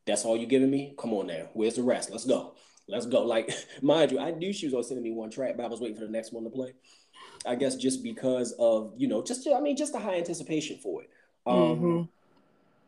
"That's 0.06 0.26
all 0.26 0.36
you 0.36 0.46
giving 0.46 0.70
me? 0.70 0.94
Come 1.00 1.14
on 1.14 1.28
now, 1.28 1.48
where's 1.54 1.76
the 1.76 1.84
rest? 1.84 2.12
Let's 2.12 2.26
go, 2.26 2.56
let's 2.90 3.06
go." 3.06 3.24
Like, 3.24 3.50
mind 3.82 4.12
you, 4.12 4.20
I 4.20 4.32
knew 4.32 4.52
she 4.52 4.66
was 4.66 4.74
gonna 4.74 4.84
send 4.84 5.02
me 5.02 5.12
one 5.12 5.30
track, 5.30 5.56
but 5.56 5.64
I 5.64 5.70
was 5.70 5.80
waiting 5.80 5.98
for 5.98 6.06
the 6.06 6.12
next 6.12 6.34
one 6.34 6.44
to 6.44 6.50
play. 6.50 6.74
I 7.46 7.56
guess 7.56 7.78
just 7.78 8.04
because 8.04 8.52
of 8.60 8.92
you 8.98 9.08
know, 9.08 9.24
just 9.24 9.48
I 9.48 9.62
mean, 9.62 9.78
just 9.78 9.94
the 9.94 10.00
high 10.00 10.18
anticipation 10.18 10.80
for 10.80 11.02
it. 11.04 11.10
Um, 11.48 11.56
mm-hmm. 11.56 12.02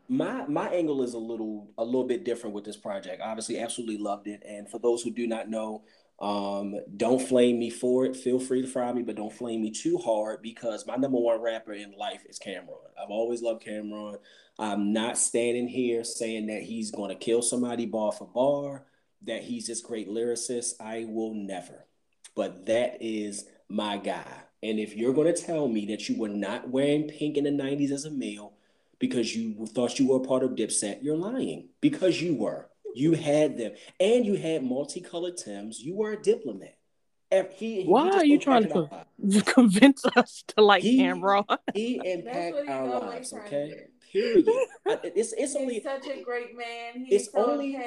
My 0.10 0.46
my 0.48 0.70
angle 0.70 1.04
is 1.04 1.14
a 1.14 1.20
little 1.20 1.70
a 1.78 1.84
little 1.84 2.06
bit 2.06 2.24
different 2.24 2.56
with 2.56 2.64
this 2.64 2.78
project. 2.78 3.22
Obviously, 3.22 3.60
absolutely 3.60 3.98
loved 3.98 4.28
it, 4.28 4.42
and 4.48 4.70
for 4.70 4.80
those 4.80 5.02
who 5.02 5.12
do 5.12 5.28
not 5.28 5.50
know, 5.50 5.84
um, 6.20 6.76
don't 6.96 7.22
flame 7.22 7.60
me 7.60 7.70
for 7.70 8.06
it. 8.06 8.16
Feel 8.16 8.40
free 8.40 8.62
to 8.62 8.68
fry 8.68 8.92
me, 8.92 9.04
but 9.04 9.16
don't 9.16 9.34
flame 9.34 9.62
me 9.62 9.72
too 9.72 9.98
hard 9.98 10.42
because 10.42 10.88
my 10.88 10.96
number 10.96 11.20
one 11.20 11.42
rapper 11.42 11.74
in 11.74 11.92
life 11.92 12.24
is 12.28 12.40
Cam'ron. 12.40 12.90
I've 13.02 13.12
always 13.12 13.42
loved 13.42 13.64
Cam'ron. 13.64 14.18
I'm 14.58 14.94
not 14.94 15.18
standing 15.18 15.68
here 15.68 16.04
saying 16.04 16.48
that 16.48 16.64
he's 16.64 16.90
going 16.90 17.10
to 17.10 17.16
kill 17.16 17.44
somebody 17.44 17.86
bar 17.86 18.12
for 18.12 18.26
bar, 18.26 18.86
that 19.24 19.44
he's 19.44 19.68
this 19.68 19.82
great 19.82 20.10
lyricist. 20.10 20.74
I 20.80 21.06
will 21.08 21.36
never. 21.36 21.86
But 22.36 22.66
that 22.66 22.98
is 23.00 23.46
my 23.70 23.98
guy. 23.98 24.44
And 24.64 24.80
if 24.80 24.96
you're 24.96 25.14
going 25.14 25.34
to 25.34 25.40
tell 25.40 25.68
me 25.68 25.86
that 25.88 26.10
you 26.10 26.18
were 26.18 26.30
not 26.30 26.70
wearing 26.70 27.08
pink 27.08 27.38
in 27.38 27.44
the 27.44 27.52
90s 27.52 27.92
as 27.92 28.06
a 28.06 28.12
male 28.12 28.54
because 29.00 29.36
you 29.36 29.66
thought 29.68 30.00
you 30.00 30.08
were 30.08 30.20
part 30.20 30.44
of 30.44 30.52
Dipset, 30.52 31.04
you're 31.04 31.18
lying 31.18 31.70
because 31.82 32.22
you 32.22 32.36
were. 32.36 32.70
You 32.96 33.14
had 33.14 33.58
them, 33.58 33.74
and 34.00 34.26
you 34.26 34.36
had 34.36 34.64
multicolored 34.64 35.38
Tims. 35.38 35.80
You 35.80 35.96
were 35.96 36.14
a 36.14 36.22
diplomat. 36.22 36.78
He, 37.30 37.84
Why 37.84 38.06
he 38.06 38.12
are 38.12 38.26
you 38.26 38.40
trying 38.40 38.70
to 38.70 38.90
convince 39.46 40.04
us 40.16 40.44
to 40.48 40.64
like 40.64 40.82
he, 40.82 41.00
Cam'ron? 41.00 41.46
He 41.74 41.96
impacted 42.04 42.70
our 42.70 42.88
lives. 42.88 43.34
Okay. 43.34 43.88
Period. 44.12 44.48
it's 44.86 45.34
it's 45.34 45.56
only 45.56 45.82
such 45.82 46.08
a 46.08 46.24
great 46.24 46.56
man. 46.56 47.06
He's 47.06 47.24
it's 47.24 47.34
so 47.34 47.52
only 47.52 47.78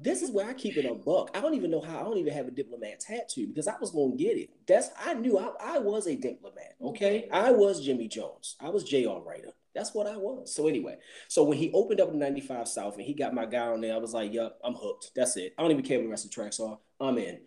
this 0.00 0.22
is 0.22 0.30
where 0.30 0.48
I 0.48 0.54
keep 0.54 0.76
it 0.76 0.84
a 0.84 0.94
buck. 0.94 1.30
I 1.34 1.40
don't 1.40 1.54
even 1.54 1.70
know 1.70 1.80
how 1.80 1.98
I 1.98 2.02
don't 2.04 2.18
even 2.18 2.32
have 2.32 2.46
a 2.46 2.52
diplomat 2.52 3.00
tattoo 3.00 3.48
because 3.48 3.66
I 3.66 3.74
was 3.80 3.90
gonna 3.90 4.16
get 4.16 4.36
it. 4.36 4.50
That's 4.66 4.90
I 5.04 5.14
knew 5.14 5.38
I, 5.38 5.50
I 5.60 5.78
was 5.78 6.06
a 6.06 6.14
diplomat. 6.14 6.76
Okay, 6.80 7.28
I 7.32 7.50
was 7.50 7.84
Jimmy 7.84 8.06
Jones. 8.06 8.56
I 8.60 8.70
was 8.70 8.84
J.R. 8.84 9.20
Writer. 9.20 9.50
That's 9.74 9.94
what 9.94 10.06
I 10.06 10.16
was. 10.16 10.54
So 10.54 10.68
anyway, 10.68 10.98
so 11.26 11.44
when 11.44 11.58
he 11.58 11.70
opened 11.72 12.00
up 12.00 12.10
the 12.10 12.16
95 12.16 12.68
South 12.68 12.94
and 12.96 13.04
he 13.04 13.12
got 13.12 13.34
my 13.34 13.44
guy 13.44 13.66
on 13.66 13.80
there, 13.80 13.94
I 13.94 13.98
was 13.98 14.14
like, 14.14 14.32
"Yup, 14.32 14.58
I'm 14.62 14.74
hooked. 14.74 15.10
That's 15.16 15.36
it. 15.36 15.54
I 15.58 15.62
don't 15.62 15.72
even 15.72 15.84
care 15.84 15.98
what 15.98 16.04
the 16.04 16.10
rest 16.10 16.24
of 16.24 16.30
the 16.30 16.34
tracks 16.34 16.60
are. 16.60 16.78
I'm 17.00 17.18
in." 17.18 17.40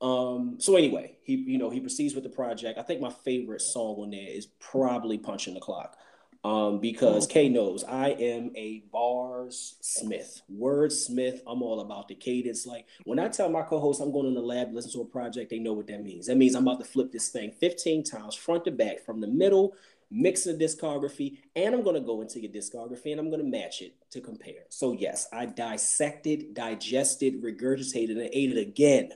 Um, 0.00 0.56
so 0.58 0.74
anyway, 0.74 1.18
he 1.22 1.36
you 1.36 1.58
know 1.58 1.70
he 1.70 1.80
proceeds 1.80 2.14
with 2.14 2.24
the 2.24 2.30
project. 2.30 2.78
I 2.78 2.82
think 2.82 3.00
my 3.00 3.10
favorite 3.24 3.60
song 3.60 3.96
on 4.00 4.10
there 4.10 4.28
is 4.28 4.46
probably 4.58 5.18
"Punching 5.18 5.54
the 5.54 5.60
Clock," 5.60 5.96
um, 6.44 6.80
because 6.80 7.26
Kay 7.26 7.48
knows 7.48 7.84
I 7.84 8.10
am 8.10 8.50
a 8.56 8.82
bars 8.92 9.76
smith, 9.80 10.42
wordsmith. 10.52 11.40
I'm 11.46 11.62
all 11.62 11.80
about 11.80 12.08
the 12.08 12.14
cadence. 12.14 12.66
Like 12.66 12.86
when 13.04 13.18
I 13.18 13.28
tell 13.28 13.48
my 13.48 13.62
co-hosts 13.62 14.02
I'm 14.02 14.12
going 14.12 14.26
in 14.26 14.34
the 14.34 14.40
lab, 14.40 14.74
listen 14.74 14.92
to 14.92 15.02
a 15.02 15.04
project, 15.04 15.50
they 15.50 15.58
know 15.58 15.72
what 15.72 15.86
that 15.86 16.02
means. 16.02 16.26
That 16.26 16.36
means 16.36 16.54
I'm 16.54 16.66
about 16.66 16.80
to 16.80 16.86
flip 16.86 17.12
this 17.12 17.28
thing 17.28 17.52
15 17.52 18.04
times, 18.04 18.34
front 18.34 18.64
to 18.64 18.70
back, 18.70 19.04
from 19.04 19.20
the 19.20 19.28
middle 19.28 19.74
mix 20.12 20.44
the 20.44 20.52
discography, 20.52 21.38
and 21.56 21.74
I'm 21.74 21.82
going 21.82 21.94
to 21.94 22.06
go 22.06 22.20
into 22.20 22.38
your 22.38 22.52
discography 22.52 23.12
and 23.12 23.18
I'm 23.20 23.30
going 23.30 23.42
to 23.42 23.48
match 23.48 23.80
it 23.80 23.94
to 24.10 24.20
compare. 24.20 24.64
So, 24.68 24.92
yes, 24.92 25.26
I 25.32 25.46
dissected, 25.46 26.54
digested, 26.54 27.42
regurgitated, 27.42 28.10
and 28.10 28.28
ate 28.32 28.56
it 28.56 28.60
again 28.60 29.12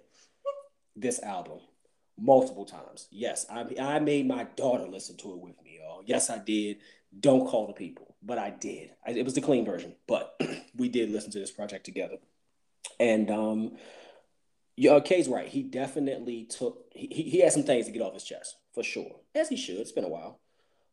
this 0.97 1.23
album 1.23 1.59
multiple 2.19 2.65
times. 2.65 3.09
Yes, 3.11 3.45
I, 3.51 3.67
I 3.79 3.99
made 4.01 4.27
my 4.27 4.45
daughter 4.57 4.87
listen 4.89 5.19
to 5.19 5.33
it 5.33 5.39
with 5.39 5.63
me, 5.63 5.81
y'all. 5.83 6.03
Yes, 6.07 6.31
I 6.31 6.39
did. 6.39 6.79
Don't 7.19 7.47
call 7.47 7.67
the 7.67 7.73
people, 7.73 8.17
but 8.23 8.39
I 8.39 8.51
did. 8.51 8.91
I, 9.07 9.13
it 9.13 9.25
was 9.25 9.35
the 9.35 9.41
clean 9.41 9.65
version, 9.65 9.95
but 10.07 10.41
we 10.77 10.89
did 10.89 11.11
listen 11.11 11.31
to 11.33 11.39
this 11.39 11.51
project 11.51 11.85
together. 11.85 12.17
And 13.01 13.31
um, 13.31 13.77
yeah, 14.77 15.01
Kay's 15.01 15.29
right. 15.29 15.49
He 15.49 15.63
definitely 15.63 16.45
took, 16.45 16.87
he, 16.93 17.07
he 17.07 17.41
had 17.41 17.53
some 17.53 17.63
things 17.63 17.87
to 17.87 17.93
get 17.93 18.03
off 18.03 18.15
his 18.15 18.25
chest 18.25 18.57
for 18.75 18.83
sure, 18.83 19.21
as 19.35 19.49
he 19.49 19.57
should. 19.57 19.79
It's 19.79 19.93
been 19.93 20.05
a 20.05 20.09
while. 20.09 20.41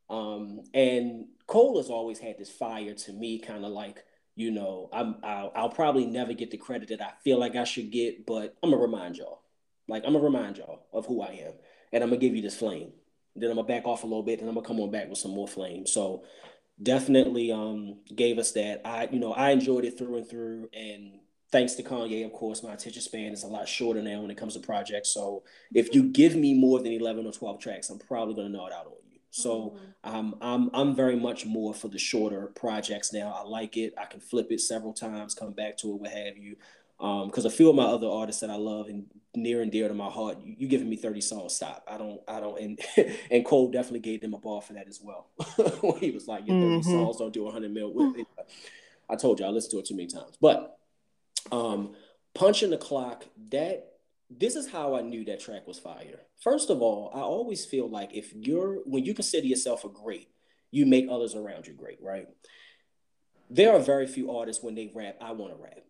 Um, 0.10 0.62
and 0.74 1.28
Cole 1.48 1.78
has 1.78 1.90
always 1.90 2.20
had 2.20 2.38
this 2.38 2.50
fire 2.50 2.94
to 2.94 3.14
me, 3.14 3.40
kind 3.40 3.66
of 3.66 3.72
like 3.72 4.04
you 4.36 4.52
know, 4.52 4.90
I'm 4.92 5.18
I'll, 5.24 5.52
I'll, 5.56 5.70
probably 5.70 6.06
never 6.06 6.34
get 6.34 6.52
the 6.52 6.58
credit 6.58 6.90
that 6.90 7.02
I 7.02 7.12
feel 7.24 7.40
like 7.40 7.56
I 7.56 7.66
should 7.66 7.92
get, 7.92 8.26
but 8.26 8.56
I'm 8.64 8.72
gonna 8.72 8.82
remind 8.82 9.18
y'all. 9.18 9.42
Like 9.88 10.04
I'm 10.06 10.14
gonna 10.14 10.26
remind 10.26 10.58
y'all 10.58 10.88
of 10.92 11.06
who 11.06 11.22
I 11.22 11.40
am, 11.46 11.54
and 11.92 12.04
I'm 12.04 12.10
gonna 12.10 12.20
give 12.20 12.36
you 12.36 12.42
this 12.42 12.58
flame. 12.58 12.94
Then 13.36 13.50
I'm 13.50 13.56
gonna 13.56 13.68
back 13.68 13.86
off 13.86 14.04
a 14.04 14.08
little 14.08 14.24
bit, 14.24 14.40
and 14.40 14.48
I'm 14.48 14.56
gonna 14.56 14.68
come 14.68 14.80
on 14.80 14.92
back 14.92 15.10
with 15.10 15.18
some 15.18 15.32
more 15.32 15.48
flame. 15.48 15.86
So 15.86 16.24
definitely 16.82 17.52
um 17.52 18.00
gave 18.16 18.38
us 18.38 18.52
that. 18.54 18.82
I 18.86 19.08
you 19.12 19.20
know 19.20 19.34
I 19.34 19.52
enjoyed 19.52 19.86
it 19.86 19.98
through 19.98 20.18
and 20.18 20.30
through, 20.30 20.70
and 20.74 21.20
thanks 21.52 21.76
to 21.76 21.84
Kanye, 21.84 22.26
of 22.26 22.34
course, 22.34 22.64
my 22.64 22.74
attention 22.74 23.02
span 23.02 23.32
is 23.32 23.44
a 23.44 23.48
lot 23.48 23.68
shorter 23.68 24.02
now 24.02 24.22
when 24.22 24.32
it 24.32 24.38
comes 24.38 24.56
to 24.56 24.60
projects. 24.60 25.10
So 25.10 25.44
if 25.74 25.94
you 25.94 26.04
give 26.04 26.36
me 26.36 26.54
more 26.56 26.80
than 26.80 26.92
11 26.94 27.28
or 27.28 27.32
12 27.32 27.60
tracks, 27.60 27.90
I'm 27.90 28.00
probably 28.00 28.34
gonna 28.34 28.50
it 28.66 28.74
out 28.74 28.88
on 28.88 28.94
you. 29.12 29.20
So 29.30 29.78
um, 30.04 30.36
I'm 30.42 30.70
I'm 30.74 30.96
very 30.96 31.16
much 31.16 31.46
more 31.46 31.74
for 31.74 31.88
the 31.88 31.98
shorter 31.98 32.52
projects 32.56 33.14
now. 33.14 33.34
I 33.36 33.48
like 33.48 33.78
it. 33.78 33.94
I 33.98 34.06
can 34.06 34.20
flip 34.20 34.52
it 34.52 34.62
several 34.62 34.94
times, 34.94 35.34
come 35.34 35.54
back 35.54 35.78
to 35.78 35.90
it, 35.90 36.02
what 36.02 36.12
have 36.12 36.38
you. 36.38 36.56
Because 37.04 37.46
um, 37.46 37.52
a 37.52 37.54
few 37.54 37.70
of 37.70 37.76
my 37.76 37.84
other 37.84 38.08
artists 38.08 38.40
that 38.40 38.50
I 38.50 38.56
love 38.56 38.88
and 38.88 39.08
near 39.36 39.62
and 39.62 39.70
dear 39.70 39.90
to 39.90 39.94
my 39.94 40.10
heart, 40.10 40.38
you, 40.42 40.56
you 40.58 40.68
giving 40.70 40.90
me 40.90 40.96
30 40.96 41.20
songs, 41.20 41.54
stop. 41.54 41.84
I 41.86 41.98
don't, 41.98 42.22
I 42.30 42.40
don't, 42.40 42.58
and 42.58 42.80
and 43.32 43.44
Cole 43.44 43.70
definitely 43.70 44.00
gave 44.00 44.22
them 44.22 44.34
a 44.34 44.38
ball 44.38 44.62
for 44.62 44.72
that 44.74 44.88
as 44.88 45.02
well. 45.04 45.28
when 45.82 45.98
he 45.98 46.12
was 46.12 46.30
like, 46.30 46.48
your 46.48 46.58
30 46.58 46.66
mm-hmm. 46.66 46.90
songs 46.90 47.18
don't 47.18 47.34
do 47.34 47.44
100 47.44 47.74
mil. 47.74 48.16
I 49.10 49.18
told 49.18 49.42
you 49.42 49.46
I 49.46 49.50
listened 49.50 49.72
to 49.72 49.80
it 49.80 49.86
too 49.86 49.98
many 49.98 50.08
times. 50.08 50.38
But 50.40 50.78
um, 51.52 51.94
punching 52.34 52.70
the 52.70 52.78
clock, 52.78 53.26
that 53.52 53.86
this 54.30 54.56
is 54.56 54.70
how 54.70 54.96
I 54.96 55.02
knew 55.02 55.26
that 55.26 55.42
track 55.42 55.68
was 55.68 55.80
fire. 55.80 56.22
First 56.40 56.70
of 56.70 56.82
all, 56.82 57.12
I 57.14 57.20
always 57.20 57.66
feel 57.66 57.90
like 57.90 58.16
if 58.16 58.34
you're 58.34 58.78
when 58.86 59.04
you 59.04 59.14
consider 59.14 59.46
yourself 59.46 59.84
a 59.84 59.90
great, 59.90 60.30
you 60.72 60.86
make 60.86 61.08
others 61.10 61.36
around 61.36 61.68
you 61.68 61.74
great, 61.74 62.00
right? 62.02 62.28
There 63.50 63.74
are 63.74 63.80
very 63.80 64.08
few 64.08 64.32
artists 64.32 64.64
when 64.64 64.74
they 64.74 64.90
rap, 64.96 65.18
I 65.20 65.34
want 65.34 65.54
to 65.54 65.62
rap. 65.62 65.84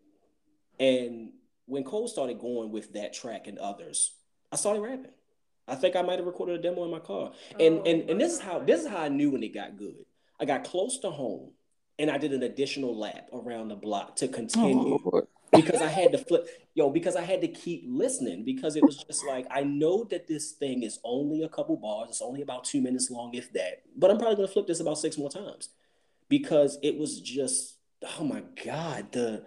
And 0.78 1.32
when 1.66 1.84
Cole 1.84 2.08
started 2.08 2.38
going 2.38 2.70
with 2.70 2.92
that 2.94 3.12
track 3.12 3.46
and 3.46 3.58
others, 3.58 4.12
I 4.52 4.56
started 4.56 4.80
rapping. 4.80 5.12
I 5.66 5.74
think 5.74 5.96
I 5.96 6.02
might 6.02 6.18
have 6.18 6.26
recorded 6.26 6.60
a 6.60 6.62
demo 6.62 6.84
in 6.84 6.90
my 6.90 6.98
car. 6.98 7.32
And 7.58 7.78
oh, 7.78 7.82
and 7.84 8.10
and 8.10 8.20
this 8.20 8.32
is 8.32 8.40
how 8.40 8.58
this 8.58 8.82
is 8.82 8.86
how 8.86 8.98
I 8.98 9.08
knew 9.08 9.30
when 9.30 9.42
it 9.42 9.54
got 9.54 9.76
good. 9.76 10.04
I 10.40 10.44
got 10.44 10.64
close 10.64 10.98
to 10.98 11.10
home 11.10 11.52
and 11.98 12.10
I 12.10 12.18
did 12.18 12.32
an 12.32 12.42
additional 12.42 12.96
lap 12.98 13.28
around 13.32 13.68
the 13.68 13.76
block 13.76 14.16
to 14.16 14.28
continue. 14.28 14.98
Oh, 15.12 15.26
because 15.52 15.80
I 15.80 15.86
had 15.86 16.12
to 16.12 16.18
flip, 16.18 16.48
yo, 16.74 16.90
because 16.90 17.14
I 17.14 17.22
had 17.22 17.40
to 17.42 17.48
keep 17.48 17.84
listening 17.86 18.44
because 18.44 18.74
it 18.76 18.82
was 18.82 18.96
just 18.96 19.24
like 19.24 19.46
I 19.50 19.62
know 19.62 20.04
that 20.10 20.26
this 20.26 20.52
thing 20.52 20.82
is 20.82 20.98
only 21.04 21.42
a 21.42 21.48
couple 21.48 21.76
bars, 21.76 22.10
it's 22.10 22.22
only 22.22 22.42
about 22.42 22.64
two 22.64 22.80
minutes 22.80 23.10
long, 23.10 23.34
if 23.34 23.52
that. 23.52 23.82
But 23.96 24.10
I'm 24.10 24.18
probably 24.18 24.36
gonna 24.36 24.48
flip 24.48 24.66
this 24.66 24.80
about 24.80 24.98
six 24.98 25.16
more 25.16 25.30
times 25.30 25.70
because 26.28 26.78
it 26.82 26.98
was 26.98 27.20
just, 27.20 27.76
oh 28.18 28.24
my 28.24 28.42
god, 28.64 29.12
the 29.12 29.44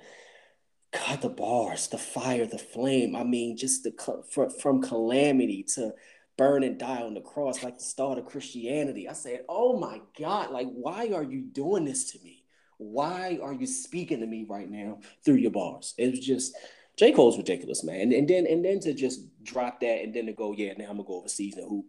God, 0.98 1.22
the 1.22 1.30
bars, 1.30 1.88
the 1.88 1.98
fire, 1.98 2.46
the 2.46 2.58
flame. 2.58 3.16
I 3.16 3.24
mean, 3.24 3.58
just 3.58 3.84
the 3.84 4.24
from, 4.30 4.50
from 4.50 4.82
calamity 4.82 5.64
to 5.76 5.94
burn 6.38 6.64
and 6.64 6.78
die 6.78 7.02
on 7.02 7.14
the 7.14 7.22
cross, 7.22 7.64
like 7.64 7.78
the 7.78 7.84
start 7.84 8.18
of 8.18 8.26
Christianity. 8.26 9.10
I 9.10 9.14
said, 9.14 9.42
oh 9.50 9.78
my 9.80 10.02
God, 10.20 10.52
like 10.52 10.68
why 10.68 11.10
are 11.14 11.24
you 11.24 11.42
doing 11.42 11.86
this 11.86 12.12
to 12.12 12.20
me? 12.24 12.46
Why 12.78 13.40
are 13.42 13.54
you 13.54 13.66
speaking 13.66 14.20
to 14.20 14.28
me 14.28 14.46
right 14.48 14.70
now 14.70 15.00
through 15.26 15.36
your 15.36 15.52
bars? 15.52 15.94
It 15.98 16.12
was 16.12 16.20
just 16.20 16.56
J. 16.96 17.12
Cole's 17.12 17.38
ridiculous, 17.38 17.84
man. 17.84 18.02
And, 18.02 18.14
and 18.14 18.28
then 18.28 18.46
and 18.48 18.64
then 18.64 18.80
to 18.82 18.94
just 18.94 19.22
drop 19.44 19.80
that 19.82 20.04
and 20.04 20.14
then 20.14 20.28
to 20.28 20.34
go, 20.34 20.54
yeah, 20.54 20.74
now 20.78 20.86
I'm 20.86 20.98
gonna 20.98 21.04
go 21.04 21.20
overseas 21.20 21.58
and 21.58 21.68
hoop. 21.68 21.86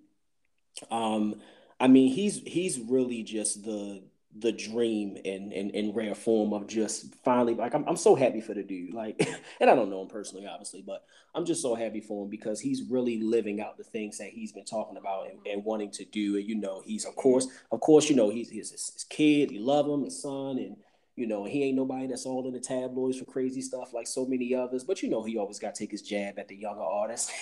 Um, 0.90 1.40
I 1.80 1.88
mean, 1.88 2.12
he's 2.12 2.40
he's 2.40 2.78
really 2.78 3.22
just 3.22 3.64
the 3.64 4.02
the 4.36 4.52
dream 4.52 5.16
in, 5.24 5.50
in 5.52 5.70
in 5.70 5.92
rare 5.92 6.14
form 6.14 6.52
of 6.52 6.66
just 6.66 7.14
finally 7.24 7.54
like 7.54 7.74
I'm, 7.74 7.84
I'm 7.88 7.96
so 7.96 8.14
happy 8.14 8.40
for 8.40 8.54
the 8.54 8.62
dude 8.62 8.92
like 8.92 9.26
and 9.60 9.70
I 9.70 9.74
don't 9.74 9.90
know 9.90 10.02
him 10.02 10.08
personally 10.08 10.46
obviously 10.46 10.82
but 10.82 11.04
I'm 11.34 11.46
just 11.46 11.62
so 11.62 11.74
happy 11.74 12.00
for 12.00 12.24
him 12.24 12.30
because 12.30 12.60
he's 12.60 12.82
really 12.82 13.20
living 13.20 13.60
out 13.60 13.78
the 13.78 13.84
things 13.84 14.18
that 14.18 14.28
he's 14.28 14.52
been 14.52 14.64
talking 14.64 14.98
about 14.98 15.30
and, 15.30 15.38
and 15.46 15.64
wanting 15.64 15.90
to 15.92 16.04
do 16.04 16.36
and 16.36 16.46
you 16.46 16.54
know 16.54 16.82
he's 16.84 17.04
of 17.04 17.16
course 17.16 17.48
of 17.72 17.80
course 17.80 18.10
you 18.10 18.16
know 18.16 18.28
he's, 18.28 18.50
he's 18.50 18.70
his, 18.70 18.90
his 18.92 19.04
kid 19.04 19.50
he 19.50 19.58
love 19.58 19.88
him 19.88 20.04
his 20.04 20.20
son 20.20 20.58
and 20.58 20.76
you 21.16 21.26
know 21.26 21.44
he 21.44 21.64
ain't 21.64 21.76
nobody 21.76 22.06
that's 22.06 22.26
all 22.26 22.46
in 22.46 22.52
the 22.52 22.60
tabloids 22.60 23.18
for 23.18 23.24
crazy 23.24 23.62
stuff 23.62 23.92
like 23.92 24.06
so 24.06 24.26
many 24.26 24.54
others 24.54 24.84
but 24.84 25.02
you 25.02 25.08
know 25.08 25.24
he 25.24 25.38
always 25.38 25.58
got 25.58 25.74
to 25.74 25.78
take 25.82 25.90
his 25.90 26.02
jab 26.02 26.38
at 26.38 26.48
the 26.48 26.54
younger 26.54 26.82
artists 26.82 27.32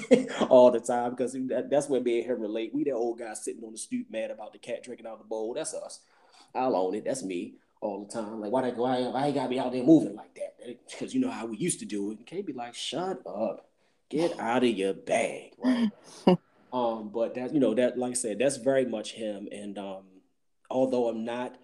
all 0.48 0.70
the 0.70 0.80
time 0.80 1.10
because 1.10 1.32
that, 1.32 1.68
that's 1.68 1.88
when 1.88 2.02
me 2.02 2.20
and 2.20 2.30
him 2.30 2.40
relate. 2.40 2.72
We 2.72 2.84
the 2.84 2.92
old 2.92 3.18
guy 3.18 3.34
sitting 3.34 3.64
on 3.64 3.72
the 3.72 3.78
stoop 3.78 4.06
mad 4.10 4.30
about 4.30 4.52
the 4.52 4.58
cat 4.58 4.82
drinking 4.82 5.06
out 5.06 5.18
the 5.18 5.24
bowl. 5.24 5.52
That's 5.52 5.74
us 5.74 6.00
I'll 6.54 6.76
own 6.76 6.94
it. 6.94 7.04
That's 7.04 7.22
me 7.22 7.54
all 7.80 8.04
the 8.04 8.12
time. 8.12 8.40
Like, 8.40 8.50
why 8.50 8.62
they 8.62 8.70
why, 8.70 9.00
why 9.02 9.26
you 9.28 9.34
gotta 9.34 9.48
be 9.48 9.58
out 9.58 9.72
there 9.72 9.84
moving 9.84 10.16
like 10.16 10.34
that? 10.34 10.78
Because 10.90 11.14
you 11.14 11.20
know 11.20 11.30
how 11.30 11.46
we 11.46 11.56
used 11.56 11.78
to 11.80 11.84
do 11.84 12.12
it. 12.12 12.26
can't 12.26 12.46
be 12.46 12.52
like, 12.52 12.74
shut 12.74 13.20
up, 13.26 13.68
get 14.08 14.38
out 14.40 14.64
of 14.64 14.70
your 14.70 14.94
bag, 14.94 15.52
right? 15.58 15.90
um, 16.72 17.10
but 17.12 17.34
that 17.34 17.54
you 17.54 17.60
know 17.60 17.74
that, 17.74 17.98
like 17.98 18.12
I 18.12 18.14
said, 18.14 18.38
that's 18.38 18.56
very 18.56 18.84
much 18.84 19.12
him. 19.12 19.48
And 19.52 19.78
um, 19.78 20.04
although 20.70 21.08
I'm 21.08 21.24
not, 21.24 21.56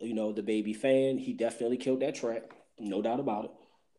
you 0.00 0.14
know, 0.14 0.32
the 0.32 0.42
baby 0.42 0.72
fan, 0.72 1.18
he 1.18 1.32
definitely 1.32 1.78
killed 1.78 2.00
that 2.00 2.14
track, 2.14 2.50
no 2.78 3.02
doubt 3.02 3.20
about 3.20 3.46
it. 3.46 3.50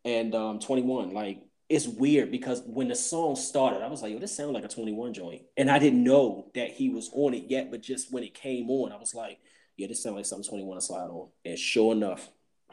And 0.06 0.34
um, 0.36 0.60
21, 0.60 1.14
like 1.14 1.42
it's 1.70 1.88
weird 1.88 2.32
because 2.32 2.62
when 2.66 2.88
the 2.88 2.96
song 2.96 3.36
started, 3.36 3.84
I 3.84 3.88
was 3.88 4.02
like, 4.02 4.14
yo, 4.14 4.20
this 4.20 4.36
sounds 4.36 4.54
like 4.54 4.64
a 4.64 4.70
21 4.70 5.14
joint. 5.14 5.42
And 5.58 5.70
I 5.70 5.80
didn't 5.80 6.04
know 6.04 6.50
that 6.56 6.72
he 6.72 6.90
was 6.90 7.10
on 7.14 7.34
it 7.34 7.46
yet, 7.50 7.72
but 7.72 7.82
just 7.82 8.12
when 8.12 8.24
it 8.24 8.34
came 8.34 8.70
on, 8.70 8.94
I 8.94 8.98
was 8.98 9.14
like, 9.14 9.40
yeah, 9.78 9.88
this 9.88 10.02
sounds 10.02 10.16
like 10.16 10.26
something 10.26 10.50
21 10.50 10.78
to 10.78 10.82
slide 10.82 11.10
on. 11.10 11.28
And 11.46 11.58
sure 11.58 11.94
enough, 11.94 12.30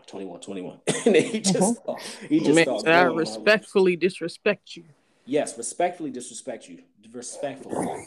21, 0.06 0.40
21. 0.40 0.80
and 1.06 1.16
he 1.16 1.40
just, 1.40 1.84
mm-hmm. 1.84 2.26
he 2.26 2.40
just 2.40 2.54
Man, 2.84 2.94
I 2.94 3.02
respectfully 3.02 3.96
disrespect 3.96 4.74
you. 4.76 4.84
Yes, 5.26 5.56
respectfully 5.56 6.10
disrespect 6.10 6.68
you. 6.68 6.82
Respectfully. 7.12 8.06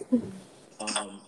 um, 0.79 1.21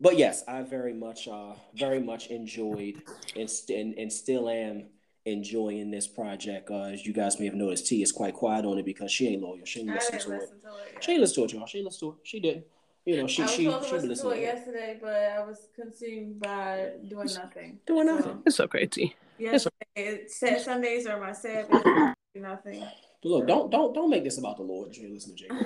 but 0.00 0.18
yes, 0.18 0.42
I 0.48 0.62
very 0.62 0.92
much, 0.92 1.28
uh, 1.28 1.54
very 1.74 2.00
much 2.00 2.28
enjoyed 2.28 3.02
and, 3.36 3.48
st- 3.48 3.78
and, 3.78 3.94
and 3.98 4.12
still 4.12 4.48
am 4.48 4.86
enjoying 5.26 5.90
this 5.90 6.08
project. 6.08 6.70
Uh, 6.70 6.84
as 6.84 7.06
you 7.06 7.12
guys 7.12 7.38
may 7.38 7.46
have 7.46 7.54
noticed, 7.54 7.86
T 7.86 8.02
is 8.02 8.10
quite 8.10 8.34
quiet 8.34 8.64
on 8.64 8.78
it 8.78 8.84
because 8.84 9.12
she 9.12 9.28
ain't 9.28 9.42
loyal. 9.42 9.64
She 9.64 9.80
ain't 9.80 9.90
listen 9.90 10.18
to, 10.18 10.36
it. 10.36 10.38
to 10.40 10.96
it. 10.96 11.04
She 11.04 11.12
ain't 11.12 11.20
listen 11.20 11.36
to 11.36 11.44
it, 11.44 11.52
y'all. 11.52 11.66
She 11.66 11.78
ain't 11.78 11.84
listen 11.86 12.08
to 12.08 12.14
it. 12.14 12.18
She 12.24 12.40
didn't 12.40 12.64
you 13.04 13.16
know, 13.16 13.26
she 13.26 13.42
I 13.42 13.46
was 13.46 13.54
she 13.54 13.64
supposed 13.64 13.88
to 13.88 13.96
listen 13.96 14.30
to 14.30 14.36
it 14.36 14.42
yesterday, 14.42 14.98
but 15.00 15.14
I 15.14 15.44
was 15.44 15.68
consumed 15.74 16.40
by 16.40 16.90
doing 17.08 17.28
nothing. 17.34 17.78
Doing 17.86 18.06
nothing. 18.06 18.32
So, 18.32 18.42
it's 18.46 18.60
okay, 18.60 18.86
T. 18.86 19.14
Yes, 19.38 19.66
okay. 19.96 20.26
Sundays 20.28 21.06
are 21.06 21.18
my 21.18 21.32
Sabbath. 21.32 22.14
nothing. 22.34 22.84
But 23.22 23.28
look, 23.28 23.46
don't 23.46 23.70
don't 23.70 23.94
don't 23.94 24.10
make 24.10 24.24
this 24.24 24.38
about 24.38 24.56
the 24.56 24.62
Lord. 24.62 24.96
You 24.96 25.12
listen 25.12 25.36
to 25.36 25.42
Jake. 25.42 25.52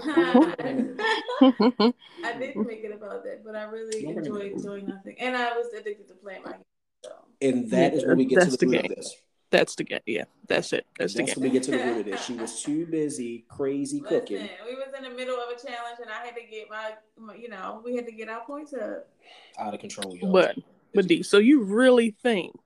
I 2.25 2.39
didn't 2.39 2.67
make 2.67 2.83
it 2.83 2.93
about 2.93 3.23
that, 3.25 3.45
but 3.45 3.55
I 3.55 3.65
really 3.65 4.05
enjoyed 4.07 4.63
doing 4.63 4.87
nothing, 4.87 5.17
and 5.21 5.37
I 5.37 5.57
was 5.57 5.73
addicted 5.73 6.09
to 6.09 6.15
playing 6.15 6.43
my 6.45 6.53
game. 6.53 6.61
So. 7.05 7.13
And 7.43 7.71
that 7.71 7.93
yeah, 7.93 7.99
is 7.99 8.07
where 8.07 8.17
we 8.17 8.25
get 8.25 8.43
to 8.43 8.51
the, 8.51 8.57
the 8.57 8.67
root 8.67 8.91
of 8.91 8.97
this. 8.97 9.15
That's 9.55 9.77
the 9.77 9.85
game. 9.85 10.01
Yeah, 10.05 10.25
that's 10.49 10.73
it. 10.73 10.85
That's, 10.99 11.15
that's 11.15 11.35
the 11.35 11.41
game. 11.41 11.45
we 11.45 11.51
get 11.51 11.63
to 11.65 11.71
the 11.71 11.77
root 11.77 11.99
of 12.01 12.07
this. 12.07 12.25
She 12.25 12.35
was 12.35 12.61
too 12.61 12.87
busy, 12.87 13.45
crazy 13.49 14.01
Listen, 14.01 14.21
cooking. 14.21 14.49
We 14.67 14.75
was 14.75 14.89
in 14.97 15.05
the 15.05 15.11
middle 15.11 15.37
of 15.37 15.49
a 15.49 15.55
challenge, 15.55 15.99
and 16.03 16.11
I 16.11 16.27
had 16.27 16.35
to 16.35 16.43
get 16.51 16.69
my, 16.69 16.95
my 17.17 17.37
you 17.37 17.49
know, 17.49 17.81
we 17.85 17.95
had 17.95 18.05
to 18.07 18.11
get 18.11 18.29
our 18.29 18.45
points 18.45 18.75
up. 18.75 19.09
Out 19.57 19.73
of 19.73 19.79
control, 19.79 20.17
y'all. 20.17 20.33
But, 20.33 20.57
but 20.93 21.07
D, 21.07 21.23
so 21.23 21.39
you 21.39 21.63
really 21.63 22.17
think 22.21 22.59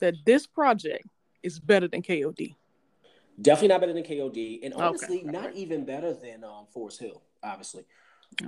that 0.00 0.12
this 0.26 0.46
project 0.46 1.06
is 1.42 1.58
better 1.58 1.88
than 1.88 2.02
KOD? 2.02 2.54
Definitely 3.40 3.68
not 3.68 3.80
better 3.80 3.94
than 3.94 4.04
KOD, 4.04 4.60
and 4.62 4.74
honestly, 4.74 5.20
okay. 5.20 5.30
not 5.30 5.54
even 5.54 5.86
better 5.86 6.12
than 6.12 6.44
um, 6.44 6.66
Forest 6.70 7.00
Hill, 7.00 7.22
obviously. 7.42 7.84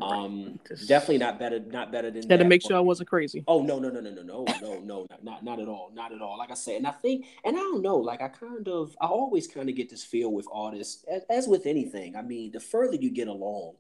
Um, 0.03 0.59
Just, 0.69 0.87
definitely 0.87 1.19
not 1.19 1.39
better, 1.39 1.61
not 1.61 1.91
better 1.91 2.11
than. 2.11 2.23
Had 2.23 2.29
that, 2.29 2.37
to 2.39 2.45
make 2.45 2.63
sure 2.63 2.77
I 2.77 2.81
wasn't 2.81 3.09
crazy. 3.09 3.43
Oh 3.49 3.63
no, 3.63 3.79
no, 3.79 3.89
no, 3.89 4.01
no, 4.01 4.11
no, 4.11 4.23
no, 4.23 4.45
no, 4.61 4.81
no, 4.81 5.07
not, 5.09 5.25
not, 5.25 5.45
not 5.45 5.61
at 5.61 5.69
all, 5.69 5.91
not 5.95 6.13
at 6.13 6.21
all. 6.21 6.37
Like 6.37 6.51
I 6.51 6.55
said, 6.55 6.77
and 6.77 6.87
I 6.87 6.91
think, 6.91 7.25
and 7.45 7.57
I 7.57 7.61
don't 7.61 7.81
know, 7.81 7.97
like 7.97 8.21
I 8.21 8.29
kind 8.29 8.69
of, 8.69 8.95
I 9.01 9.07
always 9.07 9.47
kind 9.47 9.69
of 9.69 9.77
get 9.77 9.89
this 9.89 10.05
feel 10.05 10.31
with 10.31 10.47
artists, 10.53 11.05
as, 11.11 11.23
as 11.31 11.49
with 11.49 11.65
anything. 11.65 12.17
I 12.17 12.23
mean, 12.23 12.53
the 12.53 12.61
further 12.61 12.97
you 12.97 13.11
get 13.11 13.29
along, 13.29 13.77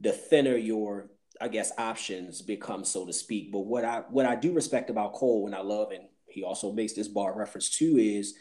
the 0.00 0.12
thinner 0.12 0.56
your, 0.56 1.10
I 1.40 1.48
guess, 1.48 1.72
options 1.78 2.42
become, 2.42 2.84
so 2.84 3.04
to 3.04 3.12
speak. 3.12 3.50
But 3.50 3.60
what 3.60 3.84
I, 3.84 4.02
what 4.08 4.26
I 4.26 4.36
do 4.36 4.52
respect 4.52 4.88
about 4.88 5.14
Cole, 5.14 5.46
and 5.46 5.54
I 5.54 5.62
love, 5.62 5.90
and 5.90 6.04
he 6.26 6.44
also 6.44 6.70
makes 6.70 6.92
this 6.92 7.08
bar 7.08 7.36
reference 7.36 7.70
too, 7.70 7.98
is 7.98 8.34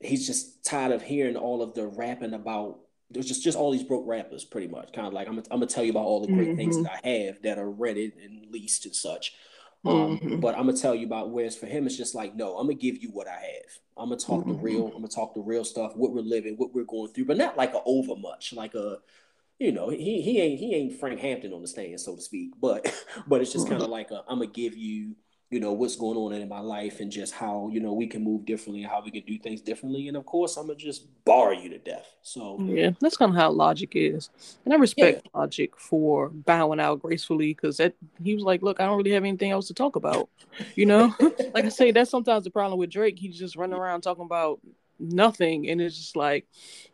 he's 0.00 0.28
just 0.28 0.64
tired 0.64 0.92
of 0.92 1.02
hearing 1.02 1.36
all 1.36 1.60
of 1.60 1.74
the 1.74 1.88
rapping 1.88 2.34
about 2.34 2.78
there's 3.10 3.26
just 3.26 3.42
just 3.42 3.58
all 3.58 3.70
these 3.70 3.82
broke 3.82 4.06
rappers, 4.06 4.44
pretty 4.44 4.68
much. 4.68 4.92
Kind 4.92 5.06
of 5.06 5.12
like 5.12 5.28
I'm, 5.28 5.38
I'm 5.38 5.44
gonna 5.44 5.66
tell 5.66 5.84
you 5.84 5.90
about 5.90 6.04
all 6.04 6.20
the 6.20 6.32
great 6.32 6.48
mm-hmm. 6.48 6.56
things 6.56 6.82
that 6.82 7.00
I 7.04 7.08
have 7.08 7.42
that 7.42 7.58
are 7.58 7.70
rented 7.70 8.12
and 8.22 8.46
leased 8.50 8.86
and 8.86 8.94
such. 8.94 9.34
Um, 9.84 10.18
mm-hmm. 10.18 10.40
But 10.40 10.56
I'm 10.56 10.66
gonna 10.66 10.76
tell 10.76 10.94
you 10.94 11.06
about 11.06 11.30
whereas 11.30 11.56
for 11.56 11.66
him 11.66 11.86
it's 11.86 11.96
just 11.96 12.14
like 12.14 12.34
no, 12.34 12.56
I'm 12.56 12.66
gonna 12.66 12.74
give 12.74 13.02
you 13.02 13.10
what 13.10 13.26
I 13.26 13.32
have. 13.32 13.78
I'm 13.96 14.08
gonna 14.08 14.20
talk 14.20 14.40
mm-hmm. 14.40 14.52
the 14.52 14.58
real. 14.58 14.86
I'm 14.86 14.92
gonna 14.92 15.08
talk 15.08 15.34
the 15.34 15.40
real 15.40 15.64
stuff, 15.64 15.96
what 15.96 16.12
we're 16.12 16.20
living, 16.20 16.54
what 16.56 16.74
we're 16.74 16.84
going 16.84 17.12
through, 17.12 17.24
but 17.26 17.36
not 17.36 17.56
like 17.56 17.74
a 17.74 17.80
over 17.84 18.16
much, 18.16 18.52
like 18.52 18.74
a 18.74 18.98
you 19.58 19.72
know, 19.72 19.90
he 19.90 20.22
he 20.22 20.40
ain't 20.40 20.58
he 20.58 20.74
ain't 20.74 20.98
Frank 21.00 21.20
Hampton 21.20 21.52
on 21.52 21.62
the 21.62 21.68
stand, 21.68 22.00
so 22.00 22.16
to 22.16 22.22
speak. 22.22 22.52
But 22.60 22.92
but 23.26 23.40
it's 23.40 23.52
just 23.52 23.68
kind 23.68 23.82
of 23.82 23.88
mm-hmm. 23.88 23.92
like 23.92 24.12
i 24.12 24.16
am 24.30 24.38
gonna 24.38 24.46
give 24.46 24.76
you 24.76 25.16
you 25.50 25.58
know 25.58 25.72
what's 25.72 25.96
going 25.96 26.16
on 26.16 26.32
in 26.32 26.48
my 26.48 26.60
life 26.60 27.00
and 27.00 27.10
just 27.10 27.34
how 27.34 27.68
you 27.72 27.80
know 27.80 27.92
we 27.92 28.06
can 28.06 28.22
move 28.22 28.44
differently 28.44 28.82
and 28.82 28.90
how 28.90 29.02
we 29.04 29.10
can 29.10 29.24
do 29.24 29.36
things 29.38 29.60
differently. 29.60 30.08
And 30.08 30.16
of 30.16 30.24
course 30.24 30.56
i'm 30.56 30.68
gonna 30.68 30.78
just 30.78 31.06
bar 31.24 31.52
you 31.52 31.68
to 31.70 31.78
death. 31.78 32.06
So 32.22 32.58
yeah 32.60 32.90
that's 33.00 33.16
kind 33.16 33.30
of 33.30 33.36
how 33.36 33.50
logic 33.50 33.92
is. 33.94 34.30
And 34.64 34.72
i 34.72 34.76
respect 34.76 35.22
yeah. 35.24 35.38
logic 35.38 35.76
for 35.76 36.28
bowing 36.28 36.80
out 36.80 37.02
gracefully 37.02 37.52
because 37.52 37.78
that 37.78 37.94
he 38.22 38.34
was 38.34 38.44
like 38.44 38.62
look 38.62 38.80
i 38.80 38.86
don't 38.86 38.96
really 38.96 39.10
have 39.12 39.24
anything 39.24 39.50
else 39.50 39.66
to 39.68 39.74
talk 39.74 39.96
about 39.96 40.28
you 40.74 40.86
know? 40.86 41.14
Like 41.54 41.64
i 41.64 41.68
say 41.68 41.90
that's 41.90 42.10
sometimes 42.10 42.44
the 42.44 42.50
problem 42.50 42.78
with 42.78 42.90
drake. 42.90 43.18
He's 43.18 43.38
just 43.38 43.56
running 43.56 43.78
around 43.78 44.02
talking 44.02 44.24
about 44.24 44.60
nothing 45.00 45.68
and 45.68 45.80
it's 45.80 45.96
just 45.96 46.16
like 46.16 46.46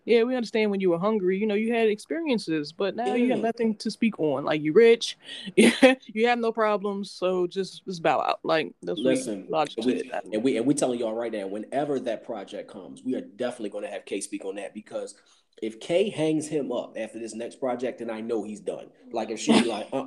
yeah 0.04 0.22
we 0.22 0.36
understand 0.36 0.70
when 0.70 0.80
you 0.80 0.90
were 0.90 0.98
hungry 0.98 1.36
you 1.36 1.46
know 1.46 1.54
you 1.54 1.72
had 1.72 1.88
experiences 1.88 2.72
but 2.72 2.94
now 2.94 3.14
you 3.14 3.30
have 3.30 3.40
nothing 3.40 3.74
to 3.74 3.90
speak 3.90 4.18
on 4.20 4.44
like 4.44 4.62
you're 4.62 4.72
rich 4.72 5.18
you 5.56 6.26
have 6.26 6.38
no 6.38 6.52
problems 6.52 7.10
so 7.10 7.46
just 7.46 7.84
just 7.84 8.02
bow 8.02 8.20
out 8.20 8.38
like 8.42 8.72
that's 8.82 9.00
listen 9.00 9.46
and 9.76 9.86
we, 9.86 10.36
and 10.36 10.44
we 10.44 10.56
and 10.56 10.66
we 10.66 10.74
telling 10.74 10.98
y'all 10.98 11.14
right 11.14 11.32
now 11.32 11.46
whenever 11.46 11.98
that 11.98 12.24
project 12.24 12.70
comes 12.70 13.02
we 13.04 13.14
are 13.14 13.20
definitely 13.20 13.70
going 13.70 13.84
to 13.84 13.90
have 13.90 14.04
K 14.04 14.20
speak 14.20 14.44
on 14.44 14.56
that 14.56 14.72
because 14.74 15.14
if 15.62 15.80
K 15.80 16.10
hangs 16.10 16.48
him 16.48 16.70
up 16.70 16.96
after 16.98 17.18
this 17.18 17.34
next 17.34 17.60
project, 17.60 18.00
then 18.00 18.10
I 18.10 18.20
know 18.20 18.44
he's 18.44 18.60
done. 18.60 18.88
Like 19.10 19.30
if 19.30 19.40
she 19.40 19.58
like, 19.62 19.88
uh, 19.92 20.04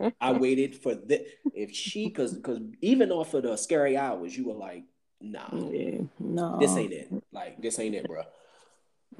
uh 0.00 0.10
I 0.20 0.32
waited 0.32 0.74
for 0.74 0.94
this. 0.94 1.22
If 1.54 1.72
she, 1.72 2.08
because 2.08 2.34
because 2.34 2.58
even 2.80 3.12
off 3.12 3.34
of 3.34 3.44
the 3.44 3.56
scary 3.56 3.96
hours, 3.96 4.36
you 4.36 4.48
were 4.48 4.54
like, 4.54 4.84
nah, 5.20 5.48
yeah, 5.70 6.00
no, 6.18 6.58
this 6.58 6.76
ain't 6.76 6.92
it. 6.92 7.12
Like 7.32 7.60
this 7.60 7.78
ain't 7.78 7.94
it, 7.94 8.06
bro. 8.06 8.22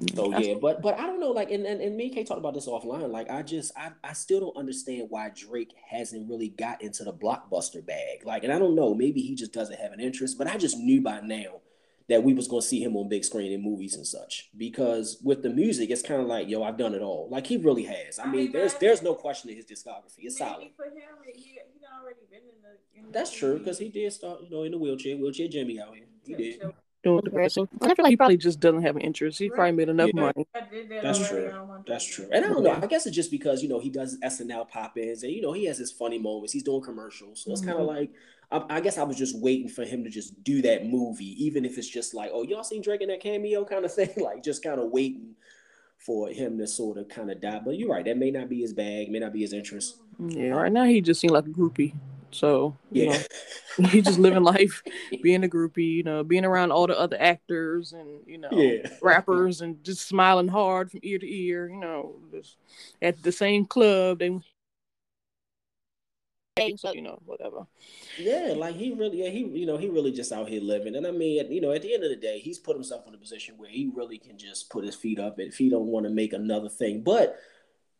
Mm. 0.01 0.15
So 0.15 0.37
yeah, 0.37 0.55
but 0.61 0.81
but 0.81 0.99
I 0.99 1.07
don't 1.07 1.19
know, 1.19 1.31
like 1.31 1.51
and, 1.51 1.65
and, 1.65 1.81
and 1.81 1.97
me 1.97 2.05
and 2.05 2.15
Kay 2.15 2.23
talked 2.23 2.39
about 2.39 2.53
this 2.53 2.67
offline. 2.67 3.11
Like 3.11 3.29
I 3.29 3.41
just 3.41 3.71
I, 3.77 3.91
I 4.03 4.13
still 4.13 4.39
don't 4.39 4.57
understand 4.57 5.07
why 5.09 5.31
Drake 5.35 5.73
hasn't 5.89 6.29
really 6.29 6.49
got 6.49 6.81
into 6.81 7.03
the 7.03 7.13
blockbuster 7.13 7.85
bag. 7.85 8.25
Like, 8.25 8.43
and 8.43 8.53
I 8.53 8.59
don't 8.59 8.75
know, 8.75 8.93
maybe 8.93 9.21
he 9.21 9.35
just 9.35 9.51
doesn't 9.51 9.79
have 9.79 9.91
an 9.91 9.99
interest, 9.99 10.37
but 10.37 10.47
I 10.47 10.57
just 10.57 10.77
knew 10.77 11.01
by 11.01 11.21
now 11.21 11.61
that 12.09 12.23
we 12.23 12.33
was 12.33 12.47
gonna 12.47 12.61
see 12.61 12.83
him 12.83 12.97
on 12.97 13.07
big 13.07 13.23
screen 13.23 13.51
in 13.51 13.61
movies 13.63 13.95
and 13.95 14.05
such. 14.05 14.49
Because 14.57 15.19
with 15.23 15.43
the 15.43 15.49
music, 15.49 15.91
it's 15.91 16.01
kind 16.01 16.21
of 16.21 16.27
like, 16.27 16.49
yo, 16.49 16.63
I've 16.63 16.77
done 16.77 16.95
it 16.95 17.01
all. 17.01 17.29
Like 17.29 17.47
he 17.47 17.57
really 17.57 17.83
has. 17.83 18.19
I 18.19 18.25
mean, 18.25 18.51
there's 18.51 18.73
there's 18.75 19.01
no 19.01 19.13
question 19.13 19.49
in 19.49 19.55
his 19.55 19.65
discography. 19.65 20.23
It's 20.23 20.37
solid. 20.37 20.69
For 20.75 20.85
him, 20.85 20.93
he, 21.25 21.41
he 21.41 21.59
already 22.01 22.19
been 22.29 22.39
in 22.39 22.61
the. 22.63 23.07
In 23.07 23.11
That's 23.11 23.31
true 23.31 23.59
because 23.59 23.77
he 23.77 23.89
did 23.89 24.11
start, 24.11 24.41
you 24.41 24.49
know, 24.49 24.63
in 24.63 24.71
the 24.71 24.77
wheelchair, 24.77 25.15
wheelchair 25.17 25.47
Jimmy 25.47 25.79
out 25.79 25.95
here. 25.95 26.05
He 26.25 26.33
did. 26.33 26.73
Doing 27.01 27.21
depressing. 27.23 27.69
I 27.81 27.95
feel 27.95 28.03
like 28.03 28.09
he 28.09 28.17
probably 28.17 28.35
just 28.35 28.59
doesn't 28.59 28.81
have 28.81 28.97
an 28.97 29.03
interest. 29.03 29.39
He 29.39 29.49
probably 29.49 29.71
made 29.71 29.87
enough 29.87 30.09
yeah. 30.13 30.21
money. 30.21 30.47
That's 31.01 31.29
true. 31.29 31.53
That's 31.87 32.05
true. 32.05 32.27
And 32.29 32.43
I 32.43 32.49
don't 32.49 32.61
know. 32.61 32.73
I 32.73 32.87
guess 32.87 33.05
it's 33.05 33.15
just 33.15 33.31
because 33.31 33.63
you 33.63 33.69
know 33.69 33.79
he 33.79 33.89
does 33.89 34.17
SNL 34.21 34.67
pop-ins, 34.67 35.23
and 35.23 35.31
you 35.31 35.41
know 35.41 35.53
he 35.53 35.65
has 35.65 35.77
his 35.77 35.93
funny 35.93 36.19
moments. 36.19 36.51
He's 36.51 36.63
doing 36.63 36.81
commercials, 36.81 37.43
so 37.43 37.51
it's 37.51 37.61
mm-hmm. 37.61 37.69
kind 37.69 37.81
of 37.81 37.87
like 37.87 38.11
I, 38.51 38.63
I, 38.69 38.81
guess 38.81 38.97
I 38.97 39.03
was 39.03 39.17
just 39.17 39.39
waiting 39.39 39.69
for 39.69 39.85
him 39.85 40.03
to 40.03 40.09
just 40.09 40.43
do 40.43 40.61
that 40.63 40.85
movie, 40.85 41.43
even 41.43 41.65
if 41.65 41.77
it's 41.77 41.87
just 41.87 42.13
like, 42.13 42.31
oh, 42.33 42.43
y'all 42.43 42.63
seen 42.63 42.81
Drake 42.81 43.01
in 43.01 43.09
that 43.09 43.21
cameo 43.21 43.63
kind 43.65 43.85
of 43.85 43.93
thing, 43.95 44.09
like 44.17 44.43
just 44.43 44.63
kind 44.63 44.79
of 44.79 44.91
waiting 44.91 45.35
for 45.97 46.29
him 46.29 46.57
to 46.57 46.67
sort 46.67 46.97
of 46.97 47.09
kind 47.09 47.29
of 47.29 47.41
die. 47.41 47.61
But 47.63 47.77
you're 47.77 47.89
right, 47.89 48.05
that 48.05 48.17
may 48.17 48.31
not 48.31 48.49
be 48.49 48.61
his 48.61 48.73
bag, 48.73 49.09
may 49.09 49.19
not 49.19 49.33
be 49.33 49.41
his 49.41 49.53
interest. 49.53 49.97
Yeah, 50.19 50.49
right 50.49 50.71
now 50.71 50.85
he 50.85 51.01
just 51.01 51.21
seemed 51.21 51.33
like 51.33 51.45
a 51.45 51.49
groupie. 51.49 51.93
So 52.31 52.77
yeah, 52.91 53.21
know, 53.77 53.87
he's 53.87 54.05
just 54.05 54.19
living 54.19 54.43
life, 54.43 54.83
being 55.21 55.43
a 55.43 55.47
groupie, 55.47 55.95
you 55.95 56.03
know, 56.03 56.23
being 56.23 56.45
around 56.45 56.71
all 56.71 56.87
the 56.87 56.99
other 56.99 57.19
actors 57.19 57.93
and 57.93 58.19
you 58.27 58.37
know 58.37 58.49
yeah. 58.51 58.87
rappers 59.01 59.61
and 59.61 59.83
just 59.83 60.07
smiling 60.07 60.47
hard 60.47 60.91
from 60.91 60.99
ear 61.03 61.17
to 61.17 61.27
ear. 61.27 61.69
You 61.69 61.79
know, 61.79 62.15
just 62.31 62.57
at 63.01 63.21
the 63.23 63.31
same 63.31 63.65
club 63.65 64.19
they. 64.19 64.39
So, 66.77 66.93
you 66.93 67.01
know, 67.01 67.19
whatever. 67.25 67.65
Yeah, 68.17 68.53
like 68.55 68.75
he 68.75 68.93
really, 68.93 69.23
yeah, 69.23 69.29
he, 69.29 69.39
you 69.39 69.65
know, 69.65 69.77
he 69.77 69.89
really 69.89 70.11
just 70.11 70.31
out 70.31 70.49
here 70.49 70.61
living. 70.61 70.95
And 70.95 71.07
I 71.07 71.11
mean, 71.11 71.51
you 71.51 71.61
know, 71.61 71.71
at 71.71 71.81
the 71.81 71.93
end 71.93 72.03
of 72.03 72.09
the 72.09 72.15
day, 72.15 72.39
he's 72.39 72.59
put 72.59 72.75
himself 72.75 73.07
in 73.07 73.13
a 73.13 73.17
position 73.17 73.55
where 73.57 73.69
he 73.69 73.91
really 73.93 74.17
can 74.17 74.37
just 74.37 74.69
put 74.69 74.83
his 74.85 74.95
feet 74.95 75.19
up 75.19 75.39
if 75.39 75.57
he 75.57 75.69
don't 75.69 75.87
want 75.87 76.05
to 76.05 76.11
make 76.11 76.33
another 76.33 76.69
thing. 76.69 77.01
But 77.01 77.37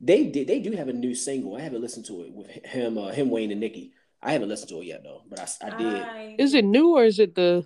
they 0.02 0.26
did, 0.26 0.48
they 0.48 0.60
do 0.60 0.72
have 0.72 0.88
a 0.88 0.94
new 0.94 1.15
single. 1.15 1.56
I 1.56 1.61
haven't 1.61 1.81
listened 1.81 2.06
to 2.07 2.22
it 2.22 2.31
with 2.31 2.48
him, 2.65 2.98
uh, 2.98 3.10
him, 3.10 3.30
Wayne, 3.30 3.52
and 3.52 3.60
Nicki. 3.60 3.91
I 4.22 4.34
haven't 4.34 4.49
listened 4.49 4.69
to 4.69 4.81
it 4.81 4.86
yet 4.86 5.03
though, 5.03 5.22
but 5.30 5.40
I, 5.40 5.68
I 5.68 5.69
did. 5.69 6.03
I, 6.03 6.36
is 6.38 6.53
it 6.53 6.65
new 6.65 6.95
or 6.95 7.03
is 7.06 7.19
it 7.19 7.36
the 7.36 7.65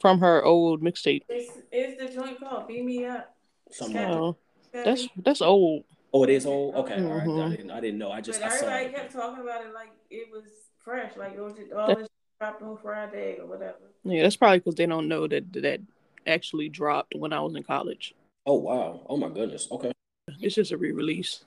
from 0.00 0.20
her 0.20 0.44
old 0.44 0.82
mixtape? 0.82 1.22
It's, 1.28 1.52
it's 1.72 2.02
the 2.02 2.20
joint 2.20 2.38
called 2.40 2.68
"Beat 2.68 2.84
Me 2.84 3.04
Up." 3.04 3.34
Something 3.70 4.00
oh, 4.00 4.36
that's 4.84 5.08
that's 5.16 5.42
old. 5.42 5.84
Oh, 6.12 6.24
it 6.24 6.30
is 6.30 6.46
old. 6.46 6.74
Okay, 6.74 6.96
mm-hmm. 6.96 7.30
all 7.30 7.40
right. 7.40 7.52
I 7.52 7.56
didn't, 7.56 7.70
I 7.70 7.80
didn't 7.80 7.98
know. 7.98 8.10
I 8.10 8.20
just 8.20 8.40
but 8.40 8.52
everybody 8.52 8.88
kept 8.90 9.12
talking 9.12 9.42
about 9.42 9.64
it 9.64 9.74
like 9.74 9.90
it 10.10 10.28
was 10.32 10.44
fresh, 10.82 11.16
like 11.16 11.34
it 11.34 11.40
was 11.40 11.54
just 11.54 11.72
all 11.72 11.94
this 11.94 12.08
dropped 12.40 12.62
on 12.62 12.78
Friday 12.78 13.38
or 13.40 13.46
whatever. 13.46 13.76
Yeah, 14.04 14.22
that's 14.22 14.36
probably 14.36 14.58
because 14.58 14.76
they 14.76 14.86
don't 14.86 15.08
know 15.08 15.26
that 15.28 15.52
that 15.54 15.80
actually 16.26 16.68
dropped 16.68 17.14
when 17.14 17.32
I 17.32 17.40
was 17.40 17.54
in 17.54 17.62
college. 17.62 18.14
Oh 18.46 18.54
wow! 18.54 19.02
Oh 19.06 19.16
my 19.16 19.28
goodness. 19.28 19.68
Okay. 19.70 19.92
It's 20.40 20.54
just 20.54 20.72
a 20.72 20.76
re-release. 20.76 21.44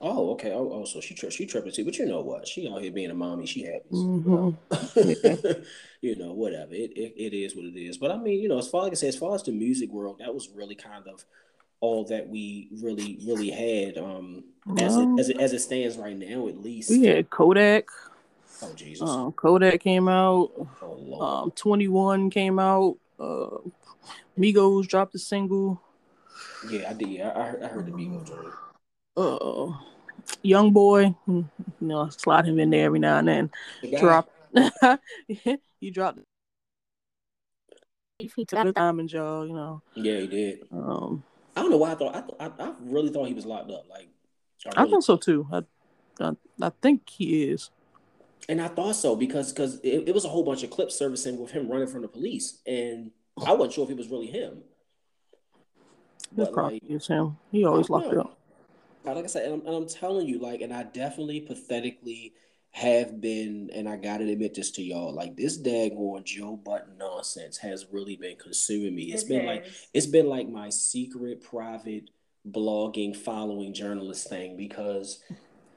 Oh, 0.00 0.30
okay. 0.32 0.52
Oh, 0.52 0.70
oh 0.72 0.84
so 0.84 1.00
she 1.00 1.14
tri- 1.14 1.30
she 1.30 1.46
tripping 1.46 1.72
too. 1.72 1.84
But 1.84 1.98
you 1.98 2.06
know 2.06 2.20
what? 2.20 2.46
She 2.46 2.68
out 2.68 2.82
here 2.82 2.92
being 2.92 3.10
a 3.10 3.14
mommy. 3.14 3.46
She 3.46 3.62
happy. 3.62 3.88
Mm-hmm. 3.90 5.62
you 6.00 6.16
know, 6.16 6.32
whatever. 6.34 6.72
It, 6.72 6.92
it 6.96 7.14
it 7.16 7.36
is 7.36 7.56
what 7.56 7.64
it 7.64 7.76
is. 7.76 7.98
But 7.98 8.12
I 8.12 8.16
mean, 8.16 8.40
you 8.40 8.48
know, 8.48 8.58
as 8.58 8.68
far 8.68 8.84
like 8.84 8.92
I 8.92 8.94
said, 8.94 9.08
as 9.08 9.16
far 9.16 9.34
as 9.34 9.42
the 9.42 9.52
music 9.52 9.90
world, 9.90 10.18
that 10.20 10.32
was 10.32 10.48
really 10.54 10.76
kind 10.76 11.06
of 11.08 11.24
all 11.80 12.04
that 12.04 12.28
we 12.28 12.68
really 12.82 13.18
really 13.26 13.50
had. 13.50 13.98
Um, 13.98 14.44
as 14.76 14.96
it, 14.96 15.08
as 15.18 15.28
it 15.30 15.40
as 15.40 15.52
it 15.52 15.60
stands 15.60 15.96
right 15.96 16.16
now, 16.16 16.48
at 16.48 16.62
least. 16.62 16.90
We 16.90 17.04
had 17.04 17.30
Kodak. 17.30 17.86
Oh 18.62 18.72
Jesus. 18.74 19.08
Um, 19.08 19.32
Kodak 19.32 19.80
came 19.80 20.08
out. 20.08 20.50
Oh, 20.82 21.20
um, 21.20 21.50
Twenty 21.52 21.88
One 21.88 22.30
came 22.30 22.58
out. 22.58 22.96
Uh, 23.18 23.58
Migos 24.38 24.86
dropped 24.86 25.14
a 25.14 25.18
single. 25.18 25.80
Yeah, 26.68 26.90
I 26.90 26.92
did. 26.92 27.08
Yeah, 27.08 27.32
I, 27.34 27.42
heard, 27.44 27.62
I 27.62 27.66
heard 27.68 27.86
the 27.86 27.92
Migos 27.92 28.26
joint 28.26 28.54
uh, 29.18 29.72
young 30.42 30.72
boy, 30.72 31.14
you 31.26 31.48
know, 31.80 32.08
slide 32.10 32.46
him 32.46 32.58
in 32.58 32.70
there 32.70 32.86
every 32.86 32.98
now 32.98 33.18
and 33.18 33.28
then. 33.28 33.50
Drop. 33.98 34.30
he 35.80 35.90
dropped. 35.90 36.20
He 38.18 38.28
took 38.44 38.64
the 38.64 38.72
diamond 38.72 39.08
jaw, 39.08 39.42
you 39.42 39.54
know. 39.54 39.82
Yeah, 39.94 40.20
he 40.20 40.26
did. 40.26 40.60
Um, 40.72 41.22
I 41.58 41.62
don't 41.62 41.70
know 41.70 41.76
why 41.76 41.92
I 41.92 41.94
thought 41.94 42.14
I, 42.14 42.20
th- 42.20 42.36
I, 42.40 42.64
I 42.64 42.72
really 42.80 43.10
thought 43.10 43.26
he 43.26 43.34
was 43.34 43.46
locked 43.46 43.70
up. 43.70 43.86
Like, 43.88 44.08
I, 44.66 44.80
really 44.80 44.88
I 44.88 44.92
thought 44.92 45.04
so 45.04 45.16
too. 45.16 45.46
I, 45.52 45.62
I, 46.20 46.32
I 46.60 46.70
think 46.82 47.08
he 47.08 47.44
is. 47.44 47.70
And 48.48 48.60
I 48.60 48.68
thought 48.68 48.96
so 48.96 49.16
because 49.16 49.52
because 49.52 49.80
it, 49.80 50.08
it, 50.08 50.14
was 50.14 50.24
a 50.24 50.28
whole 50.28 50.44
bunch 50.44 50.62
of 50.62 50.70
clips 50.70 50.96
servicing 50.96 51.38
with 51.38 51.50
him 51.50 51.68
running 51.70 51.88
from 51.88 52.02
the 52.02 52.08
police, 52.08 52.60
and 52.66 53.10
I 53.44 53.52
wasn't 53.52 53.74
sure 53.74 53.84
if 53.84 53.90
it 53.90 53.96
was 53.96 54.08
really 54.08 54.28
him. 54.28 54.62
But 56.32 56.52
probably 56.52 56.80
like, 56.88 57.06
him. 57.06 57.36
He 57.50 57.64
always 57.64 57.90
locked 57.90 58.14
up 58.14 58.38
like 59.14 59.24
I 59.24 59.28
said, 59.28 59.44
and 59.44 59.54
I'm, 59.54 59.66
and 59.66 59.76
I'm 59.76 59.88
telling 59.88 60.26
you, 60.26 60.38
like, 60.38 60.60
and 60.60 60.72
I 60.72 60.82
definitely 60.84 61.40
pathetically 61.40 62.32
have 62.70 63.20
been, 63.20 63.70
and 63.72 63.88
I 63.88 63.96
gotta 63.96 64.28
admit 64.28 64.54
this 64.54 64.70
to 64.72 64.82
y'all, 64.82 65.12
like 65.12 65.36
this 65.36 65.60
daggone 65.60 66.24
Joe 66.24 66.56
Budden 66.56 66.98
nonsense 66.98 67.56
has 67.58 67.86
really 67.90 68.16
been 68.16 68.36
consuming 68.36 68.94
me. 68.94 69.12
It's 69.12 69.24
it 69.24 69.28
been 69.28 69.40
is. 69.40 69.46
like 69.46 69.66
it's 69.94 70.06
been 70.06 70.28
like 70.28 70.48
my 70.48 70.70
secret 70.70 71.42
private 71.42 72.10
blogging 72.48 73.14
following 73.14 73.74
journalist 73.74 74.28
thing 74.28 74.56
because 74.56 75.22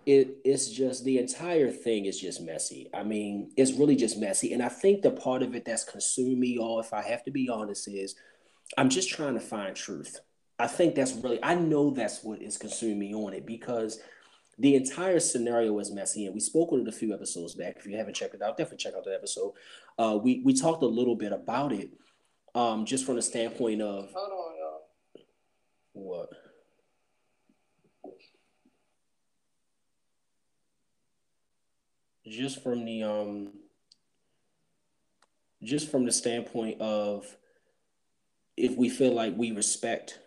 it 0.06 0.38
it's 0.44 0.70
just 0.70 1.04
the 1.04 1.18
entire 1.18 1.70
thing 1.70 2.06
is 2.06 2.20
just 2.20 2.42
messy. 2.42 2.90
I 2.94 3.04
mean, 3.04 3.52
it's 3.56 3.74
really 3.74 3.96
just 3.96 4.18
messy. 4.18 4.54
And 4.54 4.62
I 4.62 4.70
think 4.70 5.02
the 5.02 5.12
part 5.12 5.44
of 5.44 5.56
it 5.56 5.66
that's 5.66 5.84
consuming 5.84 6.40
me 6.40 6.58
all, 6.58 6.80
if 6.80 6.94
I 6.94 7.02
have 7.04 7.24
to 7.26 7.32
be 7.32 7.50
honest, 7.50 7.88
is 7.88 8.16
I'm 8.78 8.90
just 8.90 9.10
trying 9.10 9.36
to 9.36 9.40
find 9.40 9.76
truth. 9.76 10.20
I 10.58 10.68
think 10.68 10.96
that's 10.96 11.14
really, 11.14 11.40
I 11.44 11.56
know 11.56 11.92
that's 11.92 12.24
what 12.24 12.42
is 12.42 12.58
consuming 12.58 13.00
me 13.00 13.16
on 13.16 13.34
it 13.34 13.46
because 13.46 14.00
the 14.62 14.76
entire 14.76 15.20
scenario 15.20 15.78
is 15.80 15.92
messy. 15.92 16.26
And 16.26 16.36
we 16.36 16.40
spoke 16.40 16.72
on 16.72 16.82
it 16.82 16.88
a 16.88 16.92
few 16.92 17.14
episodes 17.14 17.56
back. 17.56 17.78
If 17.78 17.88
you 17.88 17.98
haven't 17.98 18.14
checked 18.14 18.36
it 18.36 18.42
out, 18.42 18.58
definitely 18.58 18.78
check 18.78 18.94
out 18.96 19.04
that 19.06 19.16
episode. 19.16 19.54
Uh, 19.98 20.20
we, 20.22 20.42
we 20.46 20.54
talked 20.54 20.84
a 20.84 20.88
little 20.88 21.16
bit 21.16 21.32
about 21.32 21.74
it 21.74 21.90
um, 22.54 22.86
just 22.86 23.06
from 23.06 23.16
the 23.16 23.22
standpoint 23.24 23.82
of. 23.82 24.12
Hold 24.14 24.32
on, 24.32 24.56
y'all. 24.60 25.24
What? 25.94 26.30
Just 32.28 32.62
from 32.62 32.86
the 32.86 33.04
um, 33.04 33.50
just 35.64 35.90
from 35.90 36.06
the 36.06 36.12
standpoint 36.12 36.80
of 36.80 37.36
if 38.56 38.78
we 38.78 38.90
feel 38.90 39.14
like 39.14 39.36
we 39.36 39.52
respect 39.52 40.20